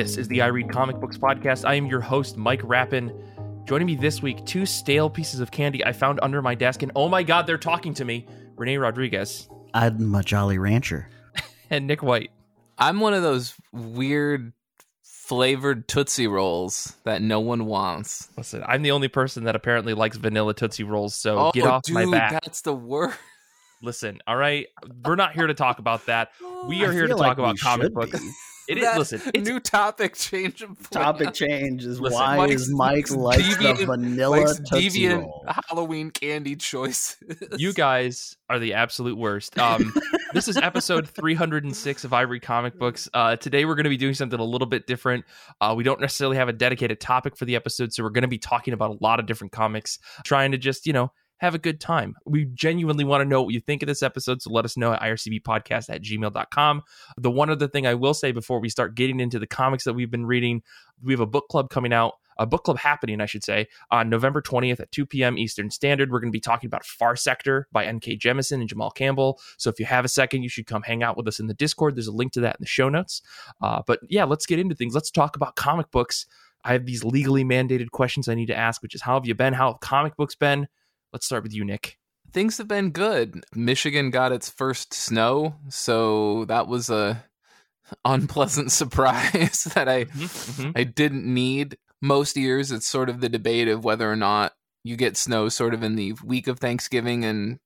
This 0.00 0.16
is 0.16 0.28
the 0.28 0.40
I 0.40 0.46
Read 0.46 0.70
Comic 0.70 0.98
Books 0.98 1.18
podcast. 1.18 1.68
I 1.68 1.74
am 1.74 1.84
your 1.84 2.00
host, 2.00 2.38
Mike 2.38 2.62
Rappin. 2.64 3.12
Joining 3.66 3.84
me 3.84 3.96
this 3.96 4.22
week, 4.22 4.42
two 4.46 4.64
stale 4.64 5.10
pieces 5.10 5.40
of 5.40 5.50
candy 5.50 5.84
I 5.84 5.92
found 5.92 6.20
under 6.22 6.40
my 6.40 6.54
desk, 6.54 6.82
and 6.82 6.90
oh 6.96 7.06
my 7.06 7.22
god, 7.22 7.46
they're 7.46 7.58
talking 7.58 7.92
to 7.92 8.06
me. 8.06 8.26
Renee 8.56 8.78
Rodriguez 8.78 9.50
I'm 9.74 10.14
a 10.14 10.22
Jolly 10.22 10.56
Rancher. 10.56 11.10
and 11.70 11.86
Nick 11.86 12.02
White. 12.02 12.30
I'm 12.78 13.00
one 13.00 13.12
of 13.12 13.22
those 13.22 13.52
weird 13.74 14.54
flavored 15.02 15.86
Tootsie 15.86 16.28
Rolls 16.28 16.96
that 17.04 17.20
no 17.20 17.40
one 17.40 17.66
wants. 17.66 18.30
Listen, 18.38 18.64
I'm 18.66 18.80
the 18.80 18.92
only 18.92 19.08
person 19.08 19.44
that 19.44 19.54
apparently 19.54 19.92
likes 19.92 20.16
vanilla 20.16 20.54
Tootsie 20.54 20.84
Rolls, 20.84 21.14
so 21.14 21.38
oh, 21.38 21.50
get 21.52 21.66
off 21.66 21.82
dude, 21.82 21.96
my 21.96 22.10
back. 22.10 22.42
that's 22.42 22.62
the 22.62 22.72
worst. 22.72 23.18
Listen, 23.82 24.22
all 24.26 24.36
right, 24.36 24.66
we're 25.04 25.16
not 25.16 25.34
here 25.34 25.46
to 25.46 25.54
talk 25.54 25.78
about 25.78 26.06
that. 26.06 26.30
We 26.66 26.86
are 26.86 26.90
I 26.90 26.94
here 26.94 27.06
to 27.06 27.08
talk 27.08 27.18
like 27.20 27.38
about 27.38 27.58
comic 27.58 27.92
books. 27.92 28.18
be. 28.74 28.80
It 28.80 28.84
is. 28.84 28.96
Listen, 28.98 29.22
it's 29.34 29.48
new 29.48 29.60
topic 29.60 30.14
change 30.14 30.62
of. 30.62 30.90
Topic 30.90 31.34
change 31.34 31.84
is 31.84 32.00
Listen, 32.00 32.18
why 32.18 32.36
Mike's- 32.36 32.62
is 32.62 32.70
Mike 32.74 33.10
likes 33.10 33.56
the 33.56 33.74
vanilla 33.86 34.44
Mike's 34.44 34.60
Tootsie 34.70 35.00
deviant 35.02 35.20
Roll. 35.22 35.44
Halloween 35.68 36.10
candy 36.10 36.56
choice. 36.56 37.16
you 37.56 37.72
guys 37.72 38.36
are 38.48 38.58
the 38.58 38.74
absolute 38.74 39.16
worst. 39.16 39.58
Um, 39.58 39.92
this 40.34 40.48
is 40.48 40.56
episode 40.56 41.08
306 41.08 42.04
of 42.04 42.12
I 42.12 42.22
Read 42.22 42.42
Comic 42.42 42.78
Books. 42.78 43.08
Uh, 43.12 43.36
today 43.36 43.64
we're 43.64 43.74
going 43.74 43.84
to 43.84 43.90
be 43.90 43.96
doing 43.96 44.14
something 44.14 44.38
a 44.38 44.44
little 44.44 44.66
bit 44.66 44.86
different. 44.86 45.24
Uh, 45.60 45.74
we 45.76 45.84
don't 45.84 46.00
necessarily 46.00 46.36
have 46.36 46.48
a 46.48 46.52
dedicated 46.52 47.00
topic 47.00 47.36
for 47.36 47.44
the 47.44 47.56
episode, 47.56 47.92
so 47.92 48.02
we're 48.02 48.10
going 48.10 48.22
to 48.22 48.28
be 48.28 48.38
talking 48.38 48.74
about 48.74 48.90
a 48.90 49.04
lot 49.04 49.20
of 49.20 49.26
different 49.26 49.52
comics, 49.52 49.98
trying 50.24 50.52
to 50.52 50.58
just, 50.58 50.86
you 50.86 50.92
know, 50.92 51.12
have 51.40 51.54
a 51.54 51.58
good 51.58 51.80
time. 51.80 52.14
We 52.26 52.44
genuinely 52.44 53.04
want 53.04 53.22
to 53.22 53.28
know 53.28 53.42
what 53.42 53.54
you 53.54 53.60
think 53.60 53.82
of 53.82 53.86
this 53.86 54.02
episode, 54.02 54.42
so 54.42 54.50
let 54.50 54.64
us 54.64 54.76
know 54.76 54.92
at 54.92 55.00
ircbpodcast 55.00 55.88
at 55.88 56.02
gmail.com. 56.02 56.82
The 57.16 57.30
one 57.30 57.50
other 57.50 57.66
thing 57.66 57.86
I 57.86 57.94
will 57.94 58.14
say 58.14 58.30
before 58.30 58.60
we 58.60 58.68
start 58.68 58.94
getting 58.94 59.20
into 59.20 59.38
the 59.38 59.46
comics 59.46 59.84
that 59.84 59.94
we've 59.94 60.10
been 60.10 60.26
reading, 60.26 60.62
we 61.02 61.12
have 61.14 61.20
a 61.20 61.26
book 61.26 61.48
club 61.48 61.70
coming 61.70 61.92
out 61.92 62.14
a 62.38 62.46
book 62.46 62.64
club 62.64 62.78
happening, 62.78 63.20
I 63.20 63.26
should 63.26 63.44
say, 63.44 63.68
on 63.90 64.08
November 64.08 64.40
20th 64.40 64.80
at 64.80 64.90
2 64.92 65.04
p.m. 65.04 65.36
Eastern 65.36 65.70
Standard. 65.70 66.10
We're 66.10 66.20
going 66.20 66.32
to 66.32 66.36
be 66.36 66.40
talking 66.40 66.68
about 66.68 66.86
Far 66.86 67.14
Sector 67.14 67.68
by 67.70 67.84
N.K. 67.84 68.16
Jemisin 68.16 68.60
and 68.60 68.68
Jamal 68.68 68.90
Campbell. 68.90 69.38
So 69.58 69.68
if 69.68 69.78
you 69.78 69.84
have 69.84 70.06
a 70.06 70.08
second, 70.08 70.42
you 70.42 70.48
should 70.48 70.66
come 70.66 70.82
hang 70.82 71.02
out 71.02 71.18
with 71.18 71.28
us 71.28 71.38
in 71.38 71.48
the 71.48 71.54
Discord. 71.54 71.96
There's 71.96 72.06
a 72.06 72.12
link 72.12 72.32
to 72.32 72.40
that 72.40 72.56
in 72.56 72.62
the 72.62 72.66
show 72.66 72.88
notes. 72.88 73.20
Uh, 73.60 73.82
but 73.86 74.00
yeah, 74.08 74.24
let's 74.24 74.46
get 74.46 74.58
into 74.58 74.74
things. 74.74 74.94
Let's 74.94 75.10
talk 75.10 75.36
about 75.36 75.54
comic 75.54 75.90
books. 75.90 76.24
I 76.64 76.72
have 76.72 76.86
these 76.86 77.04
legally 77.04 77.44
mandated 77.44 77.90
questions 77.90 78.26
I 78.26 78.34
need 78.34 78.46
to 78.46 78.56
ask, 78.56 78.82
which 78.82 78.94
is 78.94 79.02
how 79.02 79.14
have 79.14 79.26
you 79.26 79.34
been? 79.34 79.52
How 79.52 79.72
have 79.72 79.80
comic 79.80 80.16
books 80.16 80.34
been? 80.34 80.66
Let's 81.12 81.26
start 81.26 81.42
with 81.42 81.54
you, 81.54 81.64
Nick. 81.64 81.96
Things 82.32 82.58
have 82.58 82.68
been 82.68 82.90
good. 82.90 83.44
Michigan 83.54 84.10
got 84.10 84.32
its 84.32 84.48
first 84.48 84.94
snow, 84.94 85.56
so 85.68 86.44
that 86.46 86.68
was 86.68 86.88
a 86.90 87.24
unpleasant 88.04 88.70
surprise 88.72 89.64
that 89.74 89.88
I 89.88 90.04
Mhm. 90.06 90.72
I 90.76 90.84
didn't 90.84 91.24
need. 91.26 91.76
Most 92.02 92.36
years, 92.36 92.70
it's 92.72 92.86
sort 92.86 93.10
of 93.10 93.20
the 93.20 93.28
debate 93.28 93.68
of 93.68 93.84
whether 93.84 94.10
or 94.10 94.16
not 94.16 94.52
you 94.84 94.96
get 94.96 95.16
snow 95.16 95.48
sort 95.50 95.74
of 95.74 95.82
in 95.82 95.96
the 95.96 96.14
week 96.24 96.46
of 96.46 96.58
Thanksgiving 96.58 97.24
and 97.24 97.58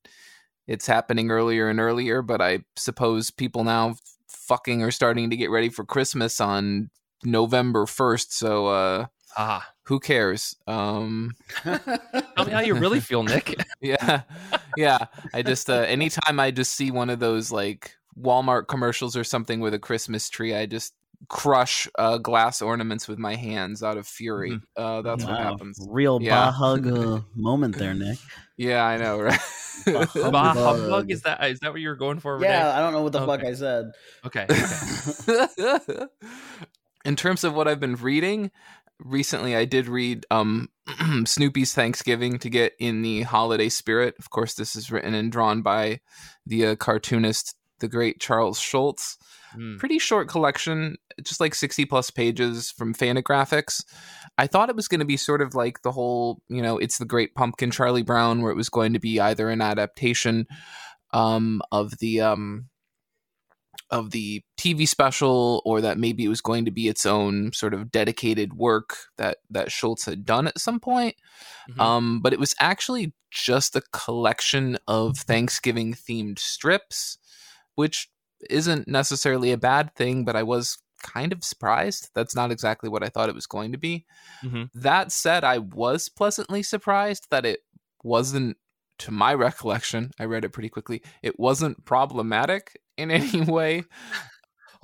it's 0.67 0.87
happening 0.89 1.31
earlier 1.31 1.69
and 1.69 1.79
earlier. 1.79 2.23
But 2.23 2.41
I 2.41 2.65
suppose 2.77 3.31
people 3.31 3.63
now 3.63 3.95
fucking 4.29 4.83
are 4.83 4.91
starting 4.91 5.31
to 5.31 5.37
get 5.37 5.51
ready 5.51 5.69
for 5.69 5.85
Christmas 5.85 6.41
on 6.41 6.91
November 7.23 7.87
1st. 7.87 8.33
So, 8.33 8.67
uh, 8.67 9.07
Ah, 9.37 9.69
who 9.85 9.99
cares? 10.01 10.57
Um, 10.67 11.33
tell 11.65 12.45
me 12.47 12.53
how 12.53 12.61
you 12.61 12.75
really 12.75 13.01
feel, 13.01 13.23
Nick. 13.23 13.55
yeah. 13.81 14.23
Yeah. 14.77 14.99
I 15.33 15.43
just, 15.43 15.69
uh, 15.71 15.75
anytime 15.81 16.39
I 16.41 16.51
just 16.51 16.73
see 16.75 16.91
one 16.91 17.11
of 17.11 17.19
those 17.19 17.51
like 17.53 17.97
Walmart 18.19 18.69
commercials 18.69 19.17
or 19.17 19.25
something 19.25 19.61
with 19.61 19.75
a 19.75 19.79
Christmas 19.79 20.29
tree, 20.29 20.55
I 20.55 20.67
just 20.67 20.95
crush 21.29 21.89
uh, 21.99 22.19
glass 22.19 22.61
ornaments 22.63 23.09
with 23.09 23.19
my 23.19 23.35
hands 23.35 23.83
out 23.83 23.97
of 23.97 24.07
fury. 24.07 24.61
Uh, 24.77 25.03
that's 25.03 25.25
what 25.25 25.39
happens. 25.39 25.79
Real 25.91 26.21
Yeah. 26.23 26.47
bah 26.47 26.51
hug 26.53 26.87
uh, 26.87 27.21
moment 27.35 27.77
there, 27.79 27.95
Nick. 27.95 28.19
Yeah, 28.57 28.85
I 28.85 28.99
know, 28.99 29.21
right? 29.21 29.39
Bah 29.87 30.07
Bah 30.15 30.53
humbug. 30.55 30.57
humbug, 30.57 31.11
is 31.11 31.23
that 31.23 31.43
is 31.45 31.59
that 31.61 31.73
what 31.73 31.81
you 31.81 31.89
were 31.89 31.97
going 31.97 32.21
for? 32.21 32.37
Renee? 32.37 32.49
Yeah, 32.53 32.77
I 32.77 32.81
don't 32.81 32.93
know 32.93 33.03
what 33.03 33.13
the 33.13 33.21
Okay. 33.23 33.33
fuck 33.33 33.45
I 33.45 33.55
said. 33.55 33.91
Okay. 34.25 34.47
okay. 35.59 36.07
In 37.05 37.17
terms 37.17 37.45
of 37.45 37.55
what 37.55 37.69
I've 37.69 37.81
been 37.81 37.97
reading, 37.97 38.51
recently 39.01 39.57
I 39.57 39.65
did 39.65 39.89
read 39.89 40.27
um 40.31 40.69
Snoopy's 41.27 41.75
Thanksgiving 41.75 42.39
to 42.39 42.51
get 42.51 42.75
in 42.79 43.03
the 43.03 43.23
holiday 43.23 43.69
spirit. 43.69 44.15
Of 44.19 44.31
course, 44.31 44.55
this 44.55 44.77
is 44.77 44.91
written 44.91 45.15
and 45.15 45.33
drawn 45.33 45.63
by 45.63 46.01
the 46.47 46.67
uh, 46.67 46.77
cartoonist, 46.77 47.57
the 47.81 47.89
great 47.89 48.21
Charles 48.21 48.61
Schulz. 48.61 49.17
Hmm. 49.55 49.77
Pretty 49.77 49.99
short 49.99 50.29
collection, 50.29 50.97
just 51.23 51.41
like 51.41 51.55
60 51.55 51.87
plus 51.87 52.11
pages 52.11 52.71
from 52.71 52.95
Fantagraphics. 52.95 53.85
I 54.37 54.47
thought 54.47 54.69
it 54.69 54.77
was 54.77 54.89
going 54.89 55.01
to 55.01 55.07
be 55.07 55.17
sort 55.17 55.41
of 55.41 55.55
like 55.55 55.83
the 55.83 55.93
whole, 55.93 56.43
you 56.49 56.61
know, 56.61 56.77
it's 56.77 56.99
the 56.99 57.05
great 57.05 57.35
pumpkin 57.35 57.71
Charlie 57.71 58.03
Brown, 58.03 58.43
where 58.43 58.53
it 58.53 58.57
was 58.57 58.69
going 58.69 58.93
to 58.95 58.99
be 58.99 59.21
either 59.21 59.49
an 59.49 59.61
adaptation 59.61 60.47
um, 61.13 61.63
of 61.71 61.99
the 61.99 62.21
um, 62.21 62.67
of 63.95 64.11
the 64.11 64.43
TV 64.59 64.87
special, 64.87 65.63
or 65.65 65.81
that 65.81 65.99
maybe 65.99 66.25
it 66.25 66.29
was 66.29 66.41
going 66.41 66.65
to 66.65 66.71
be 66.71 66.89
its 66.89 67.07
own 67.07 67.53
sort 67.53 67.73
of 67.75 67.91
dedicated 67.91 68.55
work 68.55 68.97
that 69.17 69.39
that 69.51 69.71
Schulz 69.71 70.05
had 70.05 70.25
done 70.25 70.47
at 70.47 70.59
some 70.59 70.81
point. 70.81 71.17
Mhm. 71.71 71.81
Um, 71.81 72.21
but 72.21 72.33
it 72.33 72.41
was 72.41 72.55
actually 72.59 73.15
just 73.31 73.77
a 73.77 73.83
collection 73.93 74.79
of 74.89 75.17
Thanksgiving 75.19 75.95
themed 75.95 76.39
strips, 76.39 77.19
which 77.77 78.11
isn't 78.51 78.89
necessarily 78.89 79.53
a 79.53 79.57
bad 79.57 79.95
thing, 79.95 80.25
but 80.25 80.37
I 80.37 80.43
was 80.43 80.79
kind 81.03 81.33
of 81.33 81.45
surprised. 81.45 82.11
That's 82.15 82.35
not 82.35 82.51
exactly 82.51 82.89
what 82.89 83.03
I 83.03 83.09
thought 83.09 83.29
it 83.29 83.35
was 83.35 83.47
going 83.47 83.73
to 83.73 83.79
be. 83.79 84.07
Mhm. 84.43 84.71
That 84.75 85.13
said, 85.13 85.45
I 85.45 85.59
was 85.59 86.09
pleasantly 86.09 86.63
surprised 86.63 87.27
that 87.31 87.45
it 87.47 87.61
wasn't, 88.03 88.57
to 88.99 89.11
my 89.11 89.35
recollection, 89.35 90.11
I 90.19 90.25
read 90.25 90.45
it 90.45 90.51
pretty 90.51 90.69
quickly, 90.69 91.03
it 91.23 91.39
wasn't 91.39 91.85
problematic 91.85 92.81
in 92.97 93.11
any 93.11 93.43
way. 93.43 93.85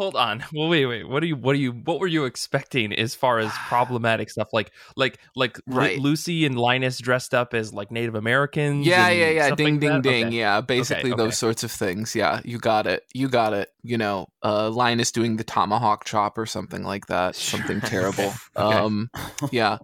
Hold 0.01 0.17
on. 0.17 0.43
Well, 0.55 0.71
wait, 0.71 0.87
wait. 0.87 1.07
What 1.07 1.23
are 1.23 1.27
you? 1.27 1.37
What 1.37 1.55
are 1.55 1.59
you? 1.59 1.73
What 1.73 2.01
were 2.01 2.07
you 2.07 2.25
expecting 2.25 2.95
as 2.95 3.15
far 3.15 3.39
as 3.39 3.53
problematic 3.69 4.31
stuff? 4.31 4.49
Like, 4.51 4.73
like, 4.97 5.19
like 5.37 5.61
Right. 5.67 5.99
Lucy 5.99 6.47
and 6.47 6.59
Linus 6.59 6.97
dressed 6.97 7.35
up 7.35 7.53
as 7.53 7.75
like 7.75 7.91
Native 7.91 8.15
Americans. 8.15 8.87
Yeah, 8.87 9.09
and 9.09 9.19
yeah, 9.19 9.29
yeah. 9.29 9.55
Ding, 9.55 9.75
like 9.75 9.81
ding, 9.81 9.91
that? 9.91 10.03
ding. 10.03 10.27
Okay. 10.29 10.37
Yeah, 10.39 10.63
basically 10.63 11.13
okay. 11.13 11.23
those 11.23 11.37
sorts 11.37 11.65
of 11.65 11.71
things. 11.71 12.15
Yeah, 12.15 12.41
you 12.47 12.57
got 12.59 12.87
it. 12.87 13.05
You 13.13 13.29
got 13.29 13.53
it. 13.53 13.69
You 13.83 13.99
know, 13.99 14.29
uh, 14.43 14.71
Linus 14.71 15.13
doing 15.13 15.37
the 15.37 15.45
tomahawk 15.45 16.07
chop 16.07 16.39
or 16.39 16.47
something 16.47 16.83
like 16.83 17.09
that. 17.09 17.37
Something 17.37 17.81
terrible. 17.83 18.33
Okay. 18.57 18.79
Um, 18.79 19.11
yeah, 19.53 19.77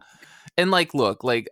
and 0.57 0.71
like, 0.71 0.95
look, 0.95 1.25
like, 1.25 1.49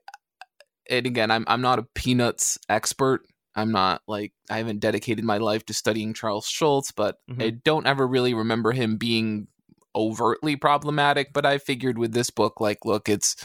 and 0.91 1.07
again, 1.07 1.31
I'm 1.31 1.45
I'm 1.49 1.61
not 1.61 1.79
a 1.79 1.87
peanuts 1.95 2.59
expert. 2.69 3.23
I'm 3.57 3.71
not 3.71 4.03
like 4.09 4.33
I 4.51 4.59
haven't 4.59 4.81
dedicated 4.81 5.25
my 5.25 5.39
life 5.39 5.65
to 5.67 5.75
studying 5.75 6.13
Charles 6.15 6.47
Schulz, 6.47 6.91
but 6.91 7.19
Mhm. 7.31 7.43
I 7.43 7.51
don't 7.51 7.87
ever 7.87 8.07
really 8.07 8.35
remember 8.35 8.73
him 8.73 8.97
being 8.97 9.47
overtly 9.95 10.57
problematic. 10.57 11.33
But 11.33 11.47
I 11.47 11.59
figured 11.59 11.99
with 11.99 12.13
this 12.13 12.31
book, 12.31 12.61
like, 12.61 12.85
look, 12.85 13.09
it's 13.09 13.37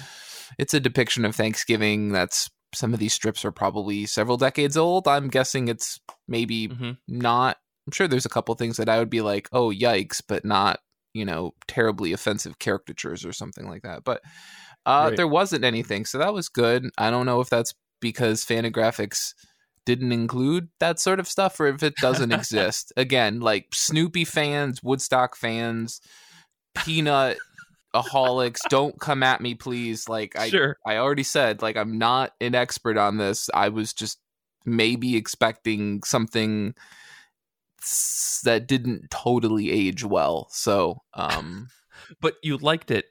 it's 0.57 0.73
a 0.73 0.79
depiction 0.79 1.25
of 1.25 1.35
Thanksgiving. 1.35 2.11
That's 2.11 2.49
some 2.73 2.93
of 2.93 2.99
these 2.99 3.13
strips 3.13 3.45
are 3.45 3.51
probably 3.51 4.05
several 4.05 4.37
decades 4.37 4.77
old. 4.77 5.07
I'm 5.07 5.27
guessing 5.27 5.67
it's 5.67 5.99
maybe 6.27 6.67
Mhm. 6.69 6.97
not. 7.07 7.57
I'm 7.87 7.91
sure 7.93 8.07
there's 8.07 8.25
a 8.25 8.29
couple 8.29 8.53
things 8.55 8.77
that 8.77 8.89
I 8.89 8.99
would 8.99 9.09
be 9.09 9.21
like, 9.21 9.47
oh 9.51 9.69
yikes, 9.71 10.21
but 10.27 10.43
not 10.45 10.79
you 11.13 11.25
know 11.25 11.53
terribly 11.67 12.13
offensive 12.13 12.59
caricatures 12.59 13.25
or 13.25 13.33
something 13.33 13.67
like 13.67 13.81
that. 13.83 14.03
But 14.03 14.21
uh, 14.85 15.07
Right. 15.09 15.17
there 15.17 15.27
wasn't 15.27 15.63
anything, 15.63 16.05
so 16.05 16.17
that 16.17 16.33
was 16.33 16.49
good. 16.49 16.89
I 16.97 17.09
don't 17.09 17.25
know 17.25 17.41
if 17.41 17.49
that's 17.49 17.73
because 17.99 18.45
Fantagraphics 18.45 19.33
didn't 19.85 20.11
include 20.11 20.69
that 20.79 20.99
sort 20.99 21.19
of 21.19 21.27
stuff 21.27 21.59
or 21.59 21.67
if 21.67 21.83
it 21.83 21.95
doesn't 22.01 22.31
exist. 22.39 22.93
Again, 22.97 23.39
like 23.39 23.67
Snoopy 23.73 24.25
fans, 24.25 24.81
Woodstock 24.83 25.35
fans, 25.35 25.99
Peanut 26.75 27.37
aholics, 27.95 28.59
don't 28.69 28.99
come 28.99 29.23
at 29.23 29.41
me, 29.41 29.55
please. 29.55 30.07
Like 30.07 30.37
I, 30.37 30.49
Sure. 30.49 30.77
I 30.85 30.97
already 30.97 31.23
said, 31.23 31.61
like 31.61 31.75
I'm 31.75 31.97
not 31.97 32.33
an 32.39 32.53
expert 32.55 32.97
on 32.97 33.17
this. 33.17 33.49
I 33.53 33.69
was 33.69 33.93
just 33.93 34.19
maybe 34.65 35.15
expecting 35.17 36.03
something 36.03 36.75
that 38.43 38.67
didn't 38.67 39.09
totally 39.09 39.71
age 39.71 40.03
well. 40.03 40.47
So, 40.51 41.01
um, 41.13 41.69
But 42.21 42.35
you 42.43 42.57
liked 42.57 42.91
it, 42.91 43.05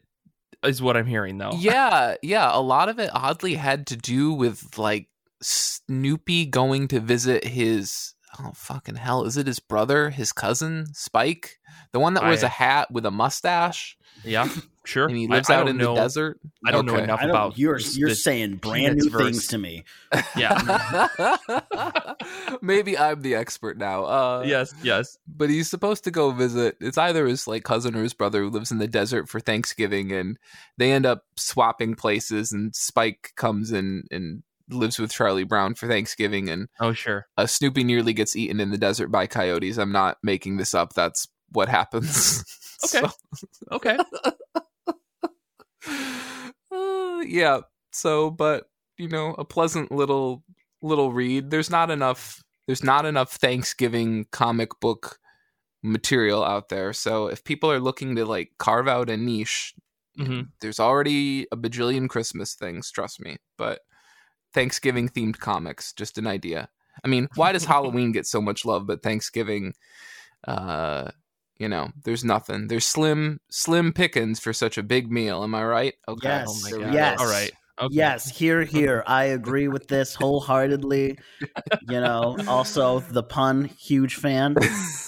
is 0.65 0.83
what 0.83 0.97
I'm 0.97 1.07
hearing, 1.07 1.39
though. 1.39 1.53
yeah, 1.59 2.17
yeah, 2.23 2.51
a 2.53 2.61
lot 2.61 2.89
of 2.89 2.99
it 2.99 3.11
oddly 3.13 3.55
had 3.55 3.87
to 3.89 3.97
do 3.97 4.33
with 4.33 4.79
like 4.79 5.09
Snoopy 5.43 6.47
going 6.47 6.89
to 6.89 7.01
visit 7.01 7.45
his 7.45 8.15
oh 8.39 8.53
fucking 8.55 8.97
hell, 8.97 9.25
is 9.25 9.37
it 9.37 9.47
his 9.47 9.61
brother, 9.61 10.11
his 10.11 10.33
cousin, 10.33 10.87
Spike, 10.95 11.59
the 11.93 12.01
one 12.01 12.15
that 12.15 12.23
wears 12.23 12.43
I- 12.45 12.47
a 12.47 12.51
hat 12.51 12.91
with 12.91 13.07
a 13.07 13.11
mustache 13.11 13.97
Yeah, 14.25 14.49
sure. 14.85 15.07
and 15.07 15.17
he 15.17 15.27
lives 15.29 15.49
I 15.51 15.55
out 15.57 15.61
don't 15.61 15.69
in 15.71 15.77
know- 15.79 15.95
the 15.95 16.01
desert? 16.03 16.41
I 16.67 16.71
don't 16.71 16.87
know 16.87 16.97
enough 16.97 17.21
don't, 17.21 17.31
about 17.31 17.59
you're 17.59 17.79
you're 17.79 18.11
saying 18.15 18.57
brand 18.57 18.99
Peanuts 18.99 19.13
new 19.13 19.19
things 19.19 19.47
to 19.49 19.59
me. 19.59 19.85
Yeah. 20.37 21.09
Maybe 22.63 22.99
I'm 22.99 23.23
the 23.23 23.35
expert 23.35 23.79
now. 23.79 24.05
Uh, 24.05 24.45
yes. 24.47 24.75
Yes. 24.83 25.19
but 25.27 25.51
he's 25.51 25.69
supposed 25.71 26.05
to 26.05 26.11
go 26.11 26.31
visit 26.31 26.77
it's 26.81 26.99
either 26.99 27.27
his 27.27 27.47
like 27.47 27.65
cousin 27.65 27.95
or 27.97 28.03
his 28.03 28.15
brother 28.15 28.43
who 28.43 28.51
lives 28.51 28.71
in 28.71 28.79
the 28.79 28.89
desert 28.89 29.29
for 29.29 29.41
thanksgiving 29.41 30.13
and 30.13 30.39
they 30.77 30.93
end 30.93 31.07
up 31.07 31.25
swapping 31.37 31.95
places 31.95 32.53
and 32.53 32.75
spike 32.75 33.33
comes 33.37 33.73
in 33.73 34.05
and 34.11 34.43
lives 34.71 34.99
with 34.99 35.11
charlie 35.13 35.45
brown 35.45 35.75
for 35.75 35.87
thanksgiving 35.89 36.49
and 36.49 36.69
Oh, 36.81 36.93
sure. 36.93 37.27
uh, 37.37 37.47
snoopy 37.47 37.85
nearly 37.85 38.13
gets 38.13 38.37
eaten 38.37 38.61
in 38.61 38.71
the 38.71 38.79
desert 38.79 39.09
by 39.09 39.27
coyotes. 39.27 39.79
I'm 39.79 39.93
not 39.93 40.19
making 40.23 40.57
this 40.59 40.75
up. 40.75 40.93
That's 40.95 41.27
what 41.51 41.69
happens. 41.69 42.45
Okay. 42.85 43.09
Okay. 43.73 43.99
Uh, 46.71 47.21
yeah. 47.27 47.61
So 47.93 48.31
but 48.31 48.69
you 48.99 49.09
know 49.09 49.35
a 49.39 49.45
pleasant 49.45 49.91
little 49.91 50.45
little 50.83 51.13
read. 51.13 51.51
There's 51.51 51.71
not 51.71 51.91
enough 51.91 52.43
there's 52.67 52.85
not 52.85 53.07
enough 53.07 53.33
thanksgiving 53.33 54.27
comic 54.31 54.79
book 54.81 55.19
material 55.83 56.45
out 56.45 56.69
there. 56.69 56.93
So 56.93 57.29
if 57.29 57.43
people 57.45 57.71
are 57.71 57.81
looking 57.81 58.17
to 58.17 58.25
like 58.27 58.53
carve 58.59 58.89
out 58.89 59.11
a 59.11 59.17
niche 59.17 59.75
hmm 60.17 60.43
there's 60.61 60.81
already 60.81 61.47
a 61.53 61.57
bajillion 61.57 62.09
christmas 62.09 62.55
things 62.55 62.91
trust 62.91 63.21
me. 63.21 63.37
But 63.57 63.81
thanksgiving 64.53 65.09
themed 65.09 65.39
comics 65.39 65.93
just 65.93 66.19
an 66.19 66.27
idea 66.27 66.69
i 67.05 67.09
mean 67.09 67.29
why 67.35 67.53
does 67.53 67.65
halloween 67.73 68.13
get 68.13 68.27
so 68.27 68.41
much 68.41 68.65
love 68.65 68.87
but 68.87 69.03
thanksgiving 69.03 69.73
uh 70.47 71.11
you 71.59 71.69
know 71.69 71.91
there's 72.05 72.25
nothing 72.25 72.69
there's 72.69 72.87
slim 72.87 73.41
slim 73.51 73.93
pickings 73.93 74.39
for 74.41 74.53
such 74.53 74.79
a 74.79 74.83
big 74.83 75.11
meal 75.11 75.43
am 75.43 75.55
i 75.55 75.65
right 75.65 75.95
okay 76.07 76.29
Yes. 76.29 76.47
Oh 76.49 76.61
my 76.63 76.71
god. 76.87 76.95
Yes. 76.95 77.21
All 77.21 77.27
right. 77.27 77.53
Okay. 77.81 77.95
Yes, 77.95 78.29
here, 78.29 78.65
here. 78.65 79.05
I 79.07 79.25
agree 79.25 79.69
with 79.69 79.87
this 79.87 80.15
wholeheartedly. 80.15 81.19
You 81.87 82.01
know, 82.01 82.37
also 82.49 83.01
the 83.01 83.23
pun, 83.23 83.65
huge 83.65 84.17
fan. 84.17 84.57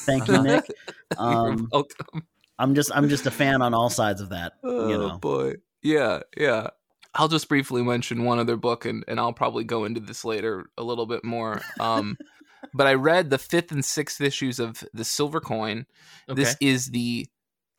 Thank 0.06 0.28
you, 0.28 0.40
Nick. 0.42 0.64
You're 1.10 1.30
Um, 1.30 1.68
welcome. 1.72 2.26
I'm 2.58 2.74
just, 2.74 2.92
I'm 2.94 3.08
just 3.08 3.26
a 3.26 3.30
fan 3.30 3.60
on 3.62 3.74
all 3.74 3.90
sides 3.90 4.20
of 4.20 4.28
that. 4.28 4.52
Oh 4.62 4.88
You 4.88 4.98
know, 4.98 5.18
boy. 5.18 5.54
Yeah, 5.82 6.20
yeah. 6.36 6.68
I'll 7.14 7.28
just 7.28 7.48
briefly 7.48 7.82
mention 7.82 8.24
one 8.24 8.38
other 8.38 8.56
book 8.56 8.84
and, 8.84 9.04
and 9.08 9.18
I'll 9.18 9.32
probably 9.32 9.64
go 9.64 9.84
into 9.84 10.00
this 10.00 10.24
later 10.24 10.70
a 10.78 10.82
little 10.82 11.06
bit 11.06 11.24
more. 11.24 11.60
Um 11.78 12.16
but 12.74 12.86
I 12.86 12.94
read 12.94 13.30
the 13.30 13.38
fifth 13.38 13.72
and 13.72 13.84
sixth 13.84 14.20
issues 14.20 14.58
of 14.58 14.84
The 14.92 15.04
Silver 15.04 15.40
Coin. 15.40 15.86
Okay. 16.28 16.42
This 16.42 16.56
is 16.60 16.86
the 16.86 17.26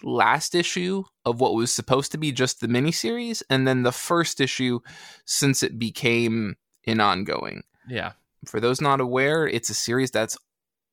last 0.04 0.56
issue 0.56 1.04
of 1.26 1.40
what 1.40 1.54
was 1.54 1.72
supposed 1.72 2.12
to 2.12 2.18
be 2.18 2.32
just 2.32 2.60
the 2.60 2.68
miniseries, 2.68 3.44
and 3.50 3.68
then 3.68 3.84
the 3.84 3.92
first 3.92 4.42
issue 4.42 4.80
since 5.26 5.64
it 5.64 5.78
became 5.78 6.56
an 6.88 7.00
ongoing. 7.00 7.64
yeah. 7.88 8.14
For 8.48 8.60
those 8.60 8.82
not 8.82 9.00
aware, 9.00 9.48
it's 9.48 9.70
a 9.70 9.76
series 9.76 10.10
that's 10.10 10.36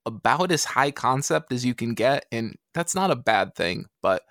about 0.05 0.52
as 0.52 0.67
high 0.67 0.91
concept 0.91 1.50
as 1.50 1.64
you 1.64 1.75
can 1.75 1.94
get, 1.94 2.26
and 2.31 2.56
that's 2.75 2.94
not 2.94 3.11
a 3.11 3.17
bad 3.17 3.55
thing. 3.55 3.87
But 4.02 4.23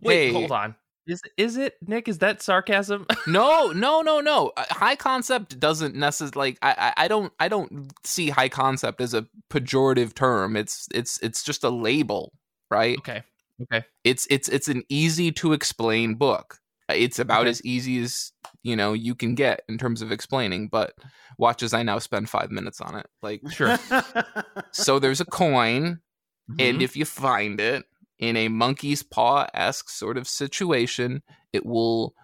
Wait. 0.00 0.26
Hey. 0.26 0.32
Hold 0.32 0.52
on. 0.52 0.74
Is 1.06 1.22
is 1.36 1.56
it 1.56 1.76
Nick? 1.86 2.08
Is 2.08 2.18
that 2.18 2.42
sarcasm? 2.42 3.06
no, 3.26 3.68
no, 3.72 4.02
no, 4.02 4.20
no. 4.20 4.52
Uh, 4.56 4.64
High 4.70 4.96
concept 4.96 5.60
doesn't 5.60 5.94
necessarily 5.94 6.32
like 6.52 6.58
I, 6.62 6.92
I 6.96 7.04
I 7.04 7.08
don't 7.08 7.32
I 7.38 7.48
don't 7.48 7.92
see 8.04 8.28
high 8.30 8.48
concept 8.48 9.00
as 9.00 9.14
a 9.14 9.26
pejorative 9.50 10.14
term. 10.14 10.56
It's 10.56 10.88
it's 10.92 11.18
it's 11.22 11.42
just 11.44 11.62
a 11.64 11.70
label, 11.70 12.32
right? 12.70 12.98
okay. 12.98 13.22
Okay. 13.62 13.84
It's 14.04 14.26
it's 14.30 14.48
it's 14.48 14.68
an 14.68 14.82
easy 14.88 15.30
to 15.32 15.52
explain 15.52 16.14
book. 16.14 16.58
It's 16.88 17.18
about 17.18 17.42
Okay. 17.42 17.50
as 17.50 17.64
easy 17.64 18.02
as 18.02 18.32
you 18.62 18.76
know 18.76 18.92
you 18.92 19.14
can 19.14 19.34
get 19.34 19.62
in 19.68 19.78
terms 19.78 20.02
of 20.02 20.12
explaining. 20.12 20.68
But 20.68 20.92
watch 21.38 21.62
as 21.62 21.72
I 21.72 21.82
now 21.82 21.98
spend 21.98 22.28
five 22.28 22.50
minutes 22.50 22.80
on 22.80 22.96
it. 22.96 23.06
Like 23.22 23.42
Sure. 23.50 23.76
so, 24.72 24.98
there's 24.98 25.20
a 25.20 25.24
coin, 25.24 26.00
and 26.58 26.78
Mhm. 26.78 26.82
if 26.82 26.96
you 26.96 27.04
find 27.04 27.58
it 27.60 27.84
in 28.18 28.36
a 28.36 28.48
monkey's 28.48 29.02
paw 29.02 29.46
esque 29.54 29.90
sort 29.90 30.16
of 30.16 30.26
situation, 30.28 31.22
it 31.52 31.66
will 31.66 32.14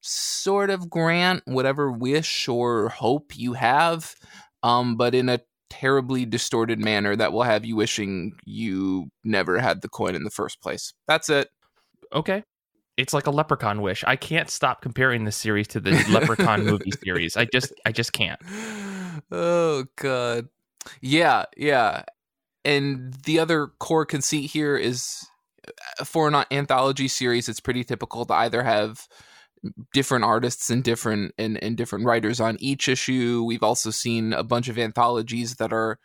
sort 0.00 0.70
of 0.70 0.90
grant 0.90 1.42
whatever 1.46 1.90
wish 1.90 2.48
or 2.48 2.88
hope 2.88 3.36
you 3.36 3.54
have, 3.54 4.14
um, 4.62 4.96
but 4.96 5.14
in 5.14 5.28
a 5.28 5.40
terribly 5.70 6.26
distorted 6.26 6.78
manner 6.78 7.16
that 7.16 7.32
will 7.32 7.44
have 7.44 7.64
you 7.64 7.76
wishing 7.76 8.32
you 8.44 9.10
never 9.24 9.58
had 9.58 9.80
the 9.80 9.88
coin 9.88 10.14
in 10.14 10.22
the 10.24 10.30
first 10.30 10.60
place. 10.60 10.92
That's 11.08 11.30
it. 11.30 11.48
okay. 12.12 12.44
It's 12.98 13.14
like 13.14 13.26
a 13.26 13.30
leprechaun 13.30 13.80
wish. 13.80 14.04
I 14.06 14.16
can't 14.16 14.50
stop 14.50 14.82
comparing 14.82 15.24
this 15.24 15.36
series 15.36 15.66
to 15.68 15.80
the 15.80 15.92
leprechaun 16.10 16.66
movie 16.66 16.92
series. 17.02 17.38
I 17.38 17.46
just 17.46 17.72
I 17.86 17.92
just 17.92 18.12
can't. 18.12 18.38
Oh 19.30 19.86
god. 19.96 20.48
Yeah, 21.00 21.46
yeah. 21.56 22.02
And 22.66 23.14
the 23.24 23.38
other 23.38 23.68
core 23.78 24.04
conceit 24.04 24.50
here 24.50 24.76
is 24.76 25.26
for 26.04 26.28
an 26.28 26.44
anthology 26.50 27.08
series, 27.08 27.48
it's 27.48 27.60
pretty 27.60 27.84
typical 27.84 28.24
to 28.26 28.34
either 28.34 28.62
have 28.62 29.06
different 29.92 30.24
artists 30.24 30.70
and 30.70 30.82
different 30.82 31.32
and, 31.38 31.62
and 31.62 31.76
different 31.76 32.04
writers 32.04 32.40
on 32.40 32.56
each 32.60 32.88
issue. 32.88 33.44
We've 33.46 33.62
also 33.62 33.90
seen 33.90 34.32
a 34.32 34.42
bunch 34.42 34.68
of 34.68 34.78
anthologies 34.78 35.56
that 35.56 35.72
are 35.72 35.98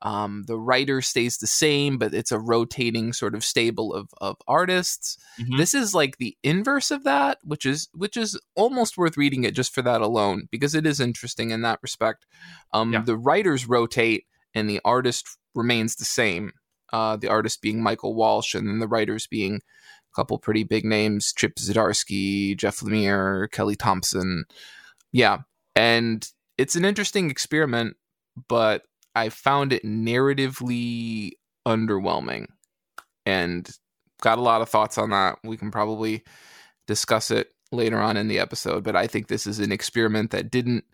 um, 0.00 0.44
the 0.48 0.58
writer 0.58 1.00
stays 1.00 1.38
the 1.38 1.46
same, 1.46 1.96
but 1.96 2.12
it's 2.12 2.32
a 2.32 2.38
rotating 2.38 3.12
sort 3.12 3.34
of 3.36 3.44
stable 3.44 3.94
of 3.94 4.08
of 4.20 4.36
artists. 4.48 5.16
Mhm. 5.38 5.58
This 5.58 5.74
is 5.74 5.94
like 5.94 6.16
the 6.18 6.36
inverse 6.42 6.90
of 6.90 7.04
that, 7.04 7.38
which 7.44 7.64
is 7.66 7.88
which 7.92 8.16
is 8.16 8.38
almost 8.56 8.98
worth 8.98 9.16
reading 9.16 9.44
it 9.44 9.54
just 9.54 9.72
for 9.74 9.82
that 9.82 10.00
alone 10.00 10.48
because 10.50 10.74
it 10.74 10.86
is 10.86 10.98
interesting 10.98 11.50
in 11.50 11.62
that 11.62 11.78
respect. 11.82 12.26
Um, 12.72 12.92
Yeah. 12.92 13.02
The 13.02 13.16
writers 13.16 13.68
rotate 13.68 14.24
and 14.54 14.68
the 14.68 14.80
artist 14.84 15.38
remains 15.54 15.96
the 15.96 16.04
same. 16.04 16.52
Uh, 16.92 17.16
the 17.16 17.28
artist 17.28 17.62
being 17.62 17.82
Michael 17.82 18.14
Walsh, 18.14 18.54
and 18.54 18.68
then 18.68 18.78
the 18.78 18.88
writers 18.88 19.26
being 19.26 19.56
a 19.56 20.14
couple 20.14 20.38
pretty 20.38 20.64
big 20.64 20.84
names: 20.84 21.32
Chip 21.32 21.56
Zdarsky, 21.56 22.56
Jeff 22.56 22.80
Lemire, 22.80 23.50
Kelly 23.50 23.76
Thompson. 23.76 24.44
Yeah, 25.12 25.38
and 25.74 26.26
it's 26.58 26.76
an 26.76 26.84
interesting 26.84 27.30
experiment, 27.30 27.96
but 28.48 28.82
I 29.14 29.28
found 29.28 29.72
it 29.72 29.84
narratively 29.84 31.32
underwhelming, 31.66 32.46
and 33.26 33.68
got 34.20 34.38
a 34.38 34.42
lot 34.42 34.62
of 34.62 34.68
thoughts 34.68 34.98
on 34.98 35.10
that. 35.10 35.38
We 35.44 35.56
can 35.56 35.70
probably 35.70 36.22
discuss 36.86 37.30
it 37.30 37.48
later 37.70 37.98
on 37.98 38.16
in 38.16 38.28
the 38.28 38.38
episode, 38.38 38.84
but 38.84 38.96
I 38.96 39.06
think 39.06 39.28
this 39.28 39.46
is 39.46 39.58
an 39.58 39.72
experiment 39.72 40.30
that 40.30 40.50
didn't 40.50 40.84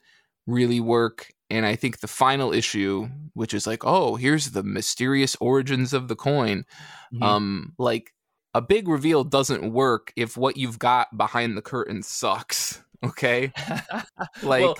really 0.46 0.80
work. 0.80 1.32
And 1.50 1.64
I 1.64 1.76
think 1.76 2.00
the 2.00 2.08
final 2.08 2.52
issue, 2.52 3.08
which 3.34 3.54
is 3.54 3.66
like, 3.66 3.84
oh, 3.84 4.16
here's 4.16 4.50
the 4.50 4.62
mysterious 4.62 5.36
origins 5.40 5.92
of 5.92 6.08
the 6.08 6.16
coin, 6.16 6.64
Mhm. 7.12 7.22
um, 7.22 7.72
like 7.78 8.12
a 8.54 8.60
big 8.60 8.88
reveal 8.88 9.24
doesn't 9.24 9.72
work 9.72 10.12
if 10.16 10.36
what 10.36 10.56
you've 10.56 10.78
got 10.78 11.16
behind 11.16 11.56
the 11.56 11.62
curtain 11.62 12.02
sucks. 12.02 12.82
Okay, 13.04 13.52
like 14.42 14.60
Well, 14.62 14.76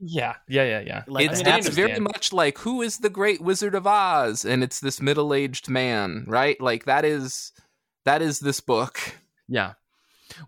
yeah, 0.00 0.36
yeah, 0.48 0.64
yeah, 0.64 0.80
yeah. 0.80 1.02
Like, 1.06 1.30
it's 1.30 1.40
I 1.42 1.44
mean, 1.44 1.54
it's 1.58 1.68
very 1.68 2.00
much 2.00 2.32
like 2.32 2.56
who 2.56 2.80
is 2.80 2.96
the 2.98 3.10
great 3.10 3.42
wizard 3.42 3.74
of 3.74 3.86
oz 3.86 4.46
and 4.46 4.64
it's 4.64 4.80
this 4.80 4.98
middle-aged 4.98 5.68
man 5.68 6.24
right 6.26 6.58
like 6.58 6.86
that 6.86 7.04
is 7.04 7.52
that 8.06 8.22
is 8.22 8.40
this 8.40 8.60
book 8.60 8.98
Yeah. 9.46 9.74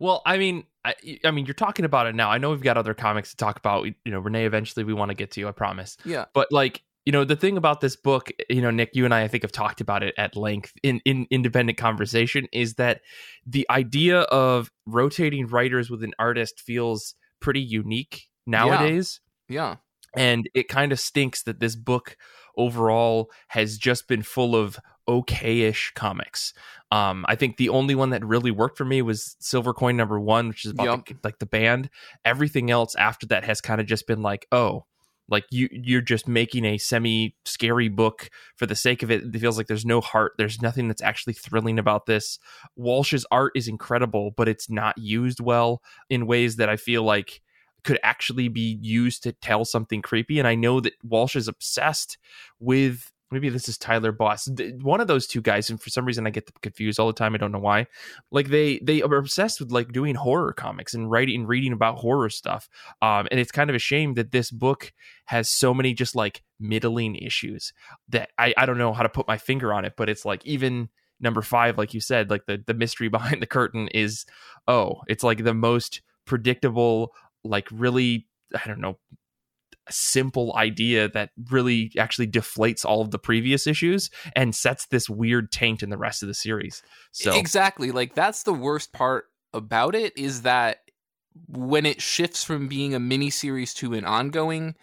Well, 0.00 0.22
I 0.26 0.38
mean, 0.38 0.64
I, 0.84 0.94
I 1.24 1.30
mean, 1.30 1.46
you're 1.46 1.54
talking 1.54 1.84
about 1.84 2.06
it 2.06 2.14
now. 2.14 2.30
I 2.30 2.38
know 2.38 2.50
we've 2.50 2.62
got 2.62 2.76
other 2.76 2.94
comics 2.94 3.30
to 3.30 3.36
talk 3.36 3.58
about. 3.58 3.84
You 3.84 3.94
know, 4.12 4.20
Renee. 4.20 4.44
Eventually, 4.44 4.84
we 4.84 4.92
want 4.94 5.10
to 5.10 5.14
get 5.14 5.30
to. 5.32 5.40
You, 5.40 5.48
I 5.48 5.52
promise. 5.52 5.96
yeah 6.04 6.26
But 6.32 6.50
like, 6.50 6.82
you 7.04 7.12
know, 7.12 7.24
the 7.24 7.36
thing 7.36 7.56
about 7.56 7.80
this 7.80 7.96
book, 7.96 8.30
you 8.48 8.62
know, 8.62 8.70
Nick, 8.70 8.90
you 8.94 9.04
and 9.04 9.14
I, 9.14 9.22
I 9.22 9.28
think, 9.28 9.42
have 9.42 9.52
talked 9.52 9.80
about 9.80 10.02
it 10.02 10.14
at 10.18 10.36
length 10.36 10.72
in 10.82 11.00
in 11.04 11.26
independent 11.30 11.78
conversation. 11.78 12.46
Is 12.52 12.74
that 12.74 13.00
the 13.46 13.66
idea 13.70 14.20
of 14.20 14.70
rotating 14.86 15.46
writers 15.46 15.90
with 15.90 16.02
an 16.02 16.14
artist 16.18 16.60
feels 16.60 17.14
pretty 17.40 17.60
unique 17.60 18.28
nowadays. 18.46 19.20
yeah 19.48 19.76
and 20.14 20.48
it 20.54 20.68
kind 20.68 20.92
of 20.92 21.00
stinks 21.00 21.42
that 21.42 21.60
this 21.60 21.76
book 21.76 22.16
overall 22.56 23.30
has 23.48 23.78
just 23.78 24.08
been 24.08 24.22
full 24.22 24.54
of 24.54 24.78
okayish 25.08 25.94
comics. 25.94 26.52
Um, 26.90 27.24
I 27.28 27.36
think 27.36 27.56
the 27.56 27.70
only 27.70 27.94
one 27.94 28.10
that 28.10 28.24
really 28.24 28.50
worked 28.50 28.76
for 28.76 28.84
me 28.84 29.02
was 29.02 29.36
Silver 29.40 29.72
Coin 29.72 29.96
number 29.96 30.20
one, 30.20 30.48
which 30.48 30.64
is 30.64 30.72
about 30.72 30.86
Yup. 30.86 31.06
the, 31.06 31.16
like 31.24 31.38
the 31.38 31.46
band. 31.46 31.90
Everything 32.24 32.70
else 32.70 32.94
after 32.94 33.26
that 33.28 33.44
has 33.44 33.60
kind 33.60 33.80
of 33.80 33.86
just 33.86 34.06
been 34.06 34.22
like, 34.22 34.46
oh, 34.52 34.84
like 35.28 35.46
you 35.50 35.68
you're 35.72 36.00
just 36.02 36.28
making 36.28 36.64
a 36.64 36.78
semi 36.78 37.34
scary 37.44 37.88
book 37.88 38.28
for 38.56 38.66
the 38.66 38.76
sake 38.76 39.02
of 39.02 39.10
it. 39.10 39.22
It 39.22 39.38
feels 39.38 39.56
like 39.56 39.66
there's 39.66 39.86
no 39.86 40.00
heart. 40.00 40.32
There's 40.36 40.60
nothing 40.60 40.88
that's 40.88 41.02
actually 41.02 41.32
thrilling 41.32 41.78
about 41.78 42.06
this. 42.06 42.38
Walsh's 42.76 43.24
art 43.30 43.52
is 43.54 43.68
incredible, 43.68 44.32
but 44.36 44.48
it's 44.48 44.68
not 44.68 44.98
used 44.98 45.40
well 45.40 45.80
in 46.10 46.26
ways 46.26 46.56
that 46.56 46.68
I 46.68 46.76
feel 46.76 47.02
like 47.02 47.40
could 47.84 47.98
actually 48.02 48.48
be 48.48 48.78
used 48.80 49.22
to 49.22 49.32
tell 49.32 49.64
something 49.64 50.02
creepy. 50.02 50.38
And 50.38 50.46
I 50.46 50.54
know 50.54 50.80
that 50.80 50.94
Walsh 51.02 51.34
is 51.34 51.48
obsessed 51.48 52.18
with 52.60 53.10
maybe 53.32 53.48
this 53.48 53.68
is 53.68 53.78
Tyler 53.78 54.12
Boss. 54.12 54.48
One 54.82 55.00
of 55.00 55.08
those 55.08 55.26
two 55.26 55.40
guys, 55.40 55.70
and 55.70 55.80
for 55.80 55.90
some 55.90 56.04
reason 56.04 56.26
I 56.26 56.30
get 56.30 56.50
confused 56.60 57.00
all 57.00 57.06
the 57.06 57.12
time. 57.12 57.34
I 57.34 57.38
don't 57.38 57.52
know 57.52 57.58
why. 57.58 57.86
Like 58.30 58.48
they 58.48 58.78
they 58.80 59.02
are 59.02 59.16
obsessed 59.16 59.58
with 59.58 59.72
like 59.72 59.92
doing 59.92 60.14
horror 60.14 60.52
comics 60.52 60.94
and 60.94 61.10
writing 61.10 61.40
and 61.40 61.48
reading 61.48 61.72
about 61.72 61.98
horror 61.98 62.30
stuff. 62.30 62.68
Um, 63.00 63.26
and 63.30 63.40
it's 63.40 63.50
kind 63.50 63.70
of 63.70 63.76
a 63.76 63.80
shame 63.80 64.14
that 64.14 64.32
this 64.32 64.50
book 64.50 64.92
has 65.24 65.48
so 65.48 65.72
many 65.72 65.94
just 65.94 66.14
like 66.14 66.42
middling 66.60 67.16
issues 67.16 67.72
that 68.10 68.30
I 68.38 68.54
I 68.56 68.66
don't 68.66 68.78
know 68.78 68.92
how 68.92 69.02
to 69.02 69.08
put 69.08 69.26
my 69.26 69.38
finger 69.38 69.72
on 69.72 69.84
it, 69.84 69.94
but 69.96 70.08
it's 70.08 70.24
like 70.24 70.44
even 70.46 70.90
number 71.20 71.40
five, 71.42 71.78
like 71.78 71.94
you 71.94 72.00
said, 72.00 72.30
like 72.30 72.46
the 72.46 72.62
the 72.66 72.74
mystery 72.74 73.08
behind 73.08 73.40
the 73.40 73.46
curtain 73.46 73.88
is 73.88 74.26
oh, 74.68 75.00
it's 75.08 75.24
like 75.24 75.42
the 75.42 75.54
most 75.54 76.02
predictable, 76.26 77.14
like 77.42 77.68
really 77.72 78.28
I 78.54 78.68
don't 78.68 78.80
know 78.80 78.98
simple 79.90 80.54
idea 80.56 81.08
that 81.08 81.30
really 81.50 81.92
actually 81.98 82.28
deflates 82.28 82.84
all 82.84 83.00
of 83.00 83.10
the 83.10 83.18
previous 83.18 83.66
issues 83.66 84.10
and 84.36 84.54
sets 84.54 84.86
this 84.86 85.08
weird 85.08 85.50
taint 85.50 85.82
in 85.82 85.90
the 85.90 85.98
rest 85.98 86.22
of 86.22 86.28
the 86.28 86.34
series. 86.34 86.82
So 87.12 87.36
Exactly. 87.38 87.90
Like 87.90 88.14
that's 88.14 88.44
the 88.44 88.52
worst 88.52 88.92
part 88.92 89.26
about 89.52 89.94
it 89.94 90.16
is 90.16 90.42
that 90.42 90.78
when 91.48 91.86
it 91.86 92.00
shifts 92.00 92.44
from 92.44 92.68
being 92.68 92.94
a 92.94 93.00
mini 93.00 93.30
series 93.30 93.74
to 93.74 93.94
an 93.94 94.04
ongoing, 94.04 94.74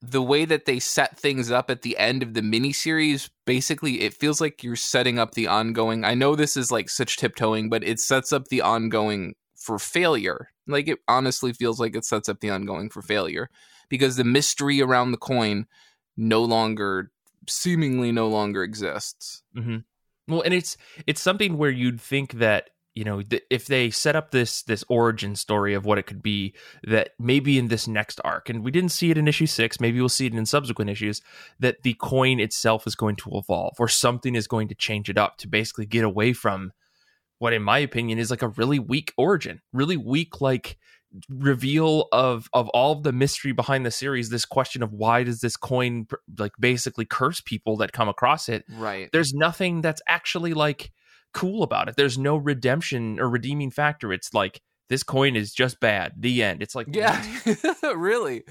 the 0.00 0.22
way 0.22 0.44
that 0.44 0.64
they 0.64 0.78
set 0.78 1.18
things 1.18 1.50
up 1.50 1.70
at 1.70 1.82
the 1.82 1.98
end 1.98 2.22
of 2.22 2.34
the 2.34 2.40
miniseries, 2.40 3.30
basically, 3.46 4.02
it 4.02 4.14
feels 4.14 4.40
like 4.40 4.62
you're 4.62 4.76
setting 4.76 5.18
up 5.18 5.32
the 5.32 5.48
ongoing. 5.48 6.04
I 6.04 6.14
know 6.14 6.36
this 6.36 6.56
is 6.56 6.70
like 6.70 6.88
such 6.88 7.16
tiptoeing, 7.16 7.68
but 7.68 7.82
it 7.82 7.98
sets 7.98 8.32
up 8.32 8.46
the 8.46 8.60
ongoing 8.60 9.34
for 9.56 9.78
failure. 9.78 10.50
Like 10.68 10.88
it 10.88 10.98
honestly 11.08 11.52
feels 11.52 11.80
like 11.80 11.96
it 11.96 12.04
sets 12.04 12.28
up 12.28 12.40
the 12.40 12.50
ongoing 12.50 12.90
for 12.90 13.02
failure 13.02 13.50
because 13.88 14.16
the 14.16 14.24
mystery 14.24 14.80
around 14.80 15.12
the 15.12 15.18
coin 15.18 15.66
no 16.16 16.42
longer, 16.44 17.10
seemingly 17.48 18.12
no 18.12 18.28
longer 18.28 18.62
exists. 18.62 19.42
Mm-hmm. 19.56 19.78
Well, 20.28 20.42
and 20.42 20.52
it's 20.52 20.76
it's 21.06 21.22
something 21.22 21.56
where 21.56 21.70
you'd 21.70 22.00
think 22.00 22.34
that 22.34 22.70
you 22.94 23.04
know 23.04 23.22
th- 23.22 23.44
if 23.48 23.66
they 23.66 23.90
set 23.90 24.16
up 24.16 24.30
this 24.30 24.62
this 24.62 24.84
origin 24.88 25.36
story 25.36 25.72
of 25.72 25.86
what 25.86 25.98
it 25.98 26.02
could 26.02 26.22
be 26.22 26.52
that 26.82 27.10
maybe 27.18 27.56
in 27.56 27.68
this 27.68 27.86
next 27.86 28.20
arc 28.24 28.50
and 28.50 28.64
we 28.64 28.72
didn't 28.72 28.90
see 28.90 29.10
it 29.10 29.16
in 29.16 29.28
issue 29.28 29.46
6 29.46 29.80
maybe 29.80 30.00
we'll 30.00 30.08
see 30.08 30.26
it 30.26 30.34
in 30.34 30.44
subsequent 30.44 30.90
issues 30.90 31.22
that 31.60 31.82
the 31.82 31.94
coin 31.94 32.40
itself 32.40 32.88
is 32.88 32.96
going 32.96 33.14
to 33.14 33.30
evolve 33.34 33.76
or 33.78 33.86
something 33.86 34.34
is 34.34 34.48
going 34.48 34.66
to 34.66 34.74
change 34.74 35.08
it 35.08 35.16
up 35.16 35.36
to 35.38 35.46
basically 35.46 35.86
get 35.86 36.02
away 36.02 36.32
from 36.32 36.72
what 37.38 37.52
in 37.52 37.62
my 37.62 37.78
opinion 37.78 38.18
is 38.18 38.30
like 38.30 38.42
a 38.42 38.48
really 38.48 38.78
weak 38.78 39.12
origin 39.16 39.60
really 39.72 39.96
weak 39.96 40.40
like 40.40 40.78
reveal 41.28 42.06
of 42.12 42.48
of 42.52 42.68
all 42.70 42.92
of 42.92 43.02
the 43.02 43.12
mystery 43.12 43.52
behind 43.52 43.84
the 43.86 43.90
series 43.90 44.28
this 44.28 44.44
question 44.44 44.82
of 44.82 44.92
why 44.92 45.22
does 45.22 45.40
this 45.40 45.56
coin 45.56 46.06
like 46.38 46.52
basically 46.60 47.04
curse 47.04 47.40
people 47.40 47.76
that 47.78 47.92
come 47.92 48.08
across 48.08 48.48
it. 48.48 48.64
Right. 48.70 49.08
There's 49.12 49.32
nothing 49.32 49.80
that's 49.80 50.02
actually 50.06 50.54
like 50.54 50.92
cool 51.32 51.62
about 51.62 51.88
it. 51.88 51.96
There's 51.96 52.18
no 52.18 52.36
redemption 52.36 53.18
or 53.20 53.28
redeeming 53.28 53.70
factor. 53.70 54.12
It's 54.12 54.34
like 54.34 54.60
this 54.90 55.02
coin 55.02 55.36
is 55.36 55.52
just 55.52 55.80
bad. 55.80 56.12
The 56.18 56.42
end. 56.42 56.62
It's 56.62 56.74
like 56.74 56.88
yeah. 56.90 57.22
Really? 57.96 58.42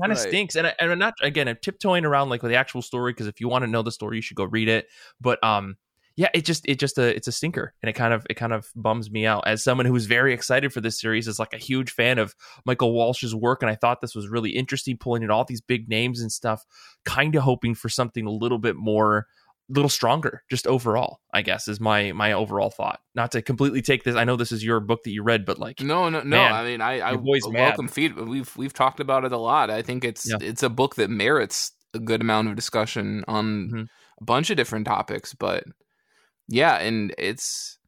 Kind 0.00 0.12
of 0.12 0.18
right. 0.18 0.28
stinks. 0.28 0.56
And, 0.56 0.66
I, 0.66 0.74
and 0.80 0.90
i'm 0.90 0.98
not 0.98 1.14
again 1.20 1.48
i'm 1.48 1.58
tiptoeing 1.60 2.04
around 2.04 2.30
like 2.30 2.42
with 2.42 2.50
the 2.50 2.56
actual 2.56 2.82
story 2.82 3.12
because 3.12 3.26
if 3.26 3.40
you 3.40 3.48
want 3.48 3.64
to 3.64 3.70
know 3.70 3.82
the 3.82 3.92
story 3.92 4.16
you 4.16 4.22
should 4.22 4.36
go 4.36 4.44
read 4.44 4.68
it. 4.68 4.86
But 5.20 5.42
um 5.44 5.76
yeah, 6.16 6.28
it 6.32 6.46
just 6.46 6.66
it 6.66 6.78
just 6.78 6.96
a 6.96 7.14
it's 7.14 7.28
a 7.28 7.32
stinker, 7.32 7.74
and 7.82 7.90
it 7.90 7.92
kind 7.92 8.14
of 8.14 8.26
it 8.30 8.34
kind 8.34 8.54
of 8.54 8.70
bums 8.74 9.10
me 9.10 9.26
out 9.26 9.46
as 9.46 9.62
someone 9.62 9.84
who 9.84 9.92
was 9.92 10.06
very 10.06 10.32
excited 10.32 10.72
for 10.72 10.80
this 10.80 10.98
series, 10.98 11.28
is 11.28 11.38
like 11.38 11.52
a 11.52 11.58
huge 11.58 11.90
fan 11.90 12.18
of 12.18 12.34
Michael 12.64 12.94
Walsh's 12.94 13.34
work, 13.34 13.62
and 13.62 13.70
I 13.70 13.74
thought 13.74 14.00
this 14.00 14.14
was 14.14 14.26
really 14.26 14.50
interesting, 14.50 14.96
pulling 14.96 15.22
in 15.22 15.30
all 15.30 15.44
these 15.44 15.60
big 15.60 15.90
names 15.90 16.22
and 16.22 16.32
stuff. 16.32 16.64
Kind 17.04 17.34
of 17.34 17.42
hoping 17.42 17.74
for 17.74 17.90
something 17.90 18.24
a 18.24 18.30
little 18.30 18.58
bit 18.58 18.76
more, 18.76 19.26
a 19.68 19.72
little 19.74 19.90
stronger, 19.90 20.42
just 20.48 20.66
overall. 20.66 21.20
I 21.34 21.42
guess 21.42 21.68
is 21.68 21.80
my 21.80 22.12
my 22.12 22.32
overall 22.32 22.70
thought. 22.70 23.00
Not 23.14 23.32
to 23.32 23.42
completely 23.42 23.82
take 23.82 24.02
this. 24.02 24.16
I 24.16 24.24
know 24.24 24.36
this 24.36 24.52
is 24.52 24.64
your 24.64 24.80
book 24.80 25.02
that 25.04 25.10
you 25.10 25.22
read, 25.22 25.44
but 25.44 25.58
like 25.58 25.82
no, 25.82 26.08
no, 26.08 26.22
no. 26.22 26.36
Man, 26.36 26.52
I 26.54 26.64
mean, 26.64 26.80
I 26.80 27.00
I 27.00 27.12
welcome 27.12 27.88
feedback. 27.88 28.24
We've 28.24 28.56
we've 28.56 28.72
talked 28.72 29.00
about 29.00 29.26
it 29.26 29.32
a 29.32 29.38
lot. 29.38 29.68
I 29.68 29.82
think 29.82 30.02
it's 30.02 30.30
yeah. 30.30 30.38
it's 30.40 30.62
a 30.62 30.70
book 30.70 30.94
that 30.94 31.10
merits 31.10 31.72
a 31.92 31.98
good 31.98 32.22
amount 32.22 32.48
of 32.48 32.56
discussion 32.56 33.22
on 33.28 33.68
mm-hmm. 33.68 33.82
a 34.20 34.24
bunch 34.24 34.48
of 34.48 34.56
different 34.56 34.86
topics, 34.86 35.34
but 35.34 35.64
yeah, 36.48 36.76
and 36.76 37.14
it's 37.18 37.78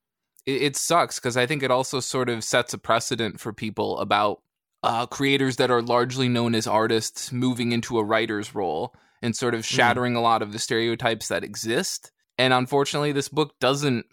it, 0.47 0.63
it 0.63 0.77
sucks 0.77 1.19
because 1.19 1.37
I 1.37 1.47
think 1.47 1.63
it 1.63 1.71
also 1.71 2.01
sort 2.01 2.29
of 2.29 2.43
sets 2.45 2.75
a 2.75 2.79
precedent 2.79 3.41
for 3.41 3.53
people 3.53 3.99
about 3.99 4.43
uh, 4.83 5.07
creators 5.07 5.57
that 5.57 5.71
are 5.71 5.83
largely 5.83 6.29
known 6.29 6.55
as 6.55 6.67
artists 6.67 7.33
moving 7.33 7.73
into 7.73 7.99
a 7.99 8.05
writer's 8.05 8.55
role 8.55 8.95
and 9.23 9.35
sort 9.37 9.55
of 9.55 9.63
mm. 9.63 9.65
shattering 9.65 10.15
mm. 10.15 10.17
a 10.17 10.21
lot 10.21 10.43
of 10.43 10.53
the 10.53 10.59
stereotypes 10.59 11.29
that 11.29 11.45
exist. 11.45 12.13
And 12.37 12.53
unfortunately, 12.53 13.13
this 13.13 13.29
book 13.29 13.55
doesn't 13.61 14.07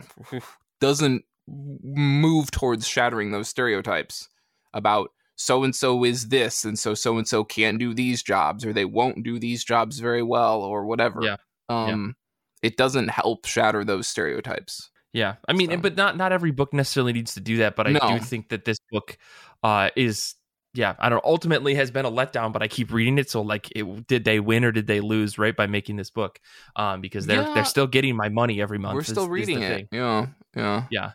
doesn't 0.82 1.24
move 1.48 2.50
towards 2.52 2.88
shattering 2.88 3.32
those 3.32 3.48
stereotypes 3.48 4.28
about 4.74 5.12
so 5.36 5.64
and 5.64 5.76
so 5.76 6.04
is 6.04 6.30
this 6.30 6.66
and 6.66 6.80
so 6.80 6.94
so 6.94 7.18
and 7.18 7.28
so 7.28 7.44
can't 7.44 7.78
do 7.78 7.94
these 7.94 8.24
jobs 8.24 8.66
or 8.66 8.74
they 8.74 8.86
won't 8.86 9.24
do 9.24 9.38
these 9.38 9.64
jobs 9.64 10.00
very 10.00 10.24
well 10.24 10.62
or 10.62 10.86
whatever. 10.86 11.22
Yeah. 11.22 11.38
Um 11.70 12.16
it 12.62 12.78
doesn't 12.78 13.10
help 13.10 13.46
shatter 13.46 13.84
those 13.84 14.08
stereotypes. 14.08 14.90
Yeah, 15.14 15.36
I 15.48 15.54
mean, 15.54 15.72
so. 15.72 15.78
but 15.78 15.96
not 15.96 16.18
not 16.18 16.34
every 16.34 16.52
book 16.52 16.74
necessarily 16.74 17.14
needs 17.14 17.36
to 17.36 17.40
do 17.40 17.58
that. 17.58 17.78
But 17.78 17.88
I 17.88 17.92
no. 17.92 18.00
do 18.00 18.20
think 18.20 18.50
that 18.50 18.66
this 18.66 18.80
book 18.92 19.18
uh, 19.64 19.90
is, 19.96 20.36
yeah, 20.74 20.96
I 21.00 21.08
don't. 21.08 21.24
Ultimately, 21.24 21.76
has 21.76 21.90
been 21.90 22.06
a 22.06 22.12
letdown. 22.12 22.52
But 22.52 22.62
I 22.62 22.68
keep 22.68 22.92
reading 22.92 23.18
it, 23.18 23.30
so 23.30 23.42
like, 23.42 23.72
it, 23.74 24.08
did 24.08 24.26
they 24.26 24.42
win 24.42 24.66
or 24.66 24.74
did 24.74 24.88
they 24.88 25.00
lose? 25.00 25.38
Right 25.38 25.56
by 25.56 25.68
making 25.68 25.96
this 25.96 26.10
book, 26.10 26.40
um, 26.76 27.00
because 27.00 27.26
they're 27.28 27.44
yeah. 27.44 27.54
they're 27.54 27.64
still 27.64 27.88
getting 27.88 28.18
my 28.18 28.28
money 28.28 28.62
every 28.62 28.78
month. 28.78 28.96
We're 28.96 29.02
is, 29.02 29.08
still 29.08 29.30
reading 29.30 29.62
it. 29.62 29.76
Thing. 29.76 29.88
Yeah, 29.94 30.28
yeah, 30.54 30.84
yeah. 30.92 31.12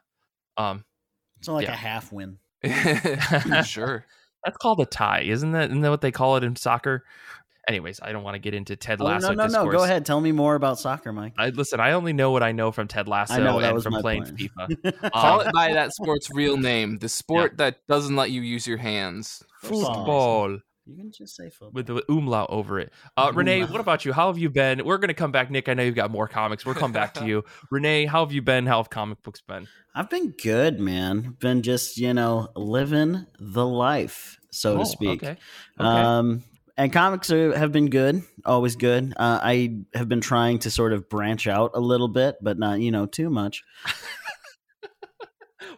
Um, 0.57 0.83
it's 1.39 1.49
not 1.49 1.55
like 1.57 1.67
yeah. 1.67 1.75
a 1.75 1.77
half 1.77 2.11
win. 2.11 2.39
sure. 3.65 4.07
That's 4.45 4.57
called 4.57 4.81
a 4.81 4.87
tie, 4.87 5.23
isn't 5.23 5.53
that? 5.53 5.71
Isn't 5.71 5.83
that 5.83 5.91
what 5.91 6.01
they 6.01 6.13
call 6.13 6.37
it 6.37 6.45
in 6.45 6.57
soccer? 6.57 7.05
Anyways, 7.71 8.01
I 8.03 8.13
don't 8.13 8.25
want 8.25 8.35
to 8.35 8.39
get 8.39 8.53
into 8.53 8.77
Ted 8.77 9.01
Lasso. 9.01 9.29
Oh, 9.29 9.31
no, 9.31 9.35
no, 9.35 9.45
discourse. 9.45 9.65
no. 9.65 9.79
Go 9.79 9.85
ahead. 9.85 10.05
Tell 10.05 10.21
me 10.21 10.33
more 10.33 10.57
about 10.57 10.79
soccer, 10.79 11.13
Mike. 11.13 11.35
I, 11.39 11.51
listen, 11.51 11.81
I 11.81 11.93
only 11.93 12.13
know 12.13 12.33
what 12.33 12.43
I 12.43 12.53
know 12.53 12.73
from 12.73 12.89
Ted 12.89 13.09
Lasso 13.09 13.43
know, 13.43 13.61
and 13.61 13.83
from 13.83 13.95
playing 13.95 14.25
point. 14.25 14.37
FIFA. 14.37 15.11
Call 15.13 15.41
it 15.41 15.53
by 15.55 15.73
that 15.73 15.93
sport's 15.93 16.29
real 16.35 16.57
name. 16.57 16.99
The 16.99 17.09
sport 17.21 17.53
yeah. 17.53 17.65
that 17.65 17.87
doesn't 17.89 18.17
let 18.17 18.31
you 18.31 18.43
use 18.43 18.67
your 18.67 18.79
hands. 18.79 19.43
Football. 19.61 20.59
You 20.87 20.97
can 20.97 21.13
just 21.13 21.37
say 21.37 21.51
football. 21.51 21.71
With 21.73 21.87
the 21.87 22.03
umlaut 22.09 22.51
over 22.51 22.81
it. 22.81 22.93
Uh, 23.17 23.31
Renee, 23.33 23.65
what 23.65 23.81
about 23.81 24.05
you? 24.05 24.13
How 24.13 24.27
have 24.27 24.39
you 24.39 24.51
been? 24.51 24.85
We're 24.85 24.99
going 24.99 25.09
to 25.09 25.15
come 25.15 25.31
back. 25.31 25.51
Nick, 25.51 25.69
I 25.69 25.75
know 25.75 25.85
you've 25.85 25.95
got 25.95 26.11
more 26.11 26.27
comics. 26.27 26.67
We'll 26.67 26.75
come 26.75 26.91
back 26.91 27.15
to 27.15 27.27
you. 27.27 27.45
Renee, 27.71 28.07
how 28.07 28.25
have 28.25 28.33
you 28.33 28.43
been? 28.43 28.67
How 28.67 28.79
have 28.79 28.91
comic 28.91 29.23
books 29.23 29.41
been? 29.41 29.69
I've 29.95 30.11
been 30.11 30.35
good, 30.43 30.81
man. 30.81 31.37
Been 31.39 31.63
just, 31.63 31.97
you 31.97 32.13
know, 32.13 32.49
living 32.57 33.27
the 33.39 33.67
life, 33.67 34.39
so 34.51 34.75
oh, 34.75 34.79
to 34.79 34.87
speak. 34.87 35.23
Okay. 35.23 35.37
okay. 35.79 35.89
Um, 35.89 36.43
and 36.77 36.93
comics 36.93 37.31
are, 37.31 37.57
have 37.57 37.73
been 37.73 37.91
good, 37.91 38.23
always 38.45 38.77
good. 38.77 39.13
Uh, 39.17 39.39
I 39.43 39.77
have 39.95 40.09
been 40.09 40.21
trying 40.21 40.61
to 40.61 40.71
sort 40.71 40.93
of 40.93 41.09
branch 41.09 41.47
out 41.47 41.73
a 41.75 41.81
little 41.81 42.09
bit, 42.09 42.37
but 42.41 42.59
not 42.59 42.81
you 42.81 42.91
know 42.91 43.07
too 43.07 43.31
much. 43.31 43.65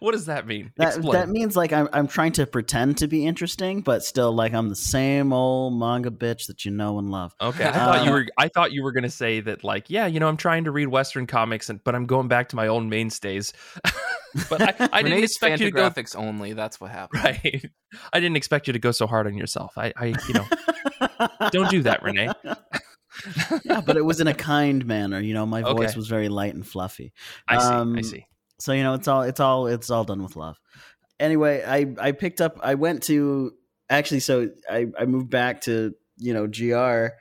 What 0.02 0.12
does 0.12 0.26
that 0.26 0.49
mean? 0.49 0.73
That, 0.78 1.00
that 1.12 1.28
means 1.28 1.54
like 1.54 1.73
I'm 1.73 1.88
I'm 1.92 2.09
trying 2.09 2.32
to 2.32 2.47
pretend 2.47 2.99
to 2.99 3.06
be 3.06 3.25
interesting, 3.25 3.82
but 3.82 4.02
still 4.02 4.32
like 4.32 4.52
I'm 4.52 4.68
the 4.68 4.75
same 4.75 5.32
old 5.32 5.78
manga 5.78 6.11
bitch 6.11 6.49
that 6.49 6.64
you 6.64 6.73
know 6.73 6.99
and 6.99 7.11
love. 7.11 7.35
Okay, 7.40 7.64
I 7.64 7.73
thought 7.73 8.00
uh, 8.00 8.04
you 8.04 8.11
were 8.11 8.26
I 8.37 8.49
thought 8.49 8.73
you 8.73 8.82
were 8.82 8.90
gonna 8.90 9.09
say 9.09 9.38
that 9.40 9.62
like 9.62 9.88
yeah, 9.88 10.06
you 10.06 10.18
know 10.18 10.26
I'm 10.26 10.37
trying 10.37 10.64
to 10.64 10.73
read 10.73 10.88
Western 10.88 11.28
comics, 11.28 11.71
and 11.71 11.82
but 11.85 11.94
I'm 11.94 12.06
going 12.06 12.26
back 12.26 12.49
to 12.49 12.56
my 12.56 12.66
own 12.66 12.88
mainstays. 12.88 13.52
but 14.50 14.80
I, 14.80 14.88
I 14.92 15.02
didn't 15.02 15.23
expect 15.23 15.61
you 15.61 15.66
to 15.66 15.71
go 15.71 15.88
graphics 15.88 16.16
only. 16.16 16.52
That's 16.52 16.80
what 16.80 16.90
happened. 16.90 17.23
Right. 17.23 17.71
I 18.12 18.18
didn't 18.18 18.37
expect 18.37 18.66
you 18.66 18.73
to 18.73 18.80
go 18.80 18.90
so 18.90 19.06
hard 19.06 19.28
on 19.28 19.37
yourself. 19.37 19.78
I, 19.78 19.92
I 19.97 20.06
you 20.06 20.35
know. 20.35 20.47
Don't 21.52 21.71
do 21.71 21.82
that, 21.82 22.02
Renee. 22.02 22.28
yeah, 23.64 23.80
but 23.80 23.97
it 23.97 24.04
was 24.04 24.21
in 24.21 24.26
a 24.26 24.35
kind 24.35 24.85
manner. 24.85 25.21
You 25.21 25.35
know, 25.35 25.47
my 25.47 25.62
voice 25.62 25.90
okay. 25.90 25.97
was 25.97 26.09
very 26.09 26.28
light 26.28 26.54
and 26.54 26.66
fluffy. 26.66 27.12
I 27.47 27.59
see. 27.59 27.68
Um, 27.68 27.97
I 27.97 28.00
see. 28.00 28.26
So 28.62 28.73
you 28.73 28.83
know, 28.83 28.95
it's 28.95 29.09
all 29.09 29.23
it's 29.23 29.40
all 29.40 29.66
it's 29.66 29.90
all 29.90 30.04
done 30.04 30.23
with 30.23 30.37
love. 30.37 30.57
Anyway, 31.19 31.64
I 31.66 31.95
I 31.99 32.12
picked 32.12 32.40
up. 32.40 32.61
I 32.62 32.75
went 32.75 33.02
to 33.04 33.54
actually. 33.90 34.21
So 34.21 34.50
I 34.71 34.87
I 34.99 35.04
moved 35.07 35.31
back 35.31 35.62
to 35.62 35.95
you 36.16 36.33
know 36.33 36.47
gr, 36.47 37.14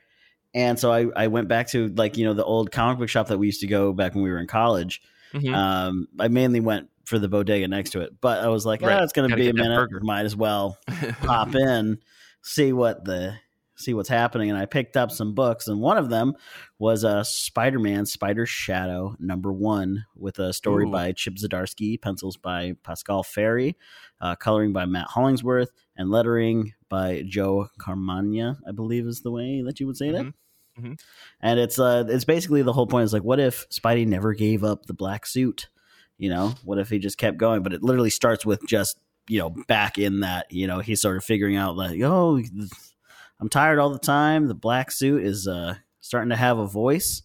and 0.54 0.80
so 0.80 0.92
I 0.92 1.08
I 1.16 1.28
went 1.28 1.48
back 1.48 1.70
to 1.70 1.88
like 1.90 2.18
you 2.18 2.26
know 2.26 2.34
the 2.34 2.46
old 2.46 2.72
comic 2.72 3.00
book 3.00 3.10
shop 3.10 3.28
that 3.30 3.40
we 3.40 3.48
used 3.48 3.62
to 3.62 3.68
go 3.68 3.92
back 3.92 4.14
when 4.14 4.24
we 4.24 4.30
were 4.30 4.40
in 4.40 4.48
college. 4.48 5.02
Mm-hmm. 5.34 5.54
Um, 5.54 6.08
I 6.20 6.28
mainly 6.28 6.60
went 6.60 6.90
for 7.06 7.18
the 7.18 7.28
bodega 7.28 7.68
next 7.68 7.92
to 7.92 8.02
it, 8.02 8.22
but 8.22 8.44
I 8.44 8.50
was 8.50 8.66
like, 8.66 8.84
oh, 8.84 8.88
right. 8.88 9.04
it's 9.04 9.14
going 9.14 9.30
to 9.30 9.36
be 9.36 9.50
a 9.50 9.54
minute. 9.54 9.90
Might 10.04 10.26
as 10.26 10.36
well 10.36 10.78
pop 11.22 11.56
in, 11.56 12.00
see 12.44 12.72
what 12.72 13.04
the 13.04 13.36
see 13.82 13.94
what's 13.94 14.10
happening. 14.10 14.50
And 14.50 14.58
I 14.58 14.66
picked 14.66 14.96
up 14.96 15.12
some 15.12 15.34
books, 15.34 15.68
and 15.68 15.82
one 15.82 15.98
of 15.98 16.10
them 16.10 16.36
was 16.80 17.04
a 17.04 17.10
uh, 17.10 17.24
Spider 17.24 17.80
Man 17.80 18.06
Spider 18.06 18.46
Shadow 18.46 19.16
number 19.20 19.52
one 19.52 20.06
with 20.16 20.40
a 20.40 20.54
story 20.54 20.86
Ooh. 20.86 20.92
by 20.92 21.12
Chip 21.12 21.36
Zdarsky, 21.36 22.02
pencils 22.02 22.38
by 22.38 22.74
Pasqual 22.84 23.24
Ferry, 23.24 23.78
uh, 24.20 24.36
coloring 24.36 24.74
by 24.74 24.86
Matt 24.86 25.08
Hollingsworth, 25.08 25.72
and 25.98 26.10
lettering 26.10 26.74
by 26.90 27.24
Joe 27.28 27.70
Caramagna, 27.80 28.58
I 28.68 28.72
believe 28.72 29.08
is 29.08 29.22
the 29.22 29.32
way 29.32 29.62
that 29.66 29.80
you 29.80 29.88
would 29.88 29.98
say 29.98 30.10
mm-hmm. 30.10 30.26
that. 30.26 30.34
Mhm. 30.80 31.00
And 31.42 31.60
it's 31.60 31.80
uh 31.80 32.06
it's 32.08 32.24
basically 32.24 32.62
the 32.62 32.74
whole 32.74 32.88
point 32.88 33.06
is 33.06 33.14
like 33.14 33.24
what 33.24 33.40
if 33.40 33.68
Spidey 33.70 34.08
never 34.08 34.34
gave 34.34 34.64
up 34.64 34.86
the 34.86 34.94
black 34.94 35.26
suit? 35.26 35.68
You 36.18 36.30
know, 36.30 36.54
what 36.64 36.78
if 36.78 36.90
he 36.90 37.00
just 37.00 37.18
kept 37.18 37.38
going? 37.38 37.64
But 37.64 37.74
it 37.74 37.82
literally 37.82 38.12
starts 38.12 38.46
with 38.46 38.62
just, 38.68 38.98
you 39.28 39.40
know, 39.40 39.50
back 39.68 39.98
in 39.98 40.20
that, 40.20 40.46
you 40.52 40.68
know, 40.68 40.80
he's 40.80 41.02
sort 41.02 41.18
of 41.18 41.24
figuring 41.24 41.56
out 41.56 41.76
like, 41.76 42.00
oh, 42.04 42.40
I'm 43.42 43.50
tired 43.50 43.80
all 43.80 43.90
the 43.90 44.00
time. 44.00 44.48
The 44.48 44.56
black 44.56 44.92
suit 44.92 45.24
is 45.24 45.48
uh 45.48 45.76
starting 46.00 46.30
to 46.30 46.36
have 46.36 46.60
a 46.60 46.68
voice, 46.68 47.24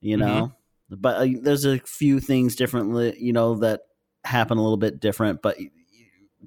you 0.00 0.16
know. 0.16 0.52
But 0.90 1.16
uh, 1.16 1.28
there's 1.40 1.64
a 1.64 1.78
few 1.78 2.18
things 2.18 2.56
differently, 2.56 3.16
you 3.18 3.32
know, 3.32 3.56
that 3.56 3.82
happen 4.24 4.58
a 4.58 4.62
little 4.62 4.76
bit 4.76 4.98
different, 4.98 5.40
but 5.40 5.56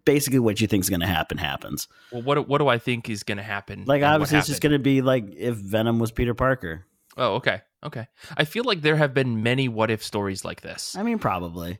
basically 0.06 0.40
what 0.40 0.60
you 0.60 0.68
think 0.68 0.84
is 0.84 0.90
going 0.90 1.00
to 1.00 1.08
happen 1.08 1.38
happens. 1.38 1.88
Well, 2.12 2.22
what 2.24 2.48
what 2.48 2.58
do 2.58 2.68
I 2.68 2.78
think 2.78 3.10
is 3.10 3.24
going 3.24 3.38
to 3.38 3.44
happen? 3.44 3.84
Like 3.86 4.04
obviously 4.04 4.40
it's 4.40 4.48
just 4.48 4.62
going 4.62 4.74
to 4.74 4.80
be 4.80 5.02
like 5.02 5.34
if 5.36 5.56
Venom 5.56 6.00
was 6.00 6.12
Peter 6.12 6.34
Parker. 6.34 6.86
Oh, 7.16 7.36
okay, 7.36 7.62
okay. 7.84 8.08
I 8.36 8.46
feel 8.46 8.64
like 8.64 8.82
there 8.82 8.96
have 8.96 9.14
been 9.14 9.44
many 9.44 9.68
what 9.68 9.92
if 9.92 10.04
stories 10.04 10.44
like 10.44 10.62
this. 10.62 10.96
I 10.98 11.04
mean 11.04 11.20
probably. 11.20 11.80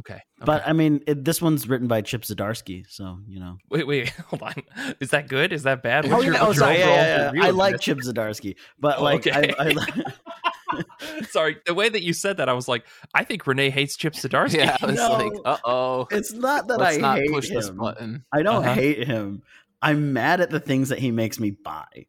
Okay, 0.00 0.20
But. 0.38 0.66
I 0.66 0.72
mean 0.72 1.02
it, 1.06 1.24
this 1.24 1.40
one's 1.40 1.68
written 1.68 1.86
by 1.86 2.00
Chip 2.00 2.22
Zdarsky, 2.22 2.84
so, 2.88 3.18
you 3.28 3.38
know. 3.38 3.58
wait, 3.70 3.86
wait, 3.86 4.08
hold 4.26 4.42
on. 4.42 4.54
Is 5.00 5.10
that 5.10 5.28
good? 5.28 5.52
Is 5.52 5.62
that 5.62 5.82
bad? 5.82 6.06
Oh, 6.06 6.20
your- 6.20 6.34
yeah, 6.34 6.40
oh, 6.42 6.46
what's 6.48 6.58
your 6.58 6.66
sorry, 6.66 6.78
yeah, 6.80 6.86
yeah, 6.88 7.32
yeah. 7.34 7.46
I 7.46 7.50
like? 7.50 7.78
Chip 7.80 7.98
Zdarsky, 7.98 8.56
but 8.78 8.98
Oh, 8.98 9.04
like 9.04 9.26
okay. 9.26 9.54
I, 9.58 9.74
I, 9.78 11.22
Sorry, 11.30 11.56
the 11.66 11.74
way 11.74 11.88
that 11.88 12.02
you 12.02 12.12
said 12.12 12.38
that, 12.38 12.48
I 12.48 12.52
was 12.54 12.66
like, 12.66 12.84
I 13.14 13.22
think 13.24 13.46
Renee 13.46 13.70
hates 13.70 13.96
Chip 13.96 14.14
Zdarsky. 14.14 14.56
Yeah, 14.58 14.76
I 14.80 14.86
was 14.86 14.96
No. 14.96 15.12
like, 15.12 15.32
uh 15.44 15.56
oh. 15.64 16.06
it's 16.10 16.32
not 16.32 16.66
that 16.68 16.78
Let's 16.78 16.96
I 16.96 17.00
not 17.00 17.18
hate 17.18 17.30
push 17.30 17.48
him. 17.48 17.54
this 17.54 17.70
button. 17.70 18.24
I 18.32 18.42
don't 18.42 18.64
Uh-huh. 18.64 18.74
hate 18.74 19.06
him. 19.06 19.42
I'm 19.80 20.12
mad 20.12 20.40
at 20.40 20.50
the 20.50 20.60
things 20.60 20.88
that 20.88 20.98
he 20.98 21.10
makes 21.12 21.38
me 21.38 21.50
buy. 21.50 22.06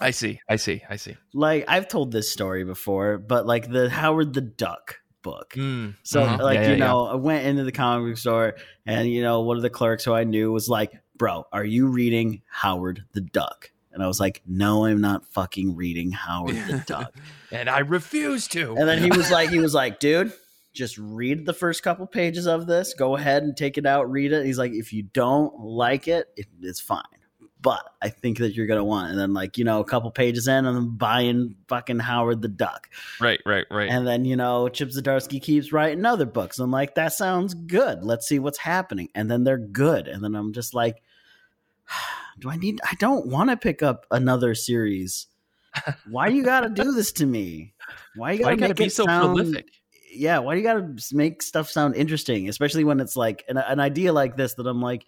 I 0.00 0.12
see, 0.12 0.40
I 0.48 0.56
see, 0.56 0.82
I 0.88 0.96
see. 0.96 1.16
Like 1.34 1.64
I've 1.68 1.88
told 1.88 2.12
this 2.12 2.30
story 2.30 2.64
before, 2.64 3.18
but 3.18 3.46
like 3.46 3.70
the 3.70 3.90
Howard 3.90 4.32
the 4.34 4.40
Duck 4.40 5.00
book. 5.22 5.54
Mm, 5.56 5.96
So 6.02 6.22
mhm. 6.22 6.38
like 6.40 6.56
Yeah, 6.56 6.62
yeah, 6.62 6.70
you 6.72 6.76
know, 6.76 7.06
I 7.06 7.14
went 7.14 7.46
into 7.46 7.64
the 7.64 7.72
comic 7.72 8.10
book 8.10 8.18
store 8.18 8.54
and 8.86 9.08
you 9.08 9.22
know, 9.22 9.40
one 9.42 9.56
of 9.56 9.62
the 9.62 9.70
clerks 9.70 10.04
who 10.04 10.12
I 10.12 10.24
knew 10.24 10.52
was 10.52 10.68
like, 10.68 10.92
"Bro, 11.16 11.46
are 11.52 11.64
you 11.64 11.86
reading 11.88 12.42
Howard 12.48 13.04
the 13.12 13.20
Duck?" 13.20 13.70
And 13.92 14.02
I 14.02 14.06
was 14.06 14.18
like, 14.18 14.42
"No, 14.46 14.86
I'm 14.86 15.00
not 15.00 15.26
fucking 15.26 15.76
reading 15.76 16.12
Howard 16.12 16.56
the 16.56 16.82
Duck." 16.86 17.14
and 17.50 17.68
I 17.68 17.80
refuse 17.80 18.48
to. 18.48 18.74
And 18.76 18.88
then 18.88 19.02
he 19.02 19.10
was 19.10 19.30
like, 19.30 19.50
he 19.50 19.58
was 19.58 19.74
like, 19.74 20.00
dude, 20.00 20.32
just 20.72 20.96
read 20.98 21.44
the 21.44 21.52
first 21.52 21.82
couple 21.82 22.06
pages 22.06 22.46
of 22.46 22.66
this. 22.66 22.94
Go 22.94 23.16
ahead 23.16 23.42
and 23.42 23.54
take 23.56 23.76
it 23.76 23.84
out, 23.84 24.10
read 24.10 24.32
it. 24.32 24.46
He's 24.46 24.58
like, 24.58 24.72
if 24.72 24.92
you 24.92 25.02
don't 25.02 25.60
like 25.60 26.08
it, 26.08 26.28
it 26.36 26.46
it's 26.62 26.80
fine. 26.80 27.02
But 27.62 27.88
I 28.02 28.08
think 28.08 28.38
that 28.38 28.54
you're 28.54 28.66
gonna 28.66 28.84
want. 28.84 29.10
And 29.10 29.18
then 29.18 29.32
like, 29.32 29.56
you 29.56 29.64
know, 29.64 29.80
a 29.80 29.84
couple 29.84 30.10
pages 30.10 30.48
in, 30.48 30.66
and 30.66 30.76
I'm 30.76 30.96
buying 30.96 31.56
fucking 31.68 32.00
Howard 32.00 32.42
the 32.42 32.48
Duck. 32.48 32.90
right, 33.20 33.40
right, 33.46 33.64
right. 33.70 33.88
And 33.88 34.06
then, 34.06 34.24
you 34.24 34.36
know, 34.36 34.68
Chip 34.68 34.90
Zdarsky 34.90 35.40
keeps 35.40 35.72
writing 35.72 36.04
other 36.04 36.26
books. 36.26 36.58
I'm 36.58 36.70
like, 36.70 36.96
that 36.96 37.12
sounds 37.12 37.54
good. 37.54 38.04
Let's 38.04 38.26
see 38.26 38.38
what's 38.38 38.58
happening. 38.58 39.08
And 39.14 39.30
then 39.30 39.44
they're 39.44 39.58
good. 39.58 40.08
And 40.08 40.22
then 40.22 40.34
I'm 40.34 40.52
just 40.52 40.74
like, 40.74 41.02
do 42.38 42.50
I 42.50 42.56
need 42.56 42.80
I 42.84 42.94
don't 42.98 43.26
want 43.26 43.50
to 43.50 43.56
pick 43.56 43.82
up 43.82 44.06
another 44.10 44.54
series. 44.54 45.26
Why 46.10 46.28
you 46.28 46.42
gotta 46.42 46.68
do 46.68 46.92
this 46.92 47.12
to 47.12 47.26
me? 47.26 47.72
Why 48.14 48.32
you 48.32 48.38
gotta, 48.40 48.48
Why 48.48 48.52
you 48.52 48.60
gotta 48.60 48.74
be 48.74 48.88
so 48.88 49.06
sound, 49.06 49.36
prolific? 49.36 49.68
Yeah, 50.14 50.38
why 50.40 50.54
do 50.54 50.60
you 50.60 50.66
gotta 50.66 50.94
make 51.12 51.42
stuff 51.42 51.70
sound 51.70 51.96
interesting? 51.96 52.48
Especially 52.48 52.84
when 52.84 53.00
it's 53.00 53.16
like 53.16 53.44
an, 53.48 53.56
an 53.56 53.80
idea 53.80 54.12
like 54.12 54.36
this 54.36 54.54
that 54.54 54.66
I'm 54.66 54.82
like, 54.82 55.06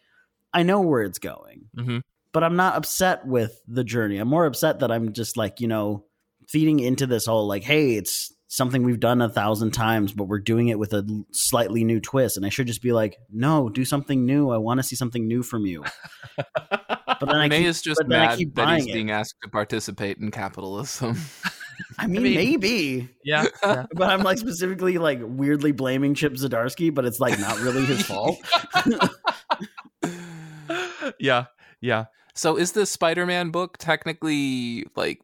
I 0.55 0.63
know 0.63 0.81
where 0.81 1.03
it's 1.03 1.19
going 1.19 1.69
hmm 1.77 1.99
but 2.35 2.45
I'm 2.45 2.57
not 2.57 2.77
upset 2.77 3.27
with 3.27 3.59
the 3.67 3.85
journey. 3.85 4.19
I'm 4.19 4.29
more 4.29 4.45
upset 4.45 4.81
that 4.81 4.93
I'm 4.93 5.13
just 5.15 5.39
like, 5.39 5.61
you 5.61 5.69
know, 5.69 6.05
feeding 6.49 6.81
into 6.81 7.07
this 7.07 7.25
whole 7.25 7.47
like, 7.47 7.63
hey, 7.63 7.95
it's 7.95 8.35
something 8.49 8.83
we've 8.83 9.01
done 9.01 9.23
a 9.23 9.29
thousand 9.29 9.71
times, 9.71 10.13
but 10.13 10.25
we're 10.25 10.41
doing 10.41 10.69
it 10.69 10.79
with 10.79 10.93
a 10.93 11.25
slightly 11.33 11.85
new 11.85 12.01
twist. 12.01 12.37
And 12.37 12.45
I 12.45 12.51
should 12.51 12.67
just 12.67 12.83
be 12.83 12.93
like, 12.93 13.17
no, 13.33 13.69
do 13.69 13.85
something 13.85 14.27
new. 14.27 14.51
I 14.51 14.59
want 14.59 14.79
to 14.79 14.85
see 14.85 14.97
something 14.97 15.27
new 15.27 15.43
from 15.43 15.65
you. 15.65 15.85
But 17.21 17.27
then 17.29 17.37
I 17.37 17.45
Renee 17.45 17.59
keep, 17.61 17.67
is 17.69 17.81
just 17.81 17.99
but 17.99 18.09
then 18.09 18.21
I 18.21 18.25
mad 18.25 18.33
that 18.33 18.39
he's 18.39 18.49
buying 18.49 18.89
it. 18.89 18.93
being 18.93 19.11
asked 19.11 19.37
to 19.45 19.49
participate 19.49 20.19
in 20.19 20.31
capitalism. 20.31 21.17
I 21.99 22.07
mean, 22.07 22.23
mean- 22.23 22.35
maybe. 22.35 23.09
yeah, 23.25 23.47
yeah. 23.63 23.87
But 23.95 24.11
I'm 24.11 24.23
like 24.23 24.39
specifically 24.39 24.99
like 24.99 25.21
weirdly 25.23 25.73
blaming 25.73 26.15
Chip 26.15 26.35
Zdarsky, 26.35 26.93
but 26.93 27.05
it's 27.05 27.21
like 27.21 27.39
not 27.39 27.61
really 27.61 27.85
his 27.85 28.03
fault. 28.03 28.37
yeah, 31.19 31.47
yeah. 31.81 32.07
So 32.35 32.57
is 32.57 32.73
this 32.73 32.91
Spider-Man 32.91 33.51
book 33.51 33.79
technically 33.79 34.87
like 34.97 35.21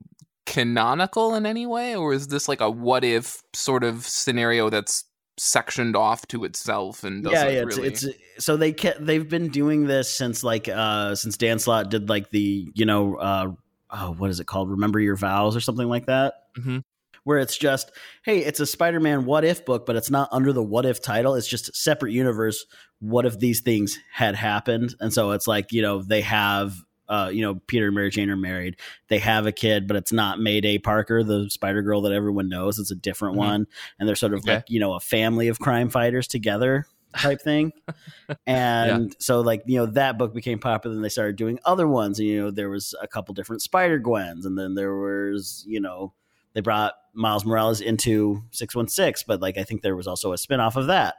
canonical 0.47 1.35
in 1.35 1.47
any 1.47 1.67
way, 1.67 1.95
or 1.95 2.13
is 2.13 2.29
this 2.29 2.49
like 2.49 2.61
a 2.61 2.71
what 2.71 3.05
if 3.05 3.43
sort 3.53 3.85
of 3.85 4.07
scenario 4.07 4.71
that's 4.71 5.05
sectioned 5.37 5.97
off 5.97 6.27
to 6.27 6.45
itself 6.45 7.03
and 7.03 7.25
doesn't 7.25 7.49
yeah, 7.49 7.53
yeah. 7.53 7.63
really? 7.63 7.89
It's, 7.89 8.05
it's 8.05 8.45
so 8.45 8.57
they 8.57 8.73
kept, 8.73 9.05
they've 9.05 9.29
been 9.29 9.49
doing 9.49 9.87
this 9.87 10.13
since 10.13 10.45
like 10.45 10.69
uh 10.69 11.15
since 11.15 11.37
Dan 11.37 11.59
Slott 11.59 11.91
did 11.91 12.09
like 12.09 12.31
the 12.31 12.71
you 12.75 12.85
know 12.85 13.17
uh 13.17 13.53
oh, 13.91 14.15
what 14.19 14.31
is 14.31 14.41
it 14.41 14.47
called? 14.47 14.71
Remember 14.71 15.01
Your 15.01 15.17
Vows 15.17 15.57
or 15.57 15.61
something 15.61 15.89
like 15.89 16.07
that. 16.07 16.35
hmm 16.57 16.79
Where 17.25 17.39
it's 17.39 17.57
just 17.57 17.91
hey, 18.23 18.39
it's 18.39 18.61
a 18.61 18.67
Spider-Man 18.67 19.25
what 19.25 19.45
if 19.45 19.65
book, 19.65 19.87
but 19.87 19.97
it's 19.97 20.11
not 20.11 20.29
under 20.31 20.53
the 20.53 20.63
what 20.63 20.87
if 20.87 21.03
title. 21.03 21.35
It's 21.35 21.49
just 21.49 21.71
a 21.71 21.73
separate 21.75 22.13
universe. 22.13 22.67
What 22.99 23.25
if 23.25 23.39
these 23.39 23.61
things 23.61 23.99
had 24.13 24.35
happened? 24.35 24.95
And 25.01 25.13
so 25.13 25.31
it's 25.33 25.47
like 25.47 25.73
you 25.73 25.83
know 25.83 26.03
they 26.03 26.21
have. 26.21 26.77
Uh, 27.11 27.29
you 27.31 27.43
know, 27.43 27.57
Peter 27.67 27.87
and 27.87 27.95
Mary 27.95 28.09
Jane 28.09 28.31
are 28.31 28.37
married. 28.37 28.77
They 29.09 29.19
have 29.19 29.45
a 29.45 29.53
kid, 29.53 29.87
but 29.89 29.97
it's 29.97 30.13
not 30.13 30.39
Mayday 30.41 30.79
Parker, 30.79 31.23
the 31.23 31.51
Spider 31.51 31.83
Girl 31.83 32.01
that 32.03 32.13
everyone 32.13 32.49
knows. 32.49 32.79
It's 32.79 32.91
a 32.93 32.95
different 32.95 33.35
Mhm. 33.35 33.39
one, 33.39 33.67
and 33.99 34.09
they're 34.09 34.17
sort 34.17 34.33
of 34.33 34.39
Okay. 34.41 34.55
like 34.55 34.71
you 34.71 34.81
know 34.81 34.95
a 34.95 35.01
family 35.01 35.49
of 35.49 35.59
crime 35.59 35.91
fighters 35.91 36.27
together 36.29 36.87
type 37.19 37.41
thing. 37.43 37.73
And 38.47 39.15
so 39.19 39.41
like, 39.41 39.63
you 39.67 39.79
know, 39.79 39.87
that 39.87 40.17
book 40.19 40.33
became 40.35 40.59
popular 40.61 40.95
and 40.95 41.05
they 41.05 41.09
started 41.09 41.37
doing 41.37 41.59
other 41.65 41.89
ones. 41.89 42.19
And, 42.21 42.29
you 42.29 42.41
know, 42.41 42.51
there 42.51 42.71
was 42.71 42.95
a 43.03 43.09
couple 43.09 43.35
different 43.35 43.63
Spider 43.63 43.99
Gwens 43.99 44.47
and 44.47 44.57
then 44.57 44.75
there 44.75 44.95
was, 44.97 45.65
you 45.67 45.81
know, 45.81 46.13
they 46.53 46.61
brought 46.61 46.95
Miles 47.13 47.45
Morales 47.45 47.81
into 47.81 48.43
616, 48.53 49.25
but 49.27 49.41
like 49.41 49.59
I 49.59 49.65
think 49.65 49.83
there 49.83 49.97
was 49.97 50.07
also 50.07 50.33
a 50.33 50.39
spin-off 50.39 50.77
of 50.77 50.87
that. 50.87 51.17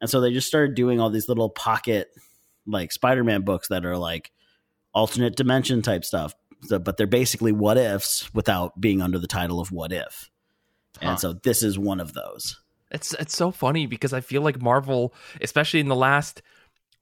And 0.00 0.08
so 0.08 0.20
they 0.20 0.32
just 0.32 0.48
started 0.48 0.74
doing 0.74 1.00
all 1.00 1.10
these 1.10 1.28
little 1.28 1.50
pocket 1.50 2.10
like 2.66 2.92
Spider-Man 2.92 3.42
books 3.42 3.68
that 3.68 3.84
are 3.86 3.96
like 3.96 4.30
alternate 4.92 5.36
dimension 5.36 5.82
type 5.82 6.04
stuff. 6.04 6.34
So, 6.62 6.78
but 6.78 6.96
they're 6.96 7.06
basically 7.06 7.52
what 7.52 7.78
ifs 7.78 8.32
without 8.34 8.80
being 8.80 9.00
under 9.00 9.18
the 9.18 9.26
title 9.26 9.60
of 9.60 9.72
what 9.72 9.92
if. 9.92 10.30
Huh. 11.00 11.10
And 11.10 11.20
so 11.20 11.32
this 11.32 11.62
is 11.62 11.78
one 11.78 12.00
of 12.00 12.12
those. 12.12 12.60
It's 12.90 13.14
it's 13.14 13.36
so 13.36 13.50
funny 13.50 13.86
because 13.86 14.12
I 14.12 14.20
feel 14.20 14.42
like 14.42 14.60
Marvel, 14.60 15.14
especially 15.40 15.80
in 15.80 15.88
the 15.88 15.96
last 15.96 16.42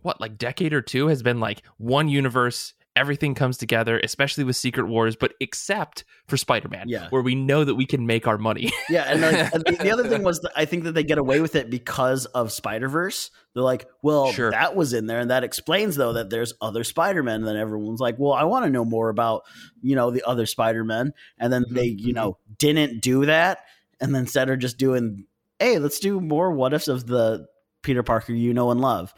what 0.03 0.21
like 0.21 0.39
decade 0.39 0.75
or 0.75 0.83
two, 0.83 1.09
has 1.09 1.23
been 1.23 1.41
like 1.41 1.63
one 1.79 2.09
universe. 2.09 2.75
Everything 2.99 3.35
comes 3.35 3.57
together, 3.57 4.01
especially 4.03 4.43
with 4.45 4.57
Secret 4.57 4.87
Wars, 4.89 5.15
but 5.17 5.35
except 5.41 6.05
for 6.27 6.37
Spider 6.37 6.69
Man, 6.69 6.89
Yeah. 6.89 7.09
where 7.11 7.23
we 7.23 7.35
know 7.35 7.63
that 7.65 7.77
we 7.77 7.87
can 7.87 8.07
make 8.07 8.27
our 8.27 8.39
money. 8.39 8.73
Yeah, 8.91 9.05
and, 9.07 9.21
like, 9.21 9.55
and 9.55 9.65
the, 9.65 9.73
the 9.85 9.91
other 9.93 10.09
thing 10.09 10.23
was 10.31 10.41
that 10.41 10.53
I 10.57 10.65
think 10.65 10.85
that 10.85 10.93
they 10.93 11.05
get 11.05 11.19
away 11.19 11.41
with 11.41 11.55
it 11.55 11.71
because 11.71 12.25
of 12.27 12.51
Spider 12.53 12.89
Verse. 12.89 13.31
They're 13.55 13.63
like, 13.63 13.87
well, 14.03 14.33
Sure. 14.33 14.51
that 14.51 14.75
was 14.75 14.93
in 14.93 15.07
there, 15.07 15.21
and 15.21 15.31
that 15.31 15.45
explains 15.45 15.97
though 15.97 16.15
that 16.15 16.29
there's 16.31 16.53
other 16.61 16.85
Spider 16.85 17.23
Men. 17.23 17.37
And 17.37 17.47
then 17.49 17.57
everyone's 17.57 18.01
like, 18.01 18.17
well, 18.19 18.33
I 18.33 18.45
want 18.45 18.65
to 18.65 18.71
know 18.71 18.85
more 18.85 19.09
about 19.11 19.43
you 19.81 19.95
know 19.97 20.11
the 20.11 20.23
other 20.27 20.47
Spider 20.47 20.85
Men, 20.85 21.13
and 21.39 21.53
then 21.53 21.65
they 21.71 21.87
you 21.87 22.13
Mhm. 22.13 22.17
know 22.17 22.39
didn't 22.59 23.01
do 23.03 23.27
that, 23.27 23.61
and 24.01 24.15
then 24.15 24.23
instead 24.23 24.51
are 24.51 24.57
just 24.57 24.77
doing, 24.79 25.27
hey, 25.59 25.79
let's 25.79 25.99
do 26.01 26.21
more 26.21 26.51
what 26.53 26.73
ifs 26.75 26.89
of 26.89 27.07
the 27.07 27.47
Peter 27.83 28.03
Parker 28.03 28.33
you 28.33 28.53
know 28.55 28.71
and 28.71 28.81
love. 28.81 29.15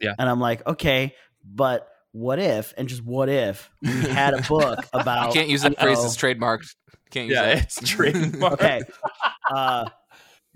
Yeah. 0.00 0.14
and 0.18 0.28
I'm 0.28 0.40
like, 0.40 0.66
okay, 0.66 1.14
but 1.44 1.88
what 2.14 2.38
if 2.38 2.72
and 2.78 2.88
just 2.88 3.02
what 3.04 3.28
if 3.28 3.68
we 3.82 3.90
had 3.90 4.34
a 4.34 4.42
book 4.42 4.78
about 4.92 5.28
you 5.28 5.32
can't 5.34 5.48
use 5.48 5.62
that 5.62 5.78
phrase; 5.80 5.98
know- 5.98 6.04
it's 6.06 6.16
trademarked. 6.16 6.74
Can't 7.10 7.26
use 7.28 7.34
Yeah, 7.36 7.54
that. 7.54 7.62
it's 7.64 7.78
trademarked. 7.80 8.52
okay, 8.52 8.80
uh, 9.52 9.88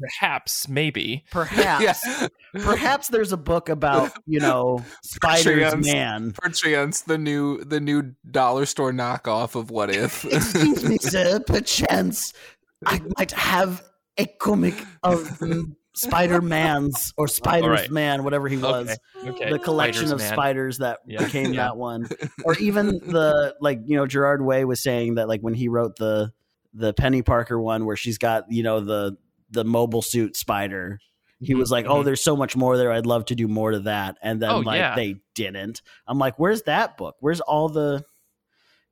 Perhaps, 0.01 0.69
maybe. 0.69 1.25
perhaps. 1.33 1.83
yeah. 2.07 2.29
perhaps 2.63 3.09
there's 3.09 3.33
a 3.33 3.37
book 3.37 3.69
about 3.69 4.13
you 4.27 4.39
know 4.39 4.85
spiders 5.03 5.75
Patreons. 5.75 5.85
man 5.93 6.33
Perchance 6.33 7.01
the 7.03 7.19
new 7.19 7.65
the 7.65 7.81
new 7.81 8.15
dollar 8.31 8.65
store 8.65 8.93
knockoff 8.93 9.57
of 9.57 9.71
What 9.73 9.91
If. 9.91 10.25
excuse 10.25 10.85
me 10.85 10.99
sir 10.99 11.41
perchance 11.41 12.33
i 12.87 13.01
might 13.19 13.33
have 13.33 13.83
a 14.19 14.27
comic 14.27 14.75
of 15.03 15.37
mm, 16.05 16.09
spider-man's 16.11 17.13
or 17.17 17.29
spider's 17.29 17.81
right. 17.81 17.91
man 17.91 18.25
whatever 18.25 18.49
he 18.49 18.57
was 18.57 18.97
Okay. 19.19 19.31
okay. 19.31 19.51
the 19.51 19.59
collection 19.59 20.07
Spiders 20.07 20.13
of 20.13 20.19
Man. 20.19 20.33
spiders 20.33 20.79
that 20.79 20.99
Yeah. 21.07 21.25
became 21.25 21.53
Yeah. 21.53 21.65
that 21.65 21.77
one 21.77 22.09
or 22.45 22.57
even 22.59 22.99
the 22.99 23.55
like 23.61 23.81
you 23.85 23.97
know 23.97 24.07
gerard 24.07 24.43
way 24.43 24.65
was 24.65 24.83
saying 24.83 25.17
that 25.17 25.29
like 25.29 25.41
when 25.41 25.55
he 25.55 25.69
wrote 25.69 25.97
the 25.97 26.33
the 26.75 26.93
peni 26.95 27.25
parker 27.25 27.61
one 27.61 27.85
where 27.87 27.97
she's 27.97 28.19
got 28.19 28.45
you 28.51 28.63
know 28.63 28.81
the 28.81 29.17
the 29.51 29.65
mobile 29.65 30.03
suit 30.03 30.37
spider 30.37 30.99
he 31.41 31.55
Mhm, 31.55 31.59
was 31.59 31.71
like, 31.71 31.87
"Oh, 31.87 32.01
mhm. 32.01 32.05
there's 32.05 32.21
so 32.21 32.35
much 32.37 32.57
more 32.57 32.77
there. 32.77 32.91
I'd 32.91 33.07
love 33.07 33.27
to 33.27 33.37
do 33.37 33.47
more 33.47 33.71
to 33.71 33.79
that." 33.81 34.17
And 34.21 34.43
then 34.43 34.51
Oh, 34.51 34.59
like 34.59 34.79
yeah. 34.81 34.97
they 34.97 35.21
didn't. 35.37 35.83
I'm 36.09 36.19
like, 36.19 36.37
"Where's 36.37 36.63
that 36.63 36.97
book? 36.97 37.15
Where's 37.21 37.41
all 37.41 37.69
the 37.69 38.05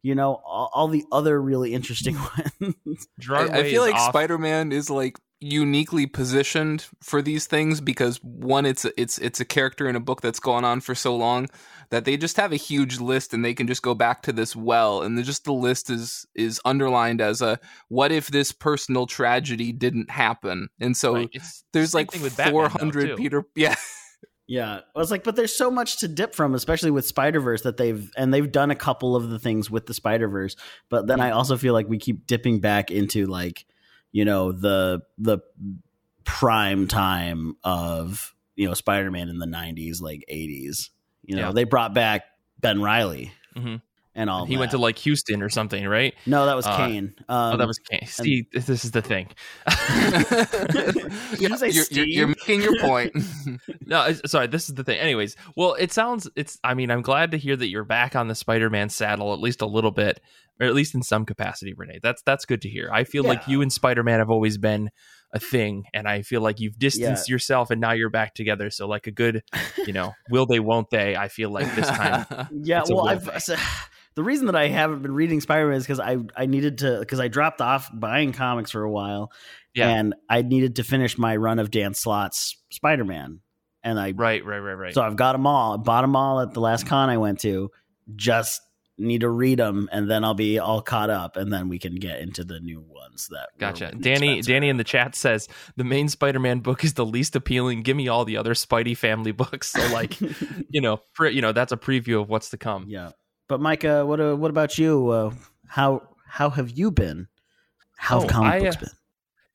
you 0.01 0.15
know, 0.15 0.41
all, 0.47 0.71
all 0.73 0.87
the 0.87 1.05
other 1.11 1.43
really 1.43 1.75
interesting 1.75 2.17
ones. 2.63 3.09
I, 3.29 3.49
I 3.49 3.63
feel 3.65 3.83
like 3.83 3.97
off- 3.97 4.11
Spider-Man 4.11 4.71
is 4.71 4.89
like 4.89 5.19
uniquely 5.41 6.07
positioned 6.07 6.87
for 7.03 7.21
these 7.21 7.47
things 7.47 7.81
because 7.81 8.19
one, 8.23 8.67
it's 8.67 8.85
a, 8.85 9.01
it's 9.01 9.19
it's 9.19 9.41
a 9.41 9.45
character 9.45 9.89
in 9.89 9.97
a 9.97 10.01
book 10.01 10.21
that's 10.21 10.41
gone 10.41 10.65
on 10.65 10.81
for 10.81 10.95
so 10.95 11.15
long 11.15 11.49
that 11.91 12.05
they 12.05 12.17
just 12.17 12.37
have 12.37 12.53
a 12.53 12.57
huge 12.57 13.01
list 13.01 13.33
and 13.35 13.45
they 13.45 13.55
can 13.55 13.67
just 13.67 13.83
go 13.83 13.95
back 13.95 14.23
to 14.23 14.33
this 14.33 14.57
well, 14.57 15.03
and 15.03 15.23
just 15.25 15.45
the 15.45 15.53
list 15.53 15.91
is 15.91 16.27
is 16.35 16.61
underlined 16.65 17.21
as 17.21 17.43
a 17.43 17.59
what 17.89 18.13
if 18.13 18.29
this 18.29 18.53
personal 18.53 19.07
tragedy 19.07 19.73
didn't 19.73 20.11
happen, 20.11 20.69
and 20.81 20.97
so 20.97 21.15
Right, 21.15 21.29
it's 21.33 21.65
there's 21.73 21.95
like 21.95 22.11
thing 22.11 22.23
with 22.23 22.37
Batman, 22.37 22.63
though, 22.63 22.69
400. 22.69 23.17
Peter, 23.17 23.45
yeah, 23.55 23.75
Yeah, 24.49 24.81
I 24.95 24.99
was 24.99 25.11
like, 25.11 25.25
but 25.25 25.35
there's 25.35 25.57
so 25.57 25.73
much 25.73 25.99
to 25.99 26.09
dip 26.09 26.33
from, 26.35 26.55
especially 26.55 26.93
with 26.93 27.05
Spider 27.05 27.41
Verse 27.41 27.63
that 27.63 27.79
they've 27.79 28.09
and 28.17 28.33
they've 28.33 28.51
done 28.51 28.71
a 28.71 28.77
couple 28.77 29.17
of 29.17 29.29
the 29.29 29.41
things 29.41 29.71
with 29.71 29.87
the 29.87 29.95
Spider 29.95 30.29
Verse. 30.29 30.55
But 30.89 31.09
then 31.09 31.21
I 31.21 31.33
also 31.33 31.57
feel 31.57 31.75
like 31.75 31.89
we 31.89 31.99
keep 31.99 32.27
dipping 32.27 32.61
back 32.61 32.93
into 32.93 33.27
like, 33.27 33.67
you 34.13 34.25
know, 34.25 34.53
the 34.53 35.03
the 35.19 35.39
prime 36.25 36.89
time 36.89 37.57
of 37.63 38.35
you 38.57 38.67
know 38.69 38.75
Spider 38.75 39.11
Man 39.11 39.29
in 39.29 39.39
the 39.39 39.47
'90s, 39.47 40.01
like 40.01 40.25
'80s. 40.31 40.91
You 41.23 41.37
know, 41.37 41.49
Yeah. 41.49 41.53
they 41.53 41.65
brought 41.65 41.93
back 41.95 42.23
Ben 42.61 42.81
Reilly 42.81 43.33
Mhm. 43.57 43.83
and 44.15 44.31
all. 44.31 44.45
he 44.47 44.57
went 44.57 44.71
to 44.71 44.79
like 44.79 44.97
Houston 44.99 45.43
or 45.43 45.49
something, 45.49 45.87
right? 45.87 46.15
no, 46.25 46.47
that 46.47 46.55
was 46.57 46.67
uh, 46.67 46.77
Kaine. 46.77 47.15
Um, 47.29 47.55
oh, 47.55 47.57
that 47.57 47.67
was 47.67 47.79
Kaine. 47.79 48.07
See, 48.07 48.47
this 48.53 48.85
is 48.85 48.91
the 48.93 49.03
thing. 49.03 49.29
Did 51.37 51.51
you 51.51 51.57
say 51.57 51.71
you're, 51.71 51.85
you're, 51.91 52.07
you're 52.07 52.27
making 52.29 52.63
your 52.63 52.79
point. 52.81 53.15
no, 53.87 54.13
sorry. 54.27 54.47
This 54.47 54.69
is 54.69 54.75
the 54.75 54.85
thing. 54.85 54.99
Anyways, 54.99 55.37
well, 55.57 55.75
it 55.75 55.93
sounds. 55.93 56.29
It's. 56.37 56.59
I 56.65 56.75
mean, 56.75 56.91
I'm 56.91 57.03
glad 57.03 57.33
to 57.33 57.39
hear 57.39 57.57
that 57.57 57.69
you're 57.69 57.85
back 57.85 58.17
on 58.17 58.29
the 58.29 58.35
Spider-Man 58.35 58.89
saddle 58.89 59.33
at 59.33 59.41
least 59.41 59.63
a 59.63 59.67
little 59.67 59.91
bit, 59.91 60.21
or 60.61 60.67
at 60.67 60.75
least 60.75 60.95
in 60.95 61.03
some 61.03 61.25
capacity, 61.27 61.75
Renee. 61.75 62.01
That's 62.03 62.23
that's 62.23 62.45
good 62.45 62.63
to 62.63 62.69
hear. 62.69 62.89
I 62.93 63.05
feel 63.05 63.25
like 63.25 63.47
you 63.49 63.63
and 63.63 63.73
Spider-Man 63.73 64.19
have 64.21 64.31
always 64.31 64.59
been 64.59 64.91
a 65.33 65.41
thing, 65.41 65.85
and 65.93 66.09
I 66.09 66.23
feel 66.23 66.41
like 66.41 66.61
you've 66.61 66.79
distanced 66.79 67.29
yourself, 67.29 67.71
and 67.71 67.81
now 67.81 67.93
you're 67.93 68.11
back 68.11 68.35
together. 68.35 68.71
So, 68.71 68.87
like 68.87 69.07
a 69.07 69.11
good, 69.11 69.43
you 69.87 69.93
know, 69.93 70.13
will 70.31 70.47
they, 70.47 70.61
won't 70.61 70.91
they? 70.91 71.17
I 71.17 71.29
feel 71.29 71.51
like 71.51 71.75
this 71.75 71.89
time. 71.89 72.27
Yeah, 72.63 72.83
well, 72.89 73.09
I've, 73.09 73.43
so, 73.43 73.57
the 74.15 74.23
reason 74.23 74.47
that 74.47 74.57
I 74.57 74.69
haven't 74.69 75.03
been 75.03 75.13
reading 75.13 75.41
Spider 75.41 75.67
Man 75.69 75.77
is 75.77 75.83
because 75.85 76.01
I 76.01 76.17
I 76.37 76.47
needed 76.47 76.79
to 76.79 77.01
because 77.01 77.21
I 77.21 77.29
dropped 77.29 77.61
off 77.61 77.91
buying 77.93 78.33
comics 78.33 78.71
for 78.71 78.83
a 78.83 78.91
while, 78.91 79.31
Yeah. 79.75 79.91
and 79.91 80.15
I 80.31 80.43
needed 80.43 80.77
to 80.77 80.85
finish 80.85 81.19
my 81.19 81.37
run 81.37 81.59
of 81.59 81.71
Dan 81.71 81.93
Slott's 81.93 82.57
Spider 82.71 83.05
Man, 83.05 83.41
and 83.83 83.99
I 84.01 84.13
Right, 84.13 84.45
right, 84.45 84.59
right, 84.59 84.73
right. 84.75 84.95
so 84.95 85.03
I've 85.03 85.17
got 85.17 85.33
them 85.33 85.47
all, 85.47 85.77
bought 85.77 86.03
them 86.03 86.17
all 86.17 86.41
at 86.41 86.55
the 86.55 86.61
last 86.61 86.87
con 86.87 87.11
I 87.11 87.19
went 87.19 87.41
to, 87.41 87.71
just 88.15 88.63
need 88.99 89.21
to 89.21 89.29
read 89.29 89.59
them, 89.59 89.89
and 89.93 90.11
then 90.11 90.25
I'll 90.25 90.35
be 90.35 90.59
all 90.59 90.81
caught 90.81 91.11
up, 91.11 91.37
and 91.37 91.53
then 91.53 91.69
we 91.69 91.79
can 91.79 91.95
get 91.97 92.21
into 92.21 92.45
the 92.45 92.61
new 92.61 92.81
ones 92.81 93.29
that 93.31 93.49
Gotcha. 93.59 93.93
Danny. 93.99 94.41
Danny 94.43 94.69
in 94.69 94.77
the 94.77 94.85
chat 94.85 95.15
says 95.15 95.49
the 95.77 95.85
main 95.85 96.09
Spider-Man 96.09 96.61
book 96.61 96.83
is 96.85 96.95
the 96.95 97.05
least 97.07 97.37
appealing. 97.37 97.83
Give 97.83 97.97
me 97.97 98.09
all 98.09 98.25
the 98.25 98.37
other 98.37 98.55
Spidey 98.55 98.97
family 98.97 99.33
books. 99.33 99.69
So 99.71 99.87
like, 99.93 100.19
you 100.71 100.81
know, 100.81 101.01
pre, 101.15 101.35
you 101.35 101.43
know, 101.43 101.53
that's 101.53 101.73
a 101.73 101.77
preview 101.77 102.21
of 102.21 102.29
what's 102.29 102.51
to 102.51 102.57
come. 102.57 102.87
yeah, 102.89 103.11
but 103.49 103.61
Micah, 103.61 104.05
what 104.07 104.21
uh, 104.21 104.35
what 104.35 104.51
about 104.51 104.79
you? 104.79 105.09
Uh, 105.09 105.35
how 105.69 106.03
how 106.27 106.51
have 106.51 106.71
you 106.71 106.91
been? 106.91 107.29
How 107.97 108.21
have 108.21 108.31
Oh, 108.31 108.33
comic 108.33 108.53
I, 108.53 108.59
books 108.61 108.77
uh, 108.77 108.81
been? 108.81 108.91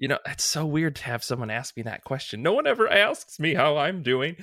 You 0.02 0.08
know, 0.08 0.18
it's 0.26 0.44
so 0.44 0.66
weird 0.66 0.96
to 0.96 1.04
have 1.04 1.24
someone 1.24 1.52
ask 1.52 1.78
me 1.78 1.84
that 1.84 2.04
question. 2.04 2.42
No 2.42 2.54
one 2.54 2.66
ever 2.66 2.90
asks 2.90 3.40
me 3.40 3.54
how 3.54 3.78
I'm 3.78 4.02
doing. 4.02 4.36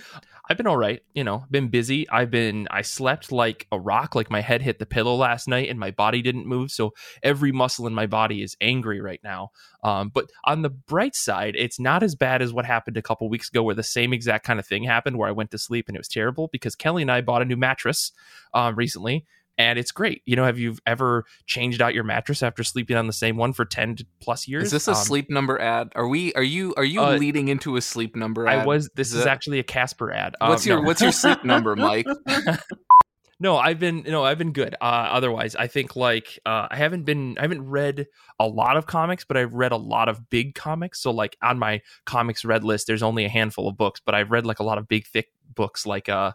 I've 0.49 0.57
been 0.57 0.69
all 0.69 0.77
right, 0.77 1.03
you 1.15 1.25
know, 1.25 1.47
been 1.51 1.67
busy. 1.67 2.09
I've 2.09 2.31
been 2.31 2.69
I 2.71 2.83
slept 2.83 3.33
like 3.33 3.67
a 3.73 3.79
rock, 3.79 4.15
like 4.15 4.31
my 4.31 4.41
head 4.41 4.63
hit 4.63 4.79
the 4.79 4.87
pillow 4.87 5.17
last 5.17 5.49
night 5.49 5.69
and 5.69 5.77
my 5.77 5.91
body 5.91 6.23
didn't 6.23 6.47
move, 6.47 6.71
so 6.71 6.95
every 7.25 7.51
muscle 7.51 7.89
in 7.89 7.93
my 7.93 8.07
body 8.07 8.41
is 8.41 8.57
angry 8.61 9.01
right 9.01 9.19
now. 9.25 9.51
Um, 9.83 10.13
but 10.15 10.31
on 10.45 10.63
the 10.63 10.71
bright 10.71 11.17
side, 11.17 11.57
it's 11.59 11.81
not 11.81 12.05
as 12.05 12.15
bad 12.15 12.41
as 12.41 12.53
what 12.53 12.65
happened 12.65 12.97
a 12.97 13.03
couple 13.03 13.29
weeks 13.29 13.49
ago 13.49 13.65
where 13.65 13.75
the 13.75 13.83
same 13.83 14.13
exact 14.13 14.47
kind 14.47 14.61
of 14.61 14.67
thing 14.67 14.85
happened 14.85 15.19
where 15.19 15.29
I 15.29 15.33
went 15.33 15.51
to 15.51 15.59
sleep 15.59 15.89
and 15.89 15.97
it 15.97 16.01
was 16.01 16.07
terrible 16.07 16.47
because 16.53 16.77
Kelly 16.77 17.03
and 17.03 17.11
I 17.11 17.21
bought 17.21 17.43
a 17.43 17.45
new 17.45 17.57
mattress 17.57 18.13
um, 18.55 18.77
recently 18.77 19.27
and 19.59 19.79
it's 19.79 19.91
great. 19.91 20.23
You 20.25 20.37
know, 20.37 20.45
have 20.45 20.59
you 20.59 20.77
ever 20.87 21.25
changed 21.47 21.83
out 21.83 21.93
your 21.93 22.05
mattress 22.05 22.43
after 22.43 22.63
sleeping 22.63 22.97
on 22.97 23.07
the 23.09 23.13
same 23.13 23.37
one 23.37 23.53
for 23.53 23.65
10 23.65 23.99
plus 24.21 24.47
years? 24.49 24.65
Is 24.67 24.71
this 24.71 24.89
a 24.89 24.93
Um, 24.93 24.97
sleep 24.97 25.29
number 25.29 25.61
ad? 25.61 25.89
Are 25.97 26.07
we? 26.09 26.33
Are 26.35 26.43
you? 26.43 26.73
Are 26.77 26.85
you 26.85 27.03
Uh, 27.03 27.17
leading 27.17 27.49
into 27.49 27.77
a 27.77 27.81
sleep 27.83 28.15
number 28.17 28.47
ad? 28.47 28.61
I 28.61 28.65
was. 28.65 28.89
This 28.95 29.09
Is 29.09 29.21
is 29.21 29.27
actually 29.27 29.59
a 29.59 29.65
Casper 29.65 30.13
ad. 30.13 30.37
Um, 30.41 30.51
What's 30.51 30.65
your 30.65 30.81
no. 30.81 30.87
What's 30.87 31.03
your 31.03 31.13
sleep 31.13 31.45
number, 31.45 31.75
Mike? 31.77 32.07
no, 33.41 33.57
I've 33.57 33.79
been 33.79 34.05
no, 34.07 34.25
I've 34.25 34.39
been 34.39 34.53
good. 34.53 34.75
Uh, 34.81 34.85
otherwise, 35.11 35.55
I 35.55 35.67
think 35.67 35.95
like 35.97 36.39
uh, 36.47 36.69
I 36.71 36.77
haven't 36.77 37.05
been. 37.05 37.37
I 37.39 37.43
haven't 37.43 37.69
read 37.69 38.07
a 38.41 38.47
lot 38.47 38.77
of 38.77 38.87
comics, 38.87 39.25
but 39.25 39.37
I've 39.37 39.55
read 39.55 39.73
a 39.73 39.77
lot 39.77 40.09
of 40.09 40.29
big 40.31 40.55
comics. 40.55 41.01
So 41.01 41.11
like 41.11 41.37
on 41.43 41.59
my 41.59 41.83
comics 42.05 42.45
read 42.45 42.65
list, 42.65 42.87
there's 42.87 43.03
only 43.03 43.25
a 43.25 43.29
handful 43.29 43.69
of 43.69 43.77
books, 43.77 44.01
but 44.05 44.15
I've 44.15 44.31
read 44.31 44.47
like 44.47 44.59
a 44.61 44.65
lot 44.65 44.79
of 44.79 44.89
big, 44.89 45.07
thick 45.07 45.29
books. 45.55 45.87
Like 45.87 46.09
uh, 46.09 46.33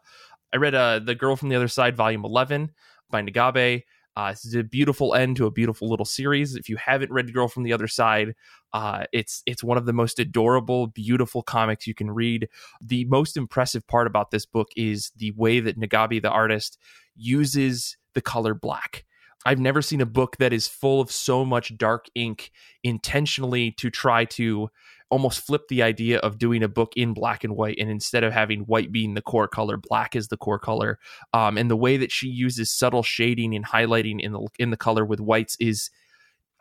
I 0.53 0.57
read 0.57 0.75
uh, 0.75 0.99
the 0.99 1.15
Girl 1.15 1.36
from 1.36 1.49
the 1.49 1.55
Other 1.55 1.67
Side, 1.67 1.95
Volume 1.95 2.23
Eleven 2.25 2.71
by 3.13 3.21
Nagabe. 3.21 3.84
Uh, 4.15 4.30
it's 4.32 4.54
a 4.54 4.63
beautiful 4.63 5.15
end 5.15 5.38
to 5.38 5.45
a 5.45 5.52
beautiful 5.52 5.89
little 5.89 6.06
series. 6.06 6.56
If 6.56 6.67
you 6.67 6.76
haven't 6.78 7.12
read 7.12 7.34
Girl 7.34 7.47
from 7.47 7.63
the 7.63 7.73
Other 7.73 7.88
Side, 7.88 8.34
uh, 8.73 9.06
it's 9.13 9.41
it's 9.45 9.63
one 9.63 9.78
of 9.78 9.86
the 9.86 9.93
most 9.93 10.19
adorable, 10.19 10.88
beautiful 10.88 11.41
comics 11.41 11.88
you 11.88 11.95
can 11.95 12.12
read. 12.12 12.49
The 12.82 13.06
most 13.06 13.38
impressive 13.38 13.88
part 13.88 14.06
about 14.06 14.32
this 14.32 14.45
book 14.45 14.67
is 14.76 15.12
the 15.15 15.32
way 15.32 15.62
that 15.62 15.80
Nagabe, 15.80 16.21
the 16.21 16.30
artist, 16.30 16.78
uses 17.15 17.97
the 18.13 18.21
color 18.21 18.54
black. 18.54 19.06
I've 19.45 19.60
never 19.60 19.82
seen 19.82 20.02
a 20.02 20.06
book 20.06 20.38
that 20.38 20.54
is 20.54 20.67
full 20.67 21.02
of 21.02 21.12
so 21.12 21.43
much 21.43 21.78
dark 21.78 22.06
ink 22.15 22.52
intentionally 22.84 23.71
to 23.71 23.89
try 23.89 24.26
to 24.26 24.69
almost 25.13 25.41
flipped 25.41 25.69
the 25.69 25.84
idea 25.84 26.17
of 26.17 26.39
doing 26.39 26.63
a 26.63 26.67
book 26.67 26.93
in 26.95 27.13
black 27.13 27.43
and 27.43 27.56
white 27.56 27.78
and 27.78 27.88
instead 27.88 28.23
of 28.23 28.34
having 28.34 28.62
white 28.62 28.91
being 28.91 29.13
the 29.13 29.21
core 29.21 29.47
color 29.47 29.78
black 29.78 30.15
is 30.15 30.30
the 30.30 30.38
core 30.38 30.58
color. 30.58 30.97
Um, 31.34 31.56
and 31.56 31.69
the 31.69 31.78
way 31.78 31.97
that 31.97 32.12
she 32.12 32.28
uses 32.28 32.71
subtle 32.71 33.04
shading 33.04 33.54
and 33.54 33.63
highlighting 33.63 34.19
in 34.19 34.32
the 34.32 34.47
in 34.58 34.71
the 34.71 34.78
color 34.78 35.06
with 35.06 35.19
whites 35.19 35.56
is 35.60 35.91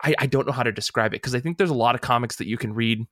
I, 0.03 0.13
I 0.19 0.27
don't 0.27 0.45
know 0.45 0.53
how 0.53 0.61
to 0.61 0.71
describe 0.71 1.13
it 1.13 1.21
because 1.23 1.33
I 1.33 1.39
think 1.39 1.57
there's 1.57 1.71
a 1.71 1.73
lot 1.73 1.95
of 1.95 2.01
comics 2.01 2.35
that 2.35 2.47
you 2.47 2.59
can 2.59 2.73
read 2.73 3.07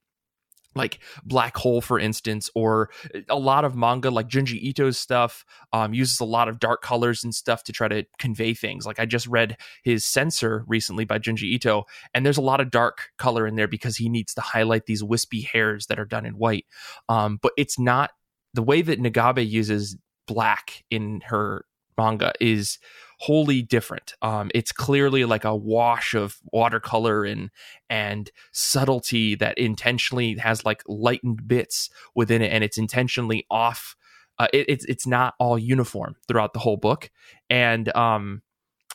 like 0.75 0.99
Black 1.23 1.57
Hole, 1.57 1.81
for 1.81 1.99
instance, 1.99 2.49
or 2.55 2.89
a 3.29 3.37
lot 3.37 3.65
of 3.65 3.75
manga 3.75 4.09
like 4.09 4.27
Junji 4.27 4.61
Ito's 4.61 4.97
stuff 4.97 5.45
um, 5.73 5.93
uses 5.93 6.19
a 6.19 6.25
lot 6.25 6.47
of 6.47 6.59
dark 6.59 6.81
colors 6.81 7.23
and 7.23 7.35
stuff 7.35 7.63
to 7.65 7.73
try 7.73 7.87
to 7.87 8.05
convey 8.19 8.53
things. 8.53 8.85
Like 8.85 8.99
I 8.99 9.05
just 9.05 9.27
read 9.27 9.57
his 9.83 10.05
Sensor 10.05 10.63
recently 10.67 11.05
by 11.05 11.19
Junji 11.19 11.43
Ito, 11.43 11.85
and 12.13 12.25
there's 12.25 12.37
a 12.37 12.41
lot 12.41 12.61
of 12.61 12.71
dark 12.71 13.09
color 13.17 13.45
in 13.45 13.55
there 13.55 13.67
because 13.67 13.97
he 13.97 14.09
needs 14.09 14.33
to 14.35 14.41
highlight 14.41 14.85
these 14.85 15.03
wispy 15.03 15.41
hairs 15.41 15.87
that 15.87 15.99
are 15.99 16.05
done 16.05 16.25
in 16.25 16.33
white. 16.37 16.65
Um, 17.09 17.39
but 17.41 17.51
it's 17.57 17.77
not 17.77 18.11
the 18.53 18.63
way 18.63 18.81
that 18.81 19.01
Nagabe 19.01 19.47
uses 19.49 19.97
black 20.27 20.83
in 20.89 21.21
her 21.25 21.65
manga 22.01 22.33
is 22.39 22.79
wholly 23.21 23.61
different. 23.61 24.15
Um, 24.23 24.49
it's 24.55 24.71
clearly 24.71 25.25
like 25.25 25.45
a 25.45 25.55
wash 25.55 26.15
of 26.15 26.37
watercolor 26.51 27.23
and 27.23 27.51
and 27.89 28.31
subtlety 28.51 29.35
that 29.35 29.59
intentionally 29.59 30.37
has 30.37 30.65
like 30.65 30.81
lightened 30.87 31.47
bits 31.47 31.89
within 32.15 32.41
it, 32.41 32.51
and 32.51 32.63
it's 32.63 32.79
intentionally 32.79 33.45
off. 33.51 33.95
Uh, 34.39 34.47
it, 34.51 34.65
it's 34.67 34.85
it's 34.85 35.05
not 35.05 35.35
all 35.39 35.57
uniform 35.59 36.15
throughout 36.27 36.53
the 36.53 36.59
whole 36.59 36.77
book, 36.77 37.11
and 37.49 37.95
um, 37.95 38.41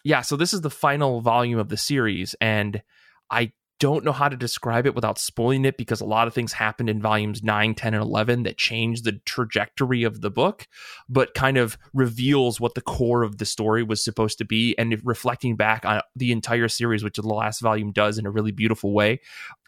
yeah. 0.02 0.22
So 0.22 0.36
this 0.36 0.52
is 0.52 0.60
the 0.60 0.70
final 0.70 1.20
volume 1.20 1.60
of 1.60 1.68
the 1.68 1.76
series, 1.76 2.34
and 2.40 2.82
I 3.30 3.52
don't 3.78 4.04
know 4.04 4.12
how 4.12 4.28
to 4.28 4.36
describe 4.36 4.86
it 4.86 4.94
without 4.94 5.18
spoiling 5.18 5.64
it 5.64 5.76
because 5.76 6.00
a 6.00 6.06
lot 6.06 6.26
of 6.26 6.34
things 6.34 6.52
happened 6.52 6.88
in 6.88 7.00
volumes 7.00 7.42
9 7.42 7.74
10 7.74 7.94
and 7.94 8.02
11 8.02 8.44
that 8.44 8.56
changed 8.56 9.04
the 9.04 9.20
trajectory 9.24 10.02
of 10.02 10.20
the 10.20 10.30
book 10.30 10.66
but 11.08 11.34
kind 11.34 11.56
of 11.56 11.76
reveals 11.92 12.60
what 12.60 12.74
the 12.74 12.80
core 12.80 13.22
of 13.22 13.38
the 13.38 13.44
story 13.44 13.82
was 13.82 14.02
supposed 14.02 14.38
to 14.38 14.44
be 14.44 14.76
and 14.78 14.98
reflecting 15.04 15.56
back 15.56 15.84
on 15.84 16.00
the 16.14 16.32
entire 16.32 16.68
series 16.68 17.04
which 17.04 17.16
the 17.16 17.22
last 17.22 17.60
volume 17.60 17.92
does 17.92 18.18
in 18.18 18.26
a 18.26 18.30
really 18.30 18.52
beautiful 18.52 18.92
way 18.92 19.20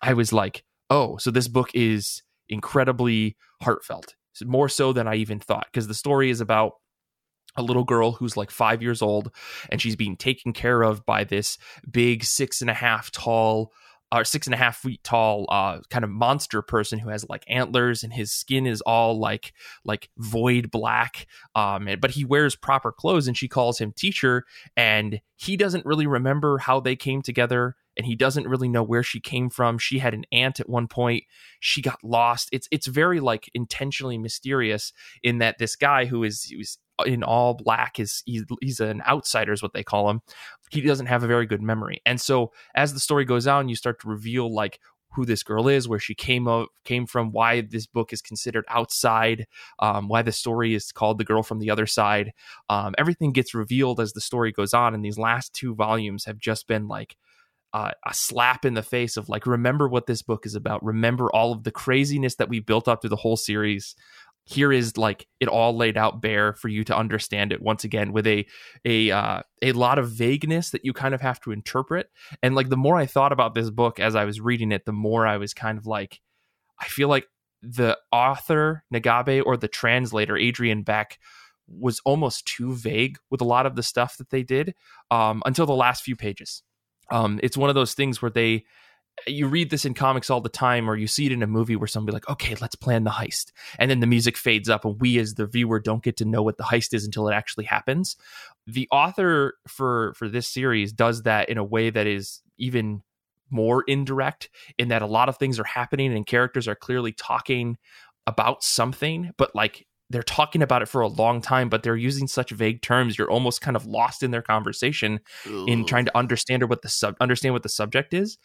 i 0.02 0.12
was 0.12 0.32
like 0.32 0.64
oh 0.90 1.16
so 1.18 1.30
this 1.30 1.48
book 1.48 1.70
is 1.74 2.22
incredibly 2.48 3.36
heartfelt 3.62 4.14
more 4.44 4.68
so 4.68 4.92
than 4.92 5.06
i 5.06 5.14
even 5.14 5.38
thought 5.38 5.66
because 5.70 5.88
the 5.88 5.94
story 5.94 6.30
is 6.30 6.40
about 6.40 6.74
a 7.56 7.62
little 7.62 7.84
girl 7.84 8.12
who's 8.12 8.36
like 8.36 8.50
five 8.50 8.82
years 8.82 9.02
old 9.02 9.32
and 9.68 9.82
she's 9.82 9.96
being 9.96 10.16
taken 10.16 10.52
care 10.52 10.82
of 10.82 11.04
by 11.04 11.24
this 11.24 11.58
big 11.90 12.22
six 12.22 12.60
and 12.60 12.70
a 12.70 12.74
half 12.74 13.10
tall 13.10 13.72
or 14.12 14.24
six 14.24 14.46
and 14.46 14.54
a 14.54 14.56
half 14.56 14.76
feet 14.76 15.02
tall 15.04 15.46
uh 15.50 15.80
kind 15.90 16.04
of 16.04 16.10
monster 16.10 16.62
person 16.62 16.98
who 16.98 17.08
has 17.08 17.28
like 17.28 17.44
antlers 17.48 18.02
and 18.02 18.12
his 18.12 18.32
skin 18.32 18.66
is 18.66 18.80
all 18.82 19.18
like 19.18 19.52
like 19.84 20.08
void 20.18 20.70
black 20.70 21.26
um 21.54 21.88
but 22.00 22.10
he 22.10 22.24
wears 22.24 22.56
proper 22.56 22.90
clothes 22.90 23.28
and 23.28 23.36
she 23.36 23.48
calls 23.48 23.78
him 23.78 23.92
teacher 23.92 24.44
and 24.76 25.20
he 25.36 25.56
doesn't 25.56 25.86
really 25.86 26.06
remember 26.06 26.58
how 26.58 26.80
they 26.80 26.96
came 26.96 27.22
together 27.22 27.76
and 27.98 28.06
he 28.06 28.14
doesn't 28.14 28.48
really 28.48 28.68
know 28.68 28.82
where 28.82 29.02
she 29.02 29.20
came 29.20 29.50
from. 29.50 29.76
She 29.76 29.98
had 29.98 30.14
an 30.14 30.24
aunt 30.32 30.60
at 30.60 30.68
one 30.68 30.86
point. 30.86 31.24
She 31.60 31.82
got 31.82 31.98
lost. 32.02 32.48
It's 32.52 32.68
it's 32.70 32.86
very 32.86 33.20
like 33.20 33.50
intentionally 33.54 34.16
mysterious 34.16 34.92
in 35.22 35.38
that 35.38 35.58
this 35.58 35.76
guy 35.76 36.06
who 36.06 36.22
is 36.22 36.50
was 36.56 36.78
in 37.06 37.22
all 37.22 37.54
black 37.54 38.00
is 38.00 38.22
he's, 38.26 38.44
he's 38.60 38.80
an 38.80 39.02
outsider 39.06 39.52
is 39.52 39.62
what 39.62 39.72
they 39.72 39.84
call 39.84 40.10
him 40.10 40.20
he 40.70 40.80
doesn't 40.80 41.06
have 41.06 41.22
a 41.22 41.28
very 41.28 41.46
good 41.46 41.62
memory 41.62 42.02
and 42.04 42.20
so 42.20 42.50
as 42.74 42.92
the 42.92 42.98
story 42.98 43.24
goes 43.24 43.46
on 43.46 43.68
you 43.68 43.76
start 43.76 44.00
to 44.00 44.08
reveal 44.08 44.52
like 44.52 44.80
who 45.12 45.24
this 45.24 45.42
girl 45.42 45.68
is, 45.68 45.88
where 45.88 45.98
she 45.98 46.14
came 46.14 46.48
came 46.84 47.06
from, 47.06 47.32
why 47.32 47.60
this 47.62 47.86
book 47.86 48.12
is 48.12 48.20
considered 48.20 48.64
outside, 48.68 49.46
um, 49.78 50.08
why 50.08 50.22
the 50.22 50.32
story 50.32 50.74
is 50.74 50.92
called 50.92 51.18
"The 51.18 51.24
Girl 51.24 51.42
from 51.42 51.58
the 51.58 51.70
Other 51.70 51.86
Side." 51.86 52.32
Um, 52.68 52.94
everything 52.98 53.32
gets 53.32 53.54
revealed 53.54 54.00
as 54.00 54.12
the 54.12 54.20
story 54.20 54.52
goes 54.52 54.74
on, 54.74 54.94
and 54.94 55.04
these 55.04 55.18
last 55.18 55.52
two 55.54 55.74
volumes 55.74 56.24
have 56.26 56.38
just 56.38 56.66
been 56.66 56.88
like 56.88 57.16
uh, 57.72 57.92
a 58.06 58.14
slap 58.14 58.64
in 58.64 58.74
the 58.74 58.82
face 58.82 59.16
of 59.16 59.28
like, 59.28 59.46
remember 59.46 59.88
what 59.88 60.06
this 60.06 60.22
book 60.22 60.46
is 60.46 60.54
about. 60.54 60.84
Remember 60.84 61.30
all 61.30 61.52
of 61.52 61.64
the 61.64 61.70
craziness 61.70 62.36
that 62.36 62.48
we 62.48 62.60
built 62.60 62.88
up 62.88 63.00
through 63.00 63.10
the 63.10 63.16
whole 63.16 63.36
series. 63.36 63.94
Here 64.44 64.72
is 64.72 64.96
like 64.96 65.26
it 65.40 65.48
all 65.48 65.76
laid 65.76 65.98
out 65.98 66.22
bare 66.22 66.54
for 66.54 66.68
you 66.68 66.82
to 66.84 66.96
understand 66.96 67.52
it 67.52 67.60
once 67.60 67.84
again 67.84 68.12
with 68.12 68.26
a 68.26 68.46
a 68.86 69.10
uh, 69.10 69.42
a 69.60 69.72
lot 69.72 69.98
of 69.98 70.10
vagueness 70.10 70.70
that 70.70 70.86
you 70.86 70.94
kind 70.94 71.14
of 71.14 71.20
have 71.20 71.38
to 71.40 71.52
interpret. 71.52 72.08
And 72.42 72.54
like 72.54 72.70
the 72.70 72.76
more 72.76 72.96
i 72.96 73.04
thought 73.04 73.32
about 73.32 73.54
this 73.54 73.68
book 73.68 74.00
as 74.00 74.14
i 74.14 74.24
was 74.24 74.40
reading 74.40 74.72
it 74.72 74.86
the 74.86 74.92
more 74.92 75.26
i 75.26 75.36
was 75.36 75.52
kind 75.52 75.76
of 75.76 75.86
like 75.86 76.20
i 76.80 76.86
feel 76.86 77.08
like 77.08 77.26
the 77.60 77.98
author 78.10 78.84
nagabe 78.94 79.42
or 79.44 79.58
the 79.58 79.68
translator 79.68 80.38
adrienne 80.38 80.82
beck 80.82 81.18
was 81.66 82.00
almost 82.04 82.46
too 82.46 82.74
vague 82.74 83.18
with 83.30 83.40
a 83.40 83.44
lot 83.44 83.66
of 83.66 83.76
the 83.76 83.82
stuff 83.82 84.16
that 84.16 84.30
they 84.30 84.42
did 84.42 84.74
um, 85.10 85.42
until 85.44 85.66
the 85.66 85.74
last 85.74 86.02
few 86.02 86.16
pages 86.16 86.62
um, 87.10 87.40
it's 87.42 87.56
one 87.56 87.68
of 87.68 87.74
those 87.74 87.94
things 87.94 88.20
where 88.22 88.30
they 88.30 88.64
you 89.26 89.48
read 89.48 89.70
this 89.70 89.84
in 89.84 89.94
comics 89.94 90.30
all 90.30 90.40
the 90.40 90.48
time 90.48 90.88
or 90.88 90.96
you 90.96 91.06
see 91.06 91.26
it 91.26 91.32
in 91.32 91.42
a 91.42 91.46
movie 91.46 91.76
where 91.76 91.88
somebody 91.88 92.14
like 92.14 92.28
okay 92.28 92.54
let's 92.60 92.74
plan 92.74 93.04
the 93.04 93.10
heist. 93.10 93.52
And 93.78 93.90
then 93.90 94.00
the 94.00 94.06
music 94.06 94.36
fades 94.36 94.68
up 94.68 94.84
and 94.84 95.00
we 95.00 95.18
as 95.18 95.34
the 95.34 95.46
viewer 95.46 95.80
don't 95.80 96.02
get 96.02 96.16
to 96.18 96.24
know 96.24 96.42
what 96.42 96.56
the 96.56 96.64
heist 96.64 96.94
is 96.94 97.04
until 97.04 97.28
it 97.28 97.34
actually 97.34 97.64
happens. 97.64 98.16
The 98.66 98.88
author 98.92 99.54
for 99.66 100.14
for 100.14 100.28
this 100.28 100.46
series 100.46 100.92
does 100.92 101.22
that 101.22 101.48
in 101.48 101.58
a 101.58 101.64
way 101.64 101.90
that 101.90 102.06
is 102.06 102.42
even 102.58 103.02
more 103.50 103.82
indirect 103.86 104.50
in 104.78 104.88
that 104.88 105.02
a 105.02 105.06
lot 105.06 105.28
of 105.28 105.38
things 105.38 105.58
are 105.58 105.64
happening 105.64 106.12
and 106.14 106.26
characters 106.26 106.68
are 106.68 106.74
clearly 106.74 107.12
talking 107.12 107.78
about 108.26 108.62
something 108.62 109.30
but 109.38 109.54
like 109.54 109.86
they're 110.10 110.22
talking 110.22 110.62
about 110.62 110.82
it 110.82 110.88
for 110.88 111.00
a 111.00 111.08
long 111.08 111.40
time, 111.40 111.68
but 111.68 111.82
they're 111.82 111.96
using 111.96 112.26
such 112.26 112.50
vague 112.50 112.82
terms. 112.82 113.18
You're 113.18 113.30
almost 113.30 113.60
kind 113.60 113.76
of 113.76 113.86
lost 113.86 114.22
in 114.22 114.30
their 114.30 114.42
conversation 114.42 115.20
in 115.66 115.84
trying 115.86 116.06
to 116.06 116.16
understand 116.16 116.62
or 116.62 116.66
what 116.66 116.82
the 116.82 116.88
sub 116.88 117.16
understand 117.20 117.52
what 117.54 117.62
the 117.62 117.68
subject 117.68 118.14
is. 118.14 118.38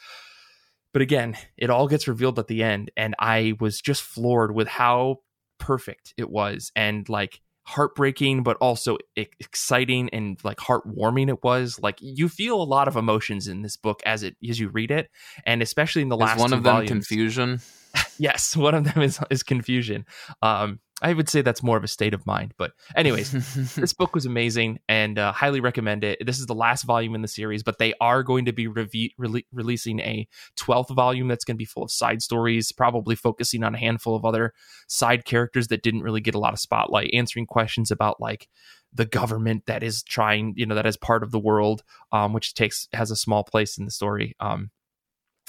But 0.91 1.02
again, 1.02 1.36
it 1.58 1.69
all 1.69 1.88
gets 1.88 2.08
revealed 2.08 2.38
at 2.38 2.47
the 2.47 2.63
end, 2.63 2.91
and 2.95 3.15
I 3.17 3.54
was 3.60 3.82
just 3.82 4.04
floored 4.04 4.54
with 4.54 4.67
how 4.67 5.21
perfect 5.58 6.13
it 6.17 6.30
was 6.30 6.71
and 6.76 7.08
like 7.08 7.39
heartbreaking 7.65 8.43
but 8.43 8.58
also 8.58 8.97
exciting 9.15 10.10
and 10.10 10.38
like 10.43 10.58
heartwarming 10.58 11.30
it 11.30 11.41
was 11.41 11.80
like 11.82 11.97
you 12.02 12.28
feel 12.28 12.62
a 12.62 12.63
lot 12.63 12.89
of 12.89 12.97
emotions 12.97 13.47
in 13.47 13.62
this 13.62 13.78
book 13.78 14.02
as 14.06 14.21
it 14.21 14.36
as 14.47 14.60
you 14.60 14.67
read 14.67 14.91
it 14.91 15.10
and 15.45 15.62
especially 15.62 16.02
in 16.02 16.10
the 16.10 16.17
last 16.17 16.38
one 16.38 16.52
of 16.52 16.63
them 16.63 16.73
volumes. 16.73 16.89
confusion 16.89 17.62
yes 18.17 18.58
one 18.58 18.76
of 18.76 18.84
them 18.84 19.02
is 19.02 19.17
is 19.30 19.43
confusion 19.43 20.06
um 20.41 20.80
I 21.03 21.13
would 21.13 21.27
say 21.27 21.41
that's 21.41 21.61
more 21.61 21.75
of 21.75 21.83
a 21.83 21.87
state 21.87 22.13
of 22.13 22.25
mind. 22.25 22.53
But, 22.57 22.71
anyways, 22.95 23.31
this 23.75 23.93
book 23.97 24.15
was 24.15 24.25
amazing 24.25 24.79
and 24.87 25.19
uh, 25.19 25.33
highly 25.33 25.59
recommend 25.59 26.05
it. 26.05 26.25
This 26.25 26.39
is 26.39 26.45
the 26.45 26.55
last 26.55 26.83
volume 26.83 27.13
in 27.13 27.21
the 27.21 27.27
series, 27.27 27.61
but 27.61 27.77
they 27.77 27.93
are 27.99 28.23
going 28.23 28.45
to 28.45 28.53
be 28.53 28.67
re- 28.67 29.45
releasing 29.51 29.99
a 29.99 30.27
12th 30.57 30.95
volume 30.95 31.27
that's 31.27 31.43
going 31.43 31.55
to 31.55 31.59
be 31.59 31.65
full 31.65 31.83
of 31.83 31.91
side 31.91 32.21
stories, 32.21 32.71
probably 32.71 33.15
focusing 33.15 33.63
on 33.63 33.75
a 33.75 33.77
handful 33.77 34.15
of 34.15 34.23
other 34.23 34.53
side 34.87 35.25
characters 35.25 35.67
that 35.67 35.83
didn't 35.83 36.03
really 36.03 36.21
get 36.21 36.35
a 36.35 36.39
lot 36.39 36.53
of 36.53 36.59
spotlight, 36.59 37.11
answering 37.13 37.45
questions 37.45 37.91
about 37.91 38.21
like 38.21 38.47
the 38.93 39.05
government 39.05 39.65
that 39.65 39.83
is 39.83 40.03
trying, 40.03 40.53
you 40.55 40.65
know, 40.65 40.75
that 40.75 40.85
is 40.85 40.95
part 40.95 41.23
of 41.23 41.31
the 41.31 41.39
world, 41.39 41.83
um, 42.11 42.31
which 42.31 42.53
takes 42.53 42.87
has 42.93 43.11
a 43.11 43.15
small 43.15 43.43
place 43.43 43.77
in 43.77 43.85
the 43.85 43.91
story. 43.91 44.35
Um, 44.39 44.69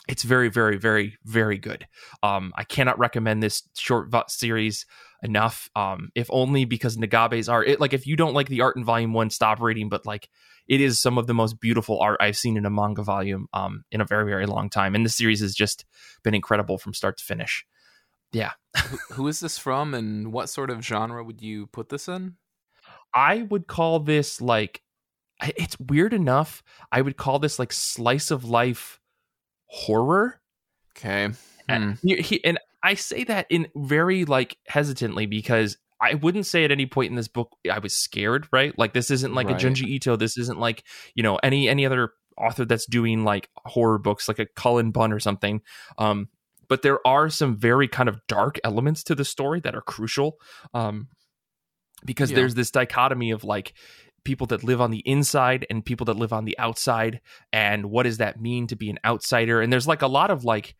it's 0.08 0.22
very 0.22 0.50
very 0.50 0.76
very 0.76 1.16
very 1.24 1.58
good. 1.58 1.86
Um, 2.22 2.52
i 2.56 2.64
cannot 2.64 2.98
recommend 2.98 3.42
this 3.42 3.62
short 3.76 4.10
series 4.30 4.86
enough 5.22 5.70
um, 5.74 6.10
if 6.14 6.28
only 6.30 6.64
because 6.64 6.96
nagabe's 6.96 7.48
art 7.48 7.68
it, 7.68 7.80
like 7.80 7.92
if 7.92 8.06
you 8.06 8.16
don't 8.16 8.34
like 8.34 8.48
the 8.48 8.60
art 8.60 8.76
in 8.76 8.84
volume 8.84 9.12
one 9.12 9.30
stop 9.30 9.60
reading 9.60 9.88
but 9.88 10.04
like 10.04 10.28
it 10.68 10.80
is 10.80 11.00
some 11.00 11.18
of 11.18 11.26
the 11.26 11.34
most 11.34 11.60
beautiful 11.60 11.98
art 12.00 12.18
i've 12.20 12.36
seen 12.36 12.56
in 12.56 12.66
a 12.66 12.70
manga 12.70 13.02
volume 13.02 13.46
um, 13.54 13.84
in 13.90 14.00
a 14.00 14.04
very 14.04 14.24
very 14.24 14.46
long 14.46 14.68
time 14.68 14.94
and 14.94 15.04
the 15.04 15.10
series 15.10 15.40
has 15.40 15.54
just 15.54 15.84
been 16.22 16.34
incredible 16.34 16.78
from 16.78 16.94
start 16.94 17.18
to 17.18 17.24
finish. 17.24 17.64
Yeah. 18.32 18.52
Who, 18.76 18.96
who 19.12 19.28
is 19.28 19.38
this 19.38 19.58
from 19.58 19.94
and 19.94 20.32
what 20.32 20.48
sort 20.48 20.70
of 20.70 20.84
genre 20.84 21.22
would 21.22 21.40
you 21.40 21.68
put 21.68 21.88
this 21.88 22.08
in? 22.08 22.34
I 23.14 23.42
would 23.42 23.68
call 23.68 24.00
this 24.00 24.40
like 24.40 24.82
it's 25.56 25.78
weird 25.80 26.14
enough 26.14 26.62
i 26.92 27.00
would 27.00 27.16
call 27.16 27.40
this 27.40 27.58
like 27.58 27.72
slice 27.72 28.30
of 28.30 28.44
life 28.44 29.00
horror. 29.74 30.40
Okay. 30.96 31.30
And, 31.68 31.98
hmm. 31.98 32.08
he, 32.08 32.44
and 32.44 32.58
I 32.82 32.94
say 32.94 33.24
that 33.24 33.46
in 33.50 33.66
very 33.74 34.24
like 34.24 34.56
hesitantly 34.68 35.26
because 35.26 35.76
I 36.00 36.14
wouldn't 36.14 36.46
say 36.46 36.64
at 36.64 36.70
any 36.70 36.86
point 36.86 37.10
in 37.10 37.16
this 37.16 37.28
book 37.28 37.56
I 37.70 37.78
was 37.78 37.96
scared, 37.96 38.46
right? 38.52 38.78
Like 38.78 38.92
this 38.92 39.10
isn't 39.10 39.34
like 39.34 39.48
right. 39.48 39.62
a 39.62 39.66
Junji 39.66 39.86
Ito. 39.86 40.16
This 40.16 40.36
isn't 40.38 40.60
like, 40.60 40.84
you 41.14 41.22
know, 41.22 41.36
any 41.42 41.68
any 41.68 41.86
other 41.86 42.10
author 42.36 42.64
that's 42.64 42.86
doing 42.86 43.24
like 43.24 43.48
horror 43.56 43.98
books 43.98 44.28
like 44.28 44.38
a 44.38 44.46
Cullen 44.46 44.90
Bunn 44.90 45.12
or 45.12 45.20
something. 45.20 45.62
Um 45.98 46.28
but 46.68 46.82
there 46.82 47.04
are 47.06 47.28
some 47.30 47.56
very 47.56 47.88
kind 47.88 48.08
of 48.08 48.20
dark 48.28 48.58
elements 48.64 49.02
to 49.04 49.14
the 49.14 49.24
story 49.24 49.60
that 49.60 49.74
are 49.74 49.82
crucial. 49.82 50.36
Um 50.72 51.08
because 52.04 52.30
yeah. 52.30 52.36
there's 52.36 52.54
this 52.54 52.70
dichotomy 52.70 53.30
of 53.30 53.44
like 53.44 53.72
people 54.24 54.46
that 54.48 54.64
live 54.64 54.80
on 54.80 54.90
the 54.90 55.02
inside 55.06 55.66
and 55.70 55.84
people 55.84 56.04
that 56.06 56.16
live 56.16 56.32
on 56.32 56.44
the 56.44 56.58
outside 56.58 57.20
and 57.52 57.86
what 57.86 58.04
does 58.04 58.18
that 58.18 58.40
mean 58.40 58.66
to 58.66 58.76
be 58.76 58.90
an 58.90 58.98
outsider? 59.04 59.60
And 59.60 59.72
there's 59.72 59.88
like 59.88 60.02
a 60.02 60.06
lot 60.08 60.30
of 60.30 60.44
like 60.44 60.74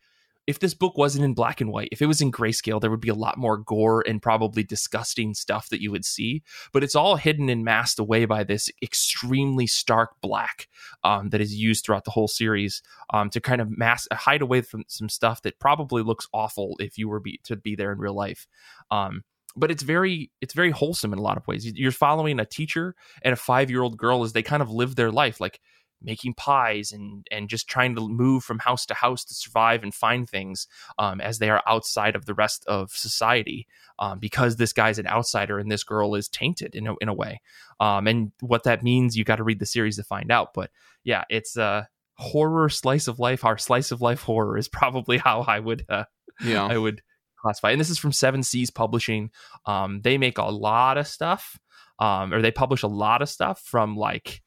if 0.47 0.59
this 0.59 0.75
book 0.75 0.95
wasn't 0.95 1.25
in 1.25 1.33
black 1.33 1.59
and 1.59 1.71
white 1.71 1.89
if 1.91 2.03
it 2.03 2.05
was 2.05 2.21
in 2.21 2.31
grayscale 2.31 2.79
there 2.79 2.91
would 2.91 3.01
be 3.01 3.09
a 3.09 3.15
lot 3.15 3.35
more 3.35 3.57
gore 3.57 4.03
and 4.07 4.21
probably 4.21 4.61
disgusting 4.61 5.33
stuff 5.33 5.69
that 5.69 5.81
you 5.81 5.91
would 5.91 6.05
see. 6.05 6.43
But 6.71 6.83
it's 6.83 6.95
all 6.95 7.15
hidden 7.15 7.49
and 7.49 7.63
masked 7.63 7.99
away 7.99 8.25
by 8.25 8.43
this 8.43 8.69
extremely 8.81 9.67
stark 9.67 10.19
black 10.21 10.67
um, 11.03 11.29
that 11.29 11.41
is 11.41 11.55
used 11.55 11.85
throughout 11.85 12.05
the 12.05 12.11
whole 12.11 12.27
series 12.27 12.81
um, 13.13 13.29
to 13.31 13.41
kind 13.41 13.61
of 13.61 13.75
mask 13.75 14.11
hide 14.11 14.41
away 14.41 14.61
from 14.61 14.83
some 14.87 15.09
stuff 15.09 15.41
that 15.43 15.59
probably 15.59 16.03
looks 16.03 16.27
awful 16.33 16.75
if 16.79 16.97
you 16.97 17.09
were 17.09 17.19
be, 17.19 17.39
to 17.43 17.55
be 17.55 17.75
there 17.75 17.91
in 17.91 17.97
real 17.97 18.15
life. 18.15 18.47
Um, 18.91 19.23
but 19.55 19.71
it's 19.71 19.83
very 19.83 20.31
it's 20.41 20.53
very 20.53 20.71
wholesome 20.71 21.13
in 21.13 21.19
a 21.19 21.21
lot 21.21 21.37
of 21.37 21.47
ways. 21.47 21.65
You're 21.65 21.91
following 21.91 22.39
a 22.39 22.45
teacher 22.45 22.95
and 23.21 23.33
a 23.33 23.37
five 23.37 23.69
year 23.69 23.81
old 23.81 23.97
girl 23.97 24.23
as 24.23 24.33
they 24.33 24.43
kind 24.43 24.61
of 24.61 24.69
live 24.69 24.95
their 24.95 25.11
life, 25.11 25.39
like 25.39 25.59
making 26.01 26.33
pies 26.33 26.91
and 26.91 27.25
and 27.31 27.49
just 27.49 27.67
trying 27.67 27.95
to 27.95 28.07
move 28.07 28.43
from 28.43 28.59
house 28.59 28.85
to 28.85 28.93
house 28.93 29.23
to 29.25 29.33
survive 29.33 29.81
and 29.81 29.93
find 29.93 30.29
things 30.29 30.67
um, 30.99 31.21
as 31.21 31.39
they 31.39 31.49
are 31.49 31.63
outside 31.67 32.15
of 32.15 32.25
the 32.25 32.33
rest 32.33 32.65
of 32.67 32.91
society 32.91 33.67
um, 33.99 34.19
because 34.19 34.57
this 34.57 34.73
guy's 34.73 34.99
an 34.99 35.07
outsider 35.07 35.57
and 35.57 35.71
this 35.71 35.83
girl 35.83 36.15
is 36.15 36.27
tainted 36.27 36.75
in 36.75 36.87
a, 36.87 36.95
in 37.01 37.07
a 37.07 37.13
way. 37.13 37.41
Um, 37.79 38.07
and 38.07 38.31
what 38.41 38.63
that 38.63 38.83
means 38.83 39.15
you 39.15 39.23
got 39.23 39.37
to 39.37 39.43
read 39.43 39.59
the 39.59 39.65
series 39.65 39.95
to 39.97 40.03
find 40.03 40.31
out 40.31 40.53
but 40.53 40.69
yeah 41.03 41.23
it's 41.29 41.57
a 41.57 41.87
horror 42.17 42.69
slice 42.69 43.07
of 43.07 43.19
life. 43.19 43.43
Our 43.43 43.57
slice 43.57 43.91
of 43.91 44.01
life 44.01 44.21
horror 44.21 44.57
is 44.57 44.67
probably 44.69 45.17
how 45.17 45.41
i 45.41 45.59
would 45.59 45.85
uh, 45.89 46.05
yeah. 46.43 46.65
I 46.65 46.77
would 46.77 47.01
classify. 47.45 47.71
And 47.71 47.79
this 47.79 47.89
is 47.89 47.99
from 47.99 48.11
Seven 48.11 48.43
Seas 48.43 48.71
Publishing. 48.71 49.29
Um, 49.65 50.01
they 50.01 50.17
make 50.17 50.37
a 50.37 50.45
lot 50.45 50.97
of 50.97 51.07
stuff, 51.07 51.59
um, 51.99 52.33
or 52.33 52.41
they 52.41 52.51
publish 52.51 52.83
a 52.83 52.87
lot 52.87 53.21
of 53.21 53.29
stuff 53.29 53.61
from 53.61 53.95
like 53.95 54.41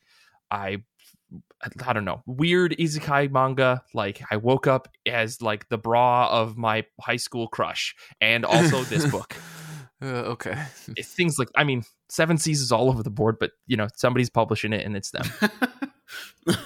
I 0.51 0.79
I 1.87 1.93
don't 1.93 2.05
know, 2.05 2.23
weird 2.27 2.77
isekai 2.79 3.31
manga. 3.31 3.83
Like 3.95 4.23
I 4.31 4.37
woke 4.37 4.67
up 4.67 4.89
as 5.07 5.43
like 5.43 5.69
the 5.69 5.79
bra 5.79 6.29
of 6.31 6.57
my 6.57 6.85
high 7.01 7.17
school 7.17 7.49
crush, 7.49 7.95
and 8.21 8.45
also 8.45 8.83
this 8.85 9.07
book. 9.11 9.37
Uh, 10.01 10.35
okay, 10.35 10.65
things 11.03 11.39
like 11.39 11.49
I 11.57 11.65
mean, 11.65 11.83
Seven 12.09 12.39
Seas 12.39 12.61
is 12.61 12.73
all 12.73 12.89
over 12.89 13.03
the 13.03 13.11
board, 13.11 13.37
but 13.39 13.53
you 13.67 13.77
know 13.77 13.89
somebody's 13.97 14.31
publishing 14.31 14.73
it, 14.73 14.85
and 14.85 14.97
it's 14.97 15.11
them. 15.11 15.29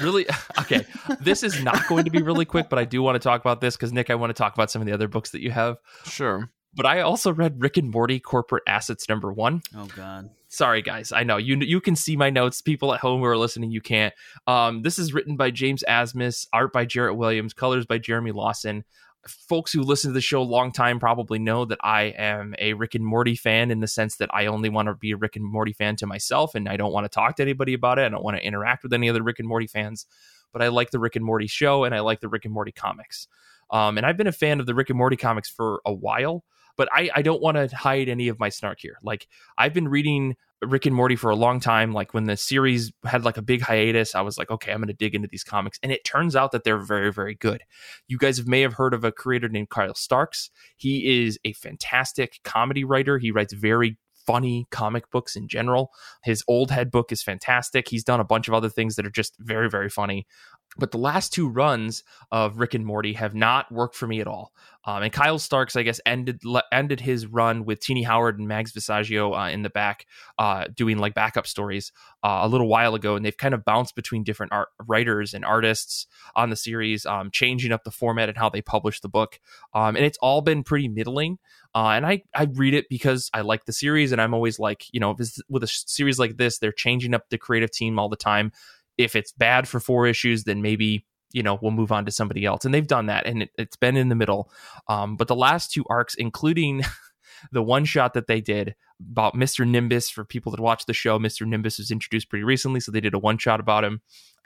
really? 0.00 0.26
Okay. 0.60 0.84
This 1.20 1.42
is 1.42 1.62
not 1.62 1.86
going 1.88 2.04
to 2.04 2.10
be 2.10 2.20
really 2.20 2.44
quick 2.44 2.68
but 2.68 2.78
i 2.78 2.84
do 2.84 3.00
want 3.00 3.14
to 3.14 3.20
talk 3.20 3.40
about 3.40 3.60
this 3.60 3.76
because 3.76 3.92
nick 3.92 4.10
i 4.10 4.14
want 4.14 4.30
to 4.30 4.34
talk 4.34 4.52
about 4.54 4.70
some 4.70 4.82
of 4.82 4.86
the 4.86 4.92
other 4.92 5.08
books 5.08 5.30
that 5.30 5.40
you 5.40 5.50
have. 5.50 5.78
Sure. 6.04 6.50
But 6.74 6.84
i 6.86 7.00
also 7.00 7.32
read 7.32 7.62
rick 7.62 7.76
and 7.76 7.90
morty 7.90 8.20
corporate 8.20 8.64
assets 8.66 9.08
number 9.08 9.32
one. 9.32 9.62
Oh 9.76 9.86
god. 9.96 10.30
Sorry 10.48 10.82
guys. 10.82 11.12
I 11.12 11.24
know. 11.24 11.36
You 11.36 11.56
you 11.58 11.80
can 11.80 11.94
see 11.96 12.16
my 12.16 12.30
notes. 12.30 12.60
People 12.60 12.92
at 12.92 13.00
home 13.00 13.20
who 13.20 13.26
are 13.26 13.38
listening 13.38 13.70
you 13.70 13.80
can't. 13.80 14.12
Um 14.46 14.82
this 14.82 14.98
is 14.98 15.14
written 15.14 15.36
by 15.36 15.50
james 15.50 15.84
asmus 15.88 16.46
art 16.52 16.72
by 16.72 16.84
jarrett 16.84 17.16
williams 17.16 17.54
colors 17.54 17.86
by 17.86 17.98
jeremy 17.98 18.32
lawson 18.32 18.84
folks 19.26 19.72
who 19.72 19.82
listen 19.82 20.10
to 20.10 20.14
the 20.14 20.20
show 20.20 20.40
a 20.40 20.42
long 20.42 20.72
time 20.72 20.98
probably 21.00 21.38
know 21.38 21.64
that 21.64 21.78
I 21.82 22.14
am 22.16 22.54
a 22.58 22.74
Rick 22.74 22.94
and 22.94 23.04
Morty 23.04 23.34
fan 23.34 23.70
in 23.70 23.80
the 23.80 23.88
sense 23.88 24.16
that 24.16 24.30
I 24.32 24.46
only 24.46 24.68
want 24.68 24.88
to 24.88 24.94
be 24.94 25.10
a 25.10 25.16
Rick 25.16 25.36
and 25.36 25.44
Morty 25.44 25.72
fan 25.72 25.96
to 25.96 26.06
myself 26.06 26.54
and 26.54 26.68
I 26.68 26.76
don't 26.76 26.92
want 26.92 27.04
to 27.04 27.08
talk 27.08 27.36
to 27.36 27.42
anybody 27.42 27.74
about 27.74 27.98
it. 27.98 28.02
I 28.02 28.08
don't 28.08 28.24
want 28.24 28.36
to 28.36 28.46
interact 28.46 28.82
with 28.82 28.92
any 28.92 29.08
other 29.08 29.22
Rick 29.22 29.38
and 29.38 29.48
Morty 29.48 29.66
fans. 29.66 30.06
but 30.52 30.62
I 30.62 30.68
like 30.68 30.90
the 30.90 30.98
Rick 30.98 31.16
and 31.16 31.24
Morty 31.24 31.46
show 31.46 31.84
and 31.84 31.94
I 31.94 32.00
like 32.00 32.20
the 32.20 32.28
Rick 32.28 32.44
and 32.44 32.54
Morty 32.54 32.72
comics. 32.72 33.28
Um, 33.70 33.98
and 33.98 34.06
I've 34.06 34.16
been 34.16 34.26
a 34.26 34.32
fan 34.32 34.60
of 34.60 34.66
the 34.66 34.74
Rick 34.74 34.90
and 34.90 34.98
Morty 34.98 35.16
comics 35.16 35.48
for 35.48 35.82
a 35.84 35.92
while, 35.92 36.44
but 36.76 36.88
I, 36.92 37.10
I 37.14 37.22
don't 37.22 37.42
want 37.42 37.56
to 37.56 37.74
hide 37.74 38.08
any 38.08 38.28
of 38.28 38.38
my 38.38 38.48
snark 38.48 38.78
here. 38.80 38.98
Like 39.02 39.28
I've 39.58 39.74
been 39.74 39.88
reading 39.88 40.36
Rick 40.62 40.86
and 40.86 40.94
Morty 40.94 41.16
for 41.16 41.30
a 41.30 41.36
long 41.36 41.60
time. 41.60 41.92
Like 41.92 42.14
when 42.14 42.24
the 42.24 42.36
series 42.36 42.92
had 43.04 43.24
like 43.24 43.36
a 43.36 43.42
big 43.42 43.62
hiatus, 43.62 44.14
I 44.14 44.20
was 44.22 44.38
like, 44.38 44.50
okay, 44.50 44.72
I'm 44.72 44.78
going 44.78 44.88
to 44.88 44.94
dig 44.94 45.14
into 45.14 45.28
these 45.28 45.44
comics. 45.44 45.78
And 45.82 45.92
it 45.92 46.04
turns 46.04 46.34
out 46.34 46.52
that 46.52 46.64
they're 46.64 46.78
very, 46.78 47.12
very 47.12 47.34
good. 47.34 47.62
You 48.08 48.18
guys 48.18 48.44
may 48.46 48.62
have 48.62 48.74
heard 48.74 48.94
of 48.94 49.04
a 49.04 49.12
creator 49.12 49.48
named 49.48 49.70
Kyle 49.70 49.94
Starks. 49.94 50.50
He 50.76 51.24
is 51.26 51.38
a 51.44 51.52
fantastic 51.52 52.40
comedy 52.44 52.84
writer. 52.84 53.18
He 53.18 53.30
writes 53.30 53.52
very 53.52 53.98
funny 54.26 54.66
comic 54.70 55.10
books 55.10 55.36
in 55.36 55.48
general. 55.48 55.90
His 56.22 56.44
old 56.46 56.70
head 56.70 56.90
book 56.90 57.12
is 57.12 57.22
fantastic. 57.22 57.88
He's 57.88 58.04
done 58.04 58.20
a 58.20 58.24
bunch 58.24 58.46
of 58.46 58.52
other 58.52 58.68
things 58.68 58.96
that 58.96 59.06
are 59.06 59.10
just 59.10 59.34
very, 59.38 59.70
very 59.70 59.88
funny. 59.88 60.26
But 60.76 60.92
the 60.92 60.98
last 60.98 61.32
two 61.32 61.48
runs 61.48 62.04
of 62.30 62.58
Rick 62.58 62.74
and 62.74 62.86
Morty 62.86 63.14
have 63.14 63.34
not 63.34 63.70
worked 63.72 63.96
for 63.96 64.06
me 64.06 64.20
at 64.20 64.28
all. 64.28 64.52
Um, 64.84 65.02
and 65.02 65.12
Kyle 65.12 65.38
Starks, 65.38 65.76
I 65.76 65.82
guess, 65.82 66.00
ended 66.06 66.40
ended 66.72 67.00
his 67.00 67.26
run 67.26 67.66
with 67.66 67.80
Tini 67.80 68.04
Howard 68.04 68.38
and 68.38 68.48
Mags 68.48 68.72
Visaggio 68.72 69.36
uh, 69.36 69.50
in 69.50 69.62
the 69.62 69.68
back, 69.68 70.06
uh, 70.38 70.66
doing 70.74 70.96
like 70.96 71.12
backup 71.12 71.46
stories 71.46 71.92
uh, 72.22 72.40
a 72.42 72.48
little 72.48 72.68
while 72.68 72.94
ago, 72.94 73.14
and 73.14 73.22
they've 73.24 73.36
kind 73.36 73.52
of 73.52 73.66
bounced 73.66 73.94
between 73.94 74.24
different 74.24 74.52
art- 74.52 74.70
writers 74.86 75.34
and 75.34 75.44
artists 75.44 76.06
on 76.34 76.48
the 76.48 76.56
series, 76.56 77.04
um, 77.04 77.30
changing 77.30 77.70
up 77.70 77.84
the 77.84 77.90
format 77.90 78.30
and 78.30 78.38
how 78.38 78.48
they 78.48 78.62
publish 78.62 79.00
the 79.00 79.10
book. 79.10 79.40
Um, 79.74 79.94
and 79.94 80.06
it's 80.06 80.18
all 80.22 80.40
been 80.40 80.62
pretty 80.62 80.88
middling. 80.88 81.38
Uh, 81.74 81.88
and 81.88 82.06
I 82.06 82.22
I 82.34 82.44
read 82.44 82.72
it 82.72 82.86
because 82.88 83.30
I 83.34 83.42
like 83.42 83.66
the 83.66 83.74
series, 83.74 84.12
and 84.12 84.22
I'm 84.22 84.32
always 84.32 84.58
like, 84.58 84.86
you 84.90 85.00
know, 85.00 85.14
with 85.50 85.62
a 85.62 85.68
series 85.68 86.18
like 86.18 86.38
this, 86.38 86.58
they're 86.58 86.72
changing 86.72 87.12
up 87.12 87.28
the 87.28 87.36
creative 87.36 87.70
team 87.70 87.98
all 87.98 88.08
the 88.08 88.16
time 88.16 88.52
if 88.98 89.16
it's 89.16 89.32
bad 89.32 89.66
for 89.66 89.80
four 89.80 90.06
issues, 90.06 90.44
then 90.44 90.60
maybe 90.60 91.06
you 91.32 91.42
know 91.42 91.58
we'll 91.62 91.70
move 91.70 91.92
on 91.92 92.04
to 92.04 92.12
somebody 92.12 92.44
else. 92.44 92.64
And 92.64 92.74
they've 92.74 92.86
done 92.86 93.06
that, 93.06 93.26
and 93.26 93.44
it, 93.44 93.50
has 93.58 93.76
been 93.80 93.96
in 93.96 94.08
the 94.08 94.14
middle. 94.14 94.50
Um, 94.88 95.16
but 95.16 95.28
the 95.28 95.36
last 95.36 95.72
two 95.72 95.84
arcs, 95.88 96.14
including 96.14 96.82
the 97.52 97.62
one 97.62 97.84
shot 97.84 98.14
that 98.14 98.26
they 98.26 98.40
did 98.40 98.74
about 99.10 99.34
Mr. 99.34 99.66
Nimbus, 99.66 100.10
for 100.10 100.24
people 100.24 100.52
that 100.52 100.60
watch 100.60 100.84
the 100.86 100.92
show, 100.92 101.18
Mr. 101.18 101.46
Nimbus 101.46 101.78
was 101.78 101.90
introduced 101.90 102.28
pretty 102.28 102.44
recently, 102.44 102.80
so 102.80 102.92
they 102.92 103.00
did 103.00 103.14
a 103.14 103.18
one 103.18 103.38
shot 103.38 103.60
about 103.60 103.84
him. 103.84 104.02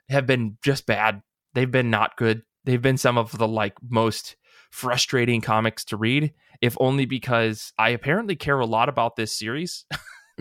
Have 0.09 0.27
been 0.27 0.59
just 0.63 0.87
bad. 0.87 1.23
They've 1.55 1.71
been 1.71 1.91
not 1.91 2.17
good. 2.17 2.43
They've 2.65 2.83
been 2.83 2.99
some 2.99 3.19
of 3.19 3.37
the 3.37 3.49
like 3.49 3.75
most 3.89 4.37
frustrating 4.71 5.41
comics 5.41 5.85
to 5.87 5.97
read, 5.97 6.33
if 6.61 6.77
only 6.81 7.05
because 7.05 7.73
I 7.79 7.91
apparently 7.91 8.37
care 8.37 8.59
a 8.59 8.67
lot 8.67 8.89
about 8.89 9.17
this 9.17 9.37
series. 9.37 9.85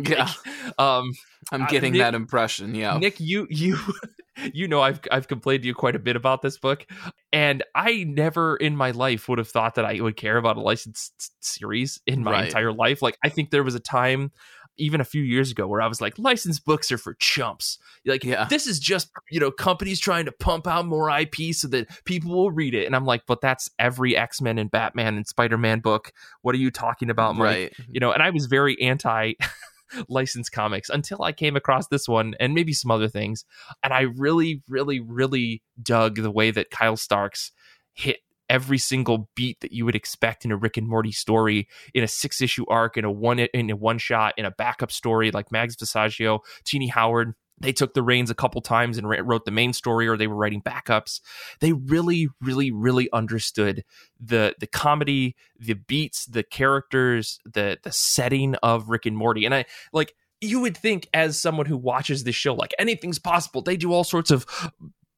Yeah. 0.08 0.30
um, 0.78 1.14
I'm 1.52 1.66
getting 1.68 1.94
uh, 1.94 1.98
Nick, 1.98 2.00
that 2.00 2.16
impression. 2.16 2.76
Yeah. 2.76 2.98
Nick, 2.98 3.20
you 3.20 3.48
you 3.50 3.78
you 4.54 4.68
know 4.68 4.82
I've 4.82 5.00
I've 5.12 5.28
complained 5.28 5.64
to 5.64 5.68
you 5.68 5.76
quite 5.76 5.96
a 5.96 6.00
bit 6.00 6.16
about 6.16 6.42
this 6.42 6.58
book, 6.58 6.86
and 7.32 7.64
I 7.76 8.04
never 8.04 8.56
in 8.56 8.76
my 8.76 8.92
life 8.92 9.28
would 9.30 9.38
have 9.38 9.50
thought 9.50 9.76
that 9.76 9.86
I 9.86 10.00
would 10.02 10.16
care 10.16 10.38
about 10.38 10.58
a 10.58 10.62
licensed 10.62 11.34
series 11.44 12.00
in 12.06 12.24
my 12.24 12.32
right. 12.32 12.46
entire 12.46 12.74
life. 12.74 13.02
Like 13.02 13.18
I 13.24 13.30
think 13.30 13.50
there 13.52 13.64
was 13.64 13.76
a 13.76 13.80
time 13.80 14.32
even 14.78 15.02
a 15.02 15.06
few 15.06 15.22
years 15.22 15.52
ago 15.52 15.68
where 15.68 15.82
I 15.82 15.88
was 15.88 16.02
like, 16.02 16.18
licensed 16.18 16.66
books 16.66 16.92
are 16.92 16.98
for 16.98 17.14
chumps. 17.16 17.78
Like, 18.06 18.24
yeah. 18.24 18.46
this 18.46 18.68
is 18.68 18.80
just, 18.80 19.12
you 19.30 19.40
know, 19.40 19.52
companies 19.52 20.00
trying 20.00 20.26
to 20.26 20.32
pump 20.32 20.68
out 20.68 20.88
more 20.88 21.10
IP 21.10 21.54
so 21.54 21.68
that 21.70 21.88
people 22.06 22.32
will 22.32 22.52
read 22.52 22.74
it. 22.74 22.86
And 22.86 22.96
I'm 22.96 23.06
like, 23.06 23.24
but 23.28 23.42
that's 23.42 23.70
every 23.78 24.16
X 24.18 24.42
Men 24.42 24.58
and 24.58 24.72
Batman 24.72 25.16
and 25.16 25.28
Spider 25.28 25.58
Man 25.58 25.80
book. 25.80 26.12
What 26.42 26.56
are 26.56 26.60
you 26.60 26.72
talking 26.72 27.10
about, 27.10 27.36
Mike? 27.36 27.46
Right. 27.46 27.74
You 27.90 28.00
know, 28.00 28.12
and 28.12 28.24
I 28.24 28.30
was 28.30 28.48
very 28.48 28.80
anti 28.82 29.34
licensed 30.08 30.52
comics 30.52 30.90
until 30.90 31.24
I 31.24 31.32
came 31.32 31.56
across 31.56 31.88
this 31.88 32.08
one 32.08 32.36
and 32.40 32.54
maybe 32.54 32.74
some 32.74 32.92
other 32.92 33.08
things. 33.08 33.46
And 33.84 33.94
I 33.94 34.02
really, 34.02 34.62
really, 34.68 35.00
really 35.00 35.62
dug 35.82 36.16
the 36.16 36.32
way 36.32 36.52
that 36.52 36.70
Kyle 36.70 36.98
Starks 36.98 37.52
hit 37.94 38.18
every 38.50 38.78
single 38.78 39.30
beat 39.34 39.62
that 39.62 39.72
you 39.72 39.86
would 39.86 39.96
expect 39.96 40.44
in 40.44 40.52
a 40.52 40.58
Rick 40.58 40.76
and 40.76 40.88
Morty 40.88 41.14
story 41.14 41.70
in 41.94 42.04
a 42.04 42.08
six 42.08 42.42
issue 42.42 42.66
arc 42.68 42.98
in 42.98 43.06
a 43.06 43.12
one 43.12 43.40
in 43.40 43.70
a 43.70 43.76
one 43.76 43.98
shot 43.98 44.34
in 44.38 44.44
a 44.44 44.52
backup 44.52 44.92
story 44.92 45.32
like 45.32 45.52
Mags 45.52 45.78
Visaggio, 45.78 46.40
Tini 46.66 46.88
Howard 46.88 47.34
they 47.62 47.74
took 47.74 47.94
the 47.94 48.04
reins 48.04 48.30
a 48.30 48.36
couple 48.36 48.62
times 48.62 48.98
and 48.98 49.08
wrote 49.08 49.46
the 49.46 49.52
main 49.52 49.74
story 49.74 50.08
or 50.08 50.18
they 50.18 50.28
were 50.28 50.36
writing 50.36 50.62
backups. 50.62 51.22
They 51.60 51.74
really 51.74 52.28
really 52.42 52.72
really 52.72 53.10
understood 53.12 53.84
the 54.20 54.56
the 54.60 54.68
comedy 54.68 55.36
the 55.60 55.74
beats 55.74 56.26
the 56.26 56.44
characters 56.44 57.40
the 57.46 57.78
the 57.84 57.92
setting 57.92 58.56
of 58.56 58.90
rick 58.90 59.06
and 59.06 59.18
morty. 59.18 59.46
And 59.46 59.54
i 59.54 59.66
like 59.94 60.14
you 60.42 60.60
would 60.60 60.76
think 60.76 61.08
as 61.14 61.40
someone 61.40 61.68
who 61.68 61.78
watches 61.78 62.24
this 62.24 62.36
show 62.36 62.56
like 62.56 62.74
anything's 62.80 63.20
possible. 63.20 63.62
They 63.62 63.78
do 63.78 63.94
all 63.94 64.04
sorts 64.04 64.32
of 64.32 64.46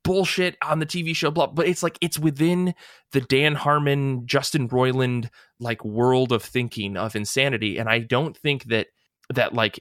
bullshit 0.03 0.58
on 0.62 0.79
the 0.79 0.86
TV 0.86 1.15
show, 1.15 1.32
blah, 1.32 1.47
but 1.47 1.67
it's 1.67 1.82
like 1.82 1.97
it's 2.01 2.19
within 2.19 2.75
the 3.13 3.21
Dan 3.21 3.56
Harmon, 3.56 4.27
Justin 4.27 4.67
Roiland 4.67 5.29
like 5.60 5.84
world 5.84 6.32
of 6.32 6.43
thinking 6.43 6.97
of 6.97 7.15
insanity. 7.15 7.77
And 7.77 7.89
I 7.89 7.99
don't 7.99 8.38
think 8.38 8.65
that 8.65 8.88
that 9.34 9.53
like 9.53 9.79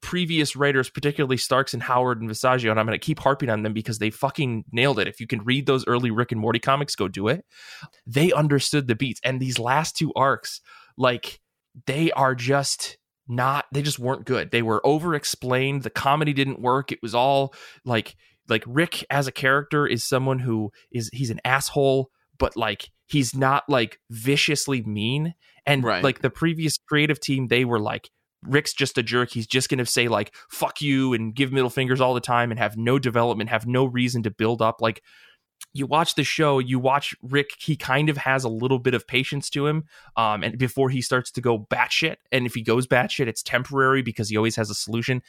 previous 0.00 0.56
writers, 0.56 0.88
particularly 0.88 1.36
Starks 1.36 1.74
and 1.74 1.82
Howard 1.82 2.20
and 2.20 2.30
Visaggio, 2.30 2.70
and 2.70 2.80
I'm 2.80 2.86
going 2.86 2.98
to 2.98 3.04
keep 3.04 3.18
harping 3.18 3.50
on 3.50 3.62
them 3.62 3.72
because 3.72 3.98
they 3.98 4.10
fucking 4.10 4.64
nailed 4.72 4.98
it. 4.98 5.08
If 5.08 5.20
you 5.20 5.26
can 5.26 5.44
read 5.44 5.66
those 5.66 5.86
early 5.86 6.10
Rick 6.10 6.32
and 6.32 6.40
Morty 6.40 6.58
comics, 6.58 6.94
go 6.94 7.08
do 7.08 7.28
it. 7.28 7.44
They 8.06 8.32
understood 8.32 8.88
the 8.88 8.94
beats, 8.94 9.20
and 9.22 9.40
these 9.40 9.58
last 9.58 9.96
two 9.96 10.12
arcs, 10.14 10.60
like 10.96 11.40
they 11.86 12.10
are 12.12 12.34
just 12.34 12.98
not. 13.28 13.66
They 13.72 13.82
just 13.82 13.98
weren't 13.98 14.24
good. 14.24 14.50
They 14.50 14.62
were 14.62 14.84
over 14.86 15.14
explained. 15.14 15.82
The 15.82 15.90
comedy 15.90 16.32
didn't 16.32 16.60
work. 16.60 16.90
It 16.90 17.00
was 17.02 17.14
all 17.14 17.54
like 17.84 18.16
like 18.48 18.64
Rick 18.66 19.04
as 19.10 19.26
a 19.26 19.32
character 19.32 19.86
is 19.86 20.04
someone 20.04 20.38
who 20.38 20.70
is 20.90 21.10
he's 21.12 21.30
an 21.30 21.40
asshole, 21.44 22.10
but 22.38 22.56
like 22.56 22.90
he's 23.06 23.34
not 23.34 23.64
like 23.68 23.98
viciously 24.10 24.82
mean. 24.82 25.34
And 25.66 25.84
right. 25.84 26.02
like 26.02 26.22
the 26.22 26.30
previous 26.30 26.78
creative 26.78 27.20
team, 27.20 27.48
they 27.48 27.64
were 27.66 27.80
like 27.80 28.10
Rick's 28.42 28.72
just 28.72 28.98
a 28.98 29.02
jerk. 29.02 29.30
He's 29.30 29.46
just 29.46 29.68
going 29.68 29.78
to 29.78 29.86
say 29.86 30.08
like 30.08 30.34
"fuck 30.48 30.80
you" 30.80 31.12
and 31.12 31.34
give 31.34 31.52
middle 31.52 31.70
fingers 31.70 32.00
all 32.00 32.14
the 32.14 32.20
time 32.20 32.50
and 32.50 32.58
have 32.58 32.76
no 32.76 32.98
development, 32.98 33.50
have 33.50 33.66
no 33.66 33.84
reason 33.84 34.22
to 34.24 34.30
build 34.30 34.62
up. 34.62 34.80
Like 34.80 35.02
you 35.72 35.86
watch 35.86 36.14
the 36.14 36.24
show, 36.24 36.58
you 36.58 36.78
watch 36.78 37.14
Rick. 37.22 37.50
He 37.58 37.76
kind 37.76 38.08
of 38.08 38.16
has 38.16 38.44
a 38.44 38.48
little 38.48 38.78
bit 38.78 38.94
of 38.94 39.06
patience 39.06 39.50
to 39.50 39.66
him, 39.66 39.84
um, 40.16 40.42
and 40.42 40.58
before 40.58 40.90
he 40.90 41.02
starts 41.02 41.30
to 41.32 41.40
go 41.40 41.66
batshit. 41.70 42.16
And 42.32 42.46
if 42.46 42.54
he 42.54 42.62
goes 42.62 42.86
batshit, 42.86 43.26
it's 43.26 43.42
temporary 43.42 44.02
because 44.02 44.28
he 44.28 44.36
always 44.36 44.56
has 44.56 44.70
a 44.70 44.74
solution. 44.74 45.22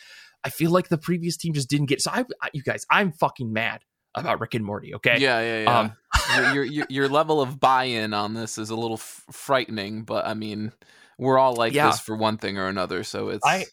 I 0.43 0.49
feel 0.49 0.71
like 0.71 0.89
the 0.89 0.97
previous 0.97 1.35
team 1.35 1.53
just 1.53 1.69
didn't 1.69 1.87
get. 1.87 2.01
So 2.01 2.11
I, 2.11 2.25
I 2.41 2.49
you 2.53 2.63
guys, 2.63 2.85
I'm 2.89 3.11
fucking 3.11 3.51
mad 3.51 3.83
about 4.15 4.39
Rick 4.39 4.55
and 4.55 4.65
Morty. 4.65 4.95
Okay. 4.95 5.17
Yeah, 5.19 5.41
yeah, 5.41 5.63
yeah. 5.63 5.79
Um, 5.79 6.53
your, 6.53 6.63
your, 6.63 6.85
your 6.89 7.09
level 7.09 7.41
of 7.41 7.59
buy-in 7.59 8.13
on 8.13 8.33
this 8.33 8.57
is 8.57 8.69
a 8.69 8.75
little 8.75 8.97
f- 8.97 9.25
frightening, 9.31 10.03
but 10.03 10.25
I 10.25 10.33
mean, 10.33 10.71
we're 11.19 11.37
all 11.37 11.53
like 11.53 11.73
yeah. 11.73 11.87
this 11.91 11.99
for 11.99 12.15
one 12.15 12.37
thing 12.37 12.57
or 12.57 12.67
another. 12.67 13.03
So 13.03 13.29
it's 13.29 13.45
I 13.45 13.65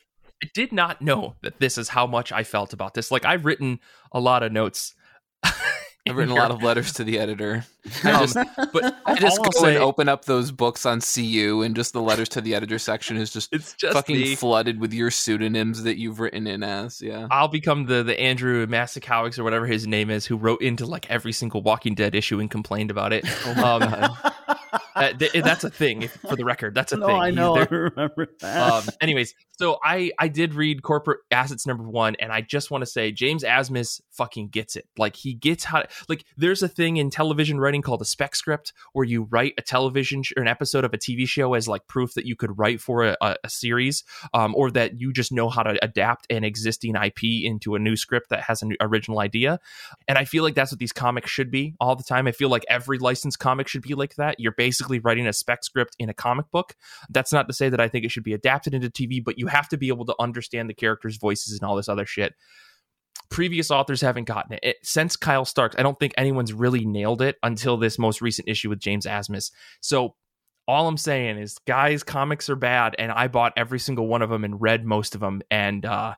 did 0.53 0.73
not 0.73 1.01
know 1.01 1.37
that 1.43 1.61
this 1.61 1.79
is 1.79 1.89
how 1.89 2.07
much 2.07 2.33
I 2.33 2.43
felt 2.43 2.73
about 2.73 2.95
this. 2.95 3.11
Like 3.11 3.25
I've 3.25 3.45
written 3.45 3.81
a 4.13 4.21
lot 4.21 4.43
of 4.43 4.53
notes. 4.53 4.95
I've 6.09 6.17
written 6.17 6.37
a 6.37 6.39
lot 6.39 6.53
of 6.53 6.63
letters 6.63 6.93
to 6.95 7.05
the 7.05 7.19
editor. 7.19 7.65
I 8.05 8.13
um, 8.13 8.21
just, 8.21 8.37
but 8.73 8.97
I 9.07 9.15
just 9.19 9.43
go 9.43 9.51
say, 9.51 9.75
and 9.75 9.83
open 9.83 10.09
up 10.09 10.25
those 10.25 10.53
books 10.53 10.87
on 10.87 11.01
CU, 11.01 11.63
and 11.65 11.75
just 11.75 11.93
the 11.93 12.01
letters 12.01 12.29
to 12.31 12.41
the 12.41 12.55
editor 12.55 12.79
section 12.79 13.17
is 13.17 13.33
just 13.33 13.53
it's 13.53 13.73
just 13.75 13.93
fucking 13.93 14.15
me. 14.15 14.37
flooded 14.37 14.79
with 14.79 14.93
your 14.93 15.11
pseudonyms 15.11 15.83
that 15.83 15.99
you've 15.99 16.21
written 16.21 16.47
in 16.47 16.63
as. 16.63 17.03
Yeah, 17.03 17.27
I'll 17.33 17.49
become 17.49 17.87
the 17.87 18.05
the 18.05 18.19
Andrew 18.21 18.65
Masakowicz 18.67 19.37
or 19.37 19.43
whatever 19.43 19.67
his 19.67 19.89
name 19.89 20.11
is, 20.11 20.27
who 20.27 20.37
wrote 20.37 20.63
into 20.63 20.87
like 20.87 21.11
every 21.11 21.33
single 21.33 21.61
Walking 21.63 21.97
Dead 21.97 22.15
issue 22.15 22.39
and 22.39 22.49
complained 22.49 22.93
about 22.93 23.13
it. 23.13 23.25
Oh 23.45 23.81
um, 23.83 24.33
uh, 24.97 25.13
th- 25.13 25.33
that's 25.45 25.65
a 25.65 25.71
thing 25.71 26.09
for 26.09 26.37
the 26.37 26.45
record. 26.45 26.75
That's 26.75 26.93
a 26.93 26.97
no, 26.97 27.07
thing. 27.07 27.17
I 27.17 27.31
know. 27.31 27.57
I 27.57 27.67
remember 27.71 28.29
that. 28.41 28.73
Um, 28.73 28.85
anyways, 29.01 29.35
so 29.59 29.79
I 29.85 30.11
I 30.19 30.29
did 30.29 30.55
read 30.55 30.83
corporate 30.83 31.21
assets 31.31 31.67
number 31.67 31.89
one, 31.89 32.17
and 32.17 32.33
I 32.33 32.41
just 32.41 32.71
want 32.71 32.83
to 32.83 32.87
say 32.87 33.13
James 33.13 33.45
Asmus 33.45 34.01
fucking 34.11 34.49
gets 34.49 34.77
it. 34.77 34.87
Like 34.97 35.17
he 35.17 35.35
gets 35.35 35.65
how 35.65 35.85
like 36.09 36.25
there's 36.37 36.63
a 36.63 36.69
thing 36.69 36.97
in 36.97 37.11
television 37.11 37.61
writing 37.61 37.83
called 37.83 38.03
a 38.03 38.07
spec 38.07 38.35
script 38.35 38.73
where 38.93 39.05
you 39.05 39.25
write 39.31 39.55
a 39.59 39.63
television 39.63 40.23
sh- 40.23 40.33
or 40.37 40.43
an 40.43 40.49
episode 40.49 40.85
of 40.85 40.95
a 40.95 40.99
TV 40.99 41.29
show 41.29 41.55
as 41.55 41.69
like 41.69 41.87
proof 41.87 42.15
that 42.15 42.27
you 42.27 42.37
could 42.37 42.59
write 42.59 42.81
for 42.81 43.05
a, 43.05 43.17
a, 43.21 43.37
a 43.45 43.51
series, 43.51 44.05
um, 44.35 44.55
or 44.55 44.71
that 44.71 44.99
you 45.01 45.13
just 45.13 45.33
know 45.33 45.49
how 45.49 45.63
to 45.63 45.79
adapt 45.83 46.27
an 46.31 46.45
existing 46.45 46.95
IP 46.97 47.25
into 47.45 47.75
a 47.75 47.79
new 47.79 47.97
script 47.97 48.31
that 48.31 48.43
has 48.43 48.63
an 48.63 48.75
original 48.81 49.21
idea. 49.21 49.61
And 50.09 50.17
I 50.17 50.25
feel 50.25 50.43
like 50.43 50.55
that's 50.55 50.73
what 50.73 50.79
these 50.79 50.93
comics 50.93 51.31
should 51.31 51.51
be 51.51 51.75
all 51.81 51.97
the 51.97 52.05
time. 52.05 52.27
I 52.27 52.33
feel 52.33 52.49
like 52.49 52.65
every 52.69 52.99
licensed 52.99 53.39
comic 53.39 53.69
should 53.69 53.83
be 53.83 53.95
like 53.95 54.17
that. 54.17 54.41
You're 54.41 54.53
basically 54.53 54.86
writing 54.89 55.27
a 55.27 55.33
spec 55.33 55.65
script 55.65 55.95
in 55.99 56.09
a 56.09 56.15
comic 56.15 56.51
book. 56.51 56.75
That's 57.11 57.33
not 57.33 57.47
to 57.49 57.55
say 57.55 57.69
that 57.69 57.81
I 57.81 57.89
think 57.89 58.05
it 58.05 58.11
should 58.11 58.25
be 58.25 58.33
adapted 58.33 58.75
into 58.75 58.91
TV, 58.91 59.23
but 59.23 59.39
you 59.39 59.47
have 59.47 59.69
to 59.69 59.77
be 59.77 59.89
able 59.89 60.07
to 60.07 60.15
understand 60.19 60.69
the 60.71 60.75
characters' 60.75 61.17
voices 61.17 61.59
and 61.59 61.69
all 61.69 61.77
this 61.77 61.89
other 61.89 62.07
shit. 62.07 62.35
Previous 63.29 63.71
authors 63.71 64.01
haven't 64.01 64.25
gotten 64.25 64.53
it. 64.53 64.61
it. 64.63 64.77
Since 64.83 65.17
Kyle 65.17 65.45
Starks, 65.45 65.77
I 65.79 65.83
don't 65.83 65.99
think 65.99 66.15
anyone's 66.17 66.53
really 66.53 66.85
nailed 66.85 67.23
it 67.23 67.37
until 67.43 67.77
this 67.77 67.99
most 67.99 68.21
recent 68.21 68.49
issue 68.49 68.69
with 68.69 68.79
James 68.79 69.07
Asmus. 69.07 69.51
So 69.81 70.15
all 70.69 70.89
I'm 70.89 70.97
saying 70.97 71.39
is, 71.39 71.59
guys, 71.67 72.03
comics 72.03 72.51
are 72.51 72.57
bad, 72.57 72.95
and 72.99 73.11
I 73.13 73.29
bought 73.29 73.53
every 73.57 73.79
single 73.79 74.07
one 74.07 74.23
of 74.23 74.31
them 74.31 74.45
and 74.45 74.61
read 74.61 74.85
most 74.85 75.15
of 75.15 75.21
them. 75.21 75.43
And 75.51 75.85
uh, 75.85 76.15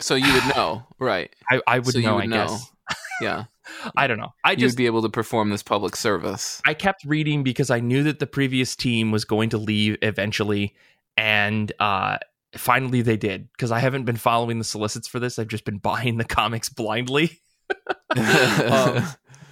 so 0.00 0.14
you 0.14 0.32
would 0.32 0.56
know, 0.56 0.86
right? 0.98 1.34
I, 1.50 1.60
I 1.66 1.78
would 1.78 1.92
so 1.94 2.00
know, 2.00 2.16
would 2.16 2.24
I 2.24 2.26
know. 2.26 2.46
guess. 2.46 2.70
Yeah. 3.20 3.44
I 3.96 4.06
don't 4.06 4.18
know. 4.18 4.34
I 4.44 4.52
You'd 4.52 4.60
just 4.60 4.76
be 4.76 4.86
able 4.86 5.02
to 5.02 5.08
perform 5.08 5.50
this 5.50 5.62
public 5.62 5.96
service. 5.96 6.60
I 6.66 6.74
kept 6.74 7.04
reading 7.04 7.42
because 7.42 7.70
I 7.70 7.80
knew 7.80 8.02
that 8.04 8.18
the 8.18 8.26
previous 8.26 8.76
team 8.76 9.10
was 9.10 9.24
going 9.24 9.50
to 9.50 9.58
leave 9.58 9.96
eventually, 10.02 10.74
and 11.16 11.72
uh, 11.80 12.18
finally 12.56 13.02
they 13.02 13.16
did. 13.16 13.50
Because 13.52 13.72
I 13.72 13.78
haven't 13.78 14.04
been 14.04 14.16
following 14.16 14.58
the 14.58 14.64
solicits 14.64 15.08
for 15.08 15.20
this; 15.20 15.38
I've 15.38 15.48
just 15.48 15.64
been 15.64 15.78
buying 15.82 16.18
the 16.18 16.24
comics 16.24 16.68
blindly. 16.68 17.40
Um, 18.16 19.04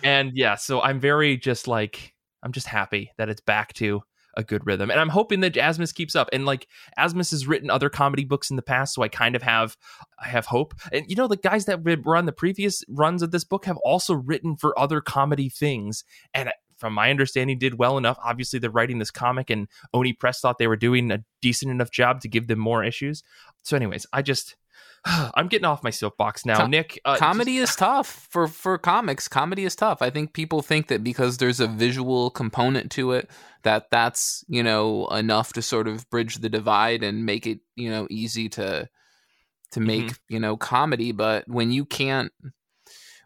and 0.05 0.33
yeah, 0.35 0.55
so 0.55 0.81
I'm 0.81 1.01
very 1.01 1.37
just 1.37 1.67
like 1.67 2.15
I'm 2.43 2.53
just 2.53 2.69
happy 2.69 3.11
that 3.19 3.29
it's 3.29 3.41
back 3.41 3.73
to 3.75 4.03
a 4.35 4.43
good 4.43 4.67
rhythm, 4.67 4.91
and 4.91 5.01
I'm 5.01 5.09
hoping 5.09 5.41
that 5.41 5.55
Asmus 5.55 5.95
keeps 5.95 6.17
up. 6.17 6.29
And 6.33 6.45
like 6.45 6.69
Asmus 6.99 7.31
has 7.31 7.47
written 7.47 7.71
other 7.71 7.89
comedy 7.89 8.25
books 8.25 8.51
in 8.51 8.57
the 8.57 8.63
past, 8.63 8.95
so 8.95 9.03
I 9.03 9.09
kind 9.09 9.37
of 9.37 9.43
have 9.43 9.77
I 10.19 10.29
have 10.29 10.47
hope. 10.47 10.75
And 10.93 11.05
you 11.09 11.17
know, 11.17 11.29
the 11.29 11.37
guys 11.37 11.67
that 11.67 11.85
were 11.85 12.17
on 12.17 12.27
the 12.27 12.33
previous 12.33 12.83
runs 12.89 13.23
of 13.23 13.31
this 13.31 13.45
book 13.45 13.65
have 13.65 13.79
also 13.79 14.15
written 14.15 14.57
for 14.57 14.79
other 14.79 15.01
comedy 15.01 15.49
things, 15.49 16.05
and 16.35 16.49
uh, 16.49 16.53
from 16.77 16.95
my 16.95 17.11
understanding, 17.11 17.59
did 17.59 17.79
well 17.79 17.97
enough. 17.97 18.19
Obviously, 18.25 18.59
they're 18.59 18.71
writing 18.71 18.99
this 18.99 19.13
comic, 19.13 19.51
and 19.51 19.69
Oni 19.95 20.13
Press 20.13 20.41
thought 20.41 20.59
they 20.59 20.67
were 20.67 20.77
doing 20.77 21.13
a 21.13 21.23
decent 21.41 21.71
enough 21.71 21.93
job 21.93 22.21
to 22.23 22.29
give 22.29 22.49
them 22.49 22.59
more 22.59 22.83
issues. 22.83 23.23
So, 23.63 23.77
anyways, 23.77 24.05
I 24.13 24.23
just 24.23 24.57
I'm 25.35 25.49
getting 25.49 25.65
off 25.65 25.83
my 25.83 25.91
soapbox 25.91 26.47
now, 26.47 26.59
Com- 26.59 26.71
Nick. 26.71 27.01
Uh, 27.05 27.17
comedy 27.17 27.57
is 27.57 27.75
tough 27.75 28.29
for 28.31 28.47
for 28.47 28.79
comics. 28.79 29.27
Comedy 29.27 29.65
is 29.65 29.75
tough. 29.75 30.01
I 30.01 30.11
think 30.11 30.33
people 30.33 30.63
think 30.63 30.89
that 30.89 31.03
because 31.03 31.39
there's 31.39 31.61
a 31.61 31.67
visual 31.67 32.31
component 32.31 32.91
to 32.93 33.13
it, 33.13 33.29
that 33.65 33.91
that's 33.91 34.45
you 34.49 34.63
know 34.63 35.09
enough 35.09 35.53
to 35.55 35.63
sort 35.63 35.89
of 35.89 36.09
bridge 36.11 36.37
the 36.37 36.49
divide 36.49 37.03
and 37.03 37.27
make 37.27 37.47
it 37.47 37.61
you 37.75 37.91
know 37.91 38.07
easy 38.11 38.49
to 38.51 38.89
to 39.73 39.81
make 39.81 40.13
you 40.29 40.39
know 40.39 40.57
comedy. 40.57 41.11
But 41.11 41.49
when 41.49 41.73
you 41.73 41.85
can't 41.85 42.33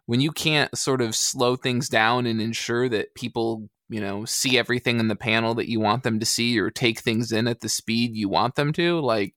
when 0.06 0.20
you 0.20 0.32
can't 0.32 0.76
sort 0.78 1.02
of 1.02 1.14
slow 1.14 1.56
things 1.56 1.88
down 1.90 2.26
and 2.26 2.40
ensure 2.40 2.88
that 2.88 3.14
people 3.14 3.68
you 3.90 4.00
know 4.00 4.24
see 4.24 4.58
everything 4.58 4.98
in 4.98 5.08
the 5.08 5.16
panel 5.16 5.54
that 5.54 5.68
you 5.68 5.80
want 5.80 6.04
them 6.04 6.20
to 6.20 6.26
see 6.26 6.58
or 6.58 6.70
take 6.70 7.00
things 7.00 7.32
in 7.32 7.46
at 7.46 7.60
the 7.60 7.68
speed 7.68 8.16
you 8.16 8.30
want 8.30 8.54
them 8.54 8.72
to, 8.72 8.98
like 9.00 9.34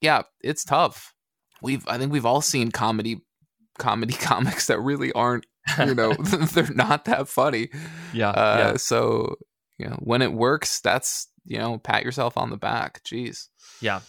yeah, 0.00 0.22
it's 0.42 0.64
tough 0.64 1.13
we've 1.64 1.86
I 1.88 1.98
think 1.98 2.12
we've 2.12 2.26
all 2.26 2.40
seen 2.40 2.70
comedy 2.70 3.20
comedy 3.78 4.12
comics 4.30 4.68
that 4.68 4.78
really 4.78 5.10
aren't 5.12 5.46
you 5.78 5.94
know 5.94 6.12
they're 6.18 6.68
not 6.74 7.06
that 7.06 7.26
funny. 7.28 7.70
yeah, 8.12 8.30
Uh, 8.30 8.56
yeah. 8.58 8.76
So 8.76 9.36
you 9.78 9.86
know 9.88 9.96
when 10.00 10.22
it 10.22 10.32
works, 10.32 10.80
that's 10.80 11.26
you 11.46 11.58
know 11.58 11.78
pat 11.78 12.04
yourself 12.04 12.36
on 12.38 12.50
the 12.50 12.56
back. 12.56 13.02
Jeez. 13.04 13.48
Yeah. 13.80 14.00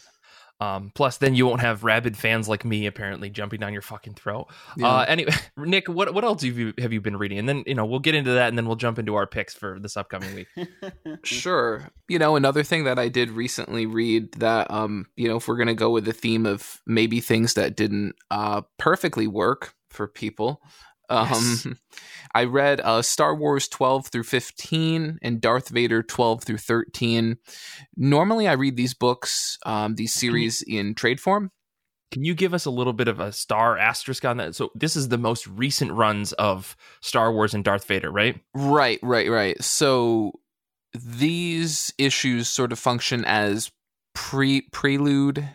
Um, 0.61 0.91
plus, 0.95 1.17
then 1.17 1.35
you 1.35 1.45
won't 1.45 1.59
have 1.59 1.83
rabid 1.83 2.15
fans 2.15 2.47
like 2.47 2.63
me 2.63 2.85
apparently 2.85 3.29
jumping 3.29 3.59
down 3.59 3.73
your 3.73 3.81
fucking 3.81 4.13
throat. 4.13 4.47
Yeah. 4.77 4.87
Uh, 4.87 5.05
anyway, 5.05 5.33
Nick, 5.57 5.89
what 5.89 6.13
what 6.13 6.23
else 6.23 6.43
have 6.43 6.57
you 6.57 6.73
have 6.77 6.93
you 6.93 7.01
been 7.01 7.17
reading? 7.17 7.39
And 7.39 7.49
then 7.49 7.63
you 7.67 7.75
know 7.75 7.85
we'll 7.85 7.99
get 7.99 8.15
into 8.15 8.31
that, 8.31 8.47
and 8.47 8.57
then 8.57 8.65
we'll 8.65 8.77
jump 8.77 8.97
into 8.97 9.15
our 9.15 9.27
picks 9.27 9.53
for 9.53 9.79
this 9.79 9.97
upcoming 9.97 10.35
week. 10.35 10.47
Sure. 11.23 11.89
You 12.07 12.19
know, 12.19 12.35
another 12.35 12.63
thing 12.63 12.83
that 12.85 12.99
I 12.99 13.09
did 13.09 13.31
recently 13.31 13.85
read 13.85 14.31
that 14.33 14.69
um, 14.69 15.07
you 15.15 15.27
know, 15.27 15.37
if 15.37 15.47
we're 15.47 15.57
going 15.57 15.67
to 15.67 15.73
go 15.73 15.89
with 15.89 16.05
the 16.05 16.13
theme 16.13 16.45
of 16.45 16.81
maybe 16.85 17.19
things 17.19 17.55
that 17.55 17.75
didn't 17.75 18.15
uh 18.31 18.61
perfectly 18.77 19.27
work 19.27 19.73
for 19.89 20.07
people, 20.07 20.61
um 21.09 21.27
Yes. 21.29 21.67
I 22.33 22.43
read 22.45 22.81
uh 22.81 23.01
Star 23.01 23.35
Wars 23.35 23.67
12 23.67 24.07
through 24.07 24.23
15 24.23 25.19
and 25.21 25.41
Darth 25.41 25.69
Vader 25.69 26.03
12 26.03 26.43
through 26.43 26.57
13. 26.57 27.37
Normally 27.95 28.47
I 28.47 28.53
read 28.53 28.75
these 28.75 28.93
books, 28.93 29.57
um 29.65 29.95
these 29.95 30.13
series 30.13 30.61
in 30.61 30.95
trade 30.95 31.19
form. 31.19 31.51
Can 32.11 32.23
you 32.23 32.33
give 32.33 32.53
us 32.53 32.65
a 32.65 32.71
little 32.71 32.93
bit 32.93 33.07
of 33.07 33.19
a 33.19 33.31
star 33.31 33.77
asterisk 33.77 34.23
on 34.23 34.37
that? 34.37 34.55
So 34.55 34.71
this 34.75 34.95
is 34.95 35.09
the 35.09 35.17
most 35.17 35.47
recent 35.47 35.91
runs 35.91 36.33
of 36.33 36.77
Star 37.01 37.33
Wars 37.33 37.53
and 37.53 37.63
Darth 37.63 37.85
Vader, 37.85 38.11
right? 38.11 38.39
Right, 38.53 38.99
right, 39.01 39.29
right. 39.29 39.61
So 39.61 40.33
these 40.93 41.93
issues 41.97 42.47
sort 42.47 42.71
of 42.71 42.79
function 42.79 43.25
as 43.25 43.71
pre 44.13 44.61
prelude 44.71 45.47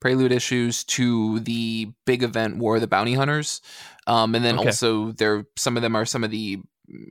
prelude 0.00 0.32
issues 0.32 0.84
to 0.84 1.40
the 1.40 1.92
big 2.06 2.22
event 2.22 2.56
War 2.58 2.76
of 2.76 2.80
the 2.80 2.86
Bounty 2.86 3.14
Hunters. 3.14 3.60
Um, 4.06 4.34
and 4.34 4.44
then 4.44 4.58
Okay. 4.58 4.68
also 4.68 5.12
there 5.12 5.44
some 5.56 5.76
of 5.76 5.82
them 5.82 5.94
are 5.94 6.04
some 6.06 6.24
of 6.24 6.30
the 6.30 6.58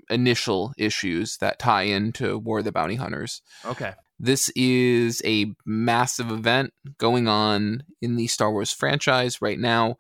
initial 0.09 0.73
issues 0.77 1.37
that 1.37 1.59
tie 1.59 1.83
into 1.83 2.37
War 2.37 2.59
of 2.59 2.65
the 2.65 2.71
Bounty 2.71 2.95
Hunters. 2.95 3.41
Okay. 3.65 3.93
This 4.19 4.49
is 4.55 5.21
a 5.23 5.53
massive 5.65 6.29
event 6.31 6.73
going 6.97 7.27
on 7.29 7.83
in 8.01 8.17
the 8.17 8.27
Star 8.27 8.51
Wars 8.51 8.73
franchise 8.73 9.41
right 9.41 9.57
now. 9.57 9.95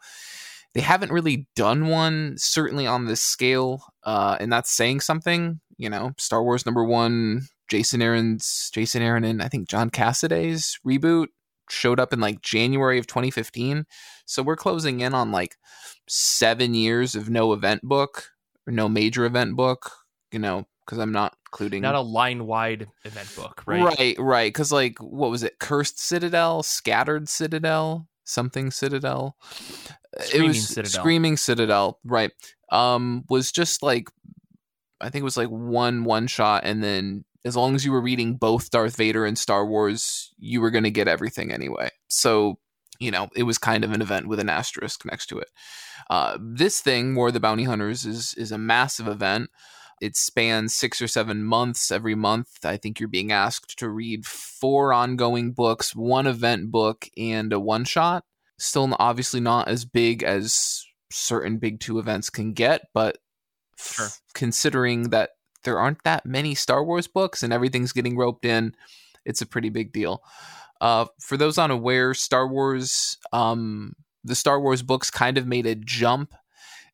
They 0.73 0.81
haven't 0.81 1.11
really 1.11 1.47
done 1.55 1.87
one, 1.87 2.35
certainly 2.37 2.85
on 2.85 3.05
this 3.05 3.21
scale, 3.23 3.81
uh, 4.03 4.35
and 4.39 4.51
that's 4.51 4.71
saying 4.71 4.99
something. 4.99 5.61
You 5.77 5.89
know, 5.89 6.11
Star 6.17 6.43
Wars 6.43 6.65
number 6.65 6.83
one, 6.83 7.43
Jason 7.69 8.01
Aaron's 8.01 8.69
Jason 8.73 9.01
Aaron 9.01 9.23
and 9.23 9.41
I 9.41 9.47
think 9.47 9.69
John 9.69 9.89
Cassaday's 9.89 10.77
reboot 10.85 11.27
showed 11.71 11.99
up 11.99 12.13
in 12.13 12.19
like 12.19 12.41
January 12.41 12.99
of 12.99 13.07
2015. 13.07 13.85
So 14.25 14.43
we're 14.43 14.55
closing 14.55 15.01
in 15.01 15.13
on 15.13 15.31
like 15.31 15.57
seven 16.07 16.73
years 16.73 17.15
of 17.15 17.29
no 17.29 17.53
event 17.53 17.81
book 17.83 18.29
or 18.67 18.73
no 18.73 18.89
major 18.89 19.25
event 19.25 19.55
book. 19.55 19.91
You 20.31 20.39
know, 20.39 20.67
because 20.85 20.99
I'm 20.99 21.11
not 21.11 21.35
including 21.51 21.81
Not 21.81 21.95
a 21.95 22.01
line 22.01 22.45
wide 22.45 22.87
event 23.03 23.35
book, 23.35 23.63
right? 23.65 23.83
Right, 23.83 24.15
right. 24.19 24.47
Because 24.47 24.71
like, 24.71 24.97
what 24.99 25.31
was 25.31 25.43
it? 25.43 25.59
Cursed 25.59 25.99
Citadel, 25.99 26.63
Scattered 26.63 27.29
Citadel, 27.29 28.07
something 28.23 28.71
Citadel. 28.71 29.35
Screaming 30.19 30.45
it 30.45 30.47
was 30.47 30.67
Citadel. 30.67 31.01
Screaming 31.01 31.37
Citadel. 31.37 31.99
Right. 32.03 32.31
Um, 32.71 33.23
was 33.29 33.51
just 33.51 33.83
like, 33.83 34.09
I 35.01 35.09
think 35.09 35.21
it 35.21 35.25
was 35.25 35.37
like 35.37 35.49
one 35.49 36.03
one 36.03 36.27
shot, 36.27 36.63
and 36.65 36.83
then 36.83 37.23
as 37.45 37.55
long 37.55 37.75
as 37.75 37.85
you 37.85 37.91
were 37.91 38.01
reading 38.01 38.35
both 38.35 38.69
Darth 38.69 38.95
Vader 38.95 39.25
and 39.25 39.37
Star 39.37 39.65
Wars, 39.65 40.33
you 40.37 40.61
were 40.61 40.71
going 40.71 40.83
to 40.83 40.91
get 40.91 41.07
everything 41.07 41.51
anyway. 41.51 41.89
So 42.07 42.59
you 42.99 43.11
know, 43.11 43.29
it 43.35 43.43
was 43.43 43.57
kind 43.57 43.83
of 43.83 43.91
an 43.91 44.01
event 44.01 44.27
with 44.27 44.39
an 44.39 44.49
asterisk 44.49 45.05
next 45.05 45.27
to 45.27 45.39
it. 45.39 45.49
Uh, 46.09 46.37
this 46.39 46.81
thing, 46.81 47.15
War 47.15 47.27
of 47.27 47.33
the 47.33 47.39
Bounty 47.39 47.63
Hunters, 47.63 48.05
is 48.05 48.33
is 48.35 48.51
a 48.51 48.57
massive 48.57 49.07
event. 49.07 49.49
It 50.01 50.15
spans 50.15 50.75
six 50.75 51.01
or 51.01 51.07
seven 51.07 51.43
months. 51.43 51.91
Every 51.91 52.15
month, 52.15 52.49
I 52.63 52.77
think 52.77 52.99
you're 52.99 53.09
being 53.09 53.31
asked 53.31 53.77
to 53.79 53.89
read 53.89 54.25
four 54.25 54.93
ongoing 54.93 55.51
books, 55.51 55.95
one 55.95 56.27
event 56.27 56.71
book, 56.71 57.07
and 57.17 57.51
a 57.51 57.59
one 57.59 57.85
shot. 57.85 58.23
Still, 58.57 58.93
obviously, 58.99 59.39
not 59.39 59.67
as 59.67 59.85
big 59.85 60.23
as 60.23 60.85
certain 61.11 61.57
big 61.57 61.79
two 61.79 61.99
events 61.99 62.29
can 62.29 62.53
get, 62.53 62.81
but 62.93 63.17
f- 63.79 64.21
considering 64.33 65.09
that 65.09 65.31
there 65.63 65.79
aren't 65.79 66.03
that 66.03 66.25
many 66.25 66.55
Star 66.55 66.83
Wars 66.83 67.07
books 67.07 67.43
and 67.43 67.51
everything's 67.53 67.91
getting 67.93 68.17
roped 68.17 68.45
in, 68.45 68.75
it's 69.25 69.41
a 69.41 69.45
pretty 69.45 69.69
big 69.69 69.91
deal. 69.91 70.23
Uh, 70.81 71.05
for 71.19 71.35
those 71.37 71.57
unaware, 71.57 72.13
Star 72.13 72.47
Wars, 72.47 73.17
um, 73.33 73.93
the 74.23 74.35
Star 74.35 74.59
Wars 74.59 74.81
books 74.81 75.11
kind 75.11 75.37
of 75.37 75.45
made 75.47 75.65
a 75.65 75.75
jump 75.75 76.33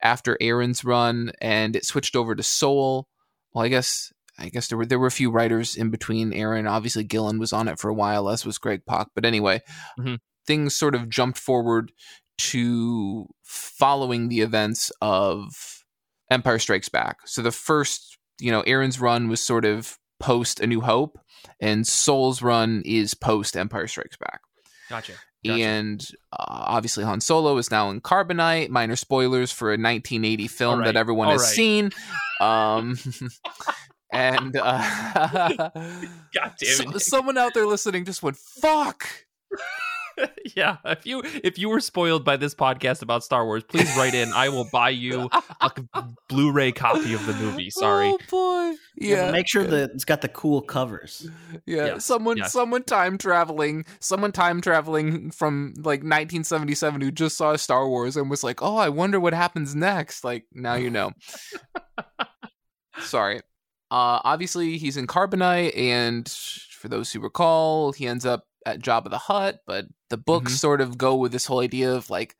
after 0.01 0.37
Aaron's 0.41 0.83
run, 0.83 1.31
and 1.41 1.75
it 1.75 1.85
switched 1.85 2.15
over 2.15 2.35
to 2.35 2.43
Soule. 2.43 3.07
Well, 3.53 3.63
I 3.65 3.69
guess 3.69 4.11
I 4.37 4.49
guess 4.49 4.67
there 4.67 4.77
were 4.77 4.85
there 4.85 4.99
were 4.99 5.07
a 5.07 5.11
few 5.11 5.31
writers 5.31 5.75
in 5.77 5.89
between 5.91 6.33
Aaron. 6.33 6.67
Obviously, 6.67 7.03
Gillen 7.05 7.39
was 7.39 7.53
on 7.53 7.67
it 7.67 7.79
for 7.79 7.89
a 7.89 7.93
while, 7.93 8.27
as 8.29 8.45
was 8.45 8.57
Greg 8.57 8.81
Pak. 8.85 9.07
But 9.15 9.23
anyway, 9.25 9.61
Mhm. 9.97 10.19
things 10.45 10.75
sort 10.75 10.93
of 10.93 11.09
jumped 11.09 11.39
forward 11.39 11.91
to 12.37 13.27
following 13.43 14.27
the 14.27 14.41
events 14.41 14.91
of 15.01 15.83
Empire 16.29 16.59
Strikes 16.59 16.89
Back. 16.89 17.19
So 17.25 17.41
the 17.41 17.51
first, 17.51 18.17
you 18.39 18.51
know, 18.51 18.61
Aaron's 18.61 18.99
run 18.99 19.27
was 19.27 19.43
sort 19.43 19.65
of 19.65 19.97
post 20.19 20.59
A 20.59 20.67
New 20.67 20.81
Hope, 20.81 21.19
and 21.59 21.85
Soule's 21.85 22.41
run 22.41 22.81
is 22.85 23.13
post 23.13 23.55
Empire 23.57 23.87
Strikes 23.87 24.17
Back. 24.17 24.41
Gotcha. 24.89 25.13
Gotcha. 25.45 25.63
And 25.63 26.07
uh, 26.33 26.45
obviously, 26.47 27.03
Han 27.03 27.21
Solo 27.21 27.57
is 27.57 27.69
now 27.69 27.91
in 27.91 28.01
Carbonite. 28.01 28.69
Minor 28.69 28.95
spoilers 28.95 29.51
for 29.51 29.69
a 29.69 29.77
1980 29.77 30.47
film 30.47 30.79
right, 30.79 30.85
that 30.85 30.95
everyone 30.95 31.27
all 31.27 31.33
has 31.33 31.41
right. 31.41 31.49
seen. 31.49 31.91
Um, 32.41 32.97
and 34.13 34.55
uh, 34.57 34.79
God 35.69 35.71
damn 36.33 36.81
it. 36.81 36.89
Nick. 36.89 36.99
someone 37.01 37.37
out 37.37 37.53
there 37.53 37.67
listening 37.67 38.05
just 38.05 38.23
went, 38.23 38.37
"Fuck." 38.37 39.07
yeah, 40.55 40.77
if 40.85 41.05
you 41.05 41.21
if 41.43 41.57
you 41.57 41.69
were 41.69 41.79
spoiled 41.79 42.23
by 42.23 42.37
this 42.37 42.55
podcast 42.55 43.01
about 43.01 43.23
Star 43.23 43.45
Wars, 43.45 43.63
please 43.63 43.89
write 43.97 44.13
in. 44.13 44.31
I 44.33 44.49
will 44.49 44.67
buy 44.71 44.89
you 44.89 45.29
a 45.61 45.71
Blu-ray 46.29 46.71
copy 46.71 47.13
of 47.13 47.25
the 47.25 47.33
movie. 47.33 47.69
Sorry. 47.69 48.07
Oh 48.07 48.17
boy. 48.29 48.77
Yeah, 48.97 49.25
Yeah. 49.25 49.31
make 49.31 49.47
sure 49.47 49.63
that 49.65 49.91
it's 49.91 50.05
got 50.05 50.21
the 50.21 50.29
cool 50.29 50.61
covers. 50.61 51.29
Yeah, 51.65 51.85
Yes, 51.85 52.05
someone 52.05 52.37
yes. 52.37 52.53
someone 52.53 52.83
time 52.83 53.17
traveling, 53.17 53.85
someone 53.99 54.31
time 54.31 54.61
traveling 54.61 55.31
from 55.31 55.73
like 55.77 55.99
1977 56.01 57.01
who 57.01 57.11
just 57.11 57.37
saw 57.37 57.55
Star 57.55 57.87
Wars 57.89 58.15
and 58.15 58.29
was 58.29 58.43
like, 58.43 58.61
"Oh, 58.61 58.77
I 58.77 58.89
wonder 58.89 59.19
what 59.19 59.33
happens 59.33 59.75
next." 59.75 60.23
Like, 60.23 60.45
now 60.53 60.75
you 60.75 60.89
know. 60.89 61.11
Sorry. 63.01 63.39
Uh 63.91 64.19
obviously 64.23 64.77
he's 64.77 64.97
in 64.97 65.07
Carbonite 65.07 65.77
and 65.77 66.27
for 66.71 66.87
those 66.87 67.11
who 67.11 67.19
recall, 67.19 67.91
he 67.91 68.07
ends 68.07 68.25
up 68.25 68.45
at 68.65 68.79
Jabba 68.79 69.09
the 69.09 69.17
Hutt, 69.17 69.59
but 69.65 69.85
the 70.09 70.17
books 70.17 70.53
Mhm. 70.53 70.57
sort 70.59 70.81
of 70.81 70.97
go 70.97 71.15
with 71.15 71.31
this 71.31 71.45
whole 71.45 71.61
idea 71.61 71.93
of 71.93 72.09
like 72.09 72.35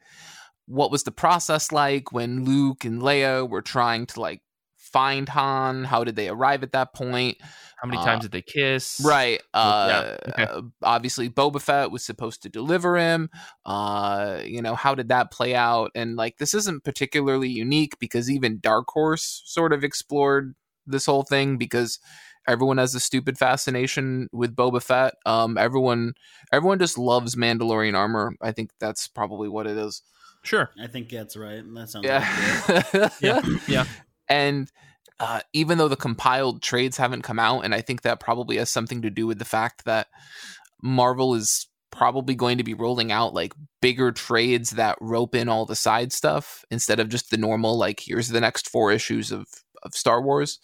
what 0.68 0.90
was 0.92 1.04
the 1.04 1.12
process 1.12 1.72
like 1.72 2.12
when 2.12 2.44
Luke 2.44 2.86
and 2.86 3.00
Leia 3.02 3.48
were 3.48 3.62
trying 3.62 4.08
to 4.08 4.20
like 4.20 4.42
find 4.78 5.30
Han? 5.30 5.84
How 5.84 6.04
did 6.04 6.16
they 6.16 6.28
arrive 6.30 6.64
at 6.64 6.72
that 6.72 6.94
point? 6.94 7.38
How 7.80 7.88
many 7.88 8.00
Uh, 8.00 8.06
times 8.06 8.24
did 8.24 8.32
they 8.32 8.42
kiss? 8.42 9.00
Right. 9.04 9.42
Uh, 9.54 10.16
yeah, 10.26 10.30
okay. 10.30 10.44
uh, 10.52 10.62
obviously, 10.82 11.30
Boba 11.30 11.62
Fett 11.62 11.92
was 11.92 12.04
supposed 12.04 12.42
to 12.44 12.50
deliver 12.50 12.98
him. 12.98 13.30
Uh, 13.66 14.40
you 14.44 14.62
know, 14.62 14.74
how 14.74 14.96
did 14.96 15.10
that 15.10 15.30
play 15.32 15.54
out? 15.54 15.92
And 15.94 16.16
like, 16.16 16.38
this 16.38 16.54
isn't 16.56 16.84
particularly 16.84 17.50
unique 17.50 18.00
because 18.00 18.32
even 18.32 18.60
Dark 18.60 18.88
Horse 18.90 19.44
sort 19.46 19.74
of 19.74 19.84
explored 19.84 20.56
this 20.88 21.06
whole 21.06 21.24
thing 21.24 21.58
because 21.58 22.00
everyone 22.48 22.78
has 22.78 22.96
a 22.96 23.00
stupid 23.00 23.38
fascination 23.38 24.30
with 24.32 24.56
Boba 24.56 24.82
Fett. 24.82 25.16
Um, 25.26 25.58
everyone, 25.58 26.14
everyone 26.52 26.80
just 26.80 26.98
loves 26.98 27.36
Mandalorian 27.36 27.96
armor. 27.96 28.36
I 28.42 28.52
think 28.52 28.72
that's 28.80 29.08
probably 29.08 29.50
what 29.50 29.68
it 29.68 29.78
is. 29.78 30.02
Sure. 30.44 30.70
I 30.80 30.88
think 30.88 31.10
that's 31.10 31.36
right. 31.36 31.64
That 31.74 31.90
sounds 31.90 32.06
like 32.06 32.24
it. 32.94 33.14
Yeah. 33.22 33.42
Yeah. 33.44 33.58
Yeah. 33.68 33.86
And 34.28 34.72
uh, 35.20 35.42
even 35.54 35.78
though 35.78 35.88
the 35.88 35.96
compiled 35.96 36.62
trades 36.62 36.98
haven't 36.98 37.24
come 37.24 37.40
out, 37.40 37.62
and 37.62 37.74
I 37.74 37.82
think 37.82 38.02
that 38.02 38.20
probably 38.20 38.58
has 38.58 38.70
something 38.70 39.02
to 39.02 39.10
do 39.10 39.28
with 39.28 39.40
the 39.40 39.46
fact 39.46 39.86
that 39.86 40.08
Marvel 40.82 41.36
is 41.36 41.68
probably 41.92 42.36
going 42.36 42.58
to 42.58 42.64
be 42.64 42.74
rolling 42.74 43.12
out 43.12 43.34
like 43.34 43.54
bigger 43.82 44.12
trades 44.12 44.72
that 44.72 44.98
rope 45.00 45.34
in 45.34 45.48
all 45.48 45.66
the 45.66 45.76
side 45.76 46.12
stuff 46.12 46.66
instead 46.70 47.00
of 47.00 47.08
just 47.08 47.32
the 47.32 47.38
normal 47.38 47.78
like 47.78 48.02
here's 48.02 48.28
the 48.28 48.42
next 48.42 48.70
four 48.70 48.92
issues 48.92 49.32
of 49.32 49.48
of 49.84 49.94
Star 49.94 50.22
Wars. 50.22 50.60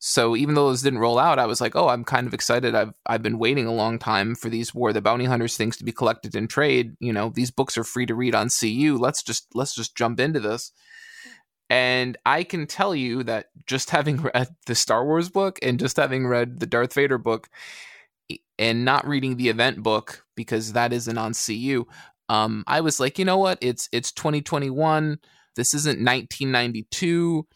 So 0.00 0.36
even 0.36 0.54
though 0.54 0.68
those 0.68 0.82
didn't 0.82 1.00
roll 1.00 1.18
out, 1.18 1.40
I 1.40 1.46
was 1.46 1.60
like, 1.60 1.74
oh, 1.74 1.88
I'm 1.88 2.04
kind 2.04 2.26
of 2.26 2.34
excited. 2.34 2.74
I've 2.74 2.94
I've 3.06 3.22
been 3.22 3.38
waiting 3.38 3.66
a 3.66 3.74
long 3.74 3.98
time 3.98 4.34
for 4.34 4.48
these 4.48 4.74
War 4.74 4.92
the 4.92 5.02
Bounty 5.02 5.24
Hunters 5.24 5.56
things 5.56 5.76
to 5.78 5.84
be 5.84 5.92
collected 5.92 6.36
and 6.36 6.48
trade. 6.48 6.94
You 7.00 7.12
know, 7.12 7.30
these 7.34 7.50
books 7.50 7.76
are 7.76 7.84
free 7.84 8.06
to 8.06 8.14
read 8.14 8.34
on 8.34 8.48
CU. 8.48 8.96
Let's 8.98 9.22
just 9.22 9.48
let's 9.54 9.74
just 9.74 9.96
jump 9.96 10.20
into 10.20 10.40
this. 10.40 10.72
And 11.70 12.16
I 12.24 12.44
can 12.44 12.66
tell 12.66 12.94
you 12.94 13.24
that 13.24 13.46
just 13.66 13.90
having 13.90 14.16
read 14.34 14.48
the 14.66 14.74
Star 14.74 15.04
Wars 15.04 15.28
book 15.28 15.58
and 15.62 15.78
just 15.78 15.96
having 15.96 16.26
read 16.26 16.60
the 16.60 16.66
Darth 16.66 16.94
Vader 16.94 17.18
book 17.18 17.48
and 18.58 18.84
not 18.84 19.06
reading 19.06 19.36
the 19.36 19.48
event 19.48 19.82
book 19.82 20.24
because 20.36 20.74
that 20.74 20.92
isn't 20.92 21.18
on 21.18 21.32
CU, 21.34 21.84
um, 22.28 22.62
I 22.66 22.80
was 22.82 23.00
like, 23.00 23.18
you 23.18 23.24
know 23.24 23.38
what? 23.38 23.58
It's 23.60 23.88
it's 23.92 24.12
2021. 24.12 25.18
This 25.56 25.74
isn't 25.74 26.04
1992. 26.04 27.46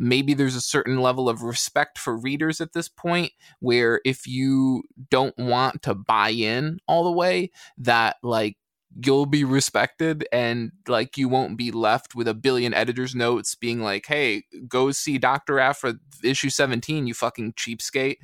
Maybe 0.00 0.34
there's 0.34 0.56
a 0.56 0.62
certain 0.62 1.00
level 1.00 1.28
of 1.28 1.42
respect 1.42 1.98
for 1.98 2.16
readers 2.16 2.60
at 2.60 2.72
this 2.72 2.88
point 2.88 3.32
where 3.60 4.00
if 4.04 4.26
you 4.26 4.82
don't 5.10 5.36
want 5.38 5.82
to 5.82 5.94
buy 5.94 6.30
in 6.30 6.78
all 6.88 7.04
the 7.04 7.12
way, 7.12 7.50
that 7.78 8.16
like 8.22 8.56
you'll 9.04 9.26
be 9.26 9.44
respected 9.44 10.26
and 10.32 10.72
like 10.88 11.16
you 11.16 11.28
won't 11.28 11.56
be 11.56 11.70
left 11.70 12.14
with 12.14 12.26
a 12.26 12.34
billion 12.34 12.74
editors 12.74 13.14
notes 13.14 13.54
being 13.54 13.80
like 13.80 14.06
hey 14.06 14.42
go 14.66 14.90
see 14.90 15.16
dr 15.16 15.60
Aphra 15.60 15.94
issue 16.24 16.50
17 16.50 17.06
you 17.06 17.14
fucking 17.14 17.52
cheapskate 17.52 18.16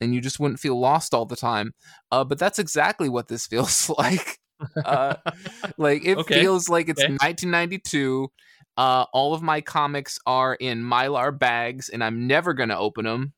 and 0.00 0.14
you 0.14 0.20
just 0.20 0.40
wouldn't 0.40 0.60
feel 0.60 0.78
lost 0.80 1.12
all 1.12 1.26
the 1.26 1.36
time 1.36 1.74
uh, 2.12 2.24
but 2.24 2.38
that's 2.38 2.58
exactly 2.58 3.08
what 3.08 3.28
this 3.28 3.46
feels 3.48 3.90
like 3.98 4.38
uh, 4.84 5.16
like 5.78 6.04
it 6.04 6.18
Okay. 6.18 6.34
feels 6.34 6.68
like 6.68 6.88
it's 6.88 7.04
Okay. 7.04 7.08
1992 7.08 8.28
uh, 8.76 9.04
all 9.12 9.34
of 9.34 9.42
my 9.42 9.60
comics 9.60 10.18
are 10.26 10.54
in 10.54 10.82
mylar 10.82 11.36
bags 11.36 11.88
and 11.88 12.02
i'm 12.02 12.26
never 12.26 12.52
going 12.54 12.68
to 12.68 12.78
open 12.78 13.04
them 13.04 13.32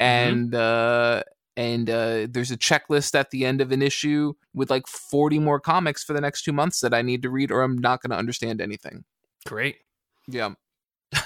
and 0.00 0.54
uh 0.54 1.22
and 1.56 1.88
uh, 1.88 2.26
there's 2.28 2.50
a 2.50 2.56
checklist 2.56 3.14
at 3.14 3.30
the 3.30 3.44
end 3.46 3.60
of 3.60 3.70
an 3.70 3.82
issue 3.82 4.34
with 4.54 4.70
like 4.70 4.86
40 4.86 5.38
more 5.38 5.60
comics 5.60 6.02
for 6.02 6.12
the 6.12 6.20
next 6.20 6.42
two 6.42 6.52
months 6.52 6.80
that 6.80 6.92
I 6.92 7.02
need 7.02 7.22
to 7.22 7.30
read, 7.30 7.50
or 7.50 7.62
I'm 7.62 7.78
not 7.78 8.02
going 8.02 8.10
to 8.10 8.16
understand 8.16 8.60
anything. 8.60 9.04
Great. 9.46 9.76
Yeah. 10.28 10.54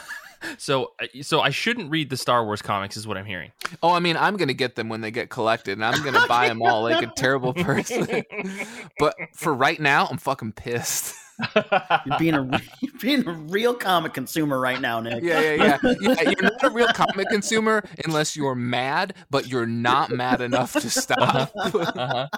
So, 0.56 0.92
uh, 1.02 1.06
so 1.22 1.40
I 1.40 1.50
shouldn't 1.50 1.90
read 1.90 2.10
the 2.10 2.16
Star 2.16 2.44
Wars 2.44 2.62
comics, 2.62 2.96
is 2.96 3.08
what 3.08 3.16
I'm 3.16 3.26
hearing. 3.26 3.50
Oh, 3.82 3.90
I 3.90 3.98
mean, 3.98 4.16
I'm 4.16 4.36
going 4.36 4.48
to 4.48 4.54
get 4.54 4.76
them 4.76 4.88
when 4.88 5.00
they 5.00 5.10
get 5.10 5.30
collected, 5.30 5.72
and 5.72 5.84
I'm 5.84 6.00
going 6.02 6.14
to 6.14 6.26
buy 6.28 6.48
them 6.48 6.62
all 6.62 6.84
like 6.84 7.04
a 7.04 7.12
terrible 7.16 7.52
person. 7.54 8.22
but 9.00 9.16
for 9.34 9.52
right 9.52 9.78
now, 9.80 10.06
I'm 10.06 10.16
fucking 10.16 10.52
pissed. 10.52 11.12
You're 11.54 12.18
being 12.18 12.34
a 12.34 12.60
you're 12.80 12.92
being 13.00 13.26
a 13.26 13.32
real 13.32 13.74
comic 13.74 14.14
consumer 14.14 14.58
right 14.58 14.80
now, 14.80 15.00
Nick. 15.00 15.22
yeah, 15.22 15.40
yeah, 15.40 15.78
yeah, 15.82 15.94
yeah. 16.00 16.22
You're 16.22 16.42
not 16.42 16.62
a 16.62 16.70
real 16.70 16.88
comic 16.88 17.28
consumer 17.28 17.84
unless 18.04 18.36
you're 18.36 18.54
mad, 18.54 19.14
but 19.30 19.46
you're 19.46 19.66
not 19.66 20.10
mad 20.10 20.40
enough 20.40 20.72
to 20.72 20.90
stop. 20.90 21.52
uh-huh. 21.56 22.28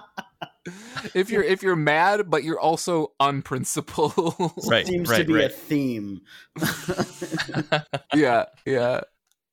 if 1.14 1.30
you're 1.30 1.42
if 1.42 1.62
you're 1.62 1.76
mad, 1.76 2.30
but 2.30 2.44
you're 2.44 2.60
also 2.60 3.12
unprincipled. 3.20 4.34
Right. 4.66 4.86
Seems 4.86 5.08
to 5.08 5.14
right, 5.14 5.26
be 5.26 5.42
a 5.42 5.48
theme. 5.48 6.20
yeah, 8.14 8.44
yeah. 8.66 9.00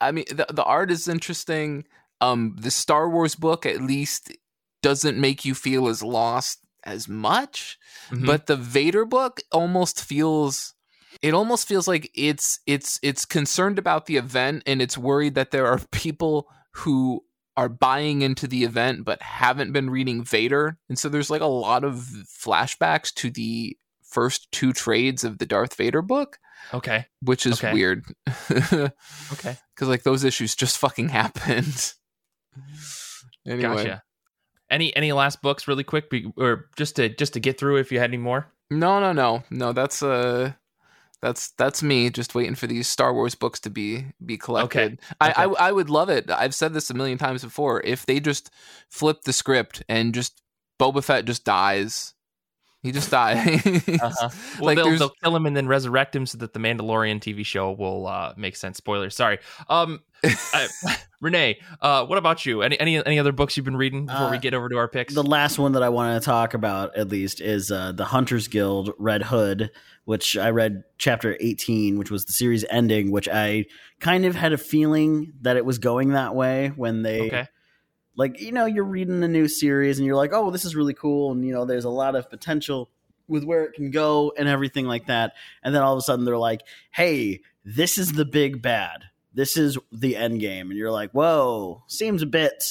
I 0.01 0.11
mean, 0.11 0.25
the 0.29 0.45
the 0.53 0.63
art 0.63 0.91
is 0.91 1.07
interesting. 1.07 1.85
Um, 2.19 2.55
the 2.59 2.71
Star 2.71 3.09
Wars 3.09 3.35
book 3.35 3.65
at 3.65 3.81
least 3.81 4.35
doesn't 4.81 5.17
make 5.17 5.45
you 5.45 5.55
feel 5.55 5.87
as 5.87 6.03
lost 6.03 6.59
as 6.88 7.07
much, 7.07 7.77
Mhm. 8.09 8.25
but 8.25 8.47
the 8.47 8.55
Vader 8.55 9.05
book 9.05 9.41
almost 9.51 10.03
feels. 10.03 10.73
It 11.21 11.33
almost 11.33 11.67
feels 11.67 11.88
like 11.88 12.09
it's 12.15 12.59
it's 12.65 12.99
it's 13.03 13.25
concerned 13.25 13.77
about 13.79 14.05
the 14.05 14.17
event 14.17 14.63
and 14.65 14.81
it's 14.81 14.97
worried 14.97 15.35
that 15.35 15.51
there 15.51 15.67
are 15.67 15.79
people 15.91 16.47
who 16.71 17.23
are 17.55 17.69
buying 17.69 18.21
into 18.21 18.47
the 18.47 18.63
event 18.63 19.03
but 19.03 19.21
haven't 19.21 19.71
been 19.73 19.89
reading 19.89 20.23
Vader. 20.23 20.77
And 20.89 20.97
so 20.99 21.09
there's 21.09 21.29
like 21.31 21.41
a 21.41 21.45
lot 21.47 21.83
of 21.83 21.95
flashbacks 22.45 23.11
to 23.15 23.29
the 23.31 23.75
first 24.03 24.51
two 24.51 24.73
trades 24.73 25.23
of 25.23 25.39
the 25.39 25.45
Darth 25.47 25.73
Vader 25.75 26.03
book, 26.03 26.38
okay. 26.73 27.07
which 27.21 27.45
is 27.47 27.53
Okay. 27.59 27.73
weird. 27.73 28.05
Okay. 29.33 29.57
because 29.75 29.88
like 29.89 30.03
those 30.03 30.23
issues 30.23 30.55
just 30.55 30.77
fucking 30.77 31.09
happened. 31.21 31.93
anyway, 33.45 33.61
Gotcha. 33.61 34.03
Any 34.70 34.95
any 34.95 35.11
last 35.13 35.41
books, 35.41 35.68
really 35.68 35.84
quick, 35.84 36.09
be, 36.09 36.32
or 36.38 36.70
just 36.76 36.95
to 36.97 37.09
just 37.09 37.34
to 37.34 37.39
get 37.39 37.57
through? 37.57 37.78
If 37.78 37.91
you 37.91 37.99
had 37.99 38.09
any 38.09 38.18
more. 38.18 38.47
no, 38.70 38.99
no, 38.99 39.13
no, 39.13 39.43
no. 39.49 39.72
That's 39.72 40.03
uh, 40.03 40.53
that's 41.22 41.51
that's 41.51 41.82
me 41.82 42.09
just 42.09 42.36
waiting 42.36 42.55
for 42.55 42.68
these 42.68 42.88
Star 42.88 43.13
Wars 43.13 43.36
books 43.36 43.59
to 43.61 43.70
be 43.70 44.07
be 44.26 44.38
collected. 44.38 44.99
I, 45.22 45.32
I 45.32 45.43
I 45.68 45.72
would 45.72 45.89
love 45.89 46.09
it. 46.09 46.30
I've 46.30 46.53
said 46.55 46.74
this 46.74 46.89
a 46.89 46.93
million 46.93 47.18
times 47.18 47.43
before. 47.43 47.82
If 47.84 48.05
they 48.05 48.20
just 48.20 48.51
flip 48.89 49.22
the 49.24 49.34
script 49.34 49.84
and 49.88 50.13
just 50.13 50.41
Boba 50.80 51.03
Fett 51.03 51.26
just 51.26 51.43
dies, 51.45 52.13
he 52.88 52.91
just 52.93 53.11
dies. 53.11 53.38
Uh-huh. 53.88 54.29
Well, 54.59 54.65
Like, 54.65 54.77
they'll, 54.77 54.97
they'll 54.97 55.09
kill 55.23 55.35
him 55.35 55.45
and 55.45 55.55
then 55.55 55.67
resurrect 55.67 56.15
him 56.15 56.25
so 56.25 56.38
that 56.39 56.53
the 56.53 56.59
Mandalorian 56.59 57.19
TV 57.19 57.45
show 57.45 57.71
will 57.71 58.07
uh, 58.07 58.33
make 58.38 58.55
sense. 58.55 58.77
Spoilers. 58.77 59.15
Sorry. 59.15 59.39
Um, 59.69 60.01
I, 60.23 60.67
Renee, 61.21 61.59
uh, 61.81 62.05
what 62.05 62.17
about 62.17 62.45
you? 62.45 62.61
Any 62.61 62.79
any 62.79 63.03
any 63.05 63.19
other 63.19 63.31
books 63.31 63.55
you've 63.57 63.65
been 63.65 63.77
reading 63.77 64.05
before 64.05 64.29
we 64.29 64.38
Uh, 64.38 64.39
get 64.39 64.53
over 64.53 64.69
to 64.69 64.77
our 64.77 64.88
picks? 64.88 65.13
The 65.13 65.23
last 65.23 65.57
one 65.59 65.71
that 65.73 65.83
I 65.83 65.89
want 65.89 66.21
to 66.21 66.25
talk 66.25 66.53
about, 66.53 66.95
at 66.95 67.07
least, 67.09 67.41
is 67.41 67.71
uh, 67.71 67.91
the 67.91 68.05
Hunters 68.05 68.47
Guild 68.47 68.91
Red 68.97 69.23
Hood, 69.23 69.69
which 70.05 70.38
I 70.38 70.49
read 70.51 70.83
chapter 70.97 71.35
18, 71.39 71.97
which 71.97 72.11
was 72.11 72.25
the 72.25 72.33
series 72.33 72.63
ending, 72.69 73.11
which 73.11 73.27
I 73.27 73.65
kind 73.99 74.25
of 74.25 74.35
had 74.35 74.53
a 74.53 74.57
feeling 74.57 75.33
that 75.41 75.57
it 75.57 75.65
was 75.65 75.77
going 75.79 76.09
that 76.09 76.33
way 76.35 76.69
when 76.75 77.01
they. 77.03 77.21
okay. 77.27 77.47
Like, 78.18 78.41
you 78.41 78.51
know, 78.51 78.65
you're 78.65 78.84
reading 78.84 79.24
a 79.24 79.28
new 79.28 79.47
series 79.47 79.99
and 79.99 80.05
you're 80.05 80.15
like, 80.15 80.34
oh, 80.34 80.49
this 80.51 80.65
is 80.65 80.76
really 80.76 80.95
cool. 80.95 81.32
And, 81.32 81.45
you 81.45 81.53
know, 81.53 81.65
there's 81.65 81.86
a 81.86 81.89
lot 81.89 82.15
of 82.15 82.30
potential 82.30 82.89
with 83.28 83.43
where 83.43 83.63
it 83.63 83.74
can 83.74 83.91
go 83.91 84.34
and 84.38 84.49
everything 84.49 84.88
like 84.88 85.05
that. 85.05 85.34
And 85.63 85.74
then 85.74 85.84
all 85.84 85.93
of 85.93 85.99
a 85.99 86.01
sudden 86.01 86.26
they're 86.26 86.38
like, 86.38 86.61
hey, 86.91 87.41
this 87.63 87.97
is 87.97 88.13
the 88.13 88.26
big 88.26 88.61
bad. 88.61 89.03
This 89.34 89.55
is 89.55 89.78
the 89.91 90.15
end 90.15 90.39
game. 90.39 90.72
And 90.72 90.80
you're 90.80 90.91
like, 90.91 91.11
whoa, 91.11 91.84
seems 91.88 92.24
a 92.24 92.26
bit 92.26 92.63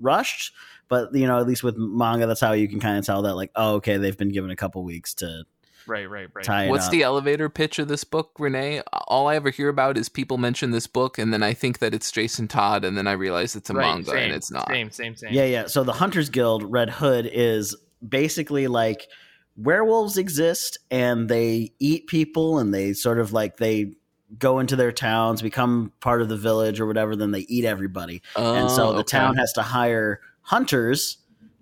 rushed. 0.00 0.54
But, 0.88 1.14
you 1.14 1.26
know, 1.26 1.38
at 1.38 1.46
least 1.46 1.62
with 1.62 1.76
manga, 1.76 2.26
that's 2.26 2.40
how 2.40 2.52
you 2.52 2.68
can 2.68 2.80
kind 2.80 2.96
of 2.96 3.04
tell 3.04 3.22
that, 3.22 3.34
like, 3.34 3.50
oh, 3.56 3.74
okay, 3.74 3.96
they've 3.96 4.16
been 4.16 4.32
given 4.32 4.50
a 4.50 4.56
couple 4.56 4.84
weeks 4.84 5.14
to 5.14 5.44
Right. 5.86 6.08
Right. 6.08 6.28
Right. 6.48 6.68
What's 6.68 6.86
up. 6.86 6.90
the 6.92 7.02
elevator 7.02 7.48
pitch 7.48 7.78
of 7.78 7.88
this 7.88 8.04
book, 8.04 8.32
Renee? 8.38 8.82
All 9.08 9.28
I 9.28 9.36
ever 9.36 9.50
hear 9.50 9.68
about 9.68 9.96
is 9.96 10.08
people 10.08 10.36
mention 10.38 10.70
this 10.72 10.86
book, 10.86 11.18
and 11.18 11.32
then 11.32 11.42
I 11.42 11.54
think 11.54 11.78
that 11.78 11.94
it's 11.94 12.10
Jason 12.10 12.48
Todd, 12.48 12.84
and 12.84 12.96
then 12.98 13.06
I 13.06 13.12
realize 13.12 13.54
it's 13.56 13.70
a 13.70 13.74
Right, 13.74 13.94
manga, 13.94 14.10
same, 14.10 14.18
and 14.18 14.32
it's 14.34 14.50
not. 14.50 14.68
Same. 14.68 14.90
Same. 14.90 15.16
Same. 15.16 15.32
Yeah, 15.32 15.44
yeah. 15.44 15.66
So 15.66 15.84
the 15.84 15.92
Hunters 15.92 16.28
Guild 16.28 16.62
Red 16.64 16.90
Hood 16.90 17.28
is 17.32 17.76
basically 18.06 18.66
like 18.66 19.06
werewolves 19.56 20.18
exist 20.18 20.78
and 20.90 21.28
they 21.30 21.72
eat 21.78 22.06
people 22.08 22.58
and 22.58 22.74
they 22.74 22.92
sort 22.92 23.18
of 23.18 23.32
like 23.32 23.56
they 23.56 23.92
go 24.38 24.58
into 24.58 24.76
their 24.76 24.92
towns, 24.92 25.40
become 25.40 25.92
part 26.00 26.20
of 26.20 26.28
the 26.28 26.36
village 26.36 26.78
or 26.80 26.86
whatever, 26.86 27.16
then 27.16 27.30
they 27.30 27.46
eat 27.48 27.64
everybody. 27.64 28.20
and 28.34 28.70
so 28.70 28.88
Oh, 28.88 28.92
the 28.92 28.98
okay. 28.98 29.16
town 29.16 29.36
has 29.36 29.52
to 29.54 29.62
hire 29.62 30.20
hunters 30.42 31.16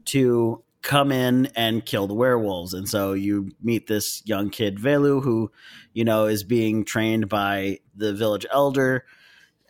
to 0.07 0.64
come 0.85 1.11
in 1.11 1.47
and 1.57 1.85
kill 1.85 2.07
the 2.07 2.15
werewolves. 2.15 2.75
And 2.75 2.89
so 2.89 3.15
you 3.15 3.51
meet 3.61 3.89
this 3.89 4.23
young 4.25 4.51
kid 4.51 4.79
Velu 4.79 5.25
who, 5.25 5.51
you 5.95 6.05
know, 6.05 6.27
is 6.27 6.45
being 6.45 6.85
trained 6.85 7.29
by 7.29 7.81
the 7.97 8.13
village 8.13 8.47
elder 8.53 9.05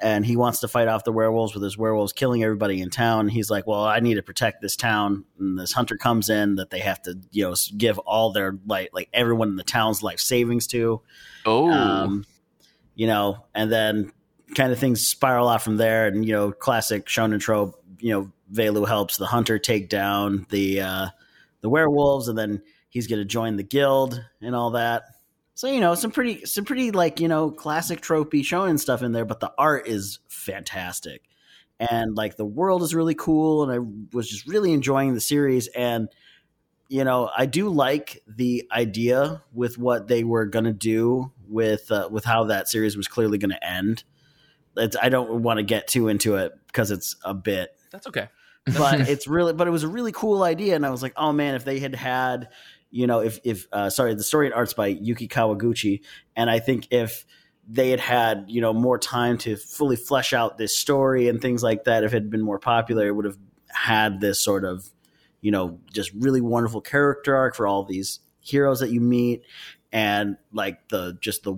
and 0.01 0.27
he 0.27 0.37
wants 0.37 0.59
to 0.61 0.69
fight 0.69 0.89
off 0.89 1.05
the 1.05 1.13
werewolves 1.13 1.55
with 1.55 1.63
his 1.63 1.79
werewolves 1.79 2.13
killing 2.13 2.43
everybody 2.43 2.81
in 2.81 2.91
town. 2.91 3.29
He's 3.29 3.49
like, 3.49 3.67
"Well, 3.67 3.85
I 3.85 4.01
need 4.01 4.17
to 4.17 4.23
protect 4.23 4.61
this 4.61 4.75
town." 4.77 5.25
And 5.39 5.59
this 5.59 5.73
hunter 5.73 5.97
comes 5.97 6.29
in 6.29 6.57
that 6.57 6.71
they 6.71 6.81
have 6.81 7.01
to, 7.03 7.19
you 7.31 7.45
know, 7.45 7.55
give 7.77 7.99
all 8.01 8.33
their 8.33 8.59
like 8.67 8.91
like 8.93 9.09
everyone 9.13 9.49
in 9.49 9.57
the 9.57 9.63
town's 9.63 10.03
life 10.03 10.19
savings 10.19 10.67
to. 10.69 11.01
Oh, 11.47 11.71
Um, 11.71 12.27
you 12.97 13.07
know, 13.07 13.47
and 13.55 13.71
then 13.71 14.13
kind 14.57 14.73
of 14.73 14.79
things 14.79 15.07
spiral 15.07 15.49
out 15.49 15.63
from 15.63 15.77
there. 15.77 16.09
And 16.09 16.25
you 16.25 16.33
know, 16.33 16.51
classic 16.51 17.07
shonen 17.07 17.41
trope. 17.41 17.81
You 18.05 18.11
know, 18.13 18.33
Velu 18.53 18.87
helps 18.87 19.17
the 19.17 19.27
hunter 19.27 19.59
take 19.59 19.89
down 19.89 20.47
the 20.51 20.81
uh, 20.83 21.07
the 21.63 21.69
werewolves, 21.69 22.29
and 22.29 22.37
then 22.37 22.63
he's 22.91 23.07
going 23.07 23.21
to 23.21 23.25
join 23.25 23.57
the 23.57 23.63
guild 23.63 24.23
and 24.43 24.55
all 24.55 24.73
that. 24.73 25.05
So 25.55 25.69
you 25.69 25.81
know, 25.81 25.95
some 25.95 26.11
pretty 26.11 26.45
some 26.45 26.65
pretty 26.65 26.91
like 26.91 27.21
you 27.21 27.29
know 27.29 27.51
classic 27.51 28.01
tropey 28.01 28.41
shonen 28.41 28.79
stuff 28.79 29.03
in 29.03 29.13
there, 29.13 29.25
but 29.25 29.41
the 29.41 29.53
art 29.57 29.89
is 29.89 30.19
fantastic, 30.29 31.23
and 31.81 32.15
like 32.15 32.37
the 32.37 32.45
world 32.45 32.83
is 32.83 32.95
really 32.95 33.15
cool, 33.15 33.63
and 33.63 33.73
I 33.73 33.79
was 34.15 34.29
just 34.29 34.47
really 34.47 34.73
enjoying 34.73 35.15
the 35.15 35.21
series 35.21 35.69
and 35.69 36.09
you 36.89 37.05
know, 37.05 37.31
I 37.37 37.47
do 37.47 37.71
like 37.71 38.23
the 38.27 38.69
idea 38.71 39.43
with 39.53 39.79
what 39.79 40.09
they 40.09 40.23
were 40.23 40.47
going 40.47 40.67
to 40.67 40.73
do 40.73 41.33
with 41.49 41.91
uh, 41.91 42.09
with 42.11 42.25
how 42.25 42.45
that 42.45 42.69
series 42.69 42.97
was 42.97 43.09
clearly 43.09 43.39
going 43.39 43.51
to 43.51 43.67
end. 43.67 44.05
It's, 44.77 44.97
I 45.01 45.09
don't 45.09 45.43
want 45.43 45.59
to 45.59 45.63
get 45.63 45.89
too 45.89 46.09
into 46.09 46.37
it 46.37 46.53
because 46.67 46.91
it's 46.91 47.17
a 47.25 47.33
bit, 47.33 47.71
That's 47.95 48.07
okay. 48.09 48.29
but 48.79 49.09
it's 49.09 49.27
really, 49.27 49.53
but 49.53 49.67
it 49.67 49.71
was 49.71 49.83
a 49.83 49.89
really 49.89 50.13
cool 50.13 50.43
idea, 50.43 50.75
and 50.75 50.87
I 50.87 50.91
was 50.91 51.03
like, 51.03 51.13
oh 51.17 51.33
man, 51.33 51.55
if 51.55 51.65
they 51.65 51.81
had 51.81 51.95
had, 51.95 52.49
you 52.91 53.07
know, 53.07 53.21
if 53.21 53.39
if 53.45 53.67
uh, 53.73 53.91
sorry, 53.91 54.15
the 54.15 54.23
story 54.23 54.47
and 54.47 54.55
arts 54.55 54.73
by 54.73 54.87
Yuki 54.87 55.29
Kawaguchi, 55.29 56.01
and 56.35 56.49
I 56.49 56.61
think 56.61 56.89
if 56.91 57.27
they 57.69 57.91
had 57.91 58.01
had 58.01 58.47
you 58.49 58.61
know 58.61 58.73
more 58.73 58.99
time 58.99 59.39
to 59.39 59.57
fully 59.57 59.97
flesh 59.97 60.33
out 60.33 60.57
this 60.57 60.77
story 60.77 61.29
and 61.29 61.41
things 61.43 61.63
like 61.63 61.85
that, 61.85 62.05
if 62.05 62.13
it 62.13 62.17
had 62.17 62.31
been 62.31 62.43
more 62.43 62.59
popular, 62.59 63.07
it 63.07 63.13
would 63.13 63.27
have 63.27 63.39
had 63.69 64.21
this 64.21 64.39
sort 64.39 64.65
of 64.65 64.91
you 65.45 65.51
know, 65.51 65.79
just 65.93 66.11
really 66.15 66.41
wonderful 66.41 66.81
character 66.81 67.37
arc 67.37 67.55
for 67.55 67.67
all 67.67 67.85
these 67.85 68.21
heroes 68.41 68.81
that 68.81 68.89
you 68.91 68.99
meet, 68.99 69.43
and 69.93 70.39
like 70.55 70.89
the 70.89 71.19
just 71.21 71.43
the 71.43 71.55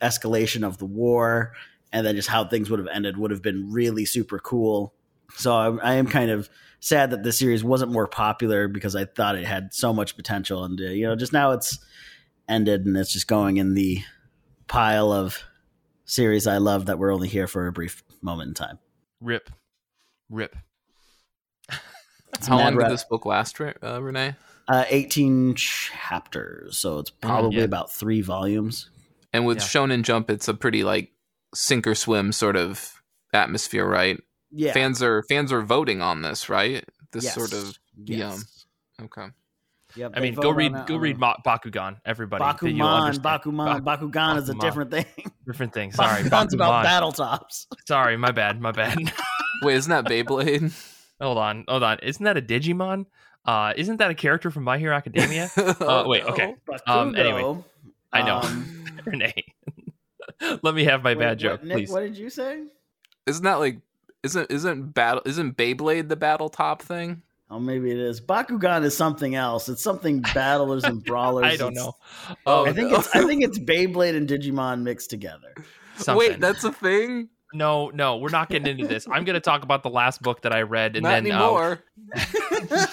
escalation 0.00 0.66
of 0.66 0.78
the 0.78 0.86
war, 0.86 1.52
and 1.92 2.06
then 2.06 2.16
just 2.16 2.28
how 2.30 2.46
things 2.46 2.70
would 2.70 2.80
have 2.80 2.88
ended 2.88 3.18
would 3.18 3.30
have 3.30 3.42
been 3.42 3.70
really 3.70 4.06
super 4.06 4.38
cool. 4.38 4.94
So 5.34 5.54
I, 5.54 5.92
I 5.92 5.94
am 5.94 6.06
kind 6.06 6.30
of 6.30 6.48
sad 6.80 7.10
that 7.10 7.22
the 7.22 7.32
series 7.32 7.62
wasn't 7.62 7.92
more 7.92 8.06
popular 8.06 8.68
because 8.68 8.96
I 8.96 9.04
thought 9.04 9.36
it 9.36 9.46
had 9.46 9.72
so 9.72 9.92
much 9.92 10.16
potential, 10.16 10.64
and 10.64 10.80
uh, 10.80 10.84
you 10.84 11.06
know, 11.06 11.16
just 11.16 11.32
now 11.32 11.52
it's 11.52 11.78
ended 12.48 12.86
and 12.86 12.96
it's 12.96 13.12
just 13.12 13.28
going 13.28 13.58
in 13.58 13.74
the 13.74 14.02
pile 14.66 15.12
of 15.12 15.42
series 16.04 16.46
I 16.46 16.58
love 16.58 16.86
that 16.86 16.98
we're 16.98 17.12
only 17.12 17.28
here 17.28 17.46
for 17.46 17.66
a 17.66 17.72
brief 17.72 18.02
moment 18.22 18.48
in 18.48 18.54
time. 18.54 18.78
Rip, 19.20 19.50
rip. 20.30 20.56
It's 22.34 22.46
how 22.46 22.58
long 22.58 22.76
did 22.76 22.90
this 22.90 23.04
book 23.04 23.26
last, 23.26 23.58
Re- 23.58 23.74
uh, 23.82 24.00
Renee? 24.00 24.34
Uh, 24.68 24.84
18 24.88 25.54
chapters, 25.54 26.78
so 26.78 26.98
it's 26.98 27.10
probably 27.10 27.58
yeah. 27.58 27.64
about 27.64 27.90
three 27.90 28.20
volumes. 28.20 28.90
And 29.32 29.46
with 29.46 29.58
Yeah. 29.58 29.64
Shonen 29.64 30.02
Jump, 30.02 30.30
it's 30.30 30.46
a 30.46 30.54
pretty 30.54 30.84
like 30.84 31.10
sink 31.54 31.86
or 31.86 31.94
swim 31.94 32.32
sort 32.32 32.56
of 32.56 33.02
atmosphere, 33.32 33.86
right? 33.86 34.20
Yeah, 34.50 34.72
Fans 34.72 35.02
are 35.02 35.22
fans 35.28 35.52
are 35.52 35.62
voting 35.62 36.00
on 36.00 36.22
this, 36.22 36.48
right? 36.48 36.84
This 37.12 37.24
Yes. 37.24 37.34
sort 37.34 37.52
of 37.52 37.78
Yes. 38.04 38.66
okay. 39.02 39.26
Yep, 39.96 40.12
I 40.16 40.20
mean, 40.20 40.34
go 40.34 40.50
read 40.50 40.74
go 40.86 40.96
read 40.96 41.16
a- 41.16 41.18
Ma- 41.18 41.36
Bakugan, 41.44 41.96
everybody. 42.04 42.44
then 42.44 42.76
Bakuman. 42.76 43.18
Bakuman, 43.20 43.84
Bak- 43.84 44.00
Bakugan 44.00 44.36
is 44.36 44.48
a 44.50 44.54
different 44.54 44.90
thing. 44.90 45.06
Different 45.46 45.72
thing. 45.72 45.92
Sorry, 45.92 46.22
Bakugan's 46.24 46.52
about 46.54 46.84
battle 46.84 47.10
tops. 47.12 47.66
Sorry, 47.88 48.16
my 48.18 48.30
bad, 48.30 48.60
my 48.60 48.70
bad. 48.72 48.98
Wait, 49.62 49.76
isn't 49.76 49.90
that 49.90 50.04
Beyblade? 50.04 50.72
hold 51.20 51.38
on, 51.38 51.64
hold 51.66 51.82
on. 51.82 51.98
Isn't 52.00 52.22
that 52.24 52.36
a 52.36 52.42
Digimon? 52.42 53.06
Uh, 53.46 53.72
isn't 53.76 53.96
that 53.96 54.10
a 54.10 54.14
character 54.14 54.50
from 54.50 54.64
My 54.64 54.76
Hero 54.78 54.94
Academia? 54.94 55.48
Uh, 55.56 56.04
wait, 56.06 56.22
okay. 56.24 56.54
Um, 56.86 57.14
anyway, 57.16 57.56
I 58.12 58.22
know. 58.22 58.40
um, 58.40 58.84
Renee, 59.06 59.32
let 60.62 60.74
me 60.74 60.84
have 60.84 61.02
my 61.02 61.10
wait, 61.14 61.18
bad 61.18 61.28
what- 61.30 61.38
joke, 61.38 61.64
Nick, 61.64 61.76
please. 61.78 61.90
What 61.90 62.00
did 62.00 62.18
you 62.18 62.28
say? 62.28 62.64
Isn't 63.26 63.44
that 63.44 63.54
like 63.54 63.78
isn't 64.28 64.50
isn't 64.50 64.94
battle 64.94 65.22
isn't 65.24 65.56
Beyblade 65.56 66.08
the 66.08 66.16
battle 66.16 66.48
top 66.48 66.82
thing? 66.82 67.22
Oh, 67.50 67.58
maybe 67.58 67.90
it 67.90 67.96
is. 67.96 68.20
Bakugan 68.20 68.84
is 68.84 68.94
something 68.94 69.34
else. 69.34 69.68
It's 69.70 69.82
something 69.82 70.20
battlers 70.34 70.84
and 70.84 71.02
brawlers. 71.02 71.46
I 71.46 71.56
don't 71.56 71.72
It's- 71.72 71.84
know. 71.86 71.96
Oh, 72.44 72.66
I 72.66 72.72
think 72.72 72.90
no. 72.90 72.98
it's 72.98 73.14
I 73.14 73.24
think 73.26 73.42
it's 73.44 73.58
Beyblade 73.58 74.16
and 74.16 74.28
Digimon 74.28 74.82
mixed 74.82 75.10
together. 75.10 75.54
Something. 75.96 76.16
Wait, 76.28 76.40
that's 76.40 76.64
a 76.64 76.72
thing? 76.72 77.28
no, 77.54 77.88
no, 77.94 78.18
we're 78.18 78.28
not 78.28 78.50
getting 78.50 78.66
into 78.68 78.86
this. 78.86 79.08
I'm 79.10 79.24
going 79.24 79.34
to 79.34 79.40
talk 79.40 79.62
about 79.62 79.82
the 79.82 79.88
last 79.88 80.20
book 80.20 80.42
that 80.42 80.52
I 80.52 80.62
read, 80.62 80.96
and 80.96 81.02
Not 81.04 81.22
then 81.24 81.32
uh. 81.32 81.76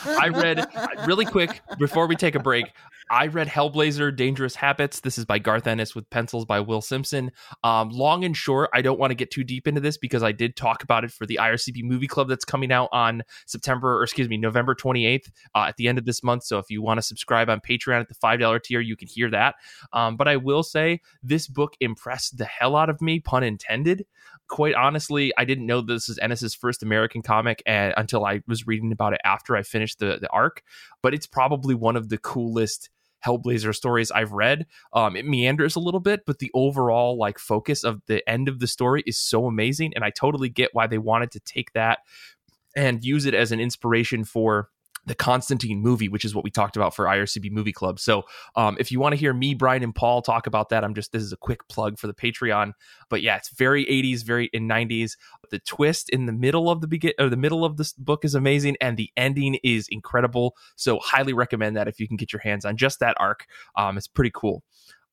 I 0.08 0.30
read 0.34 0.66
really 1.06 1.26
quick 1.26 1.62
before 1.78 2.08
we 2.08 2.16
take 2.16 2.36
a 2.36 2.40
break. 2.40 2.66
I 3.10 3.28
read 3.28 3.48
Hellblazer: 3.48 4.16
Dangerous 4.16 4.56
Habits. 4.56 5.00
This 5.00 5.18
is 5.18 5.26
by 5.26 5.40
Garth 5.40 5.68
Ennis 5.68 5.94
with 5.94 6.10
pencils 6.10 6.46
by 6.46 6.60
Will 6.60 6.82
Simpson. 6.82 7.32
Um, 7.64 7.90
long 7.90 8.24
and 8.24 8.36
short, 8.36 8.70
I 8.74 8.82
don't 8.82 9.00
want 9.00 9.12
to 9.12 9.16
get 9.16 9.32
too 9.32 9.44
deep 9.44 9.68
into 9.68 9.82
this 9.82 9.98
because 9.98 10.24
I 10.24 10.32
did 10.32 10.56
talk 10.56 10.84
about 10.84 11.04
it 11.04 11.12
for 11.12 11.26
the 11.26 11.40
IRCB 11.42 11.84
Movie 11.84 12.08
Club 12.08 12.28
that's 12.28 12.46
coming 12.46 12.72
out 12.72 12.90
on 12.92 13.24
September, 13.46 14.00
or 14.00 14.04
excuse 14.04 14.30
me, 14.30 14.38
November 14.38 14.74
28th 14.74 15.30
uh, 15.54 15.66
at 15.68 15.78
the 15.78 15.88
end 15.88 15.98
of 15.98 16.06
this 16.06 16.24
month. 16.24 16.44
So 16.44 16.58
if 16.58 16.70
you 16.70 16.82
want 16.82 16.98
to 16.98 17.02
subscribe 17.02 17.50
on 17.50 17.62
Patreon 17.62 18.00
at 18.00 18.08
the 18.08 18.16
five 18.16 18.40
dollar 18.40 18.60
tier, 18.60 18.80
you 18.80 18.96
can 18.96 19.08
hear 19.08 19.30
that. 19.32 19.56
Um, 19.94 20.18
but 20.18 20.28
I 20.28 20.38
will 20.38 20.64
say 20.64 21.02
this 21.22 21.48
book 21.48 21.76
impressed 21.80 22.38
the 22.38 22.46
hell 22.46 22.76
out 22.76 22.90
of 22.90 23.02
me, 23.02 23.20
pun 23.20 23.44
intended 23.44 24.06
quite 24.48 24.76
honestly, 24.76 25.34
I 25.38 25.46
didn't 25.46 25.66
know 25.66 25.82
this 25.82 26.10
is 26.10 26.20
Ennis's 26.20 26.54
first 26.54 26.84
American 26.84 27.22
comic 27.22 27.64
and, 27.66 27.94
until 27.98 28.26
I 28.26 28.42
was 28.48 28.68
reading 28.68 28.92
about 28.92 29.14
it 29.14 29.22
after 29.26 29.56
I 29.56 29.64
finished 29.64 30.00
the, 30.00 30.18
the 30.20 30.30
arc. 30.30 30.64
But 31.02 31.14
it's 31.14 31.28
probably 31.28 31.76
one 31.76 31.96
of 31.96 32.10
the 32.10 32.18
coolest 32.18 32.90
Hellblazer 33.26 33.74
stories 33.74 34.12
I've 34.12 34.32
read. 34.32 34.66
Um, 34.94 35.16
it 35.16 35.26
meanders 35.26 35.76
a 35.76 35.80
little 35.80 36.00
bit, 36.00 36.22
but 36.26 36.40
the 36.40 36.52
overall 36.54 37.18
like 37.18 37.40
focus 37.40 37.84
of 37.84 38.02
the 38.08 38.28
end 38.30 38.48
of 38.48 38.60
the 38.60 38.68
story 38.68 39.04
is 39.06 39.18
so 39.18 39.46
amazing, 39.46 39.94
and 39.96 40.04
I 40.04 40.10
totally 40.10 40.50
get 40.50 40.70
why 40.74 40.88
they 40.88 40.98
wanted 40.98 41.32
to 41.32 41.40
take 41.40 41.74
that 41.74 42.00
and 42.76 43.04
use 43.04 43.26
it 43.26 43.34
as 43.34 43.52
an 43.52 43.60
inspiration 43.60 44.24
for 44.26 44.70
the 45.06 45.16
Constantine 45.16 45.82
movie, 45.82 46.10
which 46.10 46.26
is 46.26 46.34
what 46.34 46.44
we 46.44 46.50
talked 46.50 46.76
about 46.76 46.96
for 46.96 47.06
IRCB 47.06 47.52
Movie 47.52 47.72
Club. 47.72 48.00
So, 48.00 48.24
um, 48.56 48.76
if 48.80 48.92
you 48.92 49.00
want 49.00 49.14
to 49.14 49.18
hear 49.18 49.34
me, 49.34 49.54
Brian, 49.54 49.84
and 49.84 49.94
Paul 49.94 50.22
talk 50.22 50.48
about 50.48 50.70
that, 50.70 50.84
I'm 50.84 50.94
just 50.94 51.12
this 51.12 51.24
is 51.24 51.32
a 51.32 51.38
quick 51.38 51.68
plug 51.68 52.00
for 52.00 52.08
the 52.08 52.14
Patreon. 52.14 52.74
But 53.10 53.22
yeah, 53.22 53.36
it's 53.36 53.50
very 53.50 53.86
80s, 53.86 54.24
very 54.24 54.50
in 54.54 54.68
90s. 54.68 55.12
The 55.52 55.60
twist 55.60 56.10
in 56.10 56.26
the 56.26 56.34
middle 56.34 56.70
of 56.70 56.82
the 56.82 56.88
begin 56.88 57.14
or 57.20 57.30
the 57.30 57.38
middle 57.38 57.64
of 57.64 57.78
this 57.78 57.94
book 57.94 58.26
is 58.26 58.36
amazing, 58.36 58.78
and 58.82 58.98
the 58.98 59.10
ending 59.16 59.60
is 59.64 59.88
incredible. 59.90 60.56
So, 60.76 61.00
highly 61.00 61.34
recommend 61.34 61.78
that 61.78 61.88
if 61.88 62.00
you 62.00 62.08
can 62.08 62.18
get 62.18 62.34
your 62.34 62.42
hands 62.42 62.66
on 62.66 62.78
just 62.78 63.00
that 63.00 63.16
arc. 63.20 63.46
Um, 63.76 63.98
it's 63.98 64.08
pretty 64.08 64.32
cool. 64.34 64.64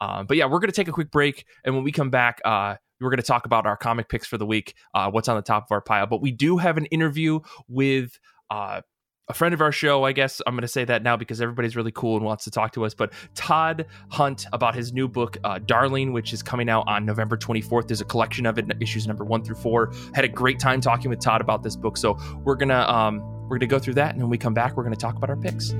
Um, 0.00 0.26
but 0.26 0.36
yeah, 0.36 0.46
we're 0.46 0.58
gonna 0.58 0.72
take 0.72 0.88
a 0.88 0.92
quick 0.92 1.10
break, 1.10 1.44
and 1.64 1.74
when 1.74 1.84
we 1.84 1.92
come 1.92 2.10
back, 2.10 2.40
uh, 2.44 2.76
we're 3.00 3.10
going 3.10 3.18
to 3.18 3.26
talk 3.26 3.46
about 3.46 3.66
our 3.66 3.76
comic 3.76 4.08
picks 4.08 4.28
for 4.28 4.38
the 4.38 4.46
week, 4.46 4.74
uh, 4.94 5.10
what's 5.10 5.28
on 5.28 5.34
the 5.34 5.42
top 5.42 5.64
of 5.64 5.72
our 5.72 5.80
pile. 5.80 6.06
But 6.06 6.22
we 6.22 6.30
do 6.30 6.56
have 6.58 6.76
an 6.76 6.86
interview 6.86 7.40
with 7.66 8.18
uh, 8.48 8.82
a 9.28 9.34
friend 9.34 9.54
of 9.54 9.60
our 9.60 9.72
show, 9.72 10.04
I 10.04 10.12
guess 10.12 10.42
I'm 10.46 10.54
going 10.54 10.62
to 10.62 10.68
say 10.68 10.84
that 10.84 11.02
now 11.02 11.16
because 11.16 11.40
everybody's 11.40 11.76
really 11.76 11.92
cool 11.92 12.16
and 12.16 12.24
wants 12.24 12.44
to 12.44 12.50
talk 12.50 12.72
to 12.72 12.84
us. 12.84 12.94
But 12.94 13.12
Todd 13.34 13.86
Hunt 14.10 14.46
about 14.52 14.74
his 14.74 14.92
new 14.92 15.08
book, 15.08 15.36
uh, 15.44 15.58
Darling, 15.64 16.12
which 16.12 16.32
is 16.32 16.42
coming 16.42 16.68
out 16.68 16.84
on 16.86 17.06
November 17.06 17.36
24th. 17.36 17.86
There's 17.88 18.00
a 18.00 18.04
collection 18.04 18.46
of 18.46 18.58
it, 18.58 18.70
issues 18.80 19.06
number 19.06 19.24
one 19.24 19.44
through 19.44 19.56
four. 19.56 19.92
Had 20.14 20.24
a 20.24 20.28
great 20.28 20.58
time 20.58 20.80
talking 20.80 21.08
with 21.08 21.20
Todd 21.20 21.40
about 21.40 21.62
this 21.62 21.76
book, 21.76 21.96
so 21.96 22.18
we're 22.44 22.56
gonna 22.56 22.80
um, 22.80 23.20
we're 23.48 23.58
gonna 23.58 23.66
go 23.66 23.78
through 23.78 23.94
that, 23.94 24.12
and 24.12 24.22
when 24.22 24.30
we 24.30 24.38
come 24.38 24.54
back, 24.54 24.76
we're 24.76 24.84
gonna 24.84 24.96
talk 24.96 25.16
about 25.16 25.30
our 25.30 25.36
picks. 25.36 25.72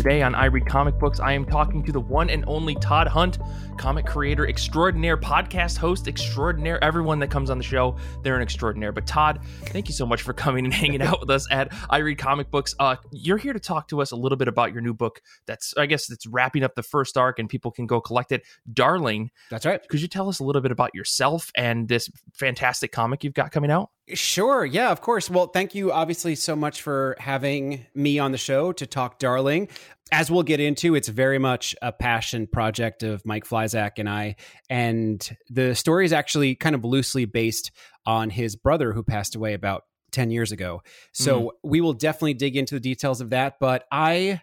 Today 0.00 0.22
on 0.22 0.34
I 0.34 0.46
Read 0.46 0.64
Comic 0.64 0.98
Books, 0.98 1.20
I 1.20 1.34
am 1.34 1.44
talking 1.44 1.82
to 1.82 1.92
the 1.92 2.00
one 2.00 2.30
and 2.30 2.42
only 2.46 2.74
Todd 2.74 3.06
Hunt, 3.06 3.36
comic 3.80 4.04
creator 4.04 4.46
extraordinaire, 4.46 5.16
podcast 5.16 5.78
host 5.78 6.06
extraordinaire. 6.06 6.84
Everyone 6.84 7.18
that 7.20 7.30
comes 7.30 7.48
on 7.48 7.56
the 7.56 7.64
show, 7.64 7.96
they're 8.22 8.36
an 8.36 8.42
extraordinaire. 8.42 8.92
But 8.92 9.06
Todd, 9.06 9.40
thank 9.62 9.88
you 9.88 9.94
so 9.94 10.04
much 10.04 10.20
for 10.20 10.34
coming 10.34 10.66
and 10.66 10.74
hanging 10.82 11.00
out 11.00 11.18
with 11.18 11.30
us 11.30 11.50
at 11.50 11.72
I 11.88 11.96
Read 11.98 12.18
Comic 12.18 12.50
Books. 12.50 12.74
Uh, 12.78 12.96
you're 13.10 13.38
here 13.38 13.54
to 13.54 13.58
talk 13.58 13.88
to 13.88 14.02
us 14.02 14.10
a 14.10 14.16
little 14.16 14.36
bit 14.36 14.48
about 14.48 14.74
your 14.74 14.82
new 14.82 14.92
book. 14.92 15.22
That's, 15.46 15.72
I 15.78 15.86
guess, 15.86 16.10
it's 16.10 16.26
wrapping 16.26 16.62
up 16.62 16.74
the 16.74 16.82
first 16.82 17.16
arc, 17.16 17.38
and 17.38 17.48
people 17.48 17.70
can 17.70 17.86
go 17.86 18.02
collect 18.02 18.32
it. 18.32 18.42
Darling, 18.70 19.30
That's 19.48 19.64
right. 19.64 19.80
could 19.88 20.02
you 20.02 20.08
tell 20.08 20.28
us 20.28 20.40
a 20.40 20.44
little 20.44 20.60
bit 20.60 20.72
about 20.72 20.94
yourself 20.94 21.50
and 21.54 21.88
this 21.88 22.10
fantastic 22.34 22.92
comic 22.92 23.24
you've 23.24 23.32
got 23.32 23.50
coming 23.50 23.70
out? 23.70 23.88
Sure. 24.14 24.64
Yeah, 24.64 24.90
of 24.90 25.00
course. 25.00 25.30
Well, 25.30 25.46
thank 25.46 25.74
you 25.74 25.92
obviously 25.92 26.34
so 26.34 26.56
much 26.56 26.82
for 26.82 27.16
having 27.18 27.86
me 27.94 28.18
on 28.18 28.32
the 28.32 28.38
show 28.38 28.72
to 28.72 28.86
talk 28.86 29.18
Darling. 29.18 29.68
As 30.12 30.30
we'll 30.30 30.42
get 30.42 30.60
into, 30.60 30.94
it's 30.94 31.08
very 31.08 31.38
much 31.38 31.74
a 31.82 31.92
passion 31.92 32.46
project 32.46 33.02
of 33.02 33.24
Mike 33.24 33.44
Flyzak 33.44 33.92
and 33.98 34.08
I. 34.08 34.36
And 34.68 35.36
the 35.48 35.74
story 35.74 36.04
is 36.04 36.12
actually 36.12 36.54
kind 36.56 36.74
of 36.74 36.84
loosely 36.84 37.24
based 37.26 37.70
on 38.06 38.30
his 38.30 38.56
brother 38.56 38.92
who 38.92 39.02
passed 39.02 39.36
away 39.36 39.54
about 39.54 39.84
10 40.12 40.30
years 40.32 40.50
ago. 40.50 40.82
So 41.12 41.40
Mm. 41.40 41.48
we 41.62 41.80
will 41.80 41.92
definitely 41.92 42.34
dig 42.34 42.56
into 42.56 42.74
the 42.74 42.80
details 42.80 43.20
of 43.20 43.30
that. 43.30 43.54
But 43.60 43.84
I, 43.92 44.40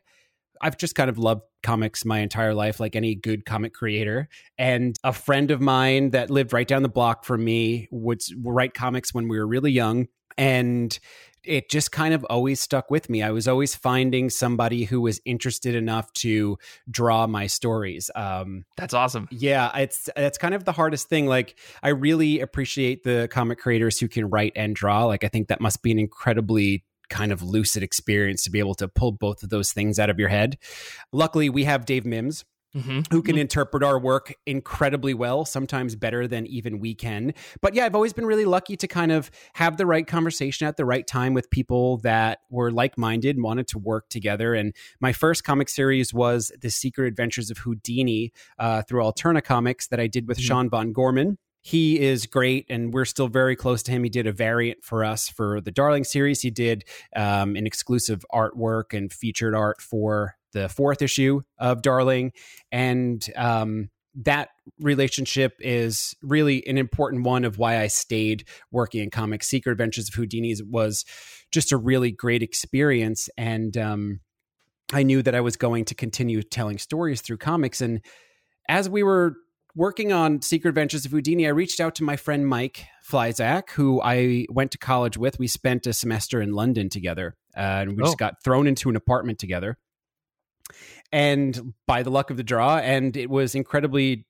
I've 0.62 0.78
just 0.78 0.96
kind 0.96 1.10
of 1.10 1.18
loved 1.18 1.42
comics 1.64 2.06
my 2.06 2.20
entire 2.20 2.54
life, 2.54 2.80
like 2.80 2.96
any 2.96 3.14
good 3.16 3.46
comic 3.46 3.74
creator. 3.74 4.30
And 4.58 4.96
a 5.04 5.12
friend 5.12 5.52
of 5.52 5.60
mine 5.60 6.12
that 6.12 6.30
lived 6.30 6.54
right 6.54 6.68
down 6.68 6.84
the 6.84 6.90
block 6.90 7.26
from 7.26 7.44
me 7.44 7.90
would 7.92 8.22
write 8.38 8.74
comics 8.74 9.14
when 9.14 9.28
we 9.28 9.38
were 9.38 9.48
really 9.48 9.72
young. 9.72 10.08
And 10.38 10.98
it 11.48 11.70
just 11.70 11.92
kind 11.92 12.14
of 12.14 12.26
always 12.30 12.60
stuck 12.60 12.92
with 12.92 13.10
me. 13.10 13.24
I 13.24 13.32
was 13.32 13.48
always 13.48 13.76
finding 13.76 14.30
somebody 14.30 14.84
who 14.84 15.02
was 15.02 15.22
interested 15.26 15.76
enough 15.76 16.12
to 16.14 16.58
draw 16.90 17.28
my 17.28 17.48
stories. 17.48 18.12
Um, 18.16 18.66
That's 18.76 18.94
awesome. 18.94 19.28
yeah, 19.32 19.76
it's 19.78 20.10
it's 20.16 20.38
kind 20.38 20.54
of 20.54 20.66
the 20.66 20.72
hardest 20.72 21.10
thing. 21.10 21.26
Like 21.26 21.58
I 21.82 21.90
really 21.90 22.40
appreciate 22.42 23.04
the 23.04 23.28
comic 23.32 23.60
creators 23.60 24.00
who 24.00 24.08
can 24.08 24.30
write 24.30 24.54
and 24.56 24.76
draw. 24.76 25.06
Like 25.06 25.24
I 25.24 25.28
think 25.28 25.48
that 25.48 25.62
must 25.62 25.82
be 25.82 25.92
an 25.92 26.00
incredibly 26.00 26.84
kind 27.10 27.32
of 27.32 27.42
lucid 27.42 27.84
experience 27.84 28.44
to 28.44 28.52
be 28.52 28.60
able 28.60 28.76
to 28.76 28.88
pull 28.88 29.14
both 29.14 29.42
of 29.44 29.50
those 29.50 29.72
things 29.72 29.98
out 29.98 30.10
of 30.10 30.20
your 30.20 30.30
head. 30.30 30.58
Luckily, 31.14 31.50
we 31.50 31.64
have 31.64 31.86
Dave 31.86 32.06
Mims 32.06 32.44
hmm 32.74 33.02
who 33.12 33.22
can 33.22 33.38
interpret 33.38 33.84
our 33.84 33.98
work 34.00 34.36
incredibly 34.46 35.14
well, 35.14 35.46
sometimes 35.46 35.96
better 35.96 36.28
than 36.28 36.46
even 36.48 36.80
we 36.80 36.94
can. 36.94 37.34
But 37.62 37.74
yeah, 37.74 37.86
I've 37.86 37.96
always 37.96 38.14
been 38.14 38.26
really 38.26 38.46
lucky 38.46 38.76
to 38.78 38.88
kind 38.88 39.12
of 39.12 39.32
have 39.54 39.78
the 39.78 39.86
right 39.86 40.06
conversation 40.06 40.68
at 40.68 40.78
the 40.78 40.86
right 40.86 41.08
time 41.08 41.34
with 41.34 41.50
people 41.50 41.98
that 42.00 42.40
were 42.50 42.72
like 42.72 42.98
minded, 42.98 43.42
wanted 43.42 43.68
to 43.70 43.80
work 43.80 44.10
together. 44.10 44.54
And 44.54 44.76
my 45.00 45.14
first 45.14 45.44
comic 45.44 45.70
series 45.70 46.14
was 46.14 46.52
The 46.62 46.70
Secret 46.70 47.08
Adventures 47.08 47.50
of 47.50 47.60
Houdini 47.60 48.34
uh, 48.60 48.82
through 48.84 49.04
Alterna 49.04 49.44
Comics 49.44 49.88
that 49.88 50.00
I 50.00 50.08
did 50.08 50.28
with 50.28 50.38
Mhm. 50.38 50.44
Sean 50.44 50.70
Von 50.70 50.92
Gorman. 50.92 51.38
He 51.62 52.00
is 52.00 52.26
great, 52.28 52.66
and 52.70 52.94
we're 52.94 53.04
still 53.06 53.28
very 53.28 53.56
close 53.56 53.84
to 53.84 53.92
him. 53.92 54.04
He 54.04 54.10
did 54.10 54.26
a 54.26 54.32
variant 54.32 54.84
for 54.84 55.04
us 55.04 55.28
for 55.28 55.60
the 55.60 55.72
Darling 55.72 56.06
series. 56.06 56.42
He 56.42 56.50
did 56.50 56.86
um, 57.16 57.56
an 57.58 57.68
exclusive 57.68 58.26
artwork 58.34 58.94
and 58.98 59.12
featured 59.12 59.54
art 59.54 59.82
for 59.82 60.36
the 60.62 60.70
fourth 60.70 61.02
issue 61.02 61.42
of 61.58 61.82
Darling 61.82 62.32
and 62.72 63.26
um, 63.36 63.90
that 64.16 64.50
relationship 64.80 65.54
is 65.60 66.16
really 66.24 66.66
an 66.68 66.78
important 66.78 67.24
one 67.24 67.46
of 67.46 67.58
why 67.60 67.80
I 67.80 67.88
stayed 67.88 68.48
working 68.72 69.04
in 69.04 69.12
comics. 69.12 69.48
Secret 69.48 69.72
Adventures 69.74 70.10
of 70.10 70.16
Houdini 70.16 70.56
was 70.68 71.06
just 71.52 71.72
a 71.72 71.78
really 71.78 72.12
great 72.12 72.42
experience, 72.42 73.30
and 73.38 73.78
um, 73.78 74.20
I 74.92 75.04
knew 75.04 75.22
that 75.22 75.36
I 75.36 75.42
was 75.42 75.56
going 75.56 75.86
to 75.86 75.96
continue 75.96 76.42
telling 76.42 76.78
stories 76.80 77.22
through 77.22 77.38
comics. 77.38 77.80
And 77.80 78.02
as 78.68 78.90
we 78.90 79.04
were 79.04 79.36
working 79.76 80.12
on 80.12 80.42
Secret 80.42 80.70
Adventures 80.70 81.06
of 81.06 81.12
Houdini, 81.12 81.46
I 81.46 81.52
reached 81.52 81.80
out 81.80 81.94
to 81.96 82.04
my 82.04 82.16
friend 82.16 82.48
Mike 82.48 82.86
Flyzak, 83.08 83.70
who 83.72 84.02
I 84.02 84.48
went 84.50 84.72
to 84.72 84.80
college 84.80 85.18
with. 85.18 85.38
We 85.38 85.48
spent 85.48 85.86
a 85.86 85.94
semester 85.94 86.42
in 86.42 86.54
London 86.54 86.90
together, 86.90 87.36
uh, 87.56 87.60
and 87.86 87.96
we 87.96 88.02
Oh. 88.02 88.06
just 88.08 88.18
got 88.18 88.44
thrown 88.44 88.66
into 88.66 88.90
an 88.90 88.96
apartment 88.96 89.38
together 89.38 89.78
and 91.12 91.74
by 91.86 92.04
the 92.04 92.10
luck 92.10 92.30
of 92.30 92.38
the 92.38 92.44
draw 92.44 92.78
and 92.78 93.16
it 93.18 93.30
was 93.30 93.56
incredibly 93.56 94.26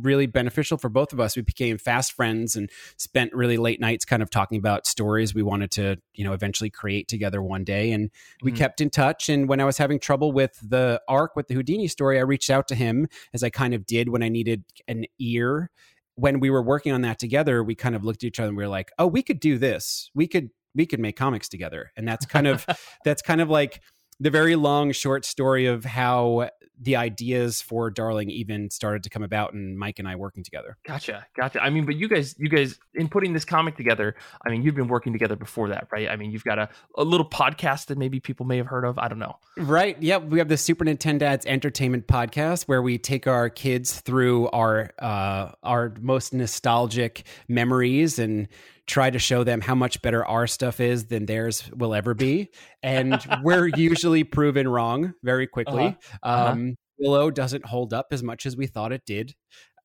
really 0.00 0.24
beneficial 0.24 0.78
for 0.78 0.88
both 0.88 1.12
of 1.12 1.20
us. 1.20 1.36
We 1.36 1.42
became 1.42 1.76
fast 1.76 2.14
friends 2.14 2.56
and 2.56 2.70
spent 2.96 3.34
really 3.34 3.58
late 3.58 3.78
nights 3.78 4.06
kind 4.06 4.22
of 4.22 4.30
talking 4.30 4.56
about 4.56 4.86
stories 4.86 5.34
we 5.34 5.42
wanted 5.42 5.70
to 5.72 5.96
you 6.14 6.24
know 6.24 6.32
eventually 6.32 6.70
create 6.70 7.08
together 7.08 7.42
one 7.42 7.62
day 7.62 7.92
and 7.92 8.10
we 8.42 8.52
Mhm. 8.52 8.56
kept 8.56 8.80
in 8.80 8.88
touch 8.88 9.28
and 9.28 9.50
when 9.50 9.60
i 9.60 9.66
was 9.66 9.76
having 9.76 9.98
trouble 10.00 10.32
with 10.32 10.58
the 10.66 10.98
arc 11.08 11.36
with 11.36 11.48
the 11.48 11.54
houdini 11.54 11.88
story 11.88 12.16
i 12.18 12.22
reached 12.22 12.48
out 12.48 12.66
to 12.68 12.74
him 12.74 13.06
as 13.34 13.42
i 13.42 13.50
kind 13.50 13.74
of 13.74 13.84
did 13.84 14.08
when 14.08 14.22
i 14.22 14.30
needed 14.30 14.64
an 14.88 15.04
ear. 15.18 15.70
When 16.14 16.40
we 16.40 16.48
were 16.50 16.62
working 16.62 16.92
on 16.92 17.02
that 17.02 17.18
together 17.18 17.62
we 17.62 17.74
kind 17.74 17.94
of 17.94 18.02
looked 18.02 18.22
at 18.24 18.28
each 18.28 18.40
other 18.40 18.48
and 18.48 18.56
we 18.56 18.64
were 18.64 18.68
like 18.70 18.90
oh 18.98 19.06
we 19.06 19.22
could 19.22 19.40
do 19.40 19.58
this. 19.58 20.10
We 20.14 20.26
could 20.26 20.48
we 20.74 20.86
could 20.86 21.00
make 21.00 21.16
comics 21.16 21.50
together. 21.50 21.92
And 21.98 22.08
that's 22.08 22.24
kind 22.24 22.46
of 22.46 22.64
that's 23.04 23.20
kind 23.20 23.42
of 23.42 23.50
like 23.50 23.82
the 24.22 24.30
very 24.30 24.54
long 24.54 24.92
short 24.92 25.24
story 25.24 25.66
of 25.66 25.84
how 25.84 26.48
the 26.80 26.96
ideas 26.96 27.60
for 27.60 27.90
Darling 27.90 28.30
even 28.30 28.70
started 28.70 29.02
to 29.04 29.10
come 29.10 29.22
about 29.22 29.52
and 29.52 29.76
Mike 29.76 29.98
and 29.98 30.06
I 30.08 30.14
working 30.16 30.44
together. 30.44 30.76
Gotcha, 30.86 31.26
gotcha. 31.36 31.62
I 31.62 31.70
mean, 31.70 31.86
but 31.86 31.96
you 31.96 32.08
guys, 32.08 32.34
you 32.38 32.48
guys, 32.48 32.78
in 32.94 33.08
putting 33.08 33.32
this 33.32 33.44
comic 33.44 33.76
together, 33.76 34.14
I 34.44 34.50
mean, 34.50 34.62
you've 34.62 34.76
been 34.76 34.88
working 34.88 35.12
together 35.12 35.36
before 35.36 35.68
that, 35.68 35.88
right? 35.92 36.08
I 36.08 36.16
mean, 36.16 36.30
you've 36.30 36.44
got 36.44 36.58
a, 36.58 36.68
a 36.96 37.04
little 37.04 37.28
podcast 37.28 37.86
that 37.86 37.98
maybe 37.98 38.20
people 38.20 38.46
may 38.46 38.56
have 38.58 38.66
heard 38.66 38.84
of. 38.84 38.98
I 38.98 39.08
don't 39.08 39.18
know. 39.18 39.38
Right. 39.56 40.00
Yep. 40.00 40.24
We 40.24 40.38
have 40.38 40.48
the 40.48 40.56
Super 40.56 40.84
Nintendad's 40.84 41.44
Entertainment 41.46 42.06
Podcast 42.06 42.64
where 42.64 42.82
we 42.82 42.98
take 42.98 43.26
our 43.26 43.50
kids 43.50 44.00
through 44.00 44.48
our 44.50 44.90
uh, 44.98 45.52
our 45.62 45.94
most 46.00 46.32
nostalgic 46.32 47.24
memories 47.48 48.18
and 48.18 48.48
try 48.86 49.10
to 49.10 49.18
show 49.18 49.44
them 49.44 49.60
how 49.60 49.74
much 49.74 50.02
better 50.02 50.24
our 50.24 50.46
stuff 50.46 50.80
is 50.80 51.06
than 51.06 51.26
theirs 51.26 51.70
will 51.74 51.94
ever 51.94 52.14
be. 52.14 52.50
And 52.82 53.20
we're 53.42 53.66
usually 53.76 54.24
proven 54.24 54.68
wrong 54.68 55.14
very 55.22 55.46
quickly. 55.46 55.96
Uh-huh. 56.22 56.28
Uh-huh. 56.28 56.52
Um, 56.52 56.76
Willow 56.98 57.30
doesn't 57.30 57.66
hold 57.66 57.92
up 57.92 58.08
as 58.12 58.22
much 58.22 58.46
as 58.46 58.56
we 58.56 58.66
thought 58.66 58.92
it 58.92 59.02
did. 59.04 59.34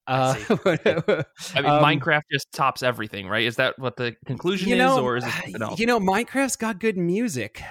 I 0.05 0.45
Uh, 0.47 0.55
I 1.55 1.61
mean, 1.61 1.71
um, 1.71 1.83
Minecraft 1.83 2.21
just 2.31 2.51
tops 2.53 2.81
everything, 2.81 3.27
right? 3.27 3.45
Is 3.45 3.57
that 3.57 3.77
what 3.77 3.97
the 3.97 4.15
conclusion 4.25 4.71
is, 4.71 4.77
know, 4.77 5.03
or 5.03 5.17
is 5.17 5.25
it 5.25 5.31
something 5.31 5.61
else? 5.61 5.79
You 5.79 5.85
know, 5.85 5.99
Minecraft's 5.99 6.55
got 6.55 6.79
good 6.79 6.97
music. 6.97 7.61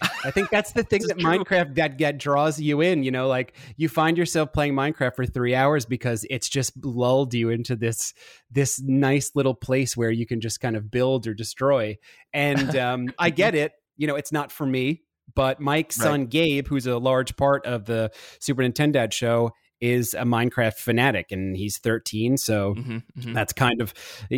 I 0.00 0.30
think 0.30 0.50
that's 0.50 0.72
the 0.72 0.82
thing 0.84 1.02
that 1.08 1.18
true. 1.18 1.30
Minecraft 1.30 1.74
that, 1.76 1.98
that 1.98 2.18
draws 2.18 2.60
you 2.60 2.80
in. 2.80 3.02
You 3.02 3.10
know, 3.10 3.28
like 3.28 3.54
you 3.76 3.88
find 3.88 4.16
yourself 4.16 4.52
playing 4.52 4.74
Minecraft 4.74 5.14
for 5.16 5.26
three 5.26 5.54
hours 5.54 5.86
because 5.86 6.24
it's 6.30 6.48
just 6.48 6.72
lulled 6.84 7.34
you 7.34 7.50
into 7.50 7.76
this 7.76 8.14
this 8.50 8.80
nice 8.80 9.32
little 9.34 9.54
place 9.54 9.96
where 9.96 10.10
you 10.10 10.26
can 10.26 10.40
just 10.40 10.60
kind 10.60 10.76
of 10.76 10.90
build 10.90 11.26
or 11.26 11.34
destroy. 11.34 11.96
And 12.32 12.76
um, 12.76 13.08
I 13.18 13.30
get 13.30 13.54
it. 13.54 13.72
You 13.96 14.06
know, 14.06 14.16
it's 14.16 14.32
not 14.32 14.52
for 14.52 14.66
me, 14.66 15.02
but 15.34 15.60
Mike's 15.60 15.98
Right. 15.98 16.04
son 16.04 16.26
Gabe, 16.26 16.68
who's 16.68 16.86
a 16.86 16.98
large 16.98 17.36
part 17.36 17.66
of 17.66 17.84
the 17.84 18.12
Super 18.40 18.62
Nintendo 18.62 19.12
show, 19.12 19.52
is 19.80 20.14
a 20.14 20.24
Minecraft 20.24 20.74
fanatic, 20.74 21.32
and 21.32 21.56
he's 21.56 21.78
13. 21.78 22.36
So 22.36 22.74
Mhm, 22.74 23.02
mhm. 23.18 23.34
that's 23.34 23.52
kind 23.52 23.80
of 23.80 23.94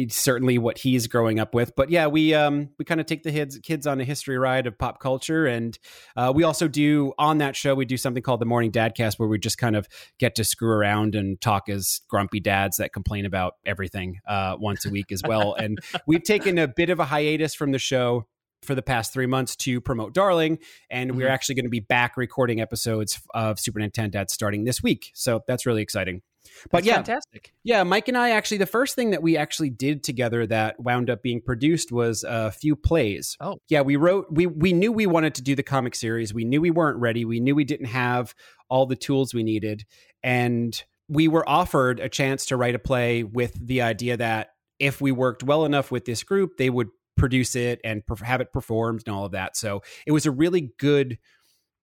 certainly 0.08 0.58
what 0.58 0.78
he's 0.78 1.06
growing 1.06 1.38
up 1.40 1.54
with 1.54 1.74
but 1.76 1.90
yeah 1.90 2.06
we 2.06 2.34
um 2.34 2.70
we 2.78 2.84
kind 2.84 3.00
of 3.00 3.06
take 3.06 3.22
the 3.22 3.30
kids 3.30 3.58
kids 3.62 3.86
on 3.86 4.00
a 4.00 4.04
history 4.04 4.38
ride 4.38 4.66
of 4.66 4.78
pop 4.78 5.00
culture 5.00 5.46
and 5.46 5.78
uh, 6.16 6.32
we 6.34 6.42
also 6.44 6.68
do 6.68 7.12
on 7.18 7.38
that 7.38 7.56
show 7.56 7.74
we 7.74 7.84
do 7.84 7.96
something 7.96 8.22
called 8.22 8.40
the 8.40 8.46
morning 8.46 8.70
dadcast 8.70 9.18
where 9.18 9.28
we 9.28 9.38
just 9.38 9.58
kind 9.58 9.76
of 9.76 9.88
get 10.18 10.34
to 10.34 10.44
screw 10.44 10.70
around 10.70 11.14
and 11.14 11.40
talk 11.40 11.68
as 11.68 12.00
grumpy 12.08 12.40
dads 12.40 12.76
that 12.76 12.92
complain 12.92 13.24
about 13.24 13.54
everything 13.64 14.18
uh, 14.26 14.56
once 14.58 14.84
a 14.86 14.90
week 14.90 15.10
as 15.12 15.22
well 15.26 15.54
and 15.54 15.78
we've 16.06 16.22
taken 16.22 16.58
a 16.58 16.68
bit 16.68 16.90
of 16.90 17.00
a 17.00 17.04
hiatus 17.04 17.54
from 17.54 17.72
the 17.72 17.78
show 17.78 18.26
for 18.62 18.74
the 18.74 18.82
past 18.82 19.12
three 19.12 19.26
months 19.26 19.56
to 19.56 19.80
promote 19.80 20.12
Darling, 20.14 20.58
and 20.90 21.16
we're 21.16 21.28
Mhm. 21.28 21.32
actually 21.32 21.54
going 21.54 21.64
to 21.64 21.70
be 21.70 21.80
back 21.80 22.16
recording 22.16 22.60
episodes 22.60 23.20
of 23.34 23.58
Super 23.58 23.80
Nintendo 23.80 24.10
Dad 24.12 24.30
starting 24.30 24.64
this 24.64 24.82
week. 24.82 25.10
So 25.14 25.42
that's 25.46 25.64
really 25.66 25.82
exciting. 25.82 26.22
But 26.70 26.78
That's 26.78 26.86
yeah, 26.86 26.94
fantastic. 26.96 27.52
yeah, 27.64 27.82
Mike 27.82 28.08
and 28.08 28.16
I 28.16 28.30
actually, 28.30 28.58
the 28.58 28.66
first 28.66 28.94
thing 28.94 29.10
that 29.10 29.22
we 29.22 29.36
actually 29.36 29.68
did 29.70 30.02
together 30.02 30.46
that 30.46 30.80
wound 30.80 31.10
up 31.10 31.22
being 31.22 31.40
produced 31.42 31.92
was 31.92 32.24
a 32.26 32.50
few 32.50 32.74
plays. 32.76 33.36
Oh. 33.40 33.58
yeah, 33.68 33.82
we 33.82 33.96
wrote. 33.96 34.26
We 34.30 34.46
we 34.46 34.72
knew 34.72 34.90
we 34.90 35.06
wanted 35.06 35.34
to 35.36 35.42
do 35.42 35.54
the 35.54 35.62
comic 35.62 35.94
series. 35.94 36.32
We 36.32 36.44
knew 36.44 36.60
we 36.62 36.70
weren't 36.70 36.98
ready. 36.98 37.24
We 37.26 37.40
knew 37.40 37.54
we 37.54 37.64
didn't 37.64 37.86
have 37.86 38.34
all 38.70 38.86
the 38.86 38.96
tools 38.96 39.34
we 39.34 39.42
needed, 39.42 39.84
and 40.22 40.82
we 41.08 41.28
were 41.28 41.46
offered 41.48 42.00
a 42.00 42.08
chance 42.08 42.46
to 42.46 42.56
write 42.56 42.74
a 42.74 42.78
play 42.78 43.22
with 43.22 43.54
the 43.66 43.82
idea 43.82 44.16
that 44.16 44.50
if 44.78 45.00
we 45.00 45.12
worked 45.12 45.42
well 45.42 45.66
enough 45.66 45.90
with 45.90 46.06
this 46.06 46.22
group, 46.22 46.56
they 46.56 46.70
would 46.70 46.88
produce 47.20 47.54
it 47.54 47.80
and 47.84 48.02
have 48.22 48.40
it 48.40 48.52
performed 48.52 49.02
and 49.06 49.14
all 49.14 49.26
of 49.26 49.32
that. 49.32 49.56
So 49.56 49.82
it 50.06 50.12
was 50.12 50.26
a 50.26 50.30
really 50.30 50.72
good 50.78 51.18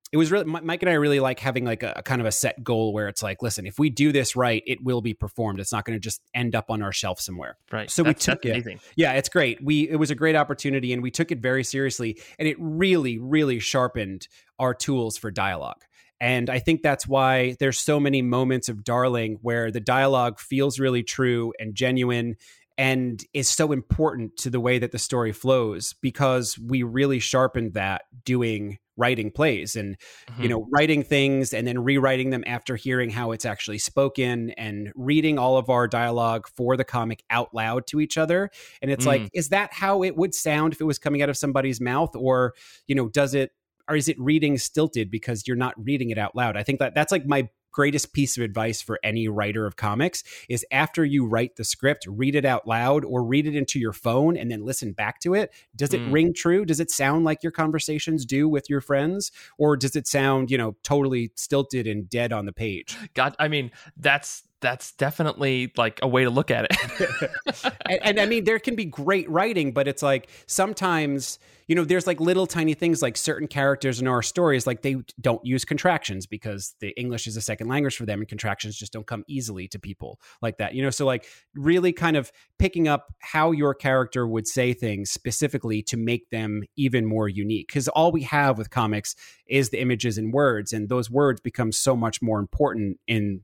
it 0.10 0.16
was 0.16 0.32
really 0.32 0.46
Mike 0.46 0.82
and 0.82 0.90
I 0.90 0.94
really 0.94 1.20
like 1.20 1.38
having 1.38 1.66
like 1.66 1.84
a, 1.84 1.96
a 1.98 2.02
kind 2.02 2.22
of 2.22 2.28
a 2.28 2.32
set 2.32 2.64
goal 2.64 2.94
where 2.94 3.10
it's 3.10 3.22
like, 3.22 3.42
listen, 3.42 3.68
if 3.68 3.78
we 3.78 3.90
do 3.90 4.14
this 4.14 4.38
right, 4.38 4.64
it 4.66 4.82
will 4.82 5.02
be 5.02 5.14
performed. 5.14 5.60
It's 5.60 5.74
not 5.74 5.84
going 5.84 5.98
to 5.98 6.00
just 6.00 6.22
end 6.34 6.56
up 6.56 6.72
on 6.72 6.82
our 6.82 6.94
shelf 6.94 7.20
somewhere. 7.20 7.58
Right. 7.74 7.92
So 7.92 8.04
we 8.04 8.14
took 8.14 8.42
that's 8.42 8.46
it. 8.46 8.52
Amazing. 8.52 8.80
Yeah, 8.96 9.14
it's 9.14 9.28
great. 9.28 9.62
We 9.62 9.90
it 9.90 9.98
was 9.98 10.10
a 10.10 10.16
great 10.16 10.36
opportunity 10.36 10.94
and 10.94 11.04
we 11.04 11.12
took 11.12 11.32
it 11.32 11.40
very 11.40 11.64
seriously 11.64 12.22
and 12.40 12.48
it 12.48 12.56
really 12.58 13.18
really 13.18 13.60
sharpened 13.60 14.30
our 14.58 14.74
tools 14.74 15.18
for 15.18 15.30
dialogue. 15.30 15.84
And 16.20 16.50
I 16.50 16.60
think 16.60 16.82
that's 16.82 17.08
why 17.08 17.58
there's 17.60 17.78
so 17.78 18.00
many 18.00 18.22
moments 18.22 18.70
of 18.70 18.84
Darling 18.84 19.38
where 19.42 19.72
the 19.72 19.82
dialogue 19.82 20.40
feels 20.40 20.80
really 20.80 21.04
true 21.04 21.54
and 21.60 21.76
genuine 21.76 22.38
and 22.78 23.24
is 23.34 23.50
so 23.50 23.72
important 23.72 24.38
to 24.38 24.50
the 24.50 24.60
way 24.60 24.80
that 24.80 24.92
the 24.92 25.00
story 25.00 25.32
flows 25.32 25.94
because 26.02 26.58
we 26.60 26.84
really 26.84 27.20
sharpened 27.20 27.74
that 27.74 28.04
doing 28.24 28.78
writing 29.00 29.30
plays 29.30 29.76
and 29.76 29.96
Mhm. 30.28 30.44
you 30.44 30.50
know 30.50 30.68
writing 30.72 31.04
things 31.04 31.54
and 31.54 31.68
then 31.68 31.84
rewriting 31.84 32.32
them 32.32 32.44
after 32.48 32.76
hearing 32.76 33.12
how 33.12 33.32
it's 33.32 33.46
actually 33.46 33.78
spoken 33.78 34.50
and 34.52 34.92
reading 34.96 35.38
all 35.38 35.58
of 35.58 35.70
our 35.70 35.88
dialogue 35.88 36.48
for 36.48 36.76
the 36.76 36.84
comic 36.84 37.24
out 37.30 37.54
loud 37.54 37.86
to 37.86 38.00
each 38.00 38.18
other. 38.18 38.50
And 38.82 38.90
it's 38.90 39.06
like 39.06 39.30
is 39.34 39.50
that 39.50 39.72
how 39.72 40.04
it 40.04 40.18
would 40.18 40.34
sound 40.34 40.74
if 40.74 40.82
it 40.82 40.86
was 40.86 40.98
coming 40.98 41.22
out 41.22 41.30
of 41.30 41.38
somebody's 41.38 41.80
mouth? 41.80 42.16
Or 42.16 42.54
you 42.88 42.96
know 42.96 43.08
does 43.08 43.36
it 43.36 43.52
or 43.88 43.96
is 43.96 44.10
it 44.10 44.20
reading 44.20 44.58
stilted 44.58 45.12
because 45.12 45.48
you're 45.48 45.56
not 45.56 45.76
reading 45.78 46.10
it 46.10 46.18
out 46.18 46.36
loud? 46.36 46.58
I 46.58 46.64
think 46.64 46.80
that 46.80 46.96
that's 46.96 47.12
like 47.12 47.26
my 47.28 47.48
greatest 47.78 48.12
piece 48.12 48.36
of 48.38 48.42
advice 48.44 48.82
for 48.82 49.00
any 49.04 49.28
writer 49.28 49.68
of 49.68 49.76
comics 49.76 50.24
is 50.50 50.66
after 50.72 51.06
you 51.06 51.28
write 51.28 51.58
the 51.58 51.64
script, 51.64 52.08
read 52.10 52.34
it 52.34 52.44
out 52.44 52.68
loud 52.68 53.06
or 53.06 53.24
read 53.24 53.46
it 53.46 53.56
into 53.56 53.78
your 53.78 53.94
phone 53.94 54.36
and 54.36 54.50
then 54.50 54.66
listen 54.66 54.94
back 54.94 55.20
to 55.20 55.36
it. 55.36 55.54
Does 55.76 55.94
it 55.94 56.02
Mm. 56.02 56.12
ring 56.12 56.34
true? 56.34 56.66
Does 56.66 56.80
it 56.80 56.90
sound 56.90 57.24
like 57.24 57.44
your 57.44 57.52
conversations 57.52 58.26
do 58.26 58.50
with 58.50 58.68
your 58.68 58.82
friends? 58.82 59.32
Or 59.60 59.78
does 59.78 59.96
it 59.96 60.08
sound, 60.08 60.50
you 60.50 60.58
know, 60.58 60.76
totally 60.82 61.30
stilted 61.36 61.86
and 61.86 62.10
dead 62.10 62.34
on 62.34 62.48
the 62.48 62.52
page? 62.52 62.98
God, 63.14 63.36
I 63.38 63.48
mean, 63.48 63.70
that's 63.96 64.42
that's 64.60 64.92
definitely 64.94 65.72
like 65.78 66.00
a 66.02 66.08
way 66.08 66.24
to 66.24 66.30
look 66.30 66.50
at 66.50 66.68
it. 66.70 67.74
and, 67.90 68.00
and 68.04 68.20
I 68.20 68.26
mean, 68.26 68.44
there 68.44 68.60
can 68.60 68.76
be 68.76 68.86
great 68.86 69.30
writing, 69.30 69.72
but 69.72 69.88
it's 69.88 70.02
like 70.02 70.30
sometimes, 70.48 71.38
you 71.68 71.76
know, 71.76 71.84
there's 71.84 72.08
like 72.08 72.20
little 72.20 72.48
tiny 72.48 72.74
things 72.74 73.02
like 73.02 73.18
certain 73.18 73.48
characters 73.48 74.02
in 74.02 74.08
our 74.08 74.24
stories, 74.24 74.66
like 74.66 74.82
they 74.82 74.96
don't 75.22 75.46
use 75.46 75.64
contractions 75.64 76.26
because 76.26 76.74
the 76.80 76.90
English 77.00 77.28
is 77.28 77.38
a 77.38 77.42
second 77.42 77.68
language 77.68 77.98
for 77.98 78.06
them 78.06 78.20
and 78.20 78.28
contractions 78.28 78.78
just 78.78 78.94
don't 78.94 79.06
come 79.06 79.24
easily 79.28 79.68
to 79.68 79.80
people 79.80 80.20
like 80.42 80.58
that, 80.58 80.74
you 80.74 80.82
know? 80.82 80.90
So, 80.90 81.06
like, 81.06 81.28
really 81.54 81.94
kind 81.94 82.18
of 82.18 82.32
picking 82.58 82.88
up 82.88 83.14
how 83.20 83.52
your 83.52 83.76
character 83.76 84.28
would 84.28 84.48
say 84.48 84.74
things 84.74 85.12
specifically 85.12 85.84
to 85.84 85.98
make 85.98 86.30
them 86.32 86.64
even 86.76 87.06
more 87.06 87.30
unique. 87.30 87.68
Because 87.68 87.88
all 87.90 88.12
we 88.12 88.24
have 88.24 88.58
with 88.58 88.72
comics 88.72 89.16
is 89.46 89.70
the 89.70 89.80
images 89.80 90.18
and 90.18 90.34
words, 90.34 90.74
and 90.74 90.90
those 90.90 91.12
words 91.12 91.42
become 91.42 91.72
so 91.72 91.96
much 91.96 92.22
more 92.22 92.40
important 92.40 93.00
in, 93.08 93.42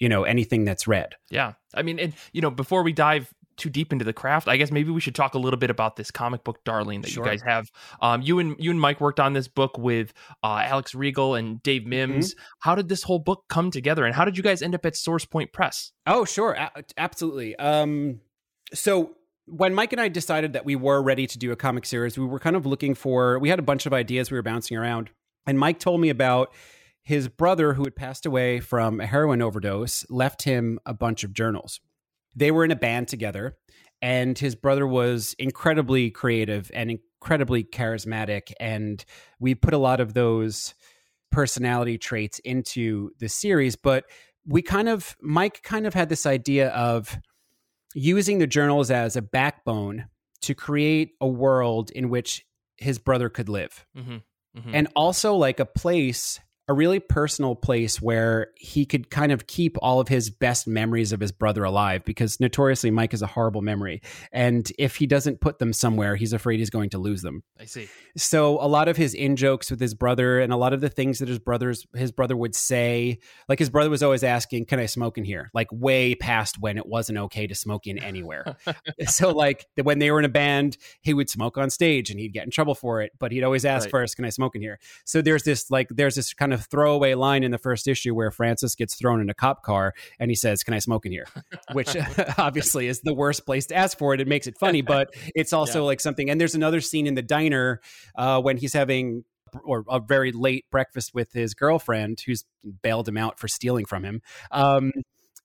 you 0.00 0.08
know, 0.08 0.24
anything 0.24 0.64
that's 0.64 0.86
red. 0.86 1.14
Yeah. 1.30 1.52
I 1.74 1.82
mean, 1.82 1.98
and 1.98 2.12
you 2.32 2.40
know, 2.40 2.50
before 2.50 2.82
we 2.82 2.92
dive 2.92 3.32
too 3.56 3.70
deep 3.70 3.92
into 3.92 4.04
the 4.04 4.12
craft, 4.12 4.48
I 4.48 4.56
guess 4.56 4.72
maybe 4.72 4.90
we 4.90 5.00
should 5.00 5.14
talk 5.14 5.34
a 5.34 5.38
little 5.38 5.58
bit 5.60 5.70
about 5.70 5.94
this 5.94 6.10
comic 6.10 6.42
book 6.42 6.64
darling 6.64 7.02
that 7.02 7.10
Sure. 7.10 7.24
you 7.24 7.30
guys 7.30 7.40
have. 7.42 7.70
Um, 8.00 8.20
you 8.20 8.40
and 8.40 8.56
you 8.58 8.72
and 8.72 8.80
Mike 8.80 9.00
worked 9.00 9.20
on 9.20 9.32
this 9.32 9.46
book 9.46 9.78
with 9.78 10.12
uh, 10.42 10.62
Alex 10.66 10.92
Regal 10.94 11.36
and 11.36 11.62
Dave 11.62 11.86
Mims. 11.86 12.34
How 12.60 12.74
did 12.74 12.88
this 12.88 13.04
whole 13.04 13.20
book 13.20 13.44
come 13.48 13.70
together, 13.70 14.04
and 14.04 14.12
how 14.14 14.24
did 14.24 14.36
you 14.36 14.42
guys 14.42 14.60
end 14.60 14.74
up 14.74 14.84
at 14.84 14.96
Source 14.96 15.24
Point 15.24 15.52
Press? 15.52 15.92
Oh, 16.06 16.24
sure, 16.24 16.52
a- 16.54 16.72
absolutely. 16.96 17.54
Um, 17.56 18.20
so 18.72 19.12
when 19.46 19.72
Mike 19.72 19.92
and 19.92 20.00
I 20.00 20.08
decided 20.08 20.54
that 20.54 20.64
we 20.64 20.74
were 20.74 21.00
ready 21.00 21.26
to 21.28 21.38
do 21.38 21.52
a 21.52 21.56
comic 21.56 21.86
series, 21.86 22.18
we 22.18 22.26
were 22.26 22.40
kind 22.40 22.56
of 22.56 22.66
looking 22.66 22.94
for. 22.96 23.38
We 23.38 23.50
had 23.50 23.60
a 23.60 23.62
bunch 23.62 23.86
of 23.86 23.92
ideas 23.92 24.32
we 24.32 24.36
were 24.36 24.42
bouncing 24.42 24.76
around, 24.76 25.10
and 25.46 25.58
Mike 25.60 25.78
told 25.78 26.00
me 26.00 26.08
about 26.08 26.52
his 27.04 27.28
brother 27.28 27.74
who 27.74 27.84
had 27.84 27.94
passed 27.94 28.26
away 28.26 28.60
from 28.60 29.00
a 29.00 29.06
heroin 29.06 29.42
overdose. 29.42 30.04
Left 30.10 30.42
him 30.42 30.78
a 30.84 30.94
bunch 30.94 31.22
of 31.22 31.32
journals. 31.32 31.80
They 32.34 32.50
were 32.50 32.64
in 32.64 32.70
a 32.70 32.76
band 32.76 33.08
together, 33.08 33.56
and 34.02 34.36
his 34.38 34.54
brother 34.56 34.86
was 34.86 35.36
incredibly 35.38 36.10
creative 36.10 36.70
and 36.74 36.90
incredibly 36.90 37.62
charismatic, 37.62 38.52
and 38.58 39.04
we 39.38 39.54
put 39.54 39.74
a 39.74 39.78
lot 39.78 40.00
of 40.00 40.14
those 40.14 40.74
personality 41.30 41.98
traits 41.98 42.38
into 42.40 43.10
the 43.18 43.28
series, 43.28 43.76
but 43.76 44.04
we 44.46 44.62
kind 44.62 44.88
of 44.88 45.16
Mike 45.20 45.62
kind 45.62 45.86
of 45.86 45.94
had 45.94 46.08
this 46.08 46.26
idea 46.26 46.68
of 46.70 47.18
using 47.94 48.38
the 48.38 48.46
journals 48.46 48.90
as 48.90 49.16
a 49.16 49.22
backbone 49.22 50.06
to 50.42 50.54
create 50.54 51.12
a 51.20 51.26
world 51.26 51.90
in 51.90 52.08
which 52.08 52.44
his 52.76 52.98
brother 52.98 53.28
could 53.28 53.48
live 53.48 53.86
Mm-hmm. 54.56 54.74
and 54.74 54.88
also 54.94 55.34
like 55.34 55.58
a 55.58 55.64
place 55.64 56.38
a 56.66 56.72
really 56.72 56.98
personal 56.98 57.54
place 57.54 58.00
where 58.00 58.48
he 58.56 58.86
could 58.86 59.10
kind 59.10 59.32
of 59.32 59.46
keep 59.46 59.76
all 59.82 60.00
of 60.00 60.08
his 60.08 60.30
best 60.30 60.66
memories 60.66 61.12
of 61.12 61.20
his 61.20 61.30
brother 61.30 61.62
alive 61.64 62.02
because 62.04 62.40
notoriously 62.40 62.90
Mike 62.90 63.12
is 63.12 63.20
a 63.20 63.26
horrible 63.26 63.60
memory. 63.60 64.00
And 64.32 64.70
if 64.78 64.96
he 64.96 65.06
doesn't 65.06 65.40
put 65.42 65.58
them 65.58 65.72
somewhere 65.74 66.16
he's 66.16 66.32
afraid 66.32 66.58
he's 66.60 66.70
going 66.70 66.90
to 66.90 66.98
lose 66.98 67.20
them. 67.22 67.42
I 67.60 67.66
see. 67.66 67.88
so 68.16 68.58
a 68.60 68.68
lot 68.68 68.88
of 68.88 68.96
his 68.96 69.12
in 69.14 69.36
jokes 69.36 69.70
with 69.70 69.78
his 69.78 69.94
brother 69.94 70.40
and 70.40 70.52
a 70.52 70.56
lot 70.56 70.72
of 70.72 70.80
the 70.80 70.88
things 70.88 71.18
that 71.18 71.28
his 71.28 71.38
brothers 71.38 71.86
his 71.94 72.12
brother 72.12 72.36
would 72.36 72.54
say 72.54 73.18
like 73.48 73.58
his 73.58 73.68
brother 73.68 73.90
was 73.90 74.02
always 74.02 74.24
asking 74.24 74.64
can 74.64 74.78
i 74.80 74.86
smoke 74.86 75.18
in 75.18 75.24
here? 75.24 75.50
Like 75.52 75.68
way 75.70 76.14
past 76.14 76.58
when 76.58 76.78
it 76.78 76.86
wasn't 76.86 77.18
okay 77.18 77.46
to 77.46 77.54
smoke 77.54 77.86
in 77.86 77.98
anywhere. 77.98 78.56
So 79.06 79.30
like 79.32 79.66
when 79.82 79.98
they 79.98 80.10
were 80.10 80.18
in 80.18 80.24
a 80.24 80.28
band 80.30 80.78
he 81.02 81.12
would 81.12 81.28
smoke 81.28 81.58
on 81.58 81.68
stage 81.68 82.10
and 82.10 82.18
he'd 82.18 82.32
get 82.32 82.44
in 82.44 82.50
trouble 82.50 82.74
for 82.74 83.02
it 83.02 83.12
but 83.18 83.32
he'd 83.32 83.42
always 83.44 83.64
ask 83.64 83.84
Right. 83.86 83.90
first 83.90 84.16
can 84.16 84.24
i 84.24 84.30
smoke 84.30 84.54
in 84.56 84.62
here? 84.62 84.78
So 85.04 85.20
there's 85.20 85.42
this 85.42 85.70
like 85.70 85.88
there's 85.90 86.14
this 86.14 86.32
kind 86.32 86.52
of 86.53 86.53
throwaway 86.56 87.14
line 87.14 87.42
in 87.42 87.50
the 87.50 87.58
first 87.58 87.86
issue 87.88 88.14
where 88.14 88.30
francis 88.30 88.74
gets 88.74 88.94
thrown 88.94 89.20
in 89.20 89.28
a 89.30 89.34
cop 89.34 89.62
car 89.62 89.92
and 90.18 90.30
he 90.30 90.34
says 90.34 90.62
can 90.62 90.74
i 90.74 90.78
smoke 90.78 91.04
in 91.06 91.12
here 91.12 91.26
which 91.72 91.96
obviously 92.38 92.86
is 92.86 93.00
the 93.02 93.14
worst 93.14 93.44
place 93.46 93.66
to 93.66 93.74
ask 93.74 93.98
for 93.98 94.14
it 94.14 94.20
it 94.20 94.28
makes 94.28 94.46
it 94.46 94.56
funny 94.58 94.82
but 94.82 95.08
it's 95.34 95.52
also 95.52 95.80
Yeah. 95.80 95.86
like 95.86 96.00
something 96.00 96.30
and 96.30 96.40
there's 96.40 96.54
another 96.54 96.80
scene 96.80 97.06
in 97.06 97.14
the 97.14 97.22
diner 97.22 97.80
uh, 98.16 98.40
when 98.40 98.56
he's 98.56 98.72
having 98.72 99.24
or 99.64 99.84
a 99.88 100.00
very 100.00 100.32
late 100.32 100.64
breakfast 100.70 101.12
with 101.14 101.32
his 101.32 101.54
girlfriend 101.54 102.18
who's 102.26 102.44
bailed 102.82 103.08
him 103.08 103.16
out 103.16 103.38
for 103.38 103.46
stealing 103.46 103.84
from 103.84 104.02
him 104.04 104.20
um, 104.50 104.90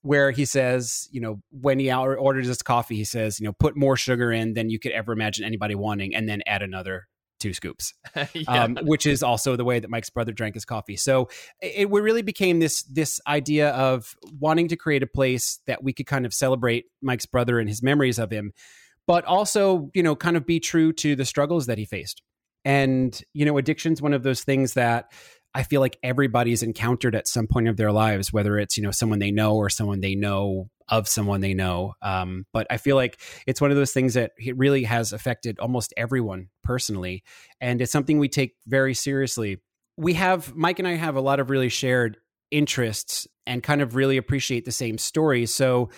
where 0.02 0.30
he 0.30 0.44
says 0.44 1.08
you 1.12 1.20
know 1.20 1.40
when 1.50 1.78
he 1.78 1.92
orders 1.92 2.46
his 2.46 2.62
coffee 2.62 2.96
he 2.96 3.04
says 3.04 3.38
you 3.38 3.46
know 3.46 3.52
put 3.52 3.76
more 3.76 3.96
sugar 3.96 4.32
in 4.32 4.54
than 4.54 4.70
you 4.70 4.78
could 4.78 4.92
ever 4.92 5.12
imagine 5.12 5.44
anybody 5.44 5.74
wanting 5.74 6.14
and 6.14 6.28
then 6.28 6.40
add 6.46 6.62
another 6.62 7.06
two 7.40 7.52
scoops 7.52 7.94
yeah. 8.34 8.64
um, 8.64 8.78
which 8.82 9.06
is 9.06 9.22
also 9.22 9.56
the 9.56 9.64
way 9.64 9.80
that 9.80 9.90
Mike's 9.90 10.10
brother 10.10 10.32
drank 10.32 10.54
his 10.54 10.64
coffee. 10.64 10.96
So 10.96 11.28
it, 11.60 11.88
it 11.90 11.90
really 11.90 12.22
became 12.22 12.60
this 12.60 12.82
this 12.84 13.20
idea 13.26 13.70
of 13.70 14.14
wanting 14.38 14.68
to 14.68 14.76
create 14.76 15.02
a 15.02 15.06
place 15.06 15.60
that 15.66 15.82
we 15.82 15.92
could 15.92 16.06
kind 16.06 16.26
of 16.26 16.32
celebrate 16.32 16.84
Mike's 17.02 17.26
brother 17.26 17.58
and 17.58 17.68
his 17.68 17.82
memories 17.82 18.18
of 18.18 18.30
him, 18.30 18.52
but 19.06 19.24
also 19.24 19.90
you 19.94 20.02
know 20.02 20.14
kind 20.14 20.36
of 20.36 20.46
be 20.46 20.60
true 20.60 20.92
to 20.94 21.16
the 21.16 21.24
struggles 21.24 21.66
that 21.66 21.78
he 21.78 21.84
faced. 21.84 22.22
And 22.64 23.18
you 23.32 23.44
know, 23.44 23.56
addiction's 23.58 24.02
one 24.02 24.12
of 24.12 24.22
those 24.22 24.44
things 24.44 24.74
that 24.74 25.12
I 25.54 25.62
feel 25.64 25.80
like 25.80 25.98
everybody's 26.02 26.62
encountered 26.62 27.14
at 27.14 27.26
some 27.26 27.46
point 27.46 27.68
of 27.68 27.76
their 27.76 27.90
lives, 27.90 28.32
whether 28.32 28.58
it's 28.58 28.76
you 28.76 28.82
know 28.82 28.90
someone 28.90 29.18
they 29.18 29.30
know 29.30 29.56
or 29.56 29.68
someone 29.68 30.00
they 30.00 30.14
know 30.14 30.68
of 30.90 31.08
someone 31.08 31.40
they 31.40 31.54
know. 31.54 31.94
Um, 32.02 32.46
but 32.52 32.66
I 32.70 32.76
feel 32.76 32.96
like 32.96 33.20
it's 33.46 33.60
one 33.60 33.70
of 33.70 33.76
those 33.76 33.92
things 33.92 34.14
that 34.14 34.32
it 34.36 34.56
really 34.56 34.84
has 34.84 35.12
affected 35.12 35.58
almost 35.58 35.94
everyone 35.96 36.48
personally, 36.64 37.22
and 37.60 37.80
it's 37.80 37.92
something 37.92 38.18
we 38.18 38.28
take 38.28 38.54
very 38.66 38.94
seriously. 38.94 39.58
We 39.96 40.14
have 40.14 40.54
Mike 40.54 40.78
and 40.78 40.88
I 40.88 40.94
have 40.94 41.16
a 41.16 41.20
lot 41.20 41.40
of 41.40 41.50
really 41.50 41.68
shared 41.68 42.16
interests 42.50 43.26
and 43.46 43.62
kind 43.62 43.80
of 43.80 43.94
really 43.94 44.16
appreciate 44.16 44.64
the 44.64 44.72
same 44.72 44.98
stories. 44.98 45.54
So 45.54 45.90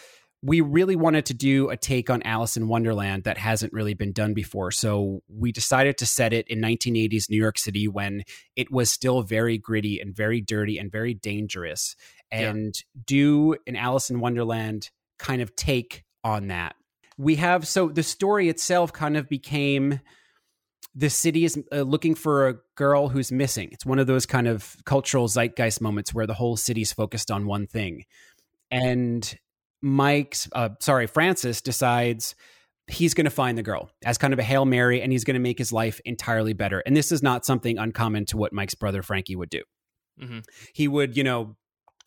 we 0.44 0.60
really 0.60 0.96
wanted 0.96 1.26
to 1.26 1.34
do 1.34 1.70
a 1.70 1.76
take 1.76 2.10
on 2.10 2.22
Alice 2.24 2.56
in 2.56 2.66
Wonderland 2.66 3.24
that 3.24 3.38
hasn't 3.38 3.72
really 3.72 3.94
been 3.94 4.12
done 4.12 4.34
before. 4.34 4.72
So 4.72 5.22
we 5.28 5.52
decided 5.52 5.98
to 5.98 6.06
set 6.06 6.32
it 6.32 6.48
in 6.48 6.60
1980s 6.60 7.30
New 7.30 7.36
York 7.40 7.58
City 7.58 7.86
when 7.86 8.24
it 8.56 8.70
was 8.70 8.90
still 8.90 9.22
very 9.22 9.56
gritty 9.56 10.00
and 10.00 10.14
very 10.14 10.40
dirty 10.40 10.78
and 10.78 10.90
very 10.90 11.14
dangerous 11.14 11.94
Yeah. 12.32 12.50
and 12.50 12.74
do 13.06 13.56
an 13.66 13.76
Alice 13.76 14.10
in 14.10 14.20
Wonderland 14.20 14.90
kind 15.18 15.42
of 15.42 15.54
take 15.54 16.04
on 16.24 16.48
that. 16.48 16.74
We 17.18 17.36
have 17.36 17.66
so 17.68 17.88
the 17.88 18.02
story 18.02 18.48
itself 18.48 18.92
kind 18.92 19.16
of 19.16 19.28
became 19.28 20.00
the 20.94 21.10
city 21.10 21.44
is 21.44 21.58
uh, 21.72 21.82
looking 21.82 22.14
for 22.14 22.48
a 22.48 22.54
girl 22.76 23.08
who's 23.08 23.30
missing. 23.32 23.68
It's 23.72 23.86
one 23.86 23.98
of 23.98 24.06
those 24.06 24.26
kind 24.26 24.46
of 24.46 24.76
cultural 24.84 25.26
zeitgeist 25.28 25.80
moments 25.80 26.12
where 26.12 26.26
the 26.26 26.34
whole 26.34 26.56
city's 26.56 26.92
focused 26.92 27.30
on 27.30 27.46
one 27.46 27.66
thing. 27.66 28.04
And 28.70 29.38
Mike's, 29.80 30.48
uh, 30.52 30.70
sorry, 30.80 31.06
Francis 31.06 31.60
decides 31.60 32.34
he's 32.88 33.14
going 33.14 33.24
to 33.24 33.30
find 33.30 33.56
the 33.56 33.62
girl 33.62 33.90
as 34.04 34.18
kind 34.18 34.32
of 34.32 34.38
a 34.38 34.42
Hail 34.42 34.64
Mary 34.64 35.00
and 35.00 35.12
he's 35.12 35.24
going 35.24 35.34
to 35.34 35.40
make 35.40 35.58
his 35.58 35.72
life 35.72 36.00
entirely 36.04 36.52
better. 36.52 36.82
And 36.84 36.96
this 36.96 37.10
is 37.12 37.22
not 37.22 37.44
something 37.46 37.78
uncommon 37.78 38.26
to 38.26 38.36
what 38.36 38.52
Mike's 38.52 38.74
brother 38.74 39.02
Frankie 39.02 39.36
would 39.36 39.50
do. 39.50 39.62
Mhm. 40.20 40.44
He 40.74 40.88
would, 40.88 41.16
you 41.16 41.24
know, 41.24 41.56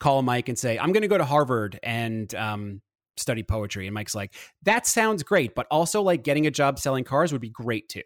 call 0.00 0.22
Mike 0.22 0.48
and 0.48 0.58
say, 0.58 0.78
I'm 0.78 0.92
going 0.92 1.02
to 1.02 1.08
go 1.08 1.18
to 1.18 1.24
Harvard 1.24 1.78
and, 1.82 2.34
um, 2.34 2.82
study 3.18 3.42
poetry 3.42 3.86
and 3.86 3.94
mike's 3.94 4.14
like 4.14 4.34
that 4.64 4.86
sounds 4.86 5.22
great 5.22 5.54
but 5.54 5.66
also 5.70 6.02
like 6.02 6.22
getting 6.22 6.46
a 6.46 6.50
job 6.50 6.78
selling 6.78 7.02
cars 7.02 7.32
would 7.32 7.40
be 7.40 7.48
great 7.48 7.88
too 7.88 8.02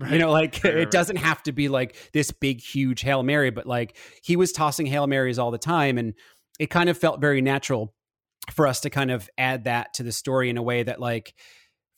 Right. 0.00 0.12
you 0.12 0.18
know 0.18 0.30
like 0.30 0.60
Right, 0.64 0.72
it 0.74 0.78
right. 0.78 0.90
doesn't 0.90 1.16
have 1.16 1.42
to 1.42 1.52
be 1.52 1.68
like 1.68 1.94
this 2.14 2.30
big 2.30 2.62
huge 2.62 3.02
hail 3.02 3.22
mary 3.22 3.50
but 3.50 3.66
like 3.66 3.96
he 4.22 4.36
was 4.36 4.52
tossing 4.52 4.86
hail 4.86 5.06
marys 5.06 5.38
all 5.38 5.50
the 5.50 5.58
time 5.58 5.98
and 5.98 6.14
it 6.58 6.68
kind 6.70 6.88
of 6.88 6.96
felt 6.96 7.20
very 7.20 7.42
natural 7.42 7.92
for 8.52 8.66
us 8.66 8.80
to 8.80 8.90
kind 8.90 9.10
of 9.10 9.28
add 9.36 9.64
that 9.64 9.92
to 9.94 10.02
the 10.02 10.12
story 10.12 10.48
in 10.48 10.56
a 10.56 10.62
way 10.62 10.82
that 10.82 10.98
like 10.98 11.34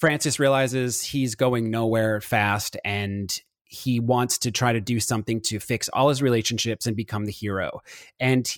francis 0.00 0.40
realizes 0.40 1.02
he's 1.04 1.36
going 1.36 1.70
nowhere 1.70 2.20
fast 2.20 2.76
and 2.84 3.42
he 3.62 4.00
wants 4.00 4.38
to 4.38 4.50
try 4.50 4.72
to 4.72 4.80
do 4.80 4.98
something 4.98 5.40
to 5.42 5.60
fix 5.60 5.88
all 5.90 6.08
his 6.08 6.20
relationships 6.20 6.86
and 6.86 6.96
become 6.96 7.26
the 7.26 7.32
hero 7.32 7.78
and 8.18 8.54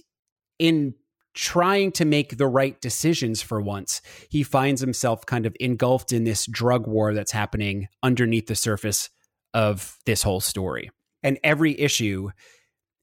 in 0.63 0.95
trying 1.35 1.91
to 1.91 2.05
make 2.05 2.37
the 2.37 2.47
right 2.47 2.81
decisions 2.81 3.43
for 3.43 3.61
once, 3.61 4.01
he 4.31 4.45
finds 4.45 4.81
himself 4.81 5.27
kind 5.27 5.45
of 5.45 5.57
engulfed 5.59 6.13
in 6.13 6.23
this 6.23 6.47
drug 6.47 6.87
war 6.87 7.13
that's 7.13 7.33
happening 7.33 7.89
underneath 8.01 8.47
the 8.47 8.55
surface 8.55 9.11
of 9.53 9.99
this 10.07 10.23
whole 10.23 10.39
story. 10.39 10.89
And 11.21 11.37
every 11.43 11.79
issue, 11.81 12.31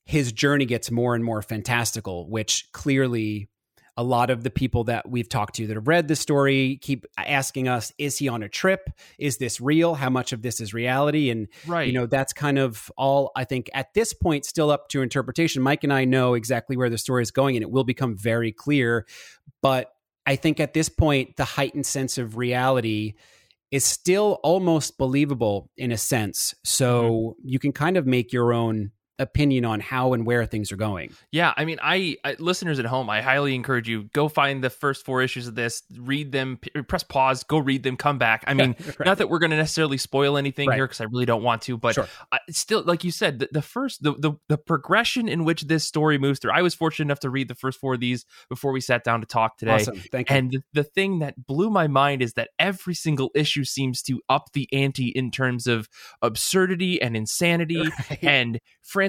his 0.06 0.32
journey 0.32 0.66
gets 0.66 0.90
more 0.90 1.16
and 1.16 1.24
more 1.24 1.42
fantastical, 1.42 2.30
which 2.30 2.70
clearly 2.72 3.50
a 4.00 4.04
lot 4.04 4.30
of 4.30 4.44
the 4.44 4.50
people 4.50 4.86
that 4.86 5.10
we've 5.10 5.28
talked 5.28 5.56
to 5.56 5.68
that 5.68 5.76
have 5.76 5.90
read 5.90 6.08
the 6.08 6.16
story 6.16 6.80
keep 6.82 7.06
asking 7.18 7.68
us 7.68 7.92
is 7.98 8.18
he 8.18 8.30
on 8.30 8.42
a 8.42 8.48
trip? 8.48 8.90
Is 9.18 9.40
this 9.40 9.60
real? 9.60 9.94
How 9.94 10.10
much 10.10 10.32
of 10.32 10.42
this 10.42 10.62
is 10.62 10.74
reality? 10.74 11.30
And 11.30 11.50
right. 11.68 11.86
you 11.86 11.92
know 11.92 12.06
that's 12.06 12.32
kind 12.32 12.58
of 12.58 12.90
all 12.96 13.32
i 13.36 13.44
think 13.44 13.70
at 13.74 13.94
this 13.94 14.14
point 14.14 14.46
still 14.46 14.72
up 14.72 14.88
to 14.90 15.02
interpretation. 15.02 15.62
Mike 15.62 15.84
and 15.84 15.92
i 15.92 16.06
know 16.06 16.34
exactly 16.34 16.78
where 16.78 16.90
the 16.90 16.98
story 16.98 17.24
is 17.24 17.32
going 17.32 17.58
and 17.58 17.62
it 17.62 17.70
will 17.70 17.84
become 17.84 18.16
very 18.16 18.54
clear. 18.54 19.06
But 19.62 19.92
i 20.26 20.38
think 20.38 20.62
at 20.62 20.74
this 20.74 20.88
point 20.88 21.36
the 21.36 21.44
heightened 21.44 21.86
sense 21.86 22.18
of 22.18 22.38
reality 22.38 23.16
is 23.70 23.84
still 23.84 24.40
almost 24.44 24.98
believable 24.98 25.70
in 25.76 25.92
a 25.92 25.98
sense. 25.98 26.56
So 26.64 27.04
mm-hmm. 27.04 27.50
you 27.50 27.60
can 27.60 27.74
kind 27.74 27.98
of 27.98 28.08
make 28.08 28.32
your 28.32 28.54
own 28.54 28.92
opinion 29.20 29.66
on 29.66 29.80
how 29.80 30.14
and 30.14 30.26
where 30.26 30.46
things 30.46 30.72
are 30.72 30.78
going. 30.78 31.14
Yeah, 31.32 31.54
I 31.56 31.66
mean, 31.66 31.78
I, 31.82 32.18
I, 32.24 32.36
listeners 32.40 32.80
at 32.80 32.86
home, 32.86 33.10
I 33.10 33.22
highly 33.22 33.54
encourage 33.54 33.88
you 33.88 34.04
go 34.14 34.30
find 34.30 34.64
the 34.64 34.70
first 34.70 35.06
four 35.06 35.22
issues 35.22 35.48
of 35.48 35.56
this, 35.56 35.84
read 35.98 36.32
them, 36.32 36.58
p- 36.62 36.82
press 36.84 37.04
pause, 37.04 37.44
go 37.44 37.58
read 37.58 37.84
them, 37.84 37.98
come 37.98 38.18
back. 38.18 38.44
I 38.48 38.54
mean, 38.56 38.76
right. 38.80 39.06
not 39.06 39.18
that 39.20 39.30
we're 39.30 39.40
going 39.40 39.52
to 39.52 39.58
necessarily 39.58 39.98
spoil 39.98 40.38
anything 40.38 40.70
right. 40.70 40.76
here 40.76 40.88
because 40.88 41.02
I 41.02 41.06
really 41.06 41.26
don't 41.26 41.44
want 41.44 41.64
to, 41.64 41.78
but 41.78 41.96
sure. 41.96 42.08
I, 42.32 42.40
still, 42.50 42.84
like 42.84 43.04
you 43.04 43.12
said, 43.12 43.40
the, 43.40 43.50
the 43.52 43.62
first 43.62 44.02
the, 44.02 44.14
the, 44.14 44.34
the 44.48 44.58
progression 44.58 45.28
in 45.28 45.44
which 45.44 45.64
this 45.64 45.86
story 45.86 46.18
moves 46.18 46.40
through. 46.40 46.52
I 46.52 46.62
was 46.62 46.74
fortunate 46.74 47.08
enough 47.08 47.20
to 47.20 47.30
read 47.30 47.50
the 47.50 47.56
first 47.56 47.80
four 47.80 47.96
of 47.96 48.00
these 48.00 48.26
before 48.48 48.72
we 48.72 48.82
sat 48.82 49.04
down 49.04 49.20
to 49.20 49.28
talk 49.28 49.58
today. 49.58 49.74
Awesome. 49.74 50.02
Thank 50.12 50.30
you. 50.30 50.36
And 50.36 50.52
the, 50.52 50.64
the 50.74 50.84
thing 50.84 51.20
that 51.20 51.46
blew 51.46 51.70
my 51.70 51.88
mind 51.88 52.22
is 52.22 52.34
that 52.34 52.50
every 52.58 52.96
single 52.96 53.32
issue 53.36 53.64
seems 53.64 54.02
to 54.04 54.22
up 54.30 54.54
the 54.54 54.68
ante 54.72 55.10
in 55.10 55.32
terms 55.32 55.68
of 55.68 55.90
absurdity 56.22 57.02
and 57.02 57.16
insanity, 57.16 57.82
right. 58.10 58.24
and 58.24 58.60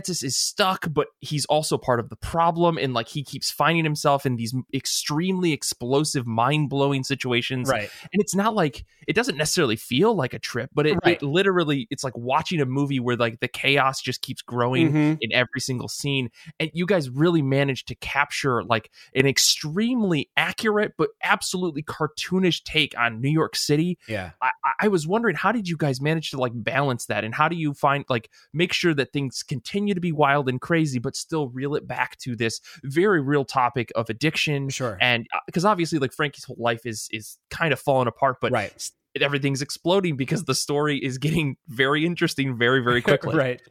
Francis 0.00 0.22
is 0.22 0.36
stuck 0.36 0.86
but 0.92 1.08
he's 1.20 1.44
also 1.46 1.76
part 1.78 2.00
of 2.00 2.08
the 2.08 2.16
problem. 2.16 2.78
And 2.78 2.94
like 2.94 3.08
he 3.08 3.22
keeps 3.22 3.50
finding 3.50 3.84
himself 3.84 4.26
in 4.26 4.36
these 4.36 4.54
extremely 4.72 5.52
explosive, 5.52 6.26
mind 6.26 6.70
blowing 6.70 7.04
situations. 7.04 7.68
Right. 7.68 7.90
And 8.12 8.20
it's 8.20 8.34
not 8.34 8.54
like 8.54 8.84
it 9.06 9.14
doesn't 9.14 9.36
necessarily 9.36 9.76
feel 9.76 10.14
like 10.14 10.34
a 10.34 10.38
trip, 10.38 10.70
but 10.74 10.86
it, 10.86 10.98
right. 11.04 11.16
it 11.16 11.22
literally 11.22 11.86
it's 11.90 12.04
like 12.04 12.16
watching 12.16 12.60
a 12.60 12.66
movie 12.66 13.00
where 13.00 13.16
like 13.16 13.40
the 13.40 13.48
chaos 13.48 14.00
just 14.00 14.22
keeps 14.22 14.42
growing 14.42 14.88
mm-hmm. 14.88 15.14
in 15.20 15.32
every 15.32 15.60
single 15.60 15.88
scene. 15.88 16.30
And 16.58 16.70
you 16.72 16.86
guys 16.86 17.10
really 17.10 17.42
managed 17.42 17.88
to 17.88 17.94
capture 17.96 18.62
like 18.64 18.90
an 19.14 19.26
extremely 19.26 20.30
accurate 20.36 20.94
but 20.96 21.10
absolutely 21.22 21.82
cartoonish 21.82 22.62
take 22.64 22.96
on 22.98 23.20
New 23.20 23.30
York 23.30 23.56
City. 23.56 23.98
Yeah. 24.08 24.30
I, 24.40 24.50
I 24.80 24.88
was 24.88 25.06
wondering 25.06 25.36
how 25.36 25.52
did 25.52 25.68
you 25.68 25.76
guys 25.76 26.00
manage 26.00 26.30
to 26.30 26.38
like 26.38 26.52
balance 26.54 27.06
that 27.06 27.24
and 27.24 27.34
how 27.34 27.48
do 27.48 27.56
you 27.56 27.74
find 27.74 28.04
like 28.08 28.30
make 28.52 28.72
sure 28.72 28.94
that 28.94 29.12
things 29.12 29.42
continue 29.42 29.89
to 29.94 30.00
be 30.00 30.12
wild 30.12 30.48
and 30.48 30.60
crazy, 30.60 30.98
but 30.98 31.16
still 31.16 31.48
reel 31.48 31.74
it 31.74 31.86
back 31.86 32.18
to 32.18 32.36
this 32.36 32.60
very 32.82 33.20
real 33.20 33.44
topic 33.44 33.90
of 33.94 34.10
addiction. 34.10 34.68
Sure. 34.68 34.98
And 35.00 35.26
because 35.46 35.64
uh, 35.64 35.68
obviously, 35.70 35.98
like 35.98 36.12
Frankie's 36.12 36.44
whole 36.44 36.56
life 36.58 36.86
is 36.86 37.08
is 37.12 37.38
kind 37.50 37.72
of 37.72 37.80
falling 37.80 38.08
apart, 38.08 38.36
but 38.40 38.52
right. 38.52 38.90
everything's 39.20 39.62
exploding 39.62 40.16
because 40.16 40.44
the 40.44 40.54
story 40.54 40.98
is 40.98 41.18
getting 41.18 41.56
very 41.68 42.06
interesting 42.06 42.56
very, 42.56 42.82
very 42.82 43.02
quickly. 43.02 43.34
right. 43.36 43.62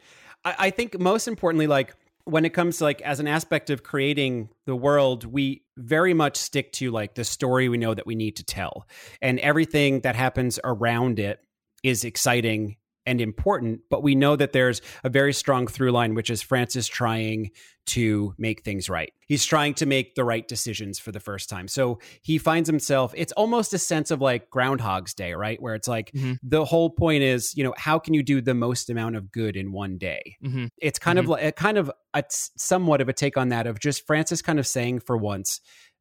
I, 0.46 0.56
I 0.60 0.70
think 0.70 1.00
most 1.00 1.28
importantly, 1.28 1.68
like 1.68 1.96
when 2.30 2.46
it 2.46 2.54
comes 2.54 2.78
to 2.78 2.84
like 2.84 3.02
as 3.02 3.20
an 3.20 3.28
aspect 3.28 3.70
of 3.70 3.84
creating 3.84 4.50
the 4.66 4.76
world 4.76 5.26
we 5.26 5.64
very 5.78 6.14
much 6.14 6.38
stick 6.38 6.72
to 6.74 6.92
like 6.92 7.16
the 7.16 7.24
story 7.24 7.70
we 7.70 7.78
know 7.78 7.94
that 7.94 8.06
we 8.06 8.16
need 8.16 8.36
to 8.36 8.44
tell 8.44 8.88
and 9.22 9.40
everything 9.40 10.02
that 10.02 10.16
happens 10.16 10.60
around 10.64 11.20
it 11.20 11.40
is 11.84 12.04
exciting 12.04 12.76
and 13.06 13.22
important, 13.22 13.82
but 13.90 14.04
we 14.04 14.16
know 14.16 14.36
that 14.36 14.54
there's 14.54 14.82
a 15.04 15.10
very 15.10 15.34
strong 15.34 15.68
through 15.68 15.92
line, 15.92 16.14
which 16.14 16.30
is 16.30 16.42
Francis 16.42 16.88
trying 16.88 17.52
to 17.88 18.36
make 18.38 18.64
things 18.64 18.88
right. 18.88 19.12
He's 19.26 19.46
trying 19.46 19.74
to 19.76 19.88
make 19.88 20.14
the 20.14 20.24
right 20.24 20.48
decisions 20.48 21.00
for 21.00 21.12
the 21.12 21.20
first 21.20 21.50
time. 21.50 21.68
So 21.68 22.00
he 22.22 22.38
finds 22.38 22.70
himself, 22.70 23.14
it's 23.18 23.32
almost 23.32 23.74
a 23.74 23.80
sense 23.80 24.12
of 24.12 24.22
like 24.22 24.50
Groundhog's 24.52 25.16
Day, 25.16 25.34
right? 25.34 25.60
Where 25.60 25.74
it's 25.74 25.88
like 25.88 26.12
mm-hmm. 26.12 26.34
the 26.44 26.66
whole 26.66 26.92
point 26.92 27.24
is, 27.24 27.58
you 27.58 27.64
know, 27.64 27.74
how 27.78 27.98
can 27.98 28.14
you 28.14 28.22
do 28.22 28.42
the 28.42 28.54
most 28.54 28.92
amount 28.92 29.16
of 29.16 29.32
good 29.32 29.56
in 29.56 29.72
one 29.72 29.98
day? 29.98 30.38
Mm-hmm. 30.44 30.68
It's 30.78 31.00
kind 31.00 31.18
mm-hmm. 31.18 31.32
of 31.32 31.42
like, 31.42 31.56
kind 31.56 31.80
of 31.80 31.92
a, 32.14 32.24
somewhat 32.30 33.02
of 33.02 33.10
a 33.10 33.14
take 33.14 33.38
on 33.38 33.50
that 33.50 33.66
of 33.66 33.80
just 33.80 34.06
Francis 34.06 34.44
kind 34.44 34.60
of 34.60 34.68
saying 34.68 35.00
for 35.00 35.18
once, 35.18 35.60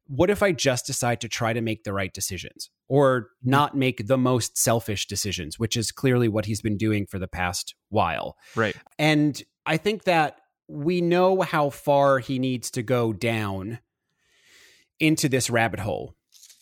what 0.09 0.31
if 0.31 0.41
I 0.41 0.51
just 0.51 0.87
decide 0.87 1.21
to 1.21 1.29
try 1.29 1.53
to 1.53 1.61
make 1.61 1.83
the 1.83 1.93
right 1.93 2.11
decisions 2.11 2.71
or 2.87 3.21
mm-hmm. 3.21 3.49
not 3.51 3.77
make 3.77 4.07
the 4.07 4.17
most 4.17 4.57
selfish 4.57 5.05
decisions, 5.05 5.59
which 5.59 5.77
is 5.77 5.91
clearly 5.91 6.27
what 6.27 6.45
he's 6.45 6.61
been 6.61 6.77
doing 6.77 7.05
for 7.05 7.19
the 7.19 7.27
past 7.27 7.75
while. 7.89 8.35
Right. 8.55 8.75
And 8.97 9.41
I 9.67 9.77
think 9.77 10.05
that 10.05 10.41
we 10.67 10.99
know 11.01 11.41
how 11.41 11.69
far 11.69 12.17
he 12.17 12.39
needs 12.39 12.71
to 12.71 12.81
go 12.81 13.13
down 13.13 13.79
into 14.99 15.29
this 15.29 15.49
rabbit 15.49 15.79
hole 15.79 16.15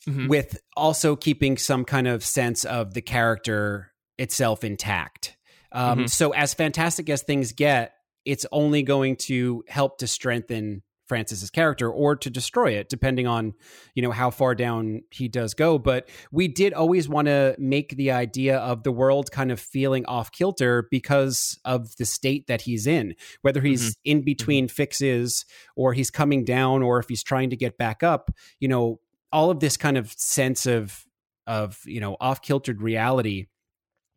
mm-hmm. 0.05 0.27
with 0.27 0.59
also 0.75 1.15
keeping 1.15 1.57
some 1.57 1.85
kind 1.85 2.07
of 2.07 2.25
sense 2.25 2.65
of 2.65 2.93
the 2.93 3.01
character 3.01 3.93
itself 4.17 4.65
intact. 4.65 5.37
Um, 5.71 5.99
mm-hmm. 5.99 6.05
So, 6.07 6.31
as 6.31 6.53
fantastic 6.53 7.09
as 7.09 7.21
things 7.21 7.53
get, 7.53 7.93
it's 8.25 8.45
only 8.51 8.83
going 8.83 9.15
to 9.15 9.63
help 9.67 9.99
to 9.99 10.07
strengthen 10.07 10.83
Francis's 11.07 11.49
character 11.49 11.89
or 11.89 12.15
to 12.15 12.29
destroy 12.29 12.71
it, 12.71 12.89
depending 12.89 13.27
on 13.27 13.53
you 13.95 14.01
know 14.01 14.11
how 14.11 14.29
far 14.29 14.55
down 14.55 15.03
he 15.11 15.27
does 15.27 15.53
go. 15.53 15.77
But 15.77 16.09
we 16.31 16.47
did 16.47 16.73
always 16.73 17.07
want 17.07 17.27
to 17.27 17.55
make 17.57 17.95
the 17.95 18.11
idea 18.11 18.57
of 18.57 18.83
the 18.83 18.91
world 18.91 19.31
kind 19.31 19.51
of 19.51 19.59
feeling 19.59 20.05
off 20.05 20.31
kilter 20.31 20.87
because 20.91 21.59
of 21.65 21.95
the 21.97 22.05
state 22.05 22.47
that 22.47 22.61
he's 22.61 22.87
in, 22.87 23.15
whether 23.41 23.61
he's 23.61 23.91
mm-hmm. 23.91 24.11
in 24.11 24.21
between 24.23 24.65
mm-hmm. 24.65 24.73
fixes 24.73 25.45
or 25.75 25.93
he's 25.93 26.11
coming 26.11 26.43
down 26.43 26.83
or 26.83 26.99
if 26.99 27.07
he's 27.09 27.23
trying 27.23 27.49
to 27.49 27.55
get 27.55 27.77
back 27.77 28.03
up. 28.03 28.31
You 28.59 28.67
know, 28.67 28.99
all 29.31 29.49
of 29.49 29.59
this 29.59 29.77
kind 29.77 29.97
of 29.97 30.11
sense 30.11 30.65
of 30.65 31.05
of 31.45 31.79
you 31.85 31.99
know 31.99 32.17
off 32.19 32.41
kiltered 32.41 32.81
reality 32.81 33.47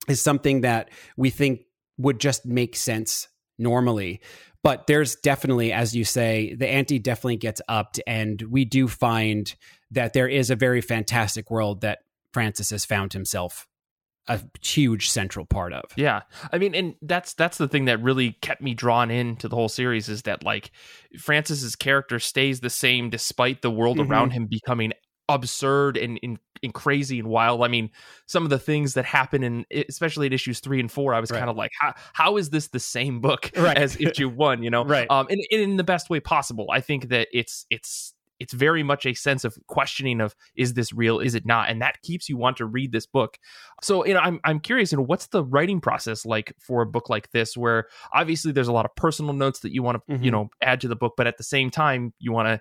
is 0.09 0.21
something 0.21 0.63
that 0.63 0.91
we 1.17 1.31
think 1.31 1.61
would 1.99 2.19
just 2.19 2.47
make 2.47 2.75
sense 2.75 3.29
normally 3.61 4.21
but 4.63 4.87
there's 4.87 5.17
definitely, 5.17 5.73
as 5.73 5.97
you 5.97 6.05
say, 6.05 6.55
the 6.55 6.69
ante 6.69 6.99
definitely 6.99 7.39
gets 7.39 7.63
upped, 7.67 8.01
and 8.07 8.43
we 8.43 8.65
do 8.65 8.89
find 8.89 9.55
that 9.91 10.13
there 10.13 10.29
is 10.29 10.51
a 10.51 10.57
very 10.57 10.81
fantastic 10.81 11.51
world 11.51 11.81
that 11.81 12.01
Francis 12.33 12.71
has 12.71 12.85
found 12.85 13.13
himself 13.13 13.67
a 14.29 14.41
huge 14.63 15.09
central 15.09 15.45
part 15.47 15.73
of. 15.73 15.85
Yeah. 15.97 16.23
I 16.53 16.59
mean 16.59 16.75
and 16.75 16.95
that's 17.03 17.35
that's 17.35 17.59
the 17.59 17.67
thing 17.67 17.87
that 17.87 18.03
really 18.03 18.33
kept 18.43 18.61
me 18.61 18.75
drawn 18.75 19.11
into 19.11 19.49
the 19.49 19.57
whole 19.57 19.69
series 19.69 20.09
is 20.09 20.23
that 20.23 20.45
like 20.45 20.71
Francis's 21.19 21.75
character 21.75 22.21
stays 22.21 22.61
the 22.61 22.71
same 22.71 23.11
despite 23.11 23.63
the 23.63 23.71
world 23.71 23.97
mm-hmm. 23.97 24.13
around 24.13 24.31
him 24.31 24.47
becoming 24.47 24.93
absurd 25.35 25.97
and, 25.97 26.19
and, 26.23 26.39
and 26.63 26.75
crazy 26.75 27.19
and 27.19 27.29
wild. 27.29 27.63
I 27.63 27.69
mean, 27.69 27.91
some 28.27 28.45
of 28.45 28.51
the 28.51 28.59
things 28.59 28.95
that 28.95 29.05
happen 29.05 29.43
in 29.43 29.65
especially 29.89 30.27
at 30.27 30.33
issues 30.33 30.61
three 30.61 30.81
and 30.81 30.91
four, 30.91 31.15
I 31.15 31.21
was 31.21 31.31
right. 31.31 31.39
kind 31.39 31.51
of 31.51 31.57
like, 31.57 31.73
how 31.79 31.95
how 32.13 32.37
is 32.37 32.51
this 32.51 32.69
the 32.69 32.81
same 32.81 33.21
book 33.21 33.51
right. 33.57 33.77
as 33.77 33.97
issue 33.97 34.29
one? 34.35 34.63
You 34.63 34.71
know, 34.71 34.85
right? 34.85 35.11
Um, 35.11 35.27
and, 35.31 35.41
and 35.51 35.61
in 35.61 35.77
the 35.77 35.85
best 35.85 36.11
way 36.11 36.21
possible. 36.21 36.69
I 36.71 36.81
think 36.81 37.09
that 37.09 37.29
it's 37.33 37.67
it's 37.71 38.15
it's 38.41 38.55
very 38.55 38.83
much 38.83 39.05
a 39.07 39.15
sense 39.15 39.45
of 39.45 39.57
questioning 39.67 40.21
of 40.21 40.35
is 40.57 40.75
this 40.75 40.93
real 40.93 41.21
is 41.21 41.35
it 41.35 41.47
not 41.47 41.69
and 41.69 41.81
that 41.83 42.01
keeps 42.03 42.29
you 42.29 42.37
want 42.37 42.57
to 42.57 42.65
read 42.65 42.91
this 42.91 43.07
book 43.07 43.39
so 43.83 44.05
you 44.05 44.15
know 44.15 44.21
i'm, 44.21 44.41
I'm 44.43 44.59
curious 44.59 44.91
you 44.91 44.99
know 44.99 45.05
what's 45.05 45.27
the 45.29 45.45
writing 45.45 45.81
process 45.81 46.27
like 46.27 46.55
for 46.59 46.83
a 46.83 46.87
book 46.87 47.09
like 47.09 47.31
this 47.31 47.57
where 47.57 47.87
obviously 48.13 48.51
there's 48.51 48.69
a 48.69 48.73
lot 48.73 48.87
of 48.87 48.97
personal 48.97 49.35
notes 49.35 49.61
that 49.61 49.73
you 49.73 49.83
want 49.83 50.01
to 50.07 50.15
mm-hmm. 50.15 50.25
you 50.25 50.31
know 50.31 50.51
add 50.63 50.81
to 50.81 50.89
the 50.89 50.97
book 50.97 51.15
but 51.17 51.27
at 51.27 51.37
the 51.37 51.45
same 51.45 51.71
time 51.71 52.13
you 52.19 52.33
want 52.33 52.49
to 52.49 52.61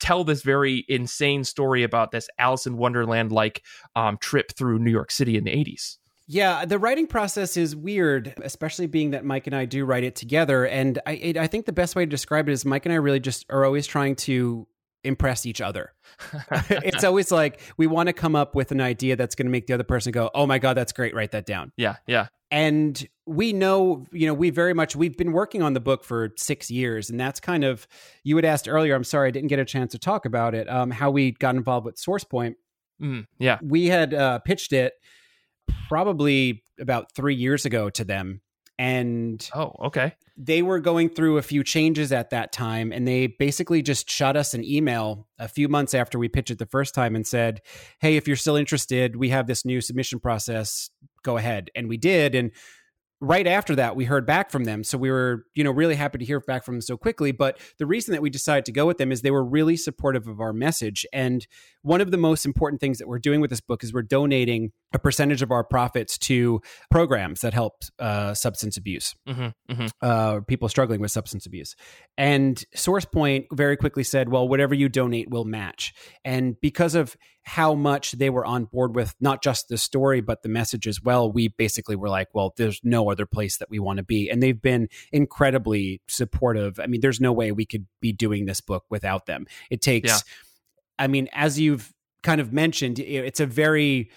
tell 0.00 0.24
this 0.24 0.42
very 0.42 0.84
insane 0.88 1.44
story 1.44 1.82
about 1.82 2.10
this 2.10 2.28
Alice 2.38 2.66
in 2.66 2.76
Wonderland 2.76 3.30
like 3.30 3.62
um, 3.94 4.16
trip 4.18 4.52
through 4.52 4.78
New 4.78 4.90
York 4.90 5.10
City 5.10 5.36
in 5.36 5.44
the 5.44 5.50
80s. 5.50 5.98
Yeah, 6.26 6.64
the 6.64 6.78
writing 6.78 7.08
process 7.08 7.56
is 7.56 7.74
weird, 7.74 8.34
especially 8.44 8.86
being 8.86 9.10
that 9.10 9.24
Mike 9.24 9.48
and 9.48 9.56
I 9.56 9.64
do 9.64 9.84
write 9.84 10.04
it 10.04 10.14
together. 10.14 10.64
And 10.64 11.00
I, 11.04 11.12
it, 11.14 11.36
I 11.36 11.48
think 11.48 11.66
the 11.66 11.72
best 11.72 11.96
way 11.96 12.04
to 12.04 12.08
describe 12.08 12.48
it 12.48 12.52
is 12.52 12.64
Mike 12.64 12.86
and 12.86 12.92
I 12.92 12.96
really 12.96 13.18
just 13.18 13.46
are 13.50 13.64
always 13.64 13.84
trying 13.84 14.14
to 14.16 14.68
impress 15.04 15.46
each 15.46 15.60
other. 15.60 15.92
it's 16.70 17.04
always 17.04 17.30
like 17.30 17.60
we 17.76 17.86
want 17.86 18.08
to 18.08 18.12
come 18.12 18.34
up 18.34 18.54
with 18.54 18.72
an 18.72 18.80
idea 18.80 19.16
that's 19.16 19.34
going 19.34 19.46
to 19.46 19.50
make 19.50 19.66
the 19.66 19.74
other 19.74 19.84
person 19.84 20.12
go, 20.12 20.30
"Oh 20.34 20.46
my 20.46 20.58
god, 20.58 20.76
that's 20.76 20.92
great! 20.92 21.14
Write 21.14 21.32
that 21.32 21.46
down." 21.46 21.72
Yeah, 21.76 21.96
yeah. 22.06 22.28
And 22.52 23.08
we 23.26 23.52
know, 23.52 24.06
you 24.10 24.26
know, 24.26 24.34
we 24.34 24.50
very 24.50 24.74
much 24.74 24.96
we've 24.96 25.16
been 25.16 25.32
working 25.32 25.62
on 25.62 25.72
the 25.72 25.80
book 25.80 26.02
for 26.02 26.30
six 26.36 26.70
years, 26.70 27.08
and 27.10 27.18
that's 27.20 27.38
kind 27.38 27.64
of 27.64 27.86
you 28.24 28.36
had 28.36 28.44
asked 28.44 28.68
earlier. 28.68 28.94
I'm 28.94 29.04
sorry 29.04 29.28
I 29.28 29.30
didn't 29.30 29.48
get 29.48 29.58
a 29.58 29.64
chance 29.64 29.92
to 29.92 29.98
talk 29.98 30.26
about 30.26 30.54
it. 30.54 30.68
Um, 30.68 30.90
how 30.90 31.10
we 31.10 31.32
got 31.32 31.54
involved 31.54 31.86
with 31.86 31.96
SourcePoint. 31.96 32.54
Mm, 33.00 33.26
yeah, 33.38 33.58
we 33.62 33.86
had 33.86 34.12
uh, 34.12 34.40
pitched 34.40 34.72
it 34.72 34.94
probably 35.88 36.64
about 36.80 37.12
three 37.14 37.34
years 37.34 37.64
ago 37.64 37.90
to 37.90 38.04
them, 38.04 38.40
and 38.80 39.50
oh, 39.54 39.74
okay, 39.84 40.14
they 40.38 40.62
were 40.62 40.80
going 40.80 41.10
through 41.10 41.36
a 41.36 41.42
few 41.42 41.62
changes 41.62 42.12
at 42.12 42.30
that 42.30 42.50
time 42.50 42.92
and 42.92 43.06
they 43.06 43.26
basically 43.26 43.82
just 43.82 44.08
shot 44.08 44.38
us 44.38 44.54
an 44.54 44.64
email 44.64 45.28
a 45.38 45.48
few 45.48 45.68
months 45.68 45.92
after 45.92 46.18
we 46.18 46.30
pitched 46.30 46.50
it 46.50 46.58
the 46.58 46.64
first 46.64 46.94
time 46.94 47.14
and 47.14 47.26
said 47.26 47.60
hey 48.00 48.16
if 48.16 48.26
you're 48.26 48.38
still 48.38 48.56
interested 48.56 49.16
we 49.16 49.28
have 49.28 49.46
this 49.46 49.66
new 49.66 49.82
submission 49.82 50.18
process. 50.18 50.88
Go 51.22 51.36
ahead. 51.36 51.70
And 51.74 51.90
we 51.90 51.98
did 51.98 52.34
and 52.34 52.52
right 53.20 53.46
after 53.46 53.76
that 53.76 53.96
we 53.96 54.06
heard 54.06 54.26
back 54.26 54.50
from 54.50 54.64
them. 54.64 54.82
So 54.82 54.96
we 54.96 55.10
were 55.10 55.44
you 55.54 55.62
know 55.62 55.72
really 55.72 55.94
happy 55.94 56.16
to 56.16 56.24
hear 56.24 56.40
back 56.40 56.64
from 56.64 56.76
them 56.76 56.80
so 56.80 56.96
quickly. 56.96 57.32
But 57.32 57.58
the 57.78 57.84
reason 57.84 58.12
that 58.12 58.22
we 58.22 58.30
decided 58.30 58.64
to 58.64 58.72
go 58.72 58.86
with 58.86 58.96
them 58.96 59.12
is 59.12 59.20
they 59.20 59.30
were 59.30 59.44
really 59.44 59.76
supportive 59.76 60.26
of 60.26 60.40
our 60.40 60.54
message. 60.54 61.04
And 61.12 61.46
one 61.82 62.00
of 62.00 62.12
the 62.12 62.16
most 62.16 62.46
important 62.46 62.80
things 62.80 62.96
that 62.96 63.08
we're 63.08 63.18
doing 63.18 63.42
with 63.42 63.50
this 63.50 63.60
book 63.60 63.84
is 63.84 63.92
we're 63.92 64.00
donating 64.00 64.72
a 64.92 64.98
percentage 64.98 65.42
of 65.42 65.50
our 65.50 65.62
profits 65.62 66.18
to 66.18 66.60
programs 66.90 67.40
that 67.42 67.54
help 67.54 67.82
uh, 67.98 68.34
substance 68.34 68.76
abuse 68.76 69.14
Mm-hmm, 69.28 69.72
mm-hmm. 69.72 69.86
uh, 70.02 70.40
people 70.40 70.68
struggling 70.68 71.00
with 71.00 71.10
substance 71.10 71.46
abuse. 71.46 71.76
And 72.18 72.62
SourcePoint 72.74 73.46
very 73.52 73.76
quickly 73.76 74.02
said, 74.02 74.28
well, 74.28 74.48
whatever 74.48 74.74
you 74.74 74.88
donate 74.88 75.30
will 75.30 75.44
match. 75.44 75.94
And 76.24 76.60
because 76.60 76.94
of 76.94 77.16
how 77.42 77.74
much 77.74 78.12
they 78.12 78.30
were 78.30 78.44
on 78.44 78.64
board 78.64 78.94
with 78.94 79.14
not 79.20 79.42
just 79.42 79.68
the 79.68 79.78
story, 79.78 80.20
but 80.20 80.42
the 80.42 80.48
message 80.48 80.86
as 80.86 81.00
well, 81.02 81.30
we 81.30 81.48
basically 81.48 81.96
were 81.96 82.08
like, 82.08 82.28
well, 82.34 82.52
there's 82.56 82.80
no 82.82 83.10
other 83.10 83.26
place 83.26 83.58
that 83.58 83.70
we 83.70 83.78
want 83.78 83.98
to 83.98 84.02
be. 84.02 84.28
And 84.28 84.42
they've 84.42 84.60
been 84.60 84.88
incredibly 85.12 86.02
supportive. 86.08 86.80
I 86.80 86.86
mean, 86.86 87.00
there's 87.00 87.20
no 87.20 87.32
way 87.32 87.52
we 87.52 87.66
could 87.66 87.86
be 88.00 88.12
doing 88.12 88.46
this 88.46 88.60
book 88.60 88.84
without 88.90 89.26
them. 89.26 89.46
It 89.70 89.80
takes, 89.80 90.08
Yeah. 90.08 90.18
I 90.98 91.06
mean, 91.06 91.28
as 91.32 91.58
you've 91.58 91.92
kind 92.22 92.40
of 92.40 92.52
mentioned, 92.52 92.98
it's 92.98 93.40
a 93.40 93.46
very 93.46 94.10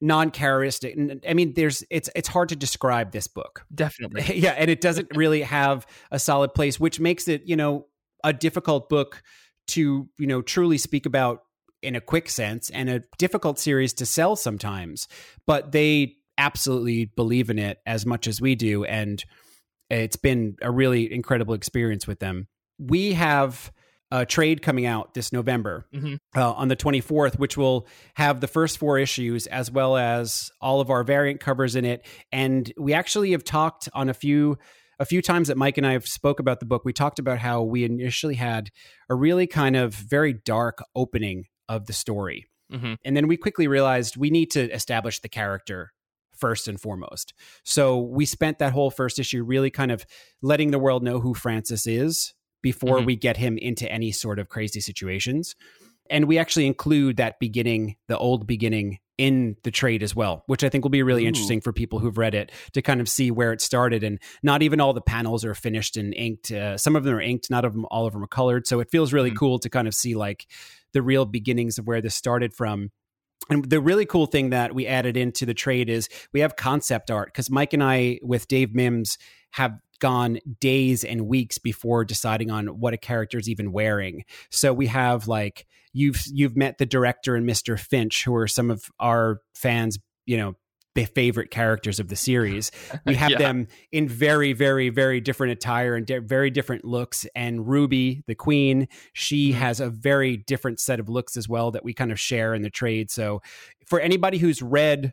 non-characteristic 0.00 0.98
i 1.26 1.32
mean 1.32 1.54
there's 1.54 1.82
it's 1.90 2.10
it's 2.14 2.28
hard 2.28 2.50
to 2.50 2.56
describe 2.56 3.12
this 3.12 3.26
book 3.26 3.64
Definitely. 3.74 4.24
yeah 4.38 4.50
and 4.50 4.70
it 4.70 4.80
doesn't 4.80 5.08
really 5.14 5.42
have 5.42 5.86
a 6.10 6.18
solid 6.18 6.52
place 6.54 6.78
which 6.78 7.00
makes 7.00 7.28
it 7.28 7.42
you 7.46 7.56
know 7.56 7.86
a 8.22 8.32
difficult 8.32 8.88
book 8.88 9.22
to 9.68 10.08
you 10.18 10.26
know 10.26 10.42
truly 10.42 10.76
speak 10.76 11.06
about 11.06 11.42
in 11.82 11.96
a 11.96 12.00
quick 12.00 12.28
sense 12.28 12.68
and 12.70 12.90
a 12.90 13.02
difficult 13.16 13.58
series 13.58 13.94
to 13.94 14.04
sell 14.04 14.36
sometimes 14.36 15.08
but 15.46 15.72
they 15.72 16.16
absolutely 16.36 17.06
believe 17.06 17.48
in 17.48 17.58
it 17.58 17.78
as 17.86 18.04
much 18.04 18.26
as 18.26 18.40
we 18.40 18.54
do 18.54 18.84
and 18.84 19.24
it's 19.88 20.16
been 20.16 20.56
a 20.60 20.70
really 20.70 21.10
incredible 21.10 21.54
experience 21.54 22.06
with 22.06 22.18
them 22.18 22.48
we 22.78 23.14
have 23.14 23.72
a 24.10 24.24
trade 24.24 24.62
coming 24.62 24.86
out 24.86 25.14
this 25.14 25.32
november 25.32 25.86
Mhm. 25.92 26.18
uh, 26.36 26.52
on 26.52 26.68
the 26.68 26.76
24th 26.76 27.38
which 27.38 27.56
will 27.56 27.86
have 28.14 28.40
the 28.40 28.46
first 28.46 28.78
four 28.78 28.98
issues 28.98 29.46
as 29.48 29.70
well 29.70 29.96
as 29.96 30.50
all 30.60 30.80
of 30.80 30.90
our 30.90 31.02
variant 31.02 31.40
covers 31.40 31.74
in 31.76 31.84
it 31.84 32.06
and 32.32 32.72
we 32.78 32.92
actually 32.92 33.32
have 33.32 33.42
talked 33.44 33.88
on 33.94 34.08
a 34.08 34.14
few 34.14 34.58
a 34.98 35.04
few 35.04 35.20
times 35.20 35.48
that 35.48 35.58
Mike 35.58 35.76
and 35.76 35.86
I 35.86 35.92
have 35.92 36.06
spoke 36.06 36.40
about 36.40 36.58
the 36.58 36.64
book, 36.64 36.86
we 36.86 36.92
talked 36.94 37.18
about 37.18 37.38
how 37.38 37.62
we 37.62 37.84
initially 37.84 38.34
had 38.36 38.70
a 39.10 39.14
really 39.14 39.46
kind 39.46 39.76
of 39.76 39.92
very 39.94 40.32
dark 40.32 40.78
opening 40.94 41.44
of 41.68 41.84
the 41.84 41.92
story. 41.92 42.46
hmm 42.70 42.94
And 43.04 43.14
then 43.14 43.28
we 43.28 43.36
quickly 43.36 43.68
realized 43.68 44.16
we 44.16 44.30
need 44.30 44.50
to 44.52 44.72
establish 44.72 45.20
the 45.20 45.28
character 45.28 45.92
first 46.34 46.66
and 46.66 46.80
foremost. 46.80 47.34
So 47.62 47.98
we 47.98 48.24
spent 48.24 48.58
that 48.58 48.72
whole 48.72 48.90
first 48.90 49.18
issue 49.18 49.42
really 49.44 49.70
kind 49.70 49.90
of 49.90 50.06
letting 50.40 50.70
the 50.70 50.78
world 50.78 51.02
know 51.02 51.20
who 51.20 51.34
Francis 51.34 51.86
is 51.86 52.32
before 52.62 52.98
Mhm. 53.00 53.06
we 53.06 53.16
get 53.16 53.36
him 53.36 53.58
into 53.58 53.90
any 53.90 54.12
sort 54.12 54.38
of 54.38 54.48
crazy 54.48 54.80
situations. 54.80 55.54
And 56.08 56.26
we 56.26 56.38
actually 56.38 56.66
include 56.66 57.16
that 57.16 57.38
beginning, 57.40 57.96
the 58.06 58.16
old 58.16 58.46
beginning 58.46 58.98
in 59.18 59.56
the 59.64 59.70
trade 59.70 60.02
as 60.02 60.14
well, 60.14 60.44
which 60.46 60.62
I 60.62 60.68
think 60.68 60.84
will 60.84 60.90
be 60.90 61.02
really 61.02 61.24
Ooh. 61.24 61.28
interesting 61.28 61.60
for 61.60 61.72
people 61.72 61.98
who've 61.98 62.18
read 62.18 62.34
it 62.34 62.52
to 62.74 62.82
kind 62.82 63.00
of 63.00 63.08
see 63.08 63.30
where 63.30 63.52
it 63.52 63.60
started. 63.60 64.04
And 64.04 64.18
not 64.42 64.62
even 64.62 64.80
all 64.80 64.92
the 64.92 65.00
panels 65.00 65.44
are 65.44 65.54
finished 65.54 65.96
and 65.96 66.14
inked. 66.14 66.52
Uh, 66.52 66.76
some 66.76 66.94
of 66.96 67.04
them 67.04 67.14
are 67.14 67.20
inked, 67.20 67.50
not 67.50 67.64
of 67.64 67.72
them, 67.72 67.86
all 67.90 68.06
of 68.06 68.12
them 68.12 68.22
are 68.22 68.28
colored. 68.28 68.66
So 68.66 68.78
it 68.80 68.90
feels 68.90 69.12
really 69.12 69.30
Mhm. 69.30 69.36
cool 69.36 69.58
to 69.60 69.70
kind 69.70 69.88
of 69.88 69.94
see 69.94 70.14
like 70.14 70.46
the 70.92 71.02
real 71.02 71.24
beginnings 71.24 71.78
of 71.78 71.86
where 71.86 72.00
this 72.02 72.14
started 72.14 72.52
from. 72.54 72.90
And 73.48 73.64
the 73.68 73.80
really 73.80 74.06
cool 74.06 74.26
thing 74.26 74.50
that 74.50 74.74
we 74.74 74.86
added 74.86 75.16
into 75.16 75.46
the 75.46 75.54
trade 75.54 75.88
is 75.88 76.08
we 76.32 76.40
have 76.40 76.56
concept 76.56 77.10
art 77.10 77.28
because 77.28 77.50
Mike 77.50 77.72
and 77.72 77.82
I, 77.82 78.18
with 78.22 78.48
Dave 78.48 78.74
Mims, 78.74 79.18
have 79.52 79.78
gone 80.00 80.38
days 80.60 81.04
and 81.04 81.26
weeks 81.26 81.58
before 81.58 82.04
deciding 82.04 82.50
on 82.50 82.66
what 82.66 82.94
a 82.94 82.98
character 82.98 83.38
is 83.38 83.48
even 83.48 83.72
wearing. 83.72 84.24
So 84.50 84.72
we 84.72 84.86
have 84.86 85.28
like 85.28 85.66
you've 85.92 86.22
you've 86.32 86.56
met 86.56 86.78
the 86.78 86.86
director 86.86 87.34
and 87.36 87.48
Mr. 87.48 87.78
Finch, 87.78 88.24
who 88.24 88.34
are 88.36 88.48
some 88.48 88.70
of 88.70 88.84
our 89.00 89.40
fans, 89.54 89.98
you 90.26 90.36
know, 90.36 90.54
favorite 91.14 91.50
characters 91.50 92.00
of 92.00 92.08
the 92.08 92.16
series. 92.16 92.70
We 93.04 93.14
have 93.16 93.32
Yeah. 93.32 93.36
them 93.38 93.66
in 93.92 94.08
very, 94.08 94.54
very, 94.54 94.88
very 94.88 95.20
different 95.20 95.52
attire 95.52 95.94
and 95.94 96.06
di- 96.06 96.20
very 96.20 96.48
different 96.50 96.86
looks. 96.86 97.26
And 97.34 97.68
Ruby, 97.68 98.22
the 98.26 98.34
queen, 98.34 98.88
she 99.12 99.50
Mhm. 99.52 99.56
has 99.56 99.78
a 99.80 99.90
very 99.90 100.38
different 100.38 100.80
set 100.80 100.98
of 100.98 101.10
looks 101.10 101.36
as 101.36 101.50
well 101.50 101.70
that 101.72 101.84
we 101.84 101.92
kind 101.92 102.10
of 102.10 102.18
share 102.18 102.54
in 102.54 102.62
the 102.62 102.70
trade. 102.70 103.10
So 103.10 103.42
for 103.86 104.00
anybody 104.00 104.38
who's 104.38 104.62
read 104.62 105.12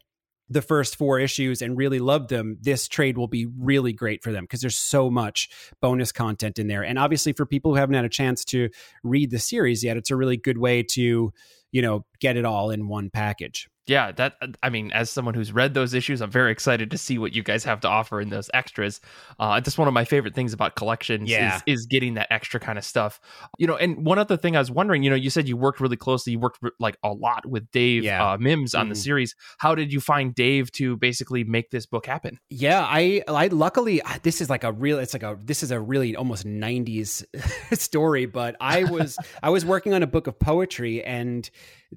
the 0.49 0.61
first 0.61 0.95
four 0.95 1.19
issues 1.19 1.61
and 1.61 1.77
really 1.77 1.99
loved 1.99 2.29
them, 2.29 2.57
this 2.61 2.87
trade 2.87 3.17
will 3.17 3.27
be 3.27 3.47
really 3.57 3.93
great 3.93 4.23
for 4.23 4.31
them 4.31 4.43
because 4.43 4.61
there's 4.61 4.77
so 4.77 5.09
much 5.09 5.49
bonus 5.81 6.11
content 6.11 6.59
in 6.59 6.67
there. 6.67 6.83
And 6.83 6.99
obviously, 6.99 7.33
for 7.33 7.45
people 7.45 7.71
who 7.71 7.77
haven't 7.77 7.95
had 7.95 8.05
a 8.05 8.09
chance 8.09 8.43
to 8.45 8.69
read 9.03 9.31
the 9.31 9.39
series 9.39 9.83
yet, 9.83 9.97
it's 9.97 10.11
a 10.11 10.15
really 10.15 10.37
good 10.37 10.57
way 10.57 10.83
to, 10.91 11.31
you 11.73 11.81
know, 11.81 12.05
get 12.21 12.37
it 12.37 12.45
all 12.45 12.71
in 12.71 12.87
one 12.87 13.09
package. 13.09 13.67
yeah 13.85 14.13
that 14.13 14.35
i 14.63 14.69
mean 14.69 14.89
as 14.93 15.09
someone 15.09 15.33
who's 15.33 15.51
read 15.51 15.73
those 15.73 15.93
issues 15.93 16.21
i'm 16.21 16.31
very 16.31 16.53
excited 16.53 16.89
to 16.89 16.97
see 16.97 17.17
what 17.17 17.33
you 17.35 17.43
guys 17.43 17.65
have 17.65 17.81
to 17.81 17.87
offer 17.89 18.21
in 18.21 18.29
those 18.29 18.49
extras 18.53 19.01
uh 19.41 19.59
that's 19.59 19.77
one 19.77 19.89
of 19.89 19.93
my 19.93 20.05
favorite 20.05 20.33
things 20.33 20.53
about 20.53 20.77
collections 20.77 21.29
Yeah. 21.29 21.57
is, 21.67 21.79
is 21.79 21.85
getting 21.87 22.13
that 22.13 22.27
extra 22.31 22.61
kind 22.61 22.77
of 22.77 22.85
stuff 22.85 23.19
you 23.57 23.67
know 23.67 23.75
and 23.75 24.05
one 24.05 24.19
other 24.19 24.37
thing 24.37 24.55
i 24.55 24.59
was 24.59 24.71
wondering 24.71 25.03
you 25.03 25.09
know 25.09 25.17
you 25.17 25.29
said 25.29 25.49
you 25.49 25.57
worked 25.57 25.81
really 25.81 25.97
closely 25.97 26.31
you 26.31 26.39
worked 26.39 26.59
like 26.79 26.95
a 27.03 27.11
lot 27.11 27.45
with 27.45 27.69
dave 27.71 28.05
Yeah. 28.05 28.23
uh, 28.25 28.37
mims 28.37 28.73
on 28.73 28.87
the 28.87 28.95
Mhm. 28.95 29.03
series 29.03 29.35
how 29.57 29.75
did 29.75 29.91
you 29.91 29.99
find 29.99 30.33
dave 30.33 30.71
to 30.79 30.95
basically 30.95 31.43
make 31.43 31.69
this 31.71 31.85
book 31.85 32.05
happen 32.05 32.39
Yeah, 32.49 32.85
I 32.87 33.21
I 33.27 33.47
luckily 33.47 34.01
this 34.21 34.39
is 34.39 34.49
like 34.49 34.63
a 34.63 34.71
real 34.71 34.97
it's 34.99 35.13
like 35.13 35.23
a 35.23 35.37
this 35.43 35.61
is 35.61 35.71
a 35.71 35.79
really 35.81 36.15
almost 36.15 36.45
90s 36.45 37.25
story, 37.77 38.27
but 38.27 38.55
I 38.61 38.85
was 38.85 39.17
I 39.43 39.49
was 39.49 39.65
working 39.65 39.93
on 39.93 40.03
a 40.03 40.07
book 40.07 40.27
of 40.27 40.39
poetry 40.39 41.03
and 41.03 41.49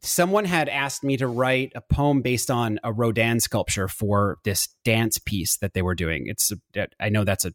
someone 0.03 0.45
had 0.45 0.69
asked 0.69 1.03
me 1.05 1.17
to 1.17 1.27
write 1.27 1.73
a 1.75 1.81
poem 1.81 2.23
based 2.23 2.51
on 2.51 2.79
a 2.85 2.93
Rodin 2.93 3.41
sculpture 3.41 3.89
for 3.89 4.39
this 4.45 4.69
dance 4.85 5.19
piece 5.19 5.57
that 5.59 5.75
they 5.75 5.83
were 5.83 5.95
doing. 5.95 6.25
It's 6.27 6.53
a- 6.77 6.87
I 7.01 7.09
know 7.09 7.25
that's 7.25 7.45
a 7.45 7.53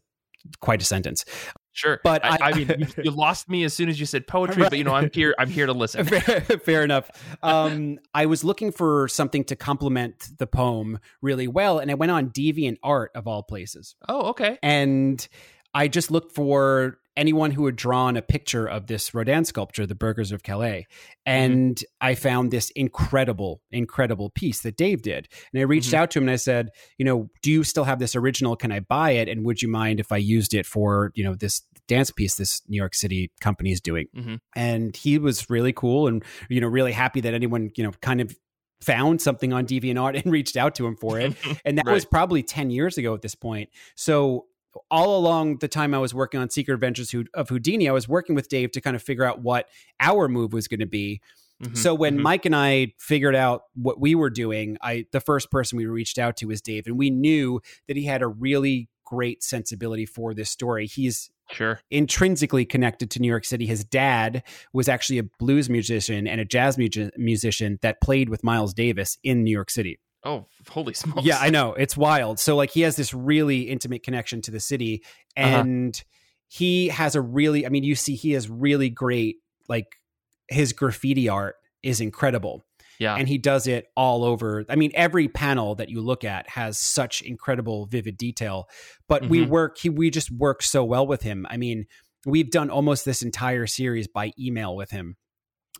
quite 0.60 0.82
a 0.82 0.84
sentence. 0.84 1.24
sure 1.70 2.00
But 2.02 2.24
i, 2.24 2.30
I- 2.30 2.38
I 2.50 2.52
mean 2.54 2.68
you, 2.76 2.86
you 3.04 3.10
lost 3.12 3.48
me 3.48 3.62
as 3.62 3.72
soon 3.74 3.88
as 3.88 4.00
you 4.00 4.06
said 4.06 4.26
poetry 4.26 4.64
but 4.64 4.76
you 4.76 4.82
know 4.82 4.92
i'm 4.92 5.08
here 5.14 5.34
i'm 5.38 5.48
here 5.48 5.66
to 5.66 5.72
listen 5.72 6.04
fair, 6.06 6.40
fair 6.58 6.82
enough. 6.82 7.08
Um, 7.44 8.00
I 8.12 8.26
was 8.26 8.42
looking 8.42 8.72
for 8.72 9.06
something 9.06 9.44
to 9.44 9.54
complement 9.56 10.36
the 10.38 10.48
poem 10.48 10.98
really 11.22 11.46
well, 11.46 11.78
and 11.78 11.90
I 11.92 11.94
went 11.94 12.10
on 12.10 12.30
Deviant 12.30 12.78
Art 12.82 13.12
of 13.14 13.28
all 13.28 13.44
places. 13.44 13.94
oh 14.08 14.30
okay 14.30 14.58
and 14.64 15.26
I 15.72 15.86
just 15.88 16.10
looked 16.10 16.34
for 16.34 16.98
anyone 17.16 17.50
who 17.50 17.66
had 17.66 17.76
drawn 17.76 18.16
a 18.16 18.22
picture 18.22 18.66
of 18.66 18.86
this 18.86 19.12
Rodin 19.14 19.44
sculpture, 19.44 19.86
the 19.86 19.94
Burghers 19.94 20.32
of 20.32 20.42
Calais, 20.42 20.86
and 21.26 21.82
I 22.00 22.14
found 22.14 22.50
this 22.50 22.70
incredible, 22.70 23.60
incredible 23.70 24.30
piece 24.30 24.60
that 24.62 24.76
Dave 24.76 25.02
did. 25.02 25.28
And 25.52 25.60
I 25.60 25.64
reached 25.64 25.90
Mhm. 25.90 25.98
out 25.98 26.10
to 26.12 26.18
him 26.18 26.24
and 26.24 26.30
I 26.32 26.36
said, 26.36 26.70
you 26.98 27.04
know, 27.04 27.28
do 27.42 27.50
you 27.50 27.64
still 27.64 27.84
have 27.84 27.98
this 27.98 28.16
original? 28.16 28.56
Can 28.56 28.72
I 28.72 28.80
buy 28.80 29.10
it? 29.12 29.28
And 29.28 29.44
would 29.44 29.60
you 29.62 29.68
mind 29.68 30.00
if 30.00 30.10
I 30.12 30.16
used 30.16 30.54
it 30.54 30.66
for 30.66 31.12
you 31.14 31.24
know 31.24 31.34
this 31.34 31.62
dance 31.88 32.10
piece 32.10 32.36
this 32.36 32.62
New 32.68 32.76
York 32.76 32.94
City 32.94 33.30
company 33.40 33.72
is 33.72 33.80
doing? 33.80 34.06
Mhm. 34.16 34.38
And 34.56 34.96
he 34.96 35.18
was 35.18 35.50
really 35.50 35.72
cool 35.72 36.06
and 36.08 36.24
you 36.48 36.60
know 36.60 36.68
really 36.68 36.92
happy 36.92 37.20
that 37.20 37.34
anyone 37.34 37.70
you 37.76 37.84
know 37.84 37.92
kind 38.00 38.20
of 38.20 38.34
found 38.80 39.20
something 39.22 39.52
on 39.52 39.64
DeviantArt 39.64 40.20
and 40.24 40.32
reached 40.32 40.56
out 40.56 40.74
to 40.74 40.86
him 40.86 40.96
for 40.96 41.20
it 41.20 41.36
and 41.64 41.78
that 41.78 41.86
Right. 41.86 41.92
was 41.94 42.04
probably 42.04 42.42
10 42.42 42.70
years 42.70 42.98
ago 42.98 43.14
at 43.14 43.22
this 43.22 43.36
point 43.36 43.68
so 43.94 44.46
all 44.90 45.16
along 45.18 45.58
the 45.58 45.68
time 45.68 45.94
i 45.94 45.98
was 45.98 46.14
working 46.14 46.40
on 46.40 46.48
secret 46.50 46.74
adventures 46.74 47.14
of 47.34 47.48
houdini 47.48 47.88
i 47.88 47.92
was 47.92 48.08
working 48.08 48.34
with 48.34 48.48
dave 48.48 48.70
to 48.72 48.80
kind 48.80 48.96
of 48.96 49.02
figure 49.02 49.24
out 49.24 49.40
what 49.40 49.68
our 50.00 50.28
move 50.28 50.52
was 50.52 50.68
going 50.68 50.80
to 50.80 50.86
be 50.86 51.20
Mhm. 51.62 51.76
so 51.76 51.94
when 51.94 52.18
Mhm. 52.18 52.22
mike 52.22 52.44
and 52.46 52.56
i 52.56 52.92
figured 52.98 53.36
out 53.36 53.64
what 53.74 54.00
we 54.00 54.14
were 54.14 54.30
doing 54.30 54.76
i 54.80 55.06
the 55.12 55.20
first 55.20 55.50
person 55.50 55.76
we 55.76 55.86
reached 55.86 56.18
out 56.18 56.36
to 56.38 56.46
was 56.46 56.60
dave 56.60 56.86
and 56.86 56.98
we 56.98 57.08
knew 57.10 57.60
that 57.86 57.96
he 57.96 58.04
had 58.04 58.20
a 58.22 58.26
really 58.26 58.88
great 59.04 59.42
sensibility 59.42 60.06
for 60.06 60.32
this 60.34 60.50
story 60.50 60.86
he's 60.86 61.30
sure 61.50 61.80
intrinsically 61.90 62.64
connected 62.64 63.10
to 63.10 63.20
New 63.20 63.28
York 63.28 63.44
City. 63.44 63.66
His 63.66 63.84
dad 63.84 64.42
was 64.72 64.88
actually 64.88 65.18
a 65.18 65.24
blues 65.38 65.68
musician 65.68 66.26
and 66.26 66.40
a 66.40 66.46
jazz 66.46 66.78
mu- 66.78 66.88
musician 67.18 67.78
that 67.82 68.00
played 68.00 68.30
with 68.30 68.42
Miles 68.42 68.72
Davis 68.72 69.18
in 69.22 69.44
New 69.44 69.50
York 69.50 69.68
City. 69.70 69.98
Oh 70.24 70.46
holy 70.68 70.94
smokes 71.02 71.24
Yeah, 71.24 71.38
I 71.40 71.50
know. 71.50 71.74
It's 71.74 71.96
wild. 71.96 72.38
So 72.38 72.56
like 72.56 72.70
he 72.70 72.82
has 72.82 72.96
this 72.96 73.12
really 73.14 73.62
intimate 73.62 74.02
connection 74.02 74.42
to 74.42 74.50
the 74.50 74.60
city 74.60 75.02
Uh-huh. 75.36 75.58
and 75.58 76.02
he 76.48 76.88
has 76.88 77.14
a 77.14 77.20
really 77.20 77.64
I 77.66 77.68
mean 77.70 77.84
you 77.84 77.94
see 77.94 78.14
he 78.14 78.32
has 78.32 78.48
really 78.48 78.90
great 78.90 79.36
like 79.68 79.86
his 80.48 80.72
graffiti 80.72 81.28
art 81.28 81.56
is 81.82 82.00
incredible 82.00 82.62
yeah 82.98 83.16
and 83.16 83.26
he 83.26 83.38
does 83.38 83.66
it 83.66 83.86
all 83.96 84.22
over. 84.22 84.64
I 84.68 84.76
mean, 84.76 84.92
every 84.94 85.26
panel 85.28 85.74
that 85.76 85.88
you 85.88 86.00
look 86.02 86.24
at 86.24 86.48
has 86.50 86.78
such 86.78 87.22
incredible, 87.22 87.86
vivid 87.86 88.16
detail. 88.16 88.68
But 89.08 89.28
we 89.28 89.40
Mhm. 89.40 89.48
work, 89.48 89.78
he, 89.78 89.88
we 89.88 90.10
just 90.10 90.30
work 90.30 90.62
so 90.62 90.84
well 90.84 91.06
with 91.06 91.22
him. 91.22 91.46
I 91.50 91.56
mean, 91.56 91.86
we've 92.26 92.50
done 92.50 92.70
almost 92.70 93.04
this 93.04 93.22
entire 93.22 93.66
series 93.66 94.06
by 94.06 94.32
email 94.38 94.76
with 94.76 94.90
him, 94.90 95.16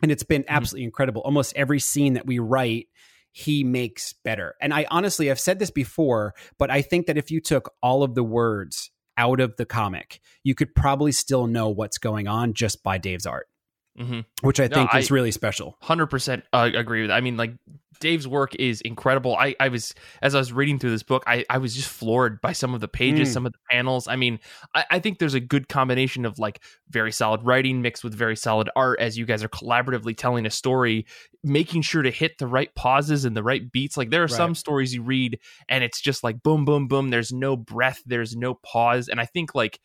and 0.03 0.11
it's 0.11 0.25
been 0.25 0.45
absolutely 0.49 0.85
incredible. 0.85 1.23
Almost 1.23 1.53
every 1.55 1.79
scene 1.79 2.15
that 2.15 2.27
we 2.27 2.39
write 2.41 2.89
he 3.33 3.65
makes 3.65 4.13
better. 4.25 4.55
And 4.61 4.73
I 4.73 4.87
honestly, 4.91 5.31
I've 5.31 5.41
said 5.41 5.59
this 5.59 5.71
before, 5.71 6.35
but 6.59 6.71
I 6.71 6.83
think 6.83 7.07
that 7.07 7.17
if 7.19 7.31
you 7.31 7.41
took 7.41 7.73
all 7.83 8.03
of 8.03 8.15
the 8.15 8.23
words 8.23 8.91
out 9.17 9.41
of 9.41 9.57
the 9.57 9.67
comic, 9.67 10.21
you 10.45 10.55
could 10.55 10.75
probably 10.75 11.13
still 11.13 11.47
know 11.47 11.69
what's 11.69 11.99
going 11.99 12.29
on 12.29 12.53
just 12.53 12.83
by 12.83 12.99
Dave's 12.99 13.27
art, 13.27 13.49
hmm 13.99 14.21
which 14.43 14.59
I 14.61 14.69
No, 14.69 14.77
think 14.77 14.95
I- 14.95 14.99
is 14.99 15.11
really 15.11 15.31
special. 15.33 15.77
Hundred 15.83 16.07
percent 16.07 16.45
uh, 16.53 16.71
agree 16.75 17.03
with. 17.03 17.09
That. 17.11 17.17
I 17.17 17.21
mean, 17.21 17.37
like 17.37 17.53
Dave's 18.01 18.27
work 18.27 18.57
is 18.57 18.81
incredible. 18.81 19.37
I, 19.37 19.55
I 19.61 19.69
was 19.69 19.95
as 20.23 20.35
I 20.35 20.39
was 20.39 20.53
reading 20.53 20.81
through 20.81 20.91
this 20.91 21.05
book, 21.05 21.23
I, 21.27 21.45
I 21.49 21.59
was 21.59 21.73
just 21.77 21.89
floored 21.89 22.41
by 22.41 22.53
some 22.53 22.75
of 22.75 22.81
the 22.81 22.89
pages, 22.89 23.29
Mm. 23.29 23.33
some 23.33 23.47
of 23.47 23.53
the 23.53 23.59
panels. 23.71 24.09
I 24.09 24.17
mean, 24.17 24.41
I, 24.75 24.85
I 24.91 24.99
think 24.99 25.19
there's 25.21 25.35
a 25.35 25.41
good 25.41 25.69
combination 25.69 26.25
of 26.25 26.39
like 26.41 26.61
very 26.89 27.13
solid 27.13 27.45
writing 27.45 27.81
mixed 27.81 28.03
with 28.03 28.13
very 28.15 28.35
solid 28.35 28.69
art 28.75 28.99
as 28.99 29.17
you 29.17 29.25
guys 29.25 29.45
are 29.45 29.49
collaboratively 29.49 30.17
telling 30.17 30.47
a 30.47 30.51
story, 30.51 31.07
making 31.45 31.83
sure 31.83 32.03
to 32.03 32.11
hit 32.11 32.39
the 32.39 32.47
right 32.49 32.75
pauses 32.75 33.25
and 33.25 33.37
the 33.37 33.43
right 33.45 33.71
beats. 33.71 33.97
Like 33.97 34.11
there 34.11 34.25
are 34.25 34.29
some 34.29 34.57
stories 34.57 34.93
you 34.93 35.03
read 35.03 35.39
and 35.69 35.85
it's 35.85 36.01
just 36.01 36.25
like 36.25 36.43
boom, 36.43 36.65
boom, 36.65 36.89
boom. 36.89 37.11
There's 37.11 37.33
no 37.33 37.57
breath, 37.57 38.01
there's 38.05 38.35
no 38.35 38.55
pause, 38.55 39.07
and 39.09 39.21
I 39.21 39.27
think 39.27 39.55
like 39.55 39.79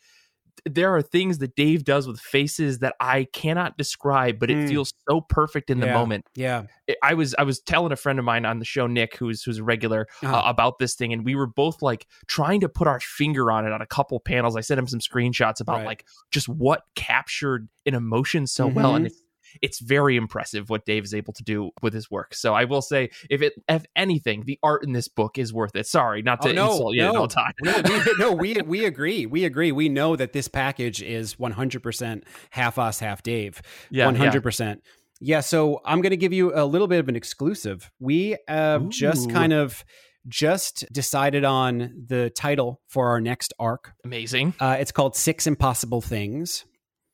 there 0.66 0.96
are 0.96 1.02
things 1.02 1.38
that 1.40 1.56
Dave 1.56 1.84
does 1.84 2.08
with 2.08 2.20
faces 2.20 2.80
that 2.80 2.96
I 3.00 3.26
cannot 3.34 3.78
describe, 3.78 4.40
but 4.40 4.50
it 4.52 4.58
Mm. 4.58 4.68
feels 4.70 4.94
so 5.10 5.22
perfect 5.22 5.70
in 5.70 5.80
the 5.80 5.88
Yeah. 5.88 5.94
moment. 5.94 6.26
Yeah. 6.36 6.64
I 7.04 7.14
was 7.14 7.36
I 7.38 7.44
was 7.44 7.60
telling 7.60 7.92
a 7.92 7.96
friend 7.96 8.18
of 8.20 8.26
mine 8.26 8.46
on 8.46 8.60
the 8.60 8.66
show, 8.66 8.88
Nick, 8.88 9.18
who's 9.18 9.44
who's 9.44 9.58
a 9.60 9.64
regular, 9.64 10.08
Uh-huh. 10.24 10.38
uh, 10.38 10.44
about 10.50 10.80
this 10.80 10.96
thing, 10.96 11.12
and 11.14 11.26
we 11.26 11.36
were 11.36 11.48
both 11.48 11.82
like 11.82 12.08
trying 12.28 12.62
to 12.62 12.70
put 12.70 12.88
our 12.88 13.00
finger 13.02 13.52
on 13.52 13.66
it 13.66 13.72
on 13.74 13.82
a 13.82 13.86
couple 13.88 14.20
panels. 14.20 14.56
I 14.56 14.62
sent 14.62 14.80
him 14.80 14.88
some 14.88 15.00
screenshots 15.00 15.60
about 15.60 15.78
Right. 15.78 15.86
like 15.86 16.06
just 16.32 16.48
what 16.50 16.84
captured 16.96 17.68
an 17.86 17.94
emotion 17.94 18.48
so 18.48 18.68
well, 18.68 18.96
and 18.96 19.04
Mhm. 19.06 19.08
it's 19.08 19.22
it's 19.62 19.80
very 19.80 20.16
impressive 20.16 20.70
what 20.70 20.86
Dave 20.86 21.04
is 21.04 21.14
able 21.14 21.34
to 21.34 21.44
do 21.44 21.72
with 21.82 21.94
his 21.94 22.10
work. 22.12 22.34
So 22.36 22.54
I 22.54 22.66
will 22.66 22.82
say, 22.82 23.10
if 23.30 23.42
it 23.42 23.54
if 23.68 23.86
anything, 23.96 24.44
the 24.46 24.60
art 24.64 24.84
in 24.84 24.94
this 24.94 25.08
book 25.08 25.38
is 25.38 25.54
worth 25.54 25.76
it. 25.76 25.88
Sorry, 25.88 26.22
not 26.22 26.42
to 26.42 26.50
Oh, 26.50 26.54
no, 26.54 26.72
insult 26.72 26.96
you 26.96 27.02
no. 27.04 27.16
all 27.16 27.28
time. 27.28 27.54
no, 27.64 27.82
we, 27.84 28.14
no, 28.20 28.32
we 28.34 28.54
we 28.66 28.86
agree. 28.86 29.26
We 29.26 29.46
agree. 29.46 29.72
We 29.72 29.90
know 29.90 30.16
that 30.16 30.34
this 30.34 30.48
package 30.48 31.02
is 31.02 31.36
100% 31.36 32.24
half 32.52 32.78
us, 32.80 33.00
half 33.00 33.24
Dave. 33.24 33.62
yeah, 33.90 34.10
100%. 34.12 34.80
Yeah, 35.20 35.40
so 35.40 35.82
I'm 35.86 36.02
going 36.02 36.12
to 36.12 36.18
give 36.18 36.34
you 36.34 36.54
a 36.54 36.64
little 36.66 36.88
bit 36.88 37.00
of 37.00 37.10
an 37.10 37.16
exclusive. 37.16 37.90
We 38.00 38.38
uh, 38.48 38.80
just 38.90 39.32
kind 39.32 39.52
of 39.52 39.84
just 40.28 40.86
decided 40.92 41.44
on 41.46 42.04
the 42.08 42.30
title 42.30 42.82
for 42.88 43.08
our 43.10 43.22
next 43.22 43.54
arc. 43.60 43.94
amazing. 44.04 44.54
Uh, 44.60 44.78
it's 44.80 44.92
called 44.92 45.16
Six 45.16 45.48
Impossible 45.48 46.02
Things. 46.02 46.66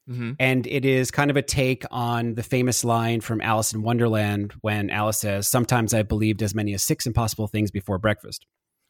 Hmm 0.07 0.31
And 0.39 0.67
it 0.67 0.85
is 0.85 1.11
kind 1.11 1.31
of 1.31 1.37
a 1.37 1.41
take 1.41 1.83
on 1.91 2.33
the 2.35 2.43
famous 2.43 2.83
line 2.83 3.21
from 3.21 3.39
Alice 3.41 3.73
in 3.73 3.81
Wonderland 3.83 4.53
when 4.61 4.89
Alice 4.89 5.19
says, 5.19 5.47
Sometimes 5.47 5.93
I 5.93 6.03
believed 6.03 6.41
as 6.43 6.53
many 6.53 6.73
as 6.73 6.83
six 6.83 7.05
impossible 7.05 7.47
things 7.47 7.71
before 7.71 7.97
breakfast. 7.99 8.45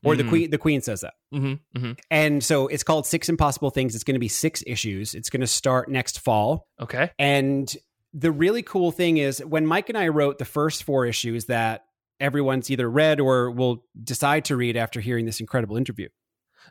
Or 0.06 0.18
the 0.18 0.24
Mhm. 0.24 0.30
queen 0.30 0.50
the 0.52 0.58
queen 0.58 0.82
says 0.82 1.02
that. 1.02 1.14
hmm 1.32 1.54
hmm 1.76 1.92
And 2.12 2.44
so 2.44 2.68
it's 2.68 2.84
called 2.84 3.06
Six 3.08 3.30
Impossible 3.30 3.70
Things. 3.70 3.96
It's 3.96 4.04
going 4.04 4.16
to 4.16 4.20
be 4.20 4.28
six 4.28 4.62
issues. 4.68 5.14
It's 5.14 5.30
going 5.30 5.42
to 5.42 5.48
start 5.48 5.90
next 5.90 6.20
fall. 6.20 6.68
Okay. 6.80 7.10
And 7.18 7.74
the 8.14 8.32
really 8.32 8.64
cool 8.64 8.92
thing 8.92 9.18
is 9.18 9.40
when 9.46 9.66
Mike 9.66 9.90
and 9.90 9.98
I 9.98 10.10
wrote 10.10 10.40
the 10.40 10.46
first 10.46 10.84
four 10.84 11.06
issues 11.06 11.46
that 11.46 11.86
everyone's 12.20 12.70
either 12.70 12.90
read 12.90 13.20
or 13.20 13.50
will 13.50 13.86
decide 14.04 14.46
to 14.46 14.56
read 14.58 14.76
after 14.78 15.00
hearing 15.00 15.26
this 15.26 15.40
incredible 15.40 15.78
interview. 15.78 16.10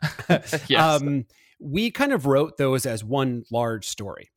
yes. 0.29 0.69
Um, 1.03 1.25
we 1.59 1.91
kind 1.91 2.11
of 2.13 2.25
wrote 2.25 2.57
those 2.57 2.85
as 2.85 3.03
one 3.03 3.43
large 3.51 3.87
story. 3.87 4.29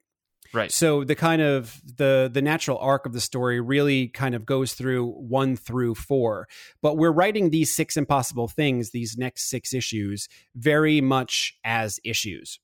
Right. 0.53 0.71
So 0.71 1.05
the 1.05 1.15
kind 1.15 1.43
of 1.43 1.81
the 1.97 2.31
the 2.33 2.43
natural 2.43 2.79
arc 2.79 3.07
of 3.07 3.13
the 3.13 3.21
story 3.21 3.61
really 3.61 4.09
kind 4.09 4.35
of 4.35 4.47
goes 4.47 4.75
through 4.75 5.11
1 5.13 5.57
through 5.57 5.95
4. 5.95 6.49
But 6.83 6.97
we're 6.97 7.13
writing 7.13 7.51
these 7.51 7.75
six 7.75 7.97
impossible 7.97 8.49
things, 8.49 8.91
these 8.91 9.17
next 9.17 9.49
6 9.51 9.75
issues 9.75 10.29
very 10.55 11.01
much 11.01 11.55
as 11.65 12.01
issues. 12.05 12.59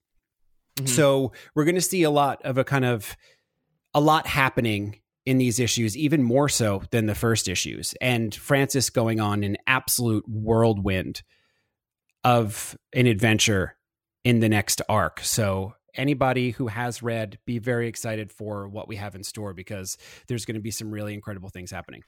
Mhm. 0.77 0.89
So 0.89 1.33
we're 1.55 1.65
going 1.65 1.75
to 1.75 1.81
see 1.81 2.03
a 2.03 2.11
lot 2.11 2.43
of 2.45 2.59
a 2.59 2.65
kind 2.65 2.85
of 2.85 3.17
a 3.95 4.01
lot 4.01 4.27
happening 4.27 5.01
in 5.25 5.39
these 5.39 5.61
issues, 5.61 5.97
even 5.97 6.23
more 6.23 6.49
so 6.49 6.83
than 6.91 7.07
the 7.07 7.15
first 7.15 7.49
issues. 7.49 7.95
And 8.01 8.35
Francis 8.35 8.91
going 8.91 9.21
on 9.21 9.45
an 9.45 9.57
absolute 9.67 10.25
whirlwind 10.27 11.23
of 12.25 12.77
an 12.93 13.07
adventure 13.07 13.77
in 14.25 14.41
the 14.41 14.49
next 14.49 14.81
arc. 14.89 15.21
So 15.21 15.75
anybody 15.95 16.51
who 16.51 16.67
has 16.69 17.03
read, 17.03 17.39
be 17.47 17.59
very 17.59 17.89
excited 17.89 18.33
for 18.33 18.69
what 18.69 18.89
we 18.89 18.97
have 18.97 19.15
in 19.15 19.23
store 19.23 19.53
because 19.53 19.97
there's 20.29 20.45
going 20.45 20.55
to 20.55 20.61
be 20.61 20.71
some 20.71 20.91
really 20.91 21.15
incredible 21.15 21.49
things 21.49 21.71
happening. 21.71 22.03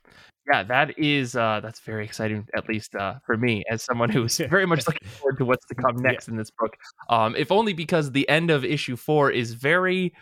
yeah 0.50 0.62
that 0.62 0.98
is 0.98 1.34
uh 1.36 1.60
that's 1.62 1.80
very 1.80 2.04
exciting 2.04 2.46
at 2.56 2.68
least 2.68 2.94
uh 2.94 3.14
for 3.26 3.36
me 3.36 3.62
as 3.70 3.82
someone 3.82 4.10
who's 4.10 4.36
very 4.50 4.66
much 4.66 4.86
looking 4.86 5.08
forward 5.08 5.36
to 5.38 5.44
what's 5.44 5.64
to 5.66 5.74
come 5.74 5.96
next 5.96 6.28
in 6.28 6.36
this 6.36 6.50
book 6.58 6.74
um 7.08 7.34
if 7.36 7.50
only 7.50 7.72
because 7.72 8.12
the 8.12 8.28
end 8.28 8.50
of 8.50 8.64
issue 8.64 8.94
four 8.96 9.30
is 9.30 9.54
very 9.54 10.12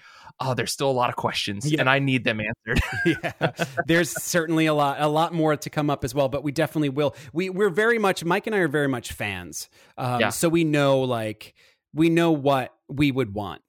oh 0.41 0.55
there's 0.55 0.73
still 0.73 0.91
a 0.91 0.93
lot 0.93 1.09
of 1.11 1.17
questions 1.17 1.71
Yeah. 1.71 1.81
and 1.81 1.91
i 1.91 1.99
need 1.99 2.23
them 2.25 2.41
answered 2.41 2.81
yeah 3.07 3.51
there's 3.87 4.11
certainly 4.23 4.67
a 4.67 4.75
lot 4.75 5.01
a 5.01 5.09
lot 5.09 5.33
more 5.35 5.57
to 5.57 5.71
come 5.71 5.91
up 5.91 6.05
as 6.05 6.15
well 6.15 6.29
but 6.29 6.43
we 6.45 6.53
definitely 6.53 6.89
will 6.89 7.15
we 7.33 7.51
we're 7.51 7.69
very 7.71 7.99
much 7.99 8.25
mike 8.25 8.47
and 8.47 8.55
i 8.55 8.59
are 8.61 8.69
very 8.69 8.89
much 8.89 9.13
fans 9.13 9.69
um, 9.99 10.21
Yeah. 10.21 10.31
so 10.31 10.49
we 10.49 10.63
know 10.65 11.01
like 11.01 11.55
we 11.95 12.09
know 12.11 12.33
what 12.33 12.73
we 12.89 13.11
would 13.13 13.35
want 13.35 13.63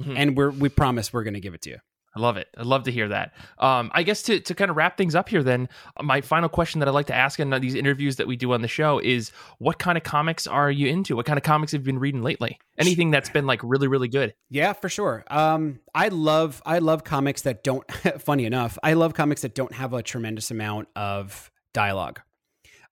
Mhm. 0.00 0.14
and 0.16 0.36
we're 0.36 0.50
we 0.50 0.68
promise 0.68 1.12
we're 1.12 1.24
going 1.24 1.34
to 1.34 1.40
give 1.40 1.54
it 1.54 1.62
to 1.62 1.70
you 1.70 1.78
I 2.16 2.20
love 2.20 2.36
it. 2.38 2.48
I'd 2.56 2.66
love 2.66 2.84
to 2.84 2.90
hear 2.90 3.06
that. 3.08 3.32
Um, 3.58 3.92
I 3.94 4.02
guess 4.02 4.22
to, 4.22 4.40
to 4.40 4.54
kind 4.54 4.70
of 4.70 4.76
wrap 4.76 4.96
things 4.96 5.14
up 5.14 5.28
here, 5.28 5.42
then, 5.42 5.68
uh, 5.96 6.02
my 6.02 6.20
final 6.22 6.48
question 6.48 6.80
that 6.80 6.88
I'd 6.88 6.94
like 6.94 7.06
to 7.08 7.14
ask 7.14 7.38
in 7.38 7.50
these 7.60 7.74
interviews 7.76 8.16
that 8.16 8.26
we 8.26 8.34
do 8.34 8.52
on 8.54 8.62
the 8.62 8.66
show 8.66 8.98
is 8.98 9.30
what 9.58 9.78
kind 9.78 9.96
of 9.96 10.02
comics 10.04 10.46
are 10.46 10.70
you 10.70 10.88
into? 10.88 11.14
What 11.14 11.26
kind 11.26 11.36
of 11.36 11.42
comics 11.44 11.72
have 11.72 11.82
you 11.82 11.84
been 11.84 11.98
reading 12.00 12.22
lately? 12.22 12.58
Anything 12.78 13.10
that's 13.12 13.28
been 13.28 13.46
like 13.46 13.60
really, 13.62 13.86
really 13.88 14.08
good? 14.08 14.34
yeah 14.50 14.72
for 14.72 14.88
sure 14.88 15.22
um 15.30 15.78
i 15.94 16.08
love 16.08 16.62
i 16.64 16.78
love 16.78 17.04
comics 17.04 17.42
that 17.42 17.62
don't 17.62 17.84
funny 18.18 18.46
enough 18.46 18.78
i 18.82 18.94
love 18.94 19.12
comics 19.14 19.42
that 19.42 19.54
don't 19.54 19.74
have 19.74 19.92
a 19.92 20.02
tremendous 20.02 20.50
amount 20.50 20.88
of 20.96 21.50
dialogue 21.74 22.20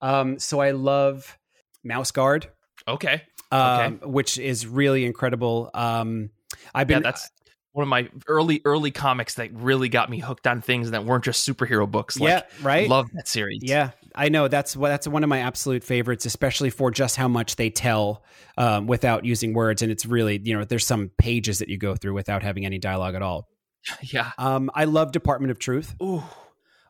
um 0.02 0.38
so 0.38 0.60
i 0.60 0.70
love 0.72 1.38
mouse 1.82 2.10
guard 2.12 2.48
Okay. 2.86 3.22
Um 3.52 4.01
which 4.05 4.39
is 4.39 4.66
really 4.66 5.05
incredible 5.05 5.70
um 5.74 6.31
i've 6.74 6.90
Yeah, 6.90 6.97
been 6.97 7.02
that's 7.02 7.31
one 7.73 7.82
of 7.82 7.89
my 7.90 8.09
early, 8.27 8.62
early 8.64 8.90
comics 8.90 9.35
that 9.35 9.52
really 9.52 9.90
got 9.90 10.09
me 10.09 10.18
hooked 10.18 10.47
on 10.47 10.62
things 10.62 10.93
that 10.93 11.05
weren't 11.05 11.24
just 11.24 11.47
superhero 11.47 11.86
books. 11.90 12.18
Like, 12.18 12.31
yeah 12.31 12.43
right 12.62 12.89
Love 12.89 13.10
that 13.12 13.28
series. 13.28 13.60
Yeah, 13.62 13.90
I 14.14 14.31
know 14.31 14.48
that's 14.48 14.73
that's 14.73 15.06
one 15.06 15.23
of 15.23 15.28
my 15.28 15.40
absolute 15.40 15.85
favorites, 15.85 16.24
especially 16.24 16.70
for 16.70 16.90
just 16.90 17.16
how 17.16 17.28
much 17.28 17.56
they 17.56 17.68
tell 17.68 18.24
um, 18.56 18.86
without 18.86 19.27
using 19.27 19.52
words, 19.52 19.82
and 19.82 19.93
it's 19.93 20.06
really 20.06 20.40
you 20.43 20.59
know 20.59 20.64
there's 20.64 20.86
some 20.86 21.10
pages 21.18 21.59
that 21.59 21.68
you 21.68 21.77
go 21.77 21.94
through 21.94 22.14
without 22.14 22.43
having 22.43 22.64
any 22.64 22.78
dialogue 22.78 23.14
at 23.14 23.20
all. 23.20 23.47
Yeah. 24.01 24.32
Um, 24.39 24.70
I 24.74 24.86
love 24.86 25.12
Department 25.12 25.51
of 25.51 25.59
Truth. 25.59 25.97
Ooh. 26.02 26.23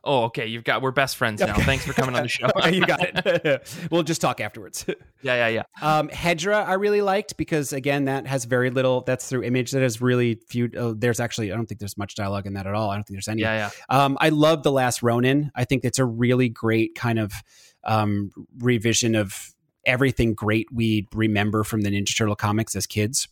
Oh, 0.03 0.23
okay. 0.25 0.47
You've 0.47 0.63
got 0.63 0.81
we're 0.81 0.91
best 0.91 1.17
friends 1.17 1.41
now. 1.41 1.53
Okay. 1.53 1.63
Thanks 1.63 1.85
for 1.85 1.93
coming 1.93 2.15
on 2.15 2.23
the 2.23 2.27
show. 2.29 2.49
you 2.69 2.85
got 2.85 2.99
it. 3.01 3.77
we'll 3.91 4.03
just 4.03 4.21
talk 4.21 4.39
afterwards. 4.41 4.85
yeah, 4.87 5.47
yeah, 5.47 5.47
yeah. 5.47 5.63
Um, 5.81 6.09
Hedra, 6.09 6.65
I 6.65 6.73
really 6.73 7.01
liked 7.01 7.37
because 7.37 7.73
again, 7.73 8.05
that 8.05 8.27
has 8.27 8.45
very 8.45 8.69
little. 8.69 9.01
That's 9.01 9.27
through 9.27 9.43
image. 9.43 9.71
That 9.71 9.81
has 9.81 10.01
really 10.01 10.39
few. 10.47 10.69
Oh, 10.77 10.93
there's 10.93 11.19
actually, 11.19 11.51
I 11.51 11.55
don't 11.55 11.65
think 11.65 11.79
there's 11.79 11.97
much 11.97 12.15
dialogue 12.15 12.45
in 12.45 12.53
that 12.53 12.67
at 12.67 12.73
all. 12.73 12.89
I 12.89 12.95
don't 12.95 13.03
think 13.03 13.15
there's 13.15 13.27
any. 13.27 13.41
Yeah, 13.41 13.69
yeah. 13.89 14.03
Um, 14.03 14.17
I 14.21 14.29
love 14.29 14.63
the 14.63 14.71
Last 14.71 15.03
Ronin. 15.03 15.51
I 15.55 15.65
think 15.65 15.83
it's 15.83 15.99
a 15.99 16.05
really 16.05 16.49
great 16.49 16.95
kind 16.95 17.19
of 17.19 17.33
um, 17.83 18.31
revision 18.59 19.15
of 19.15 19.53
everything 19.85 20.33
great 20.33 20.67
we 20.71 21.07
remember 21.13 21.63
from 21.63 21.81
the 21.81 21.89
Ninja 21.89 22.15
Turtle 22.15 22.35
comics 22.35 22.75
as 22.75 22.85
kids. 22.85 23.27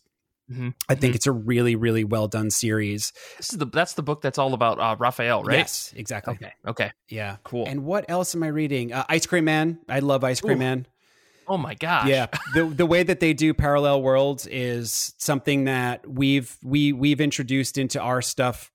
Mhm. 0.50 0.74
I 0.88 0.94
think 0.94 1.14
it's 1.16 1.26
a 1.26 1.32
really, 1.32 1.74
really 1.74 2.04
well 2.04 2.28
done 2.28 2.50
series. 2.50 3.12
This 3.36 3.52
is 3.52 3.58
the 3.58 3.66
that's 3.66 3.94
the 3.94 4.02
book 4.02 4.22
that's 4.22 4.38
all 4.38 4.54
about 4.54 4.78
uh, 4.78 4.94
Raphael, 4.98 5.42
right? 5.42 5.58
Yes, 5.58 5.92
exactly. 5.96 6.34
Okay. 6.34 6.52
Okay. 6.66 6.92
Yeah. 7.08 7.36
Cool. 7.42 7.66
And 7.66 7.84
what 7.84 8.04
else 8.08 8.34
am 8.34 8.42
I 8.44 8.48
reading? 8.48 8.92
Uh, 8.92 9.04
Ice 9.08 9.26
Cream 9.26 9.44
Man. 9.44 9.80
I 9.88 9.98
love 9.98 10.22
Ice 10.22 10.40
Cream 10.40 10.58
Ooh. 10.58 10.60
Man. 10.60 10.86
oh 11.48 11.56
my 11.58 11.74
gosh. 11.74 12.08
Yeah, 12.08 12.26
the 12.54 12.64
the 12.64 12.86
way 12.86 13.02
that 13.02 13.18
they 13.20 13.32
do 13.32 13.54
parallel 13.54 14.02
worlds 14.02 14.46
is 14.46 15.14
something 15.18 15.64
that 15.64 16.08
we've 16.08 16.56
we 16.62 16.92
we've 16.92 17.20
introduced 17.20 17.76
into 17.78 18.00
our 18.00 18.22
stuff. 18.22 18.70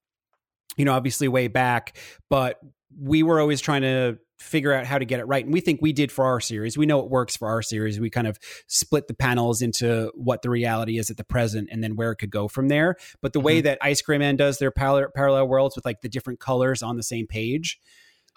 You 0.77 0.85
know, 0.85 0.93
obviously 0.93 1.27
way 1.27 1.47
back, 1.47 1.97
but 2.29 2.59
we 2.99 3.23
were 3.23 3.39
always 3.39 3.61
trying 3.61 3.81
to 3.83 4.17
figure 4.41 4.73
out 4.73 4.85
how 4.85 4.97
to 4.97 5.05
get 5.05 5.19
it 5.19 5.25
right, 5.25 5.43
and 5.43 5.53
we 5.53 5.61
think 5.61 5.81
we 5.81 5.93
did 5.93 6.11
for 6.11 6.25
our 6.25 6.39
series. 6.39 6.77
We 6.77 6.85
know 6.85 6.99
it 6.99 7.09
works 7.09 7.37
for 7.37 7.47
our 7.49 7.61
series. 7.61 7.99
We 7.99 8.09
kind 8.09 8.27
of 8.27 8.39
split 8.67 9.07
the 9.07 9.13
panels 9.13 9.61
into 9.61 10.11
what 10.15 10.41
the 10.41 10.49
reality 10.49 10.97
is 10.97 11.09
at 11.09 11.17
the 11.17 11.23
present, 11.23 11.69
and 11.71 11.83
then 11.83 11.95
where 11.95 12.11
it 12.11 12.17
could 12.17 12.31
go 12.31 12.47
from 12.47 12.67
there. 12.67 12.95
But 13.21 13.33
the 13.33 13.39
way 13.39 13.61
that 13.61 13.77
Ice 13.81 14.01
Cream 14.01 14.19
Man 14.19 14.35
does 14.35 14.57
their 14.57 14.71
parallel 14.71 15.07
parallel 15.15 15.47
worlds 15.47 15.75
with 15.75 15.85
like 15.85 16.01
the 16.01 16.09
different 16.09 16.39
colors 16.39 16.81
on 16.81 16.97
the 16.97 17.03
same 17.03 17.27
page, 17.27 17.79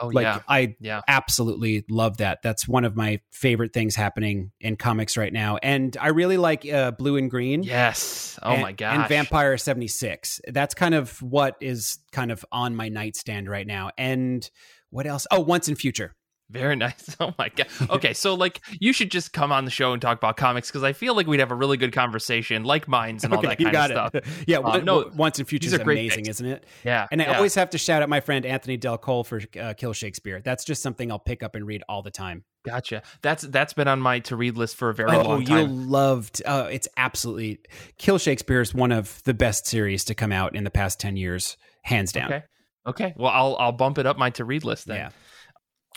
Oh 0.00 0.08
like 0.08 0.24
yeah. 0.24 0.40
I 0.48 0.74
Yeah. 0.80 1.02
absolutely 1.06 1.84
love 1.88 2.16
that. 2.16 2.42
That's 2.42 2.66
one 2.66 2.84
of 2.84 2.96
my 2.96 3.20
favorite 3.30 3.72
things 3.72 3.94
happening 3.94 4.50
in 4.60 4.76
comics 4.76 5.16
right 5.16 5.32
now. 5.32 5.58
And 5.62 5.96
I 6.00 6.08
really 6.08 6.36
like 6.36 6.66
uh, 6.68 6.90
Blue 6.90 7.16
in 7.16 7.28
Green. 7.28 7.62
Yes. 7.62 8.36
Oh 8.42 8.52
and, 8.52 8.62
my 8.62 8.72
god. 8.72 9.00
And 9.00 9.08
Vampire 9.08 9.56
76. 9.56 10.40
That's 10.48 10.74
kind 10.74 10.94
of 10.96 11.22
what 11.22 11.56
is 11.60 11.98
kind 12.10 12.32
of 12.32 12.44
on 12.50 12.74
my 12.74 12.88
nightstand 12.88 13.48
right 13.48 13.66
now. 13.66 13.90
And 13.96 14.48
what 14.94 15.06
else? 15.06 15.26
Oh, 15.30 15.40
Once 15.40 15.68
and 15.68 15.76
Future. 15.78 16.12
Very 16.50 16.76
nice. 16.86 17.16
Oh 17.20 17.32
my 17.38 17.48
god. 17.48 17.66
Okay, 17.88 18.12
so 18.12 18.34
like 18.34 18.60
you 18.78 18.92
should 18.92 19.10
just 19.10 19.32
come 19.32 19.50
on 19.50 19.64
the 19.64 19.70
show 19.70 19.94
and 19.94 20.02
talk 20.02 20.18
about 20.18 20.36
comics 20.36 20.68
because 20.68 20.84
I 20.84 20.92
feel 20.92 21.16
like 21.16 21.26
we'd 21.26 21.40
have 21.40 21.50
a 21.50 21.54
really 21.54 21.78
good 21.78 21.92
conversation, 21.94 22.64
like 22.64 22.86
minds 22.86 23.24
and 23.24 23.32
all 23.32 23.38
Okay, 23.38 23.48
that 23.48 23.60
you 23.60 23.66
kind 23.66 23.72
got 23.72 23.90
of 23.90 23.94
stuff. 24.10 24.14
it. 24.14 24.24
yeah, 24.46 24.58
Uh, 24.58 24.62
w- 24.62 24.84
no, 24.84 25.10
Once 25.16 25.38
and 25.38 25.48
Future 25.48 25.68
is 25.68 25.72
amazing, 25.72 26.26
isn't 26.26 26.44
it? 26.46 26.64
Yeah, 26.84 27.06
And 27.10 27.22
I 27.22 27.24
yeah. 27.24 27.36
always 27.38 27.54
have 27.54 27.70
to 27.70 27.78
shout 27.78 28.02
out 28.02 28.10
my 28.10 28.20
friend 28.20 28.44
Anthony 28.44 28.76
Del 28.76 28.98
Col 28.98 29.24
for 29.24 29.40
uh, 29.58 29.72
Kill 29.72 29.94
Shakespeare. 29.94 30.42
That's 30.44 30.64
just 30.64 30.82
something 30.82 31.10
I'll 31.10 31.18
pick 31.18 31.42
up 31.42 31.54
and 31.56 31.66
read 31.66 31.82
all 31.88 32.02
the 32.02 32.10
time. 32.10 32.44
gotcha. 32.66 33.02
That's 33.22 33.42
that's 33.44 33.72
been 33.72 33.88
on 33.88 34.00
my 34.00 34.18
to 34.20 34.36
read 34.36 34.58
list 34.58 34.76
for 34.76 34.90
a 34.90 34.94
very 34.94 35.12
oh, 35.16 35.22
long 35.22 35.40
you'll 35.46 35.66
time. 35.66 35.88
love. 35.90 36.30
t- 36.30 36.44
uh, 36.44 36.64
it's 36.66 36.88
absolutely 36.98 37.60
Kill 37.96 38.18
Shakespeare 38.18 38.60
is 38.60 38.74
one 38.74 38.92
of 38.92 39.22
the 39.24 39.32
best 39.34 39.66
series 39.66 40.04
to 40.04 40.14
come 40.14 40.30
out 40.30 40.54
in 40.54 40.64
the 40.64 40.70
past 40.70 41.00
ten 41.00 41.16
years, 41.16 41.56
hands 41.84 42.12
down. 42.12 42.30
Okay. 42.32 42.44
Okay. 42.86 43.14
Well, 43.16 43.30
I'll 43.30 43.56
I'll 43.58 43.72
bump 43.72 43.98
it 43.98 44.06
up 44.06 44.18
my 44.18 44.30
to 44.30 44.44
read 44.44 44.64
list 44.64 44.86
then. 44.86 44.96
Yeah. 44.96 45.10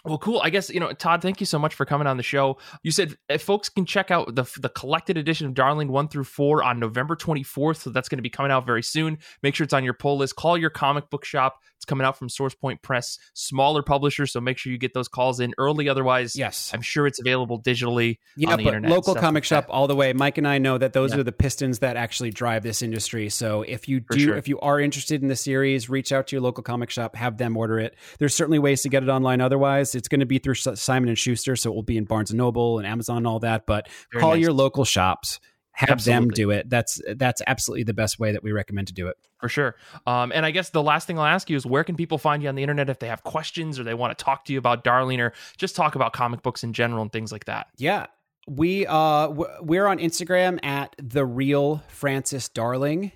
Well, 0.06 0.18
cool. 0.20 0.40
I 0.42 0.50
guess 0.50 0.70
you 0.70 0.80
know, 0.80 0.92
Todd. 0.94 1.22
Thank 1.22 1.40
you 1.42 1.46
so 1.46 1.60
much 1.60 1.76
for 1.76 1.86
coming 1.86 2.08
on 2.08 2.16
the 2.16 2.24
show. 2.24 2.58
You 2.82 2.92
said 2.92 3.18
if 3.28 3.42
folks 3.42 3.68
can 3.68 3.86
check 3.86 4.10
out 4.10 4.36
the 4.36 4.46
the 4.62 4.70
collected 4.70 5.18
edition 5.18 5.48
of 5.48 5.54
Darling 5.54 5.90
one 5.90 6.08
through 6.08 6.24
four 6.24 6.64
on 6.64 6.80
November 6.80 7.16
twenty 7.16 7.44
fourth. 7.44 7.82
So 7.82 7.90
that's 7.90 8.08
going 8.08 8.20
to 8.20 8.24
be 8.24 8.30
coming 8.30 8.52
out 8.52 8.66
very 8.66 8.84
soon. 8.84 9.18
Make 9.44 9.56
sure 9.56 9.66
it's 9.66 9.74
on 9.74 9.84
your 9.84 9.94
pull 9.94 10.18
list. 10.18 10.36
Call 10.36 10.58
your 10.58 10.70
comic 10.70 11.10
book 11.10 11.26
shop. 11.26 11.60
Coming 11.88 12.06
out 12.06 12.18
from 12.18 12.30
Source 12.30 12.54
Point 12.54 12.82
Press, 12.82 13.18
smaller 13.34 13.82
publisher. 13.82 14.26
So 14.28 14.40
make 14.40 14.58
sure 14.58 14.72
you 14.72 14.78
get 14.78 14.94
those 14.94 15.08
calls 15.08 15.40
in 15.40 15.54
early. 15.58 15.90
Otherwise, 15.90 16.36
Yes. 16.36 16.70
I'm 16.74 16.82
sure 16.82 17.08
it's 17.08 17.20
available 17.20 17.62
digitally 17.62 18.18
Yeah, 18.36 18.52
on 18.52 18.58
the 18.58 18.64
but 18.66 18.70
internet. 18.76 18.92
local 18.92 19.16
comic 19.16 19.36
like 19.42 19.44
shop 19.46 19.68
that. 19.68 19.72
all 19.74 19.88
the 19.88 19.96
way. 19.96 20.14
Mike 20.14 20.38
and 20.38 20.48
I 20.48 20.58
know 20.58 20.78
that 20.78 20.94
those 20.94 21.14
Yeah. 21.14 21.20
are 21.20 21.24
the 21.24 21.32
pistons 21.32 21.80
that 21.80 21.96
actually 21.98 22.30
drive 22.32 22.64
this 22.64 22.82
industry. 22.82 23.30
So 23.30 23.62
if 23.64 23.88
you 23.88 24.02
For 24.06 24.16
do, 24.16 24.20
sure. 24.20 24.36
if 24.38 24.48
you 24.48 24.60
are 24.60 24.80
interested 24.80 25.22
in 25.22 25.28
the 25.30 25.36
series, 25.36 25.90
reach 25.90 26.12
out 26.12 26.28
to 26.28 26.36
your 26.36 26.42
local 26.42 26.64
comic 26.64 26.90
shop, 26.90 27.16
have 27.16 27.38
them 27.38 27.56
order 27.58 27.80
it. 27.80 27.96
There's 28.20 28.36
certainly 28.36 28.60
ways 28.60 28.82
to 28.84 28.90
get 28.90 29.02
it 29.04 29.10
online. 29.10 29.42
Otherwise, 29.42 29.96
it's 29.96 30.08
going 30.10 30.20
to 30.20 30.26
be 30.26 30.40
through 30.40 30.56
Simon 30.56 31.10
and 31.10 31.18
Schuster, 31.18 31.56
so 31.56 31.72
it 31.72 31.76
will 31.76 31.84
be 31.84 31.98
in 31.98 32.04
Barnes 32.04 32.32
and 32.32 32.38
Noble 32.38 32.78
and 32.80 32.86
Amazon 32.88 33.18
and 33.18 33.28
all 33.28 33.40
that. 33.40 33.66
But 33.66 33.88
Very 34.12 34.22
call 34.22 34.32
nice. 34.34 34.42
your 34.42 34.54
local 34.54 34.84
shops, 34.86 35.40
have 35.78 36.04
them 36.04 36.30
do 36.30 36.50
it. 36.52 36.70
That's 36.70 37.00
that's 37.16 37.42
absolutely 37.46 37.84
the 37.84 37.94
best 37.94 38.20
way 38.20 38.32
that 38.32 38.44
we 38.44 38.52
recommend 38.52 38.88
to 38.88 38.94
do 38.94 39.08
it. 39.08 39.18
for 39.40 39.48
sure. 39.48 39.76
Um, 40.08 40.32
and 40.34 40.46
I 40.46 40.52
guess 40.52 40.72
the 40.72 40.82
last 40.82 41.06
thing 41.06 41.20
I'll 41.20 41.26
ask 41.26 41.50
you 41.50 41.56
is 41.56 41.66
where 41.66 41.84
can 41.84 41.96
people 41.96 42.18
find 42.18 42.42
you 42.42 42.50
on 42.50 42.56
the 42.56 42.64
internet 42.64 42.90
if 42.90 42.98
they 43.00 43.08
have 43.08 43.24
questions 43.24 43.80
or 43.80 43.84
they 43.84 43.94
want 43.94 44.18
to 44.18 44.24
talk 44.24 44.46
to 44.46 44.54
you 44.54 44.58
about 44.60 44.84
Darling 44.84 45.22
or 45.22 45.34
just 45.58 45.76
talk 45.76 45.94
about 45.96 46.14
comic 46.14 46.42
books 46.42 46.64
in 46.64 46.74
general 46.74 47.04
and 47.04 47.12
things 47.12 47.32
like 47.32 47.46
that. 47.46 47.68
Yeah. 47.78 48.08
We 48.48 48.88
uh 48.88 49.30
we're 49.62 49.86
on 49.86 50.00
Instagram 50.00 50.64
at 50.66 50.96
the 50.98 51.26
real 51.26 51.84
Francis 51.90 52.50
Darling 52.50 53.12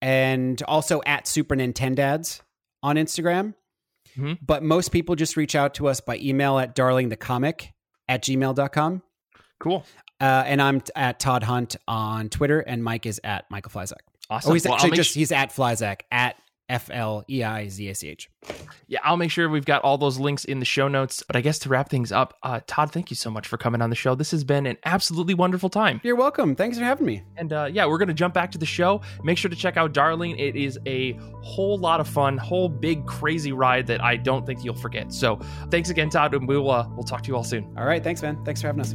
and 0.00 0.62
also 0.68 1.00
at 1.06 1.26
Super 1.26 1.56
Nintendads 1.56 2.42
on 2.82 2.96
Instagram. 2.96 3.54
Mhm. 4.16 4.38
But 4.40 4.62
most 4.62 4.92
people 4.92 5.16
just 5.16 5.36
reach 5.36 5.56
out 5.56 5.74
to 5.74 5.88
us 5.88 6.00
by 6.00 6.18
email 6.18 6.58
at 6.58 6.76
darlingthecomic 6.76 7.70
at 8.08 8.22
gmail.com. 8.22 9.02
Cool. 9.58 9.84
Uh, 10.24 10.42
and 10.46 10.62
I'm 10.62 10.80
t- 10.80 10.90
at 10.96 11.20
Todd 11.20 11.42
Hunt 11.42 11.76
on 11.86 12.30
Twitter, 12.30 12.60
and 12.60 12.82
Mike 12.82 13.04
is 13.04 13.20
at 13.24 13.50
Michael 13.50 13.70
Fleizach. 13.70 13.98
Awesome. 14.30 14.50
Oh, 14.50 14.54
he's 14.54 14.64
Well, 14.64 14.74
actually 14.74 14.92
just 14.92 15.12
su- 15.12 15.18
he's 15.20 15.32
at 15.32 15.50
Fleizach 15.50 16.00
at 16.10 16.36
F 16.70 16.88
L 16.90 17.24
E 17.28 17.42
I 17.44 17.68
Z 17.68 17.86
A 17.90 17.94
C 17.94 18.08
H. 18.08 18.30
yeah, 18.88 19.00
I'll 19.04 19.18
make 19.18 19.30
sure 19.30 19.50
we've 19.50 19.66
got 19.66 19.82
all 19.82 19.98
those 19.98 20.18
links 20.18 20.46
in 20.46 20.60
the 20.60 20.64
show 20.64 20.88
notes. 20.88 21.22
But 21.26 21.36
I 21.36 21.42
guess 21.42 21.58
to 21.58 21.68
wrap 21.68 21.90
things 21.90 22.10
up, 22.10 22.38
uh, 22.42 22.60
Todd, 22.66 22.90
thank 22.90 23.10
you 23.10 23.16
so 23.16 23.30
much 23.30 23.46
for 23.46 23.58
coming 23.58 23.82
on 23.82 23.90
the 23.90 23.96
show. 23.96 24.14
This 24.14 24.30
has 24.30 24.44
been 24.44 24.64
an 24.64 24.78
absolutely 24.86 25.34
wonderful 25.34 25.68
time. 25.68 26.00
You're 26.02 26.16
welcome. 26.16 26.56
Thanks 26.56 26.78
for 26.78 26.84
having 26.84 27.04
me. 27.04 27.22
And 27.36 27.52
uh, 27.52 27.68
yeah, 27.70 27.84
we're 27.84 27.98
going 27.98 28.08
to 28.08 28.14
jump 28.14 28.32
back 28.32 28.50
to 28.52 28.58
the 28.58 28.64
show. 28.64 29.02
Make 29.24 29.36
sure 29.36 29.50
to 29.50 29.56
check 29.56 29.76
out 29.76 29.92
Darling. 29.92 30.38
It 30.38 30.56
is 30.56 30.78
a 30.86 31.12
whole 31.42 31.76
lot 31.76 32.00
of 32.00 32.08
fun, 32.08 32.38
whole 32.38 32.70
big 32.70 33.04
crazy 33.04 33.52
ride 33.52 33.86
that 33.88 34.02
I 34.02 34.16
don't 34.16 34.46
think 34.46 34.64
you'll 34.64 34.74
forget. 34.74 35.12
So 35.12 35.38
thanks 35.70 35.90
again, 35.90 36.08
Todd, 36.08 36.32
and 36.34 36.48
we'll 36.48 36.70
uh, 36.70 36.88
we'll 36.94 37.04
talk 37.04 37.20
to 37.24 37.28
you 37.28 37.36
all 37.36 37.44
soon. 37.44 37.70
All 37.76 37.84
right. 37.84 38.02
Thanks, 38.02 38.22
man. 38.22 38.42
Thanks 38.46 38.62
for 38.62 38.68
having 38.68 38.80
us. 38.80 38.94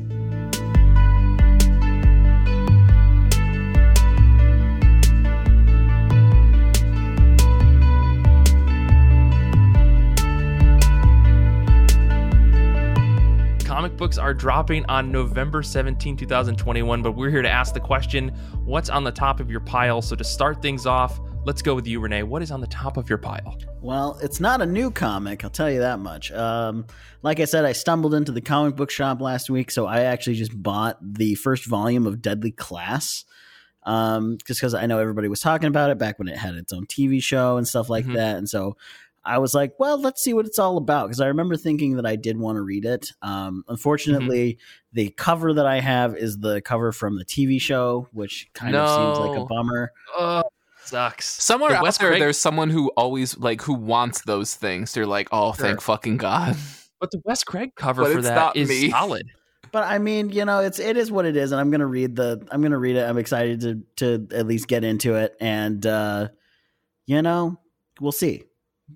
Books 14.00 14.18
are 14.18 14.34
dropping 14.34 14.86
on 14.86 15.12
November 15.12 15.62
17, 15.62 16.16
2021, 16.16 17.02
but 17.02 17.12
we're 17.12 17.30
here 17.30 17.42
to 17.42 17.50
ask 17.50 17.74
the 17.74 17.80
question 17.82 18.30
what's 18.64 18.90
on 18.90 19.04
the 19.04 19.12
top 19.12 19.42
of 19.42 19.52
your 19.52 19.60
pile? 19.60 20.02
So 20.02 20.16
to 20.16 20.24
start 20.24 20.62
things 20.62 20.86
off, 20.86 21.20
let's 21.46 21.62
go 21.62 21.76
with 21.76 21.86
you, 21.86 22.00
Renee. 22.00 22.24
What 22.24 22.42
is 22.42 22.50
on 22.50 22.62
the 22.62 22.68
top 22.68 22.96
of 22.96 23.10
your 23.10 23.18
pile? 23.18 23.58
Well, 23.82 24.18
it's 24.24 24.40
not 24.40 24.62
a 24.62 24.66
new 24.66 24.90
comic, 24.90 25.44
I'll 25.44 25.50
tell 25.50 25.70
you 25.70 25.80
that 25.80 26.00
much. 26.00 26.32
Um, 26.32 26.88
like 27.24 27.42
I 27.42 27.46
said, 27.46 27.66
I 27.66 27.74
stumbled 27.74 28.14
into 28.14 28.32
the 28.32 28.40
comic 28.40 28.78
book 28.78 28.90
shop 28.90 29.20
last 29.20 29.50
week, 29.50 29.70
so 29.70 29.86
I 29.86 30.04
actually 30.04 30.38
just 30.38 30.64
bought 30.64 30.98
the 31.02 31.36
first 31.36 31.66
volume 31.66 32.08
of 32.08 32.22
Deadly 32.22 32.52
Class. 32.52 33.26
Um, 33.84 34.38
just 34.46 34.62
because 34.62 34.74
I 34.76 34.86
know 34.86 35.00
everybody 35.00 35.28
was 35.28 35.42
talking 35.42 35.68
about 35.68 35.90
it 35.90 35.98
back 35.98 36.20
when 36.20 36.30
it 36.30 36.38
had 36.38 36.54
its 36.56 36.72
own 36.72 36.86
TV 36.86 37.22
show 37.22 37.58
and 37.58 37.68
stuff 37.68 37.90
like 37.90 38.06
Mhm. 38.06 38.16
that. 38.16 38.38
And 38.38 38.48
so 38.50 38.78
I 39.30 39.38
was 39.38 39.54
like, 39.54 39.74
well, 39.80 40.00
let's 40.00 40.22
see 40.24 40.34
what 40.34 40.46
it's 40.46 40.60
all 40.60 40.78
about. 40.78 41.08
Because 41.08 41.22
I 41.22 41.28
remember 41.28 41.56
thinking 41.56 41.96
that 41.98 42.06
I 42.06 42.16
did 42.16 42.38
want 42.38 42.56
to 42.58 42.62
read 42.62 42.86
it. 42.86 43.12
Um, 43.22 43.64
unfortunately, 43.68 44.58
the 44.94 45.10
cover 45.12 45.54
that 45.54 45.66
I 45.66 45.80
have 45.80 46.16
is 46.16 46.38
the 46.40 46.62
cover 46.62 46.92
from 46.92 47.18
the 47.18 47.26
TV 47.26 47.62
show, 47.62 48.08
which 48.12 48.50
kind 48.54 48.76
of 48.76 48.90
seems 48.90 49.28
like 49.30 49.40
a 49.40 49.46
bummer. 49.46 49.92
Oh, 50.18 50.44
sucks. 50.84 51.28
Somewhere 51.28 51.70
The 51.72 51.78
out 51.78 51.98
there, 52.00 52.10
Craig- 52.10 52.20
there's 52.22 52.38
someone 52.40 52.70
who 52.70 52.90
always 52.98 53.38
like 53.38 53.62
who 53.62 53.74
wants 53.74 54.22
those 54.24 54.56
things. 54.56 54.94
They're 54.94 55.06
like, 55.06 55.28
oh, 55.32 55.54
Sure. 55.54 55.66
thank 55.68 55.82
fucking 55.82 56.18
god. 56.18 56.56
But 57.00 57.12
the 57.12 57.22
Wes 57.24 57.44
Craig 57.46 57.76
cover 57.76 58.02
But 58.04 58.12
for 58.14 58.18
it's 58.20 58.28
that 58.28 58.36
not 58.36 58.58
is 58.58 58.68
me. 58.68 58.90
solid. 58.90 59.26
But 59.72 59.84
I 59.84 60.00
mean, 60.00 60.32
you 60.32 60.44
know, 60.46 60.60
it's 60.62 60.80
it 60.80 60.98
is 60.98 61.12
what 61.12 61.26
it 61.26 61.38
is, 61.38 61.52
and 61.52 61.62
I'm 61.62 61.70
gonna 61.70 61.86
read 61.86 62.16
the 62.16 62.46
I'm 62.52 62.62
gonna 62.64 62.80
read 62.80 62.96
it. 62.96 63.08
I'm 63.08 63.18
excited 63.20 63.62
to 63.62 63.82
to 63.98 64.36
at 64.36 64.48
least 64.48 64.68
get 64.68 64.84
into 64.84 65.14
it, 65.16 65.36
and 65.40 65.86
uh, 65.86 66.30
you 67.06 67.22
know, 67.22 67.60
we'll 68.02 68.12
see, 68.12 68.44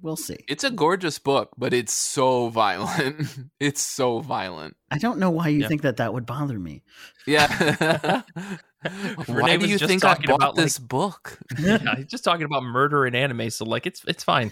we'll 0.01 0.15
see. 0.15 0.37
It's 0.47 0.63
a 0.63 0.71
gorgeous 0.71 1.19
book, 1.19 1.49
but 1.57 1.73
it's 1.73 1.93
so 1.93 2.49
violent. 2.49 3.27
it's 3.59 3.81
so 3.81 4.19
violent. 4.19 4.75
I 4.91 4.97
don't 4.97 5.19
know 5.19 5.29
why 5.29 5.47
you 5.49 5.61
Yeah. 5.61 5.67
think 5.67 5.81
that 5.83 5.97
that 5.97 6.13
would 6.13 6.25
bother 6.25 6.59
me. 6.59 6.83
Yeah. 7.25 8.21
Why 9.27 9.55
do 9.55 9.65
you 9.65 9.77
just 9.77 9.89
think 9.89 10.03
I 10.03 10.15
bought 10.15 10.35
about, 10.35 10.57
like- 10.57 10.65
this 10.65 10.77
book? 10.77 11.39
yeah, 11.59 11.95
he's 11.95 12.07
just 12.07 12.23
talking 12.25 12.43
about 12.43 12.63
murder 12.63 13.05
in 13.05 13.15
anime, 13.15 13.49
so 13.49 13.63
like 13.65 13.85
it's 13.87 14.01
it's 14.07 14.23
fine. 14.25 14.51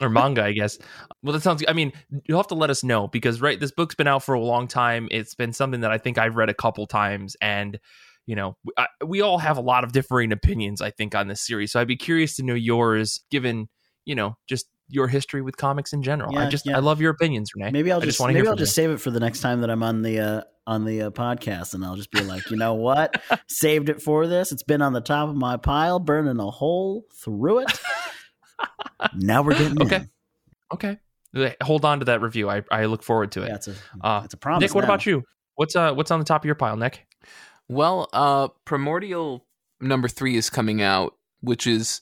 or 0.00 0.08
manga, 0.08 0.44
I 0.44 0.52
guess. 0.52 0.78
Well, 1.24 1.32
that 1.32 1.42
sounds. 1.42 1.64
I 1.66 1.72
mean, 1.72 1.92
you'll 2.24 2.38
have 2.38 2.46
to 2.48 2.54
let 2.54 2.70
us 2.70 2.84
know 2.84 3.08
because 3.08 3.40
right, 3.40 3.58
this 3.58 3.72
book's 3.72 3.96
been 3.96 4.06
out 4.06 4.22
for 4.22 4.34
a 4.34 4.40
long 4.40 4.68
time. 4.68 5.08
It's 5.10 5.34
been 5.34 5.52
something 5.52 5.80
that 5.80 5.90
I 5.90 5.98
think 5.98 6.18
I've 6.18 6.36
read 6.36 6.48
a 6.48 6.54
couple 6.54 6.86
times, 6.86 7.36
and 7.40 7.80
you 8.26 8.36
know, 8.36 8.56
I, 8.76 8.86
we 9.04 9.22
all 9.22 9.38
have 9.38 9.56
a 9.56 9.62
lot 9.62 9.82
of 9.82 9.90
differing 9.90 10.30
opinions. 10.30 10.80
I 10.80 10.90
think 10.90 11.16
on 11.16 11.26
this 11.26 11.44
series, 11.44 11.72
so 11.72 11.80
I'd 11.80 11.88
be 11.88 11.96
curious 11.96 12.36
to 12.36 12.44
know 12.44 12.54
yours, 12.54 13.20
given 13.30 13.68
you 14.08 14.14
know 14.14 14.36
just 14.48 14.66
your 14.88 15.06
history 15.06 15.42
with 15.42 15.56
comics 15.58 15.92
in 15.92 16.02
general. 16.02 16.36
I 16.38 16.48
just 16.48 16.64
yeah. 16.66 16.76
I 16.76 16.80
love 16.80 17.00
your 17.00 17.10
opinions, 17.10 17.50
Renee. 17.54 17.70
Maybe 17.70 17.92
I'll 17.92 18.00
I 18.00 18.06
just, 18.06 18.18
wanna 18.18 18.32
hear 18.32 18.40
maybe 18.40 18.48
I'll 18.48 18.54
from 18.54 18.58
just 18.64 18.74
save 18.74 18.90
it 18.90 19.00
for 19.02 19.10
the 19.10 19.20
next 19.20 19.40
time 19.40 19.60
that 19.60 19.68
I'm 19.70 19.82
on 19.82 20.00
the 20.00 20.18
uh, 20.18 20.42
on 20.66 20.86
the 20.86 21.02
uh, 21.02 21.10
podcast, 21.10 21.74
and 21.74 21.84
I'll 21.84 21.96
just 21.96 22.10
be 22.10 22.22
like, 22.22 22.50
you 22.50 22.56
know 22.56 22.74
what, 22.74 23.20
saved 23.48 23.90
it 23.90 24.00
for 24.00 24.26
this. 24.26 24.50
It's 24.50 24.62
been 24.62 24.80
on 24.80 24.94
the 24.94 25.02
top 25.02 25.28
of 25.28 25.36
my 25.36 25.58
pile, 25.58 25.98
burning 25.98 26.40
a 26.40 26.50
hole 26.50 27.04
through 27.22 27.60
it. 27.60 27.78
now 29.14 29.42
we're 29.42 29.52
getting 29.58 29.80
Okay. 29.82 29.96
in. 29.96 30.10
Okay, 30.72 30.98
hold 31.62 31.84
on 31.84 31.98
to 32.00 32.06
that 32.06 32.22
review. 32.22 32.48
I 32.48 32.62
I 32.70 32.86
look 32.86 33.02
forward 33.02 33.32
to 33.32 33.42
it. 33.42 33.48
Yeah, 33.66 33.74
a 34.02 34.06
Uh, 34.06 34.22
it's 34.24 34.34
a 34.34 34.38
promise. 34.38 34.62
Nick, 34.62 34.74
what 34.74 34.82
now. 34.82 34.86
about 34.88 35.04
you? 35.06 35.22
What's 35.56 35.76
uh 35.76 35.92
what's 35.92 36.10
on 36.10 36.18
the 36.18 36.24
top 36.24 36.42
of 36.42 36.46
your 36.46 36.54
pile, 36.54 36.76
Nick? 36.76 37.06
Well, 37.68 38.08
uh 38.12 38.48
Primordial 38.64 39.46
number 39.80 40.08
3 40.08 40.36
is 40.36 40.48
coming 40.50 40.80
out, 40.82 41.14
which 41.40 41.66
is 41.66 42.00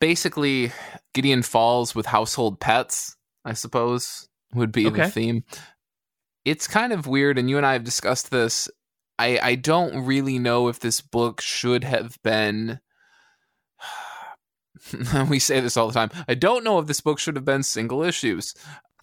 basically 0.00 0.72
Gideon 1.14 1.42
Falls 1.42 1.94
with 1.94 2.06
household 2.06 2.60
pets, 2.60 3.16
I 3.44 3.52
suppose, 3.54 4.28
would 4.54 4.72
be 4.72 4.86
Okay. 4.86 5.04
the 5.04 5.10
theme. 5.10 5.44
It's 6.44 6.68
kind 6.68 6.92
of 6.92 7.06
weird 7.06 7.38
and 7.38 7.50
you 7.50 7.56
and 7.56 7.66
I 7.66 7.72
have 7.72 7.84
discussed 7.84 8.30
this. 8.30 8.68
I 9.18 9.38
I 9.42 9.54
don't 9.54 10.04
really 10.04 10.38
know 10.38 10.68
if 10.68 10.78
this 10.80 11.00
book 11.00 11.40
should 11.40 11.84
have 11.84 12.16
been 12.22 12.80
we 15.28 15.38
say 15.38 15.60
this 15.60 15.76
all 15.76 15.88
the 15.88 15.94
time. 15.94 16.10
I 16.28 16.34
don't 16.34 16.64
know 16.64 16.78
if 16.78 16.86
this 16.86 17.00
book 17.00 17.18
should 17.18 17.36
have 17.36 17.44
been 17.44 17.62
single 17.62 18.02
issues. 18.02 18.54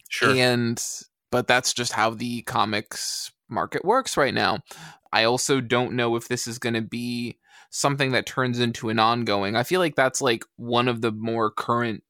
Sure. 0.08 0.34
And 0.34 0.82
but 1.30 1.46
that's 1.46 1.72
just 1.74 1.92
how 1.92 2.10
the 2.10 2.42
comics 2.42 3.32
market 3.48 3.84
works 3.84 4.16
right 4.16 4.34
now. 4.34 4.60
I 5.12 5.24
also 5.24 5.60
don't 5.60 5.92
know 5.94 6.16
if 6.16 6.28
this 6.28 6.46
is 6.46 6.58
going 6.58 6.74
to 6.74 6.82
be 6.82 7.38
something 7.74 8.12
that 8.12 8.24
turns 8.24 8.60
into 8.60 8.88
an 8.88 9.00
ongoing. 9.00 9.56
I 9.56 9.64
feel 9.64 9.80
like 9.80 9.96
that's 9.96 10.22
like 10.22 10.44
one 10.54 10.86
of 10.86 11.00
the 11.00 11.10
more 11.10 11.50
current 11.50 12.04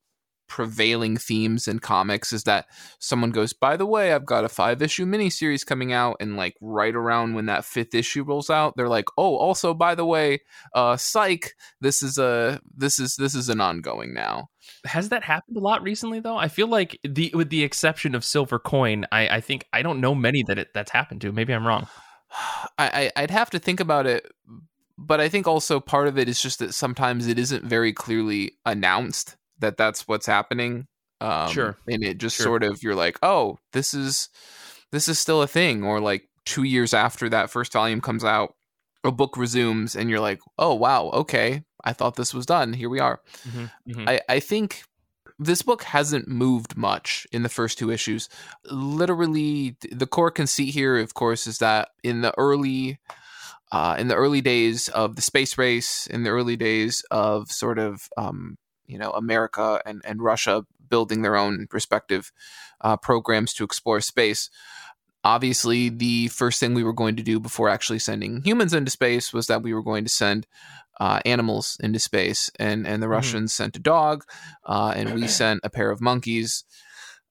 prevailing 0.46 1.16
themes 1.16 1.66
in 1.66 1.78
comics 1.78 2.34
is 2.34 2.44
that 2.44 2.66
someone 2.98 3.30
goes, 3.30 3.54
by 3.54 3.74
the 3.74 3.86
way, 3.86 4.12
I've 4.12 4.26
got 4.26 4.44
a 4.44 4.50
five 4.50 4.82
issue 4.82 5.06
miniseries 5.06 5.64
coming 5.64 5.90
out, 5.90 6.18
and 6.20 6.36
like 6.36 6.54
right 6.60 6.94
around 6.94 7.32
when 7.32 7.46
that 7.46 7.64
fifth 7.64 7.94
issue 7.94 8.24
rolls 8.24 8.50
out, 8.50 8.74
they're 8.76 8.90
like, 8.90 9.06
oh, 9.16 9.36
also 9.36 9.72
by 9.72 9.94
the 9.94 10.04
way, 10.04 10.40
uh, 10.74 10.98
psych, 10.98 11.54
this 11.80 12.02
is 12.02 12.18
a 12.18 12.60
this 12.76 12.98
is 12.98 13.16
this 13.16 13.34
is 13.34 13.48
an 13.48 13.62
ongoing 13.62 14.12
now. 14.12 14.50
Has 14.84 15.08
that 15.08 15.24
happened 15.24 15.56
a 15.56 15.60
lot 15.60 15.82
recently 15.82 16.20
though? 16.20 16.36
I 16.36 16.48
feel 16.48 16.68
like 16.68 17.00
the 17.04 17.32
with 17.34 17.48
the 17.48 17.64
exception 17.64 18.14
of 18.14 18.22
Silver 18.22 18.58
Coin, 18.58 19.06
I, 19.10 19.28
I 19.28 19.40
think 19.40 19.64
I 19.72 19.80
don't 19.80 20.02
know 20.02 20.14
many 20.14 20.42
that 20.42 20.58
it, 20.58 20.68
that's 20.74 20.90
happened 20.90 21.22
to. 21.22 21.32
Maybe 21.32 21.54
I'm 21.54 21.66
wrong. 21.66 21.88
I, 22.78 23.10
I 23.16 23.22
I'd 23.22 23.30
have 23.30 23.48
to 23.50 23.58
think 23.58 23.80
about 23.80 24.06
it, 24.06 24.30
but 24.98 25.20
I 25.20 25.28
think 25.28 25.46
also 25.46 25.80
part 25.80 26.08
of 26.08 26.18
it 26.18 26.28
is 26.28 26.40
just 26.40 26.58
that 26.60 26.74
sometimes 26.74 27.26
it 27.26 27.38
isn't 27.38 27.64
very 27.64 27.92
clearly 27.92 28.52
announced 28.64 29.36
that 29.58 29.76
that's 29.76 30.06
what's 30.08 30.26
happening. 30.26 30.86
Um, 31.20 31.48
Sure. 31.50 31.76
and 31.88 32.02
it 32.04 32.18
just 32.18 32.36
Sure. 32.36 32.44
sort 32.44 32.62
of 32.64 32.82
you're 32.82 32.94
like, 32.94 33.18
oh, 33.22 33.58
this 33.72 33.94
is 33.94 34.28
this 34.92 35.08
is 35.08 35.18
still 35.18 35.42
a 35.42 35.46
thing, 35.48 35.82
or 35.82 36.00
like 36.00 36.28
two 36.44 36.62
years 36.62 36.92
after 36.94 37.28
that 37.28 37.50
first 37.50 37.72
volume 37.72 38.00
comes 38.00 38.24
out, 38.24 38.54
a 39.02 39.10
book 39.10 39.36
resumes, 39.36 39.96
and 39.96 40.10
you're 40.10 40.20
like, 40.20 40.40
oh 40.58 40.74
wow, 40.74 41.10
okay, 41.10 41.64
I 41.82 41.92
thought 41.92 42.16
this 42.16 42.34
was 42.34 42.46
done. 42.46 42.72
Here 42.74 42.88
we 42.90 43.00
are. 43.00 43.20
Mhm. 43.48 44.08
I, 44.08 44.20
I 44.28 44.40
think 44.40 44.84
this 45.38 45.62
book 45.62 45.82
hasn't 45.82 46.28
moved 46.28 46.76
much 46.76 47.26
in 47.32 47.42
the 47.42 47.48
first 47.48 47.78
two 47.78 47.90
issues. 47.90 48.28
Literally, 48.70 49.76
the 49.90 50.06
core 50.06 50.30
conceit 50.30 50.72
here, 50.74 50.96
of 50.98 51.14
course, 51.14 51.46
is 51.46 51.58
that 51.58 51.88
in 52.04 52.20
the 52.20 52.32
early 52.38 52.98
uh, 53.74 53.96
in 53.98 54.06
the 54.08 54.14
early 54.14 54.40
days 54.40 54.88
of 55.02 55.16
the 55.16 55.22
space 55.22 55.58
race, 55.58 56.06
in 56.06 56.22
the 56.22 56.30
early 56.30 56.56
days 56.56 57.02
of 57.10 57.50
sort 57.50 57.78
of 57.78 58.08
um, 58.16 58.56
you 58.86 58.98
know 58.98 59.10
America 59.10 59.80
and, 59.84 60.00
and 60.04 60.22
Russia 60.22 60.64
building 60.88 61.22
their 61.22 61.36
own 61.36 61.66
respective 61.72 62.30
uh, 62.86 62.96
programs 62.96 63.52
to 63.54 63.64
explore 63.64 64.00
space. 64.00 64.48
Obviously, 65.24 65.88
the 65.88 66.28
first 66.28 66.60
thing 66.60 66.74
we 66.74 66.84
were 66.84 66.92
going 67.02 67.16
to 67.16 67.22
do 67.22 67.40
before 67.40 67.68
actually 67.68 67.98
sending 67.98 68.42
humans 68.42 68.74
into 68.74 68.90
space 68.90 69.32
was 69.32 69.46
that 69.48 69.62
we 69.62 69.72
were 69.74 69.82
going 69.82 70.04
to 70.04 70.10
send 70.10 70.46
uh, 71.00 71.18
animals 71.24 71.76
into 71.82 71.98
space, 71.98 72.50
and 72.60 72.86
and 72.86 73.02
the 73.02 73.08
Mhm. 73.08 73.16
Russians 73.18 73.52
sent 73.52 73.76
a 73.76 73.80
dog, 73.80 74.22
uh, 74.64 74.92
and 74.94 75.14
we 75.14 75.26
sent 75.42 75.60
a 75.64 75.70
pair 75.70 75.90
of 75.90 76.00
monkeys. 76.00 76.64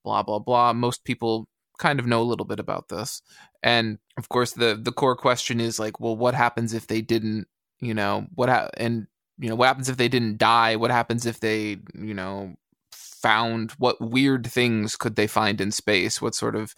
Blah 0.04 0.22
blah 0.24 0.40
blah. 0.40 0.72
Most 0.74 1.04
people 1.04 1.48
kind 1.78 2.00
of 2.00 2.06
know 2.06 2.22
a 2.22 2.24
little 2.24 2.46
bit 2.46 2.60
about 2.60 2.88
this, 2.88 3.22
and 3.62 3.98
of 4.16 4.28
course, 4.28 4.52
the 4.52 4.78
the 4.80 4.92
core 4.92 5.16
question 5.16 5.60
is 5.60 5.78
like, 5.78 6.00
well, 6.00 6.16
what 6.16 6.34
happens 6.34 6.74
if 6.74 6.86
they 6.86 7.00
didn't? 7.00 7.46
You 7.80 7.94
know 7.94 8.26
what? 8.34 8.48
Ha- 8.48 8.70
and 8.76 9.06
you 9.38 9.48
know 9.48 9.54
what 9.56 9.66
happens 9.66 9.88
if 9.88 9.96
they 9.96 10.08
didn't 10.08 10.38
die? 10.38 10.76
What 10.76 10.90
happens 10.90 11.26
if 11.26 11.40
they 11.40 11.78
you 11.94 12.14
know 12.14 12.54
found 12.92 13.72
what 13.72 14.00
weird 14.00 14.46
things 14.46 14.96
could 14.96 15.16
they 15.16 15.26
find 15.26 15.60
in 15.60 15.70
space? 15.70 16.20
What 16.22 16.34
sort 16.34 16.56
of 16.56 16.74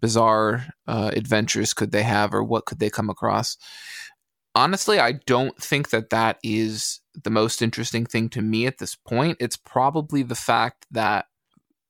bizarre 0.00 0.66
uh, 0.86 1.10
adventures 1.14 1.74
could 1.74 1.90
they 1.92 2.02
have, 2.02 2.34
or 2.34 2.44
what 2.44 2.66
could 2.66 2.78
they 2.78 2.90
come 2.90 3.10
across? 3.10 3.56
honestly, 4.56 4.98
I 4.98 5.12
don't 5.26 5.56
think 5.62 5.90
that 5.90 6.10
that 6.10 6.38
is 6.42 7.00
the 7.22 7.30
most 7.30 7.62
interesting 7.62 8.06
thing 8.06 8.28
to 8.30 8.42
me 8.42 8.66
at 8.66 8.78
this 8.78 8.96
point. 8.96 9.36
It's 9.38 9.56
probably 9.56 10.22
the 10.22 10.34
fact 10.34 10.86
that 10.90 11.26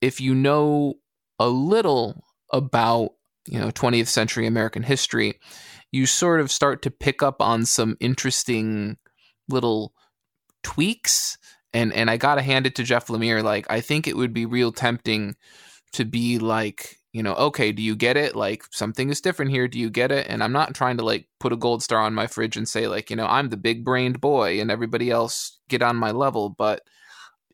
if 0.03 0.21
you 0.21 0.35
know 0.35 0.95
a 1.39 1.49
little 1.49 2.25
about, 2.53 3.11
you 3.47 3.59
know, 3.59 3.71
20th 3.71 4.09
century 4.09 4.47
American 4.47 4.83
history, 4.83 5.39
you 5.93 6.07
sort 6.07 6.41
of 6.41 6.51
start 6.51 6.83
to 6.83 6.91
pick 6.91 7.23
up 7.23 7.41
on 7.41 7.65
some 7.65 7.97
interesting 8.01 8.97
little 9.49 9.93
tweaks 10.63 11.39
and 11.73 11.93
and 11.93 12.11
I 12.11 12.17
got 12.17 12.37
to 12.37 12.43
hand 12.43 12.67
it 12.67 12.75
to 12.77 12.83
Jeff 12.83 13.07
Lemire 13.07 13.43
like 13.43 13.67
I 13.71 13.81
think 13.81 14.09
it 14.09 14.17
would 14.17 14.33
be 14.33 14.47
real 14.47 14.73
tempting 14.73 15.37
to 15.93 16.05
be 16.05 16.39
like 16.39 16.97
you 17.17 17.23
know, 17.23 17.33
okay, 17.35 17.73
do 17.73 17.81
you 17.83 17.97
get 17.97 18.19
it? 18.19 18.37
Like 18.37 18.65
something 18.73 19.09
is 19.09 19.23
different 19.23 19.51
here. 19.51 19.69
Do 19.69 19.79
you 19.79 19.89
get 19.89 20.13
it? 20.13 20.27
And 20.29 20.45
I'm 20.45 20.53
not 20.53 20.75
trying 20.75 20.99
to 20.99 21.03
like 21.03 21.27
put 21.41 21.51
a 21.51 21.57
gold 21.57 21.83
star 21.83 22.01
on 22.01 22.13
my 22.13 22.27
fridge 22.27 22.59
and 22.59 22.69
say 22.69 22.89
like, 22.89 23.09
you 23.09 23.17
know, 23.17 23.25
I'm 23.25 23.49
the 23.49 23.57
big 23.57 23.87
brained 23.87 24.21
boy 24.21 24.61
and 24.61 24.71
everybody 24.71 25.11
else 25.11 25.59
get 25.71 25.81
on 25.81 25.97
my 25.97 26.11
level. 26.11 26.51
But 26.51 26.83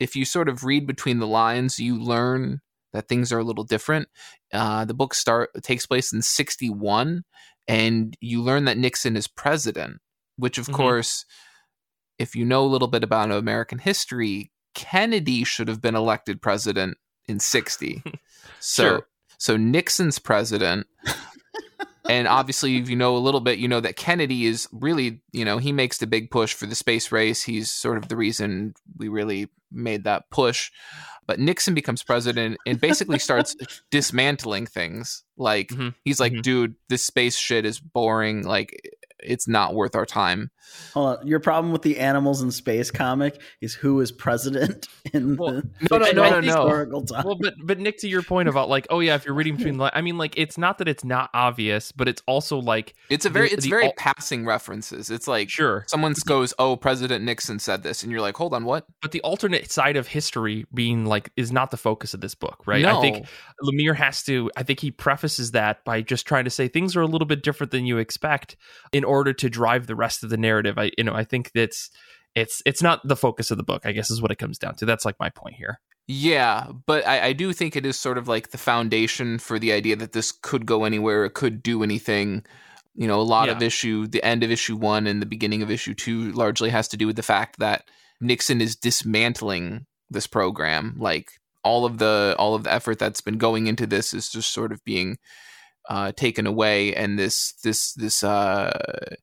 if 0.00 0.16
you 0.16 0.24
sort 0.24 0.48
of 0.48 0.64
read 0.64 0.84
between 0.84 1.20
the 1.20 1.28
lines, 1.28 1.78
you 1.78 1.96
learn 1.96 2.60
that 2.92 3.08
things 3.08 3.32
are 3.32 3.38
a 3.38 3.44
little 3.44 3.64
different. 3.64 4.08
Uh, 4.52 4.84
the 4.84 4.94
book 4.94 5.14
start 5.14 5.50
takes 5.62 5.86
place 5.86 6.12
in 6.12 6.22
61 6.22 7.24
and 7.68 8.16
you 8.20 8.42
learn 8.42 8.64
that 8.64 8.76
Nixon 8.78 9.16
is 9.16 9.26
president, 9.28 10.00
which 10.36 10.58
of 10.58 10.66
Mhm. 10.68 10.74
course, 10.74 11.24
if 12.18 12.34
you 12.36 12.44
know 12.44 12.64
a 12.64 12.68
little 12.68 12.88
bit 12.88 13.02
about 13.04 13.30
American 13.30 13.78
history, 13.78 14.50
Kennedy 14.74 15.44
should 15.44 15.68
have 15.68 15.80
been 15.80 15.94
elected 15.94 16.40
president 16.42 16.98
in 17.26 17.38
60. 17.40 18.02
So 18.58 18.82
Sure. 18.84 19.06
so 19.38 19.56
Nixon's 19.56 20.18
president. 20.18 20.86
And 22.08 22.26
obviously, 22.28 22.76
if 22.78 22.88
you 22.88 22.96
know 22.96 23.16
a 23.16 23.18
little 23.18 23.40
bit, 23.40 23.58
you 23.58 23.68
know 23.68 23.80
that 23.80 23.96
Kennedy 23.96 24.46
is 24.46 24.68
really, 24.72 25.20
you 25.32 25.44
know, 25.44 25.58
he 25.58 25.72
makes 25.72 25.98
the 25.98 26.06
big 26.06 26.30
push 26.30 26.52
for 26.54 26.66
the 26.66 26.74
space 26.74 27.12
race. 27.12 27.42
He's 27.42 27.70
sort 27.70 27.98
of 27.98 28.08
the 28.08 28.16
reason 28.16 28.74
we 28.96 29.08
really 29.08 29.48
made 29.70 30.04
that 30.04 30.28
push. 30.30 30.70
But 31.26 31.38
Nixon 31.38 31.72
becomes 31.74 32.02
president 32.02 32.58
and 32.66 32.80
basically 32.80 33.20
starts 33.20 33.54
dismantling 33.92 34.66
things. 34.66 35.22
Like, 35.36 35.68
Mhm. 35.68 35.94
he's 36.04 36.18
like, 36.18 36.32
Mhm. 36.32 36.42
dude, 36.42 36.74
this 36.88 37.04
space 37.04 37.36
shit 37.36 37.64
is 37.64 37.78
boring. 37.78 38.42
Like, 38.42 38.76
it's 39.22 39.46
not 39.48 39.74
worth 39.74 39.94
our 39.94 40.06
time. 40.06 40.50
Hold 40.94 41.18
on. 41.18 41.26
Your 41.26 41.40
problem 41.40 41.72
with 41.72 41.82
the 41.82 41.98
animals 41.98 42.40
in 42.40 42.50
space 42.50 42.90
comic 42.90 43.40
is 43.60 43.74
who 43.74 44.00
is 44.00 44.10
president 44.12 44.88
in 45.12 45.36
Well, 45.36 45.62
the 45.80 45.88
no, 45.90 45.98
no, 45.98 46.12
no, 46.12 46.12
no, 46.12 46.40
no. 46.40 46.46
historical 46.46 47.04
time. 47.04 47.24
well, 47.26 47.36
but 47.40 47.54
but 47.62 47.78
Nick, 47.78 47.98
to 47.98 48.08
your 48.08 48.22
point 48.22 48.48
about 48.48 48.68
like, 48.68 48.86
oh 48.88 49.00
yeah, 49.00 49.14
if 49.14 49.24
you're 49.24 49.34
reading 49.34 49.56
between, 49.56 49.76
the 49.76 49.84
li- 49.84 49.90
I 49.92 50.00
mean, 50.00 50.16
like, 50.18 50.34
it's 50.38 50.56
not 50.56 50.78
that 50.78 50.88
it's 50.88 51.04
not 51.04 51.30
obvious, 51.34 51.92
but 51.92 52.08
it's 52.08 52.22
also 52.26 52.58
like, 52.58 52.94
It's 53.10 53.26
a 53.26 53.30
very, 53.30 53.48
The- 53.48 53.54
it's 53.54 53.64
the 53.64 53.70
very 53.70 53.86
al- 53.86 53.92
passing 53.98 54.46
references. 54.46 55.10
It's 55.10 55.26
like, 55.28 55.50
sure, 55.50 55.84
someone 55.88 56.14
goes, 56.26 56.54
oh, 56.58 56.76
President 56.76 57.24
Nixon 57.24 57.58
said 57.58 57.82
this. 57.82 58.02
And 58.02 58.10
you're 58.12 58.20
like, 58.20 58.36
hold 58.36 58.54
on, 58.54 58.64
what? 58.64 58.86
but 59.02 59.10
the 59.12 59.20
alternate 59.22 59.70
side 59.70 59.96
of 59.96 60.06
history 60.06 60.64
being 60.72 61.04
like 61.06 61.30
is 61.36 61.52
not 61.52 61.70
the 61.70 61.76
focus 61.76 62.14
of 62.14 62.20
this 62.20 62.34
book, 62.34 62.62
right? 62.66 62.84
I 62.84 63.00
think 63.00 63.26
No. 63.62 63.70
Lemire 63.70 63.94
has 63.96 64.22
to. 64.24 64.50
I 64.56 64.62
think 64.62 64.80
he 64.80 64.90
prefaces 64.90 65.50
that 65.52 65.84
by 65.84 66.00
just 66.02 66.26
trying 66.26 66.44
to 66.44 66.50
say 66.50 66.68
things 66.68 66.96
are 66.96 67.00
a 67.02 67.06
little 67.06 67.26
bit 67.26 67.42
different 67.42 67.70
than 67.72 67.84
you 67.84 67.98
expect 67.98 68.56
in 68.92 69.04
order 69.12 69.32
to 69.34 69.50
drive 69.50 69.86
the 69.86 69.94
rest 69.94 70.24
of 70.24 70.30
the 70.30 70.36
narrative. 70.36 70.78
I, 70.78 70.90
you 70.96 71.04
know, 71.04 71.14
I 71.14 71.24
think 71.24 71.50
that's 71.54 71.90
it's 72.34 72.62
it's 72.64 72.82
not 72.82 73.06
the 73.06 73.16
focus 73.16 73.50
of 73.50 73.58
the 73.58 73.62
book. 73.62 73.82
I 73.84 73.92
guess 73.92 74.10
is 74.10 74.22
what 74.22 74.30
it 74.30 74.38
comes 74.38 74.58
down 74.58 74.74
to. 74.76 74.86
That's 74.86 75.04
like 75.04 75.16
my 75.20 75.28
point 75.28 75.56
here. 75.56 75.78
Yeah, 76.08 76.66
but 76.86 77.06
I, 77.06 77.26
I 77.26 77.32
do 77.32 77.52
think 77.52 77.76
it 77.76 77.86
is 77.86 77.96
sort 77.96 78.18
of 78.18 78.26
like 78.26 78.50
the 78.50 78.58
foundation 78.58 79.38
for 79.38 79.58
the 79.58 79.72
idea 79.72 79.96
that 79.96 80.12
this 80.12 80.32
could 80.32 80.66
go 80.66 80.84
anywhere, 80.84 81.24
it 81.24 81.34
could 81.34 81.62
do 81.62 81.82
anything. 81.82 82.44
You 82.94 83.06
know, 83.06 83.20
a 83.20 83.22
lot 83.22 83.48
of 83.48 83.62
issue, 83.62 84.06
the 84.06 84.22
end 84.22 84.42
of 84.42 84.50
issue 84.50 84.76
one 84.76 85.06
and 85.06 85.22
the 85.22 85.26
beginning 85.26 85.62
of 85.62 85.70
issue 85.70 85.94
two 85.94 86.32
largely 86.32 86.70
has 86.70 86.88
to 86.88 86.96
do 86.96 87.06
with 87.06 87.16
the 87.16 87.22
fact 87.22 87.58
that 87.58 87.84
Nixon 88.20 88.60
is 88.60 88.76
dismantling 88.76 89.86
this 90.10 90.26
program. 90.26 90.96
Like 90.98 91.28
all 91.64 91.84
of 91.84 91.98
the 91.98 92.34
all 92.38 92.54
of 92.54 92.64
the 92.64 92.72
effort 92.72 92.98
that's 92.98 93.20
been 93.20 93.38
going 93.38 93.66
into 93.66 93.86
this 93.86 94.12
is 94.12 94.28
just 94.28 94.52
sort 94.52 94.72
of 94.72 94.84
being 94.84 95.16
uh, 95.88 96.12
taken 96.12 96.46
away, 96.46 96.94
and 96.94 97.18
this 97.18 97.52
this 97.64 97.92
this 97.94 98.22
uh, 98.22 99.16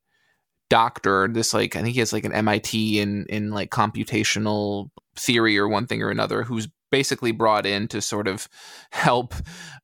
doctor, 0.69 1.27
this 1.27 1.53
like 1.53 1.75
I 1.75 1.81
think 1.81 1.93
he 1.93 1.99
has 1.99 2.13
like 2.13 2.25
an 2.25 2.33
MIT 2.33 2.99
in 2.99 3.25
in 3.29 3.51
like 3.51 3.69
computational 3.71 4.89
theory 5.15 5.57
or 5.57 5.67
one 5.67 5.87
thing 5.87 6.01
or 6.01 6.09
another, 6.09 6.43
who's 6.43 6.67
basically 6.91 7.31
brought 7.31 7.65
in 7.65 7.87
to 7.87 8.01
sort 8.01 8.27
of 8.27 8.47
help 8.91 9.33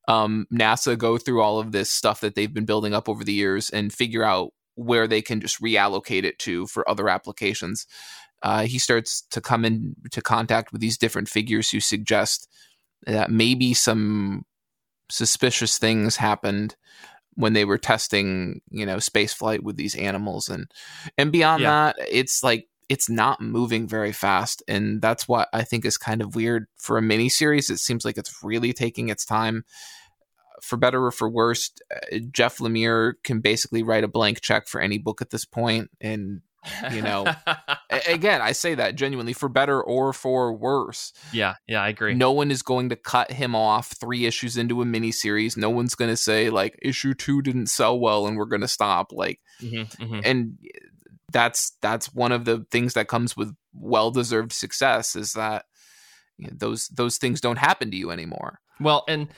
um, 0.08 0.48
NASA 0.54 0.98
go 0.98 1.18
through 1.18 1.42
all 1.42 1.60
of 1.60 1.72
this 1.72 1.92
stuff 1.92 2.22
that 2.22 2.36
they've 2.36 2.54
been 2.54 2.66
building 2.66 2.94
up 2.94 3.08
over 3.08 3.24
the 3.24 3.34
years 3.34 3.70
and 3.70 3.94
figure 3.94 4.24
out 4.24 4.52
where 4.76 5.08
they 5.08 5.22
can 5.22 5.40
just 5.40 5.62
reallocate 5.62 6.24
it 6.24 6.38
to 6.40 6.68
for 6.68 6.88
other 6.90 7.10
applications. 7.10 7.88
Uh, 8.44 8.64
he 8.64 8.78
starts 8.78 9.24
to 9.32 9.42
come 9.42 9.66
into 9.66 10.22
contact 10.22 10.72
with 10.72 10.82
these 10.82 10.98
different 10.98 11.30
figures 11.30 11.70
who 11.70 11.80
suggest 11.80 12.48
that 13.06 13.32
maybe 13.32 13.74
some 13.74 14.44
suspicious 15.10 15.78
things 15.78 16.18
happened 16.18 16.76
when 17.36 17.54
they 17.54 17.66
were 17.66 17.78
testing, 17.78 18.62
you 18.72 18.86
know, 18.86 18.98
space 19.00 19.34
flight 19.34 19.64
with 19.64 19.76
these 19.76 19.96
animals 19.96 20.50
and 20.50 20.72
and 21.18 21.32
beyond 21.32 21.62
Yeah. 21.62 21.92
that, 21.94 21.96
it's 22.10 22.44
like 22.44 22.68
it's 22.88 23.10
not 23.10 23.42
moving 23.42 23.88
very 23.88 24.12
fast 24.12 24.62
and 24.68 25.02
that's 25.02 25.28
what 25.28 25.50
I 25.52 25.64
think 25.64 25.86
is 25.86 25.98
kind 25.98 26.22
of 26.22 26.36
weird 26.36 26.68
for 26.78 26.98
a 26.98 27.02
mini 27.02 27.30
series. 27.30 27.70
It 27.70 27.80
seems 27.80 28.06
like 28.06 28.18
it's 28.18 28.44
really 28.44 28.74
taking 28.74 29.10
its 29.10 29.26
time. 29.26 29.66
For 30.62 30.78
better 30.78 31.04
or 31.06 31.12
for 31.12 31.30
worse, 31.30 31.72
uh, 31.94 32.18
Jeff 32.32 32.58
Lemire 32.60 33.14
can 33.24 33.40
basically 33.42 33.84
write 33.84 34.04
a 34.04 34.08
blank 34.08 34.40
check 34.42 34.68
for 34.68 34.80
any 34.80 34.98
book 34.98 35.22
at 35.22 35.30
this 35.30 35.46
point 35.46 35.92
and 36.00 36.42
You 36.92 37.02
know, 37.02 37.26
again, 38.08 38.42
I 38.42 38.52
say 38.54 38.76
that 38.76 38.96
genuinely 38.96 39.34
for 39.34 39.50
better 39.50 39.82
or 39.82 40.14
for 40.14 40.54
worse. 40.54 41.14
yeah, 41.32 41.56
yeah, 41.68 41.82
I 41.82 41.90
agree. 41.90 42.14
No 42.14 42.32
one 42.32 42.52
is 42.52 42.62
going 42.62 42.90
to 42.90 42.96
cut 42.96 43.32
him 43.32 43.56
off 43.56 43.88
three 44.00 44.26
issues 44.26 44.58
into 44.58 44.82
a 44.82 44.86
mini 44.86 45.12
series 45.12 45.58
No 45.58 45.70
one's 45.70 45.96
going 45.96 46.12
to 46.12 46.18
say 46.18 46.50
like 46.50 46.78
issue 46.82 47.14
two 47.14 47.42
didn't 47.42 47.68
sell 47.68 48.00
well 48.00 48.28
and 48.28 48.38
we're 48.38 48.46
going 48.46 48.62
to 48.62 48.68
stop. 48.68 49.12
Like, 49.12 49.40
Mhm, 49.62 49.96
mhm. 49.98 50.22
and 50.26 50.58
that's 51.32 51.72
that's 51.82 52.14
one 52.14 52.32
of 52.32 52.46
the 52.46 52.66
things 52.72 52.94
that 52.94 53.08
comes 53.08 53.36
with 53.36 53.56
well 53.74 54.12
deserved 54.12 54.54
success 54.54 55.16
is 55.16 55.34
that 55.34 55.66
you 56.38 56.48
know, 56.48 56.54
those 56.56 56.88
those 56.90 57.18
things 57.18 57.42
don't 57.42 57.58
happen 57.58 57.92
to 57.92 57.98
you 57.98 58.12
anymore. 58.12 58.60
Well, 58.80 59.06
and 59.08 59.30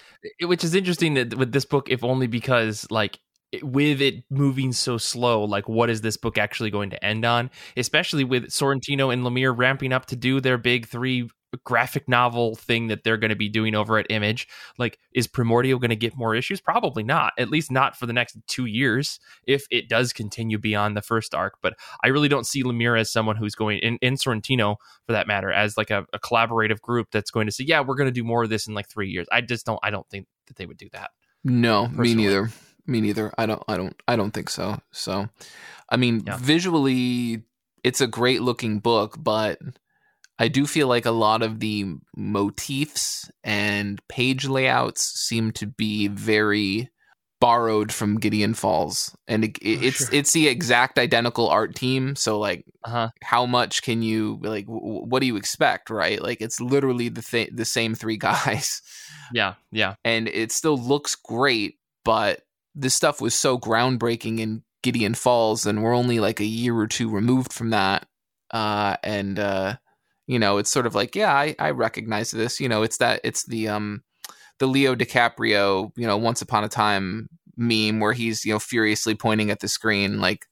which 0.42 0.64
is 0.64 0.74
interesting 0.74 1.14
that 1.14 1.36
with 1.36 1.52
this 1.52 1.66
book, 1.66 1.90
if 1.90 2.04
only 2.04 2.28
because 2.28 2.88
like 2.90 3.20
with 3.62 4.02
it 4.02 4.24
moving 4.30 4.74
so 4.74 4.98
slow, 4.98 5.44
like 5.44 5.70
what 5.70 5.90
is 5.90 6.02
this 6.02 6.18
book 6.18 6.38
actually 6.38 6.70
going 6.70 6.90
to 6.90 7.04
end 7.04 7.26
on? 7.26 7.50
Especially 7.76 8.24
with 8.24 8.48
Sorrentino 8.48 9.12
and 9.12 9.24
Lemire 9.24 9.58
ramping 9.58 9.94
up 9.94 10.06
to 10.08 10.16
do 10.16 10.40
their 10.42 10.58
big 10.58 10.88
three 10.88 11.30
graphic 11.64 12.08
novel 12.10 12.56
thing 12.56 12.88
that 12.88 13.04
they're 13.04 13.18
going 13.18 13.30
to 13.30 13.36
be 13.36 13.50
doing 13.50 13.74
over 13.74 13.98
at 13.98 14.06
Image. 14.10 14.48
Like, 14.78 15.00
is 15.14 15.28
Primordial 15.28 15.80
going 15.80 15.90
to 15.90 15.96
get 15.96 16.18
more 16.18 16.36
issues? 16.36 16.60
Probably 16.60 17.04
not. 17.04 17.34
At 17.38 17.50
least 17.50 17.72
not 17.72 17.96
for 17.96 18.06
the 18.06 18.14
next 18.14 18.38
two 18.48 18.66
years, 18.66 19.20
if 19.46 19.66
it 19.72 19.88
does 19.88 20.14
continue 20.14 20.58
beyond 20.58 20.98
the 20.98 21.02
first 21.02 21.34
arc. 21.34 21.56
But 21.62 21.76
I 22.04 22.10
really 22.10 22.28
don't 22.28 22.46
see 22.46 22.64
Lemire 22.64 23.00
as 23.00 23.12
someone 23.12 23.38
who's 23.38 23.56
going 23.56 23.80
in, 23.80 23.98
in 24.02 24.16
Sorrentino 24.16 24.76
for 25.06 25.14
that 25.14 25.28
matter 25.28 25.52
as 25.52 25.78
like 25.78 25.90
a, 25.90 26.06
a 26.14 26.20
collaborative 26.20 26.82
group 26.82 27.08
that's 27.12 27.32
going 27.32 27.48
to 27.48 27.52
say, 27.52 27.64
yeah, 27.64 27.82
we're 27.82 27.96
going 27.96 28.10
to 28.10 28.12
do 28.12 28.24
more 28.24 28.44
of 28.44 28.50
this 28.50 28.68
in 28.68 28.74
like 28.74 28.90
three 28.90 29.10
years. 29.10 29.28
I 29.32 29.42
just 29.42 29.66
don't. 29.66 29.80
I 29.82 29.90
don't 29.90 30.08
think 30.10 30.28
that 30.48 30.58
they 30.58 30.66
would 30.66 30.78
do 30.78 30.90
that. 30.92 31.12
No, 31.44 31.88
me 31.88 32.14
neither. 32.14 32.50
Me 32.88 33.02
neither. 33.02 33.34
I 33.38 33.46
don't. 33.46 33.62
I 33.68 33.78
don't. 33.78 33.96
I 34.08 34.16
don't 34.16 34.32
think 34.32 34.50
so. 34.50 34.80
So, 34.92 35.28
I 35.90 35.98
mean, 35.98 36.24
Yeah. 36.26 36.38
visually, 36.40 37.44
it's 37.84 38.02
a 38.02 38.08
great 38.08 38.42
looking 38.42 38.80
book, 38.80 39.16
but 39.20 39.60
I 40.40 40.48
do 40.48 40.66
feel 40.66 40.88
like 40.88 41.06
a 41.06 41.12
lot 41.12 41.42
of 41.44 41.60
the 41.60 41.96
motifs 42.16 43.30
and 43.44 44.00
page 44.08 44.48
layouts 44.48 45.02
seem 45.04 45.52
to 45.54 45.68
be 45.68 46.08
very 46.08 46.90
borrowed 47.40 47.92
from 47.92 48.18
Gideon 48.20 48.54
Falls, 48.56 49.16
and 49.28 49.44
it, 49.44 49.58
it- 49.62 49.84
it's 49.84 49.98
sure. 49.98 50.08
it's 50.12 50.32
the 50.34 50.48
exact 50.48 50.98
identical 50.98 51.50
art 51.50 51.76
team. 51.76 52.16
So, 52.16 52.40
like, 52.40 52.66
Uh 52.84 52.90
huh. 52.90 53.10
how 53.22 53.46
much 53.46 53.84
can 53.84 54.02
you 54.02 54.40
like? 54.42 54.66
W- 54.66 55.04
what 55.06 55.20
do 55.20 55.28
you 55.28 55.36
expect, 55.36 55.90
right? 55.90 56.22
Like, 56.22 56.42
it's 56.42 56.60
literally 56.62 57.10
the 57.10 57.22
th- 57.22 57.52
the 57.54 57.66
same 57.66 57.94
three 57.96 58.18
guys 58.30 58.82
Yeah. 59.34 59.56
Yeah. 59.72 59.96
and 60.04 60.28
it 60.28 60.52
still 60.52 60.78
looks 60.78 61.16
great, 61.16 61.76
but 62.04 62.42
this 62.78 62.94
stuff 62.94 63.20
was 63.20 63.34
so 63.34 63.58
groundbreaking 63.58 64.40
in 64.40 64.64
Gideon 64.84 65.16
Falls, 65.16 65.66
and 65.66 65.84
we're 65.84 65.96
only 65.96 66.20
like 66.20 66.40
a 66.40 66.46
year 66.46 66.76
or 66.78 66.88
two 66.88 67.10
removed 67.10 67.52
from 67.52 67.72
that. 67.72 68.08
Uh, 68.52 68.96
and 69.04 69.40
uh, 69.40 69.76
you 70.28 70.38
know, 70.40 70.58
it's 70.60 70.70
sort 70.70 70.86
of 70.86 70.94
like, 70.96 71.16
yeah, 71.16 71.34
I, 71.34 71.56
I 71.60 71.72
recognize 71.72 72.32
this. 72.32 72.60
You 72.60 72.70
know, 72.70 72.84
it's 72.84 72.98
that 73.00 73.20
it's 73.24 73.46
the 73.46 73.68
um 73.68 74.04
the 74.60 74.68
Leo 74.68 74.96
DiCaprio, 74.96 75.92
you 75.98 76.08
know, 76.08 76.18
Once 76.18 76.42
Upon 76.42 76.64
a 76.64 76.70
Time 76.70 77.28
meme 77.58 78.00
where 78.00 78.14
he's 78.14 78.46
you 78.46 78.54
know 78.54 78.60
furiously 78.60 79.16
pointing 79.16 79.50
at 79.50 79.60
the 79.60 79.68
screen. 79.68 80.20
Like 80.22 80.46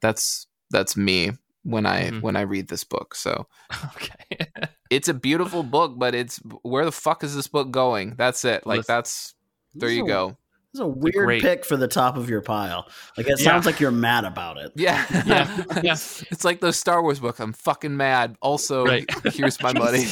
that's 0.00 0.46
that's 0.70 0.96
me 0.96 1.32
when 1.64 1.84
I 1.86 2.10
Mhm. 2.10 2.22
when 2.22 2.36
I 2.36 2.42
read 2.42 2.68
this 2.68 2.84
book. 2.84 3.14
So 3.16 3.46
Okay. 3.96 4.46
it's 4.90 5.08
a 5.08 5.14
beautiful 5.14 5.64
book, 5.64 5.94
but 5.98 6.14
it's 6.14 6.36
where 6.62 6.84
the 6.84 6.92
fuck 6.92 7.24
is 7.24 7.34
this 7.34 7.48
book 7.48 7.72
going? 7.72 8.14
That's 8.16 8.44
it. 8.44 8.64
Like 8.66 8.78
Listen. 8.78 8.94
that's 8.94 9.34
there 9.74 9.90
you 9.90 10.06
go. 10.06 10.36
This 10.76 10.80
is 10.82 10.84
a 10.84 10.88
weird 10.88 11.14
great- 11.24 11.40
pick 11.42 11.64
for 11.64 11.78
the 11.78 11.88
top 11.88 12.18
of 12.18 12.28
your 12.28 12.42
pile. 12.42 12.86
Like 13.16 13.28
it 13.28 13.40
Yeah. 13.40 13.44
sounds 13.46 13.64
like 13.64 13.80
you're 13.80 13.90
mad 13.90 14.26
about 14.26 14.58
it. 14.58 14.72
Yeah. 14.76 15.04
Yeah. 15.26 15.64
Yeah. 15.82 15.92
It's 15.94 16.44
like 16.44 16.60
those 16.60 16.76
Star 16.76 17.00
Wars 17.02 17.18
book. 17.18 17.38
I'm 17.40 17.54
fucking 17.54 17.96
mad. 17.96 18.36
Also, 18.42 18.84
Right. 18.84 19.06
here's 19.32 19.58
my 19.62 19.72
money. 19.78 20.04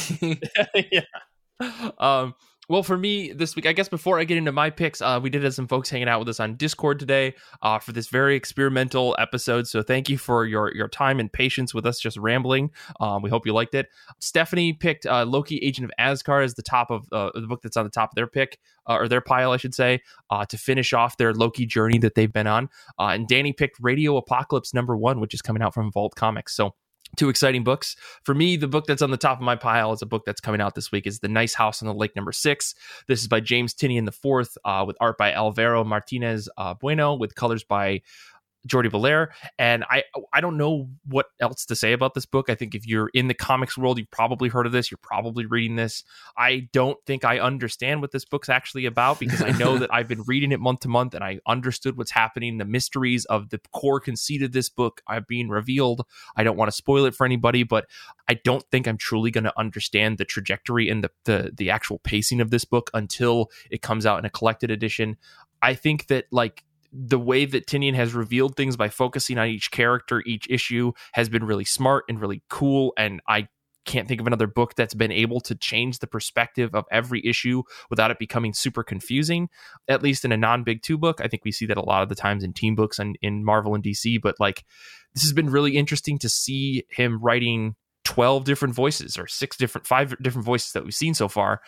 yeah. 0.91 1.01
Um, 1.99 2.33
well, 2.69 2.83
for 2.83 2.97
me 2.97 3.31
this 3.31 3.55
week, 3.55 3.65
I 3.65 3.73
guess 3.73 3.89
before 3.89 4.19
I 4.19 4.23
get 4.23 4.37
into 4.37 4.51
my 4.51 4.69
picks, 4.69 5.01
uh, 5.01 5.19
we 5.21 5.29
did 5.29 5.43
have 5.43 5.53
some 5.53 5.67
folks 5.67 5.89
hanging 5.89 6.07
out 6.07 6.19
with 6.19 6.29
us 6.29 6.39
on 6.39 6.55
Discord 6.55 6.99
today 6.99 7.35
uh, 7.61 7.79
for 7.79 7.91
this 7.91 8.07
very 8.07 8.35
experimental 8.35 9.15
episode. 9.19 9.67
So 9.67 9.81
thank 9.81 10.09
you 10.09 10.17
for 10.17 10.45
your 10.45 10.73
your 10.73 10.87
time 10.87 11.19
and 11.19 11.31
patience 11.31 11.73
with 11.73 11.85
us 11.85 11.99
just 11.99 12.17
rambling. 12.17 12.71
Um, 12.99 13.21
we 13.21 13.29
hope 13.29 13.45
you 13.45 13.53
liked 13.53 13.75
it. 13.75 13.89
Stephanie 14.19 14.73
picked 14.73 15.05
uh, 15.05 15.25
Loki, 15.25 15.57
Agent 15.59 15.85
of 15.85 15.91
Asgard, 15.97 16.43
as 16.43 16.55
the 16.55 16.63
top 16.63 16.91
of 16.91 17.07
uh, 17.11 17.31
the 17.33 17.47
book 17.47 17.61
that's 17.61 17.77
on 17.77 17.83
the 17.83 17.91
top 17.91 18.11
of 18.11 18.15
their 18.15 18.27
pick 18.27 18.59
uh, 18.87 18.95
or 18.95 19.07
their 19.07 19.21
pile, 19.21 19.51
I 19.51 19.57
should 19.57 19.75
say, 19.75 20.01
uh, 20.29 20.45
to 20.45 20.57
finish 20.57 20.93
off 20.93 21.17
their 21.17 21.33
Loki 21.33 21.65
journey 21.65 21.97
that 21.99 22.15
they've 22.15 22.31
been 22.31 22.47
on. 22.47 22.69
And 22.97 23.27
Danny 23.27 23.53
picked 23.53 23.77
Radio 23.79 24.17
Apocalypse 24.17 24.73
number 24.73 24.97
one, 24.97 25.19
which 25.19 25.33
is 25.33 25.41
coming 25.41 25.61
out 25.61 25.73
from 25.73 25.91
Vault 25.91 26.15
Comics. 26.15 26.55
So 26.55 26.75
two 27.15 27.29
exciting 27.29 27.63
books. 27.63 27.95
For 28.23 28.35
me 28.35 28.57
the 28.57 28.67
book 28.67 28.85
that's 28.87 29.01
on 29.01 29.11
the 29.11 29.17
top 29.17 29.37
of 29.37 29.43
my 29.43 29.55
pile 29.55 29.93
is 29.93 30.01
a 30.01 30.05
book 30.05 30.23
that's 30.25 30.41
coming 30.41 30.61
out 30.61 30.75
this 30.75 30.91
week. 30.91 31.07
Is 31.07 31.19
the 31.19 31.27
nice 31.27 31.53
house 31.53 31.81
on 31.81 31.87
the 31.87 31.93
lake 31.93 32.15
number 32.15 32.31
six. 32.31 32.75
This 33.07 33.21
is 33.21 33.27
by 33.27 33.39
james 33.39 33.73
tynion 33.73 34.05
the 34.05 34.11
fourth 34.11 34.57
uh, 34.65 34.83
with 34.85 34.97
art 34.99 35.17
by 35.17 35.31
alvaro 35.31 35.83
martinez 35.83 36.49
uh, 36.57 36.73
bueno 36.73 37.13
with 37.13 37.35
colors 37.35 37.63
by 37.63 38.01
Jordi 38.67 38.89
Bellaire, 38.89 39.29
and 39.59 39.83
I 39.89 40.03
I 40.33 40.41
don't 40.41 40.57
know 40.57 40.89
what 41.05 41.27
else 41.39 41.65
to 41.65 41.75
say 41.75 41.93
about 41.93 42.13
this 42.13 42.25
book. 42.25 42.49
I 42.49 42.55
think 42.55 42.75
if 42.75 42.87
you're 42.87 43.09
in 43.13 43.27
the 43.27 43.33
comics 43.33 43.77
world, 43.77 43.97
you've 43.97 44.11
probably 44.11 44.49
heard 44.49 44.65
of 44.65 44.71
this. 44.71 44.91
You're 44.91 44.99
probably 45.01 45.45
reading 45.45 45.75
this. 45.75 46.03
I 46.37 46.67
don't 46.73 46.97
think 47.05 47.23
I 47.23 47.39
understand 47.39 48.01
what 48.01 48.11
this 48.11 48.25
book's 48.25 48.49
actually 48.49 48.85
about 48.85 49.19
because 49.19 49.41
I 49.41 49.51
know 49.51 49.77
that 49.79 49.93
I've 49.93 50.07
been 50.07 50.23
reading 50.23 50.51
it 50.51 50.59
month 50.59 50.81
to 50.81 50.87
month 50.87 51.13
and 51.13 51.23
I 51.23 51.39
understood 51.47 51.97
what's 51.97 52.11
happening. 52.11 52.57
The 52.57 52.65
mysteries 52.65 53.25
of 53.25 53.49
the 53.49 53.59
core 53.73 53.99
conceit 53.99 54.41
of 54.41 54.51
this 54.51 54.69
book 54.69 55.01
are 55.07 55.21
being 55.21 55.49
revealed. 55.49 56.05
I 56.35 56.43
don't 56.43 56.57
want 56.57 56.69
to 56.69 56.75
spoil 56.75 57.05
it 57.05 57.15
for 57.15 57.25
anybody, 57.25 57.63
but 57.63 57.85
I 58.27 58.35
don't 58.35 58.65
think 58.71 58.87
I'm 58.87 58.97
truly 58.97 59.31
going 59.31 59.43
to 59.43 59.59
understand 59.59 60.17
the 60.17 60.25
trajectory 60.25 60.89
and 60.89 61.03
the, 61.03 61.11
the 61.25 61.51
the 61.55 61.69
actual 61.69 61.99
pacing 61.99 62.41
of 62.41 62.49
this 62.49 62.65
book 62.65 62.89
until 62.93 63.49
it 63.69 63.81
comes 63.81 64.05
out 64.05 64.19
in 64.19 64.25
a 64.25 64.29
collected 64.29 64.71
edition. 64.71 65.17
I 65.61 65.73
think 65.73 66.07
that 66.07 66.25
like 66.31 66.63
the 66.97 67.19
way 67.19 67.45
that 67.45 67.67
Tynion 67.67 67.93
has 67.93 68.13
revealed 68.13 68.55
things 68.55 68.77
by 68.77 68.89
focusing 68.89 69.37
on 69.37 69.47
each 69.47 69.71
character, 69.71 70.23
each 70.25 70.47
issue 70.49 70.93
has 71.13 71.27
been 71.27 71.43
really 71.43 71.65
smart 71.65 72.05
and 72.07 72.21
really 72.21 72.41
cool. 72.49 72.93
And 72.97 73.21
I 73.27 73.47
can't 73.85 74.07
think 74.07 74.19
of 74.19 74.27
another 74.27 74.47
book 74.47 74.75
that's 74.75 74.93
been 74.93 75.11
able 75.11 75.39
to 75.41 75.55
change 75.55 75.99
the 75.99 76.07
perspective 76.07 76.73
of 76.73 76.85
every 76.91 77.25
issue 77.25 77.63
without 77.89 78.11
it 78.11 78.17
becoming 78.17 78.53
super 78.53 78.83
confusing, 78.83 79.49
at 79.87 80.01
least 80.01 80.25
in 80.25 80.31
a 80.31 80.37
non 80.37 80.63
big 80.63 80.81
two 80.81 80.97
book. 80.97 81.21
I 81.21 81.27
think 81.27 81.45
we 81.45 81.51
see 81.51 81.65
that 81.67 81.77
a 81.77 81.83
lot 81.83 82.01
of 82.01 82.09
the 82.09 82.15
times 82.15 82.43
in 82.43 82.53
team 82.53 82.75
books 82.75 82.97
and 82.97 83.17
in 83.21 83.43
Marvel 83.43 83.75
and 83.75 83.83
DC, 83.83 84.19
but 84.21 84.35
like 84.39 84.63
this 85.13 85.23
has 85.23 85.33
been 85.33 85.49
really 85.49 85.77
interesting 85.77 86.17
to 86.19 86.29
see 86.29 86.83
him 86.89 87.21
writing 87.21 87.75
12 88.05 88.45
different 88.45 88.73
voices 88.73 89.17
or 89.17 89.27
six 89.27 89.57
different, 89.57 89.85
five 89.85 90.15
different 90.21 90.45
voices 90.45 90.71
that 90.71 90.83
we've 90.83 90.93
seen 90.93 91.13
so 91.13 91.27
far. 91.27 91.61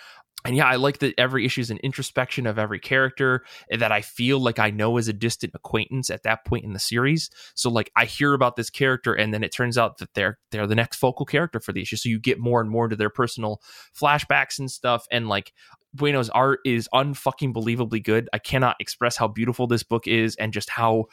And 0.45 0.55
yeah, 0.55 0.67
I 0.67 0.75
like 0.75 0.99
that 0.99 1.15
every 1.17 1.45
issue 1.45 1.61
is 1.61 1.71
an 1.71 1.79
introspection 1.83 2.45
of 2.45 2.59
every 2.59 2.79
character 2.79 3.43
that 3.69 3.91
I 3.91 4.01
feel 4.01 4.39
like 4.39 4.59
I 4.59 4.69
know 4.69 4.97
as 4.97 5.07
a 5.07 5.13
distant 5.13 5.53
acquaintance 5.55 6.09
at 6.09 6.23
that 6.23 6.45
point 6.45 6.63
in 6.63 6.73
the 6.73 6.79
series. 6.79 7.29
So 7.55 7.69
like 7.69 7.91
I 7.97 8.05
hear 8.05 8.33
about 8.33 8.55
this 8.55 8.69
character 8.69 9.13
and 9.13 9.33
then 9.33 9.43
it 9.43 9.51
turns 9.51 9.77
out 9.77 9.97
that 9.97 10.13
they're 10.13 10.37
they're 10.51 10.67
the 10.67 10.75
next 10.75 10.97
focal 10.97 11.25
character 11.25 11.59
for 11.59 11.73
the 11.73 11.81
issue. 11.81 11.97
So 11.97 12.07
you 12.07 12.19
get 12.19 12.39
more 12.39 12.61
and 12.61 12.69
more 12.69 12.85
into 12.85 12.95
their 12.95 13.09
personal 13.09 13.61
flashbacks 13.99 14.59
and 14.59 14.71
stuff. 14.71 15.05
And 15.11 15.27
like 15.27 15.51
Bueno's 15.93 16.29
art 16.29 16.59
is 16.63 16.87
unfucking 16.93 17.53
believably 17.53 18.03
good. 18.03 18.29
I 18.31 18.37
cannot 18.37 18.77
express 18.79 19.17
how 19.17 19.27
beautiful 19.27 19.67
this 19.67 19.83
book 19.83 20.07
is 20.07 20.35
and 20.35 20.53
just 20.53 20.69
how 20.69 21.05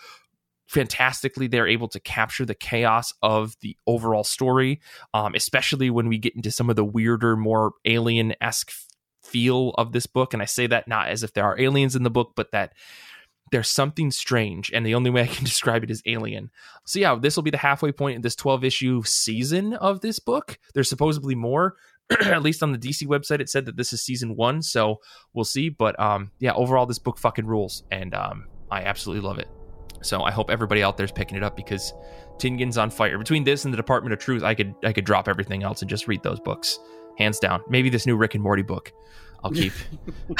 fantastically 0.66 1.46
they're 1.46 1.66
able 1.66 1.88
to 1.88 2.00
capture 2.00 2.44
the 2.44 2.54
chaos 2.54 3.12
of 3.22 3.54
the 3.60 3.76
overall 3.86 4.24
story, 4.24 4.80
um, 5.12 5.34
especially 5.34 5.90
when 5.90 6.08
we 6.08 6.18
get 6.18 6.34
into 6.34 6.50
some 6.50 6.70
of 6.70 6.76
the 6.76 6.84
weirder, 6.84 7.36
more 7.36 7.72
alien 7.84 8.34
esque 8.40 8.72
feel 9.22 9.70
of 9.76 9.92
this 9.92 10.06
book. 10.06 10.32
And 10.32 10.42
I 10.42 10.46
say 10.46 10.66
that 10.66 10.88
not 10.88 11.08
as 11.08 11.22
if 11.22 11.32
there 11.32 11.44
are 11.44 11.58
aliens 11.58 11.96
in 11.96 12.02
the 12.02 12.10
book, 12.10 12.32
but 12.36 12.52
that 12.52 12.72
there's 13.52 13.68
something 13.68 14.10
strange. 14.10 14.70
And 14.72 14.84
the 14.84 14.94
only 14.94 15.10
way 15.10 15.22
I 15.22 15.26
can 15.26 15.44
describe 15.44 15.84
it 15.84 15.90
is 15.90 16.02
alien. 16.06 16.50
So, 16.86 16.98
yeah, 16.98 17.14
this 17.14 17.36
will 17.36 17.42
be 17.42 17.50
the 17.50 17.58
halfway 17.58 17.92
point 17.92 18.16
in 18.16 18.22
this 18.22 18.36
12 18.36 18.64
issue 18.64 19.02
season 19.04 19.74
of 19.74 20.00
this 20.00 20.18
book. 20.18 20.58
There's 20.74 20.88
supposedly 20.88 21.34
more. 21.34 21.76
At 22.20 22.42
least 22.42 22.62
on 22.62 22.72
the 22.72 22.78
DC 22.78 23.06
website, 23.06 23.40
it 23.40 23.48
said 23.48 23.64
that 23.66 23.76
this 23.76 23.92
is 23.92 24.02
season 24.02 24.36
one. 24.36 24.60
So 24.62 25.00
we'll 25.32 25.44
see. 25.44 25.68
But 25.68 25.98
um, 25.98 26.32
yeah, 26.38 26.52
overall, 26.52 26.86
this 26.86 26.98
book 26.98 27.18
fucking 27.18 27.46
rules. 27.46 27.84
And 27.90 28.14
um, 28.14 28.46
I 28.70 28.82
absolutely 28.82 29.26
love 29.26 29.38
it. 29.38 29.48
So 30.04 30.22
I 30.22 30.30
hope 30.30 30.50
everybody 30.50 30.82
out 30.82 30.96
there's 30.96 31.12
picking 31.12 31.36
it 31.36 31.42
up 31.42 31.56
because 31.56 31.94
Tynion's 32.38 32.78
on 32.78 32.90
fire. 32.90 33.18
Between 33.18 33.44
this 33.44 33.64
and 33.64 33.72
the 33.72 33.76
Department 33.76 34.12
of 34.12 34.18
Truth, 34.18 34.42
I 34.42 34.54
could 34.54 34.74
I 34.84 34.92
could 34.92 35.04
drop 35.04 35.28
everything 35.28 35.62
else 35.62 35.80
and 35.80 35.88
just 35.88 36.06
read 36.08 36.22
those 36.22 36.40
books, 36.40 36.78
hands 37.18 37.38
down. 37.38 37.62
Maybe 37.68 37.88
this 37.88 38.06
new 38.06 38.16
Rick 38.16 38.34
and 38.34 38.42
Morty 38.42 38.62
book, 38.62 38.92
I'll 39.44 39.50
keep. 39.50 39.72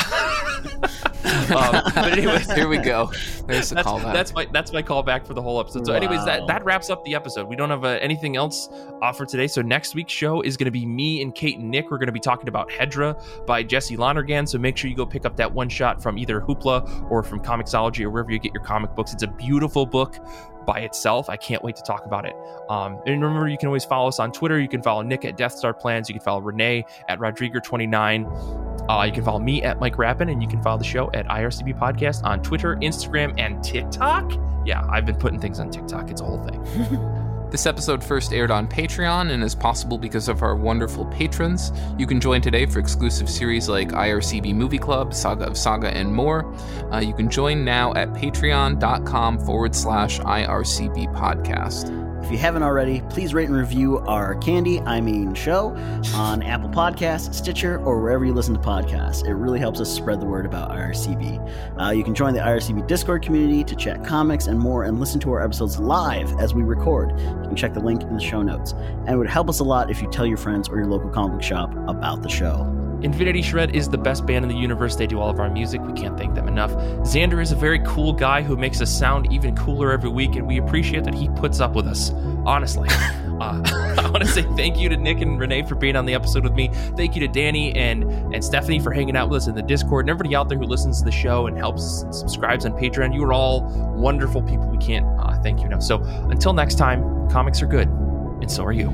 um, 1.54 1.82
but 1.94 2.12
anyways, 2.12 2.50
Here 2.52 2.68
we 2.68 2.78
go. 2.78 3.12
There's 3.46 3.70
a 3.70 3.74
that's, 3.74 3.86
callback. 3.86 4.12
that's 4.14 4.32
my 4.32 4.46
that's 4.50 4.72
my 4.72 4.82
callback 4.82 5.26
for 5.26 5.34
the 5.34 5.42
whole 5.42 5.60
episode. 5.60 5.86
So, 5.86 5.92
anyways, 5.92 6.24
that 6.24 6.46
that 6.46 6.64
wraps 6.64 6.88
up 6.88 7.04
the 7.04 7.14
episode. 7.14 7.46
We 7.46 7.54
don't 7.54 7.68
have 7.68 7.84
uh, 7.84 7.98
anything 8.00 8.36
else 8.36 8.70
uh, 9.02 9.12
for 9.12 9.26
today. 9.26 9.46
So 9.46 9.60
next 9.60 9.94
week's 9.94 10.12
show 10.12 10.40
is 10.40 10.56
going 10.56 10.66
to 10.66 10.70
be 10.70 10.86
me 10.86 11.20
and 11.20 11.34
Kate 11.34 11.58
and 11.58 11.70
Nick. 11.70 11.90
We're 11.90 11.98
going 11.98 12.06
to 12.06 12.12
be 12.12 12.20
talking 12.20 12.48
about 12.48 12.70
Hedra 12.70 13.46
by 13.46 13.62
Jesse 13.62 13.96
Lonergan. 13.96 14.46
So 14.46 14.58
make 14.58 14.76
sure 14.78 14.88
you 14.88 14.96
go 14.96 15.04
pick 15.04 15.26
up 15.26 15.36
that 15.36 15.52
one 15.52 15.68
shot 15.68 16.02
from 16.02 16.16
either 16.16 16.40
Hoopla 16.40 17.10
or 17.10 17.22
from 17.22 17.40
Comixology 17.40 18.04
or 18.04 18.10
wherever 18.10 18.32
you 18.32 18.38
get 18.38 18.54
your 18.54 18.62
comic 18.62 18.94
books. 18.94 19.12
It's 19.12 19.22
a 19.22 19.28
beautiful 19.28 19.84
book 19.84 20.16
by 20.64 20.80
itself. 20.80 21.28
I 21.28 21.36
can't 21.36 21.62
wait 21.62 21.76
to 21.76 21.82
talk 21.82 22.06
about 22.06 22.24
it. 22.24 22.34
Um, 22.68 23.00
and 23.06 23.22
remember, 23.22 23.48
you 23.48 23.58
can 23.58 23.66
always 23.66 23.84
follow 23.84 24.08
us 24.08 24.18
on 24.18 24.32
Twitter. 24.32 24.60
You 24.60 24.68
can 24.68 24.82
follow 24.82 25.02
Nick 25.02 25.24
at 25.24 25.36
Death 25.36 25.52
Star 25.52 25.74
Plans. 25.74 26.08
You 26.08 26.14
can 26.14 26.22
follow 26.22 26.40
Renee 26.40 26.84
at 27.08 27.18
Rodriguer29. 27.18 28.90
Uh, 28.90 29.04
you 29.04 29.12
can 29.12 29.24
follow 29.24 29.38
me 29.38 29.62
at 29.62 29.80
Mike 29.80 29.96
Rappin, 29.96 30.28
and 30.28 30.42
you 30.42 30.48
can 30.48 30.62
follow 30.62 30.78
the 30.78 30.84
show 30.84 31.10
at 31.14 31.26
IRCB 31.26 31.78
Podcast 31.78 32.22
on 32.24 32.42
Twitter, 32.42 32.76
Instagram, 32.76 33.34
and 33.38 33.62
TikTok. 33.64 34.32
Yeah, 34.66 34.86
I've 34.90 35.06
been 35.06 35.16
putting 35.16 35.40
things 35.40 35.60
on 35.60 35.70
TikTok. 35.70 36.10
It's 36.10 36.20
a 36.20 36.24
whole 36.24 36.42
thing. 36.44 37.20
This 37.54 37.66
episode 37.66 38.02
first 38.02 38.32
aired 38.32 38.50
on 38.50 38.66
Patreon 38.66 39.30
and 39.30 39.40
is 39.40 39.54
possible 39.54 39.96
because 39.96 40.26
of 40.28 40.42
our 40.42 40.56
wonderful 40.56 41.04
patrons. 41.04 41.70
You 41.96 42.04
can 42.04 42.20
join 42.20 42.40
today 42.40 42.66
for 42.66 42.80
exclusive 42.80 43.30
series 43.30 43.68
like 43.68 43.90
IRCB 43.90 44.52
Movie 44.52 44.76
Club, 44.76 45.14
Saga 45.14 45.46
of 45.46 45.56
Saga, 45.56 45.96
and 45.96 46.12
more. 46.12 46.52
Uh, 46.92 46.98
you 46.98 47.14
can 47.14 47.30
join 47.30 47.64
now 47.64 47.94
at 47.94 48.08
patreon.com 48.08 49.38
forward 49.46 49.72
slash 49.72 50.18
IRCB 50.18 51.14
podcast. 51.14 52.13
If 52.24 52.32
you 52.32 52.38
haven't 52.38 52.62
already, 52.62 53.02
please 53.10 53.34
rate 53.34 53.50
and 53.50 53.56
review 53.56 53.98
our 53.98 54.34
Candy, 54.36 54.80
I 54.80 54.98
mean 54.98 55.34
show, 55.34 55.76
on 56.14 56.42
Apple 56.42 56.70
Podcasts, 56.70 57.34
Stitcher, 57.34 57.78
or 57.84 58.00
wherever 58.00 58.24
you 58.24 58.32
listen 58.32 58.54
to 58.54 58.60
podcasts. 58.60 59.26
It 59.26 59.34
really 59.34 59.58
helps 59.58 59.78
us 59.78 59.92
spread 59.92 60.22
the 60.22 60.24
word 60.24 60.46
about 60.46 60.70
IRCB. 60.70 61.78
Uh, 61.78 61.90
you 61.90 62.02
can 62.02 62.14
join 62.14 62.32
the 62.32 62.40
IRCB 62.40 62.86
Discord 62.86 63.22
community 63.22 63.62
to 63.64 63.76
chat 63.76 64.02
comics 64.06 64.46
and 64.46 64.58
more 64.58 64.84
and 64.84 64.98
listen 64.98 65.20
to 65.20 65.32
our 65.32 65.44
episodes 65.44 65.78
live 65.78 66.32
as 66.40 66.54
we 66.54 66.62
record. 66.62 67.10
You 67.20 67.26
can 67.26 67.56
check 67.56 67.74
the 67.74 67.80
link 67.80 68.00
in 68.00 68.14
the 68.14 68.20
show 68.20 68.40
notes. 68.40 68.72
And 68.72 69.10
it 69.10 69.16
would 69.16 69.28
help 69.28 69.50
us 69.50 69.60
a 69.60 69.64
lot 69.64 69.90
if 69.90 70.00
you 70.00 70.10
tell 70.10 70.24
your 70.26 70.38
friends 70.38 70.66
or 70.66 70.78
your 70.78 70.86
local 70.86 71.10
comic 71.10 71.32
book 71.32 71.42
shop 71.42 71.74
about 71.86 72.22
the 72.22 72.30
show. 72.30 72.83
Infinity 73.04 73.42
Shred 73.42 73.76
is 73.76 73.90
the 73.90 73.98
best 73.98 74.24
band 74.24 74.46
in 74.46 74.48
the 74.48 74.56
universe. 74.56 74.96
They 74.96 75.06
do 75.06 75.20
all 75.20 75.28
of 75.28 75.38
our 75.38 75.50
music. 75.50 75.82
We 75.82 75.92
can't 75.92 76.16
thank 76.16 76.34
them 76.34 76.48
enough. 76.48 76.70
Xander 77.02 77.42
is 77.42 77.52
a 77.52 77.56
very 77.56 77.78
cool 77.80 78.14
guy 78.14 78.40
who 78.40 78.56
makes 78.56 78.80
us 78.80 78.90
sound 78.90 79.30
even 79.30 79.54
cooler 79.54 79.92
every 79.92 80.08
week, 80.08 80.36
and 80.36 80.46
we 80.46 80.58
appreciate 80.58 81.04
that 81.04 81.14
he 81.14 81.28
puts 81.36 81.60
up 81.60 81.74
with 81.74 81.86
us. 81.86 82.10
Honestly. 82.44 82.88
Uh, 83.40 83.60
I 83.98 84.08
want 84.10 84.22
to 84.22 84.28
say 84.28 84.42
thank 84.56 84.78
you 84.78 84.88
to 84.88 84.96
Nick 84.96 85.20
and 85.20 85.40
Renee 85.40 85.64
for 85.64 85.74
being 85.74 85.96
on 85.96 86.06
the 86.06 86.14
episode 86.14 86.44
with 86.44 86.52
me. 86.52 86.70
Thank 86.96 87.16
you 87.16 87.20
to 87.20 87.26
Danny 87.26 87.74
and 87.74 88.04
and 88.32 88.44
Stephanie 88.44 88.78
for 88.78 88.92
hanging 88.92 89.16
out 89.16 89.28
with 89.28 89.42
us 89.42 89.48
in 89.48 89.56
the 89.56 89.62
Discord, 89.62 90.04
and 90.04 90.10
everybody 90.10 90.36
out 90.36 90.48
there 90.48 90.56
who 90.56 90.66
listens 90.66 91.00
to 91.00 91.04
the 91.04 91.10
show 91.10 91.48
and 91.48 91.58
helps 91.58 92.02
and 92.02 92.14
subscribes 92.14 92.64
on 92.64 92.74
Patreon. 92.74 93.12
You 93.12 93.24
are 93.24 93.32
all 93.32 93.62
wonderful 93.96 94.40
people. 94.40 94.68
We 94.68 94.78
can't 94.78 95.04
uh, 95.18 95.36
thank 95.42 95.58
you 95.58 95.66
enough. 95.66 95.82
So 95.82 96.00
until 96.30 96.52
next 96.52 96.76
time, 96.76 97.28
comics 97.28 97.60
are 97.60 97.66
good, 97.66 97.88
and 97.88 98.48
so 98.48 98.64
are 98.64 98.72
you. 98.72 98.90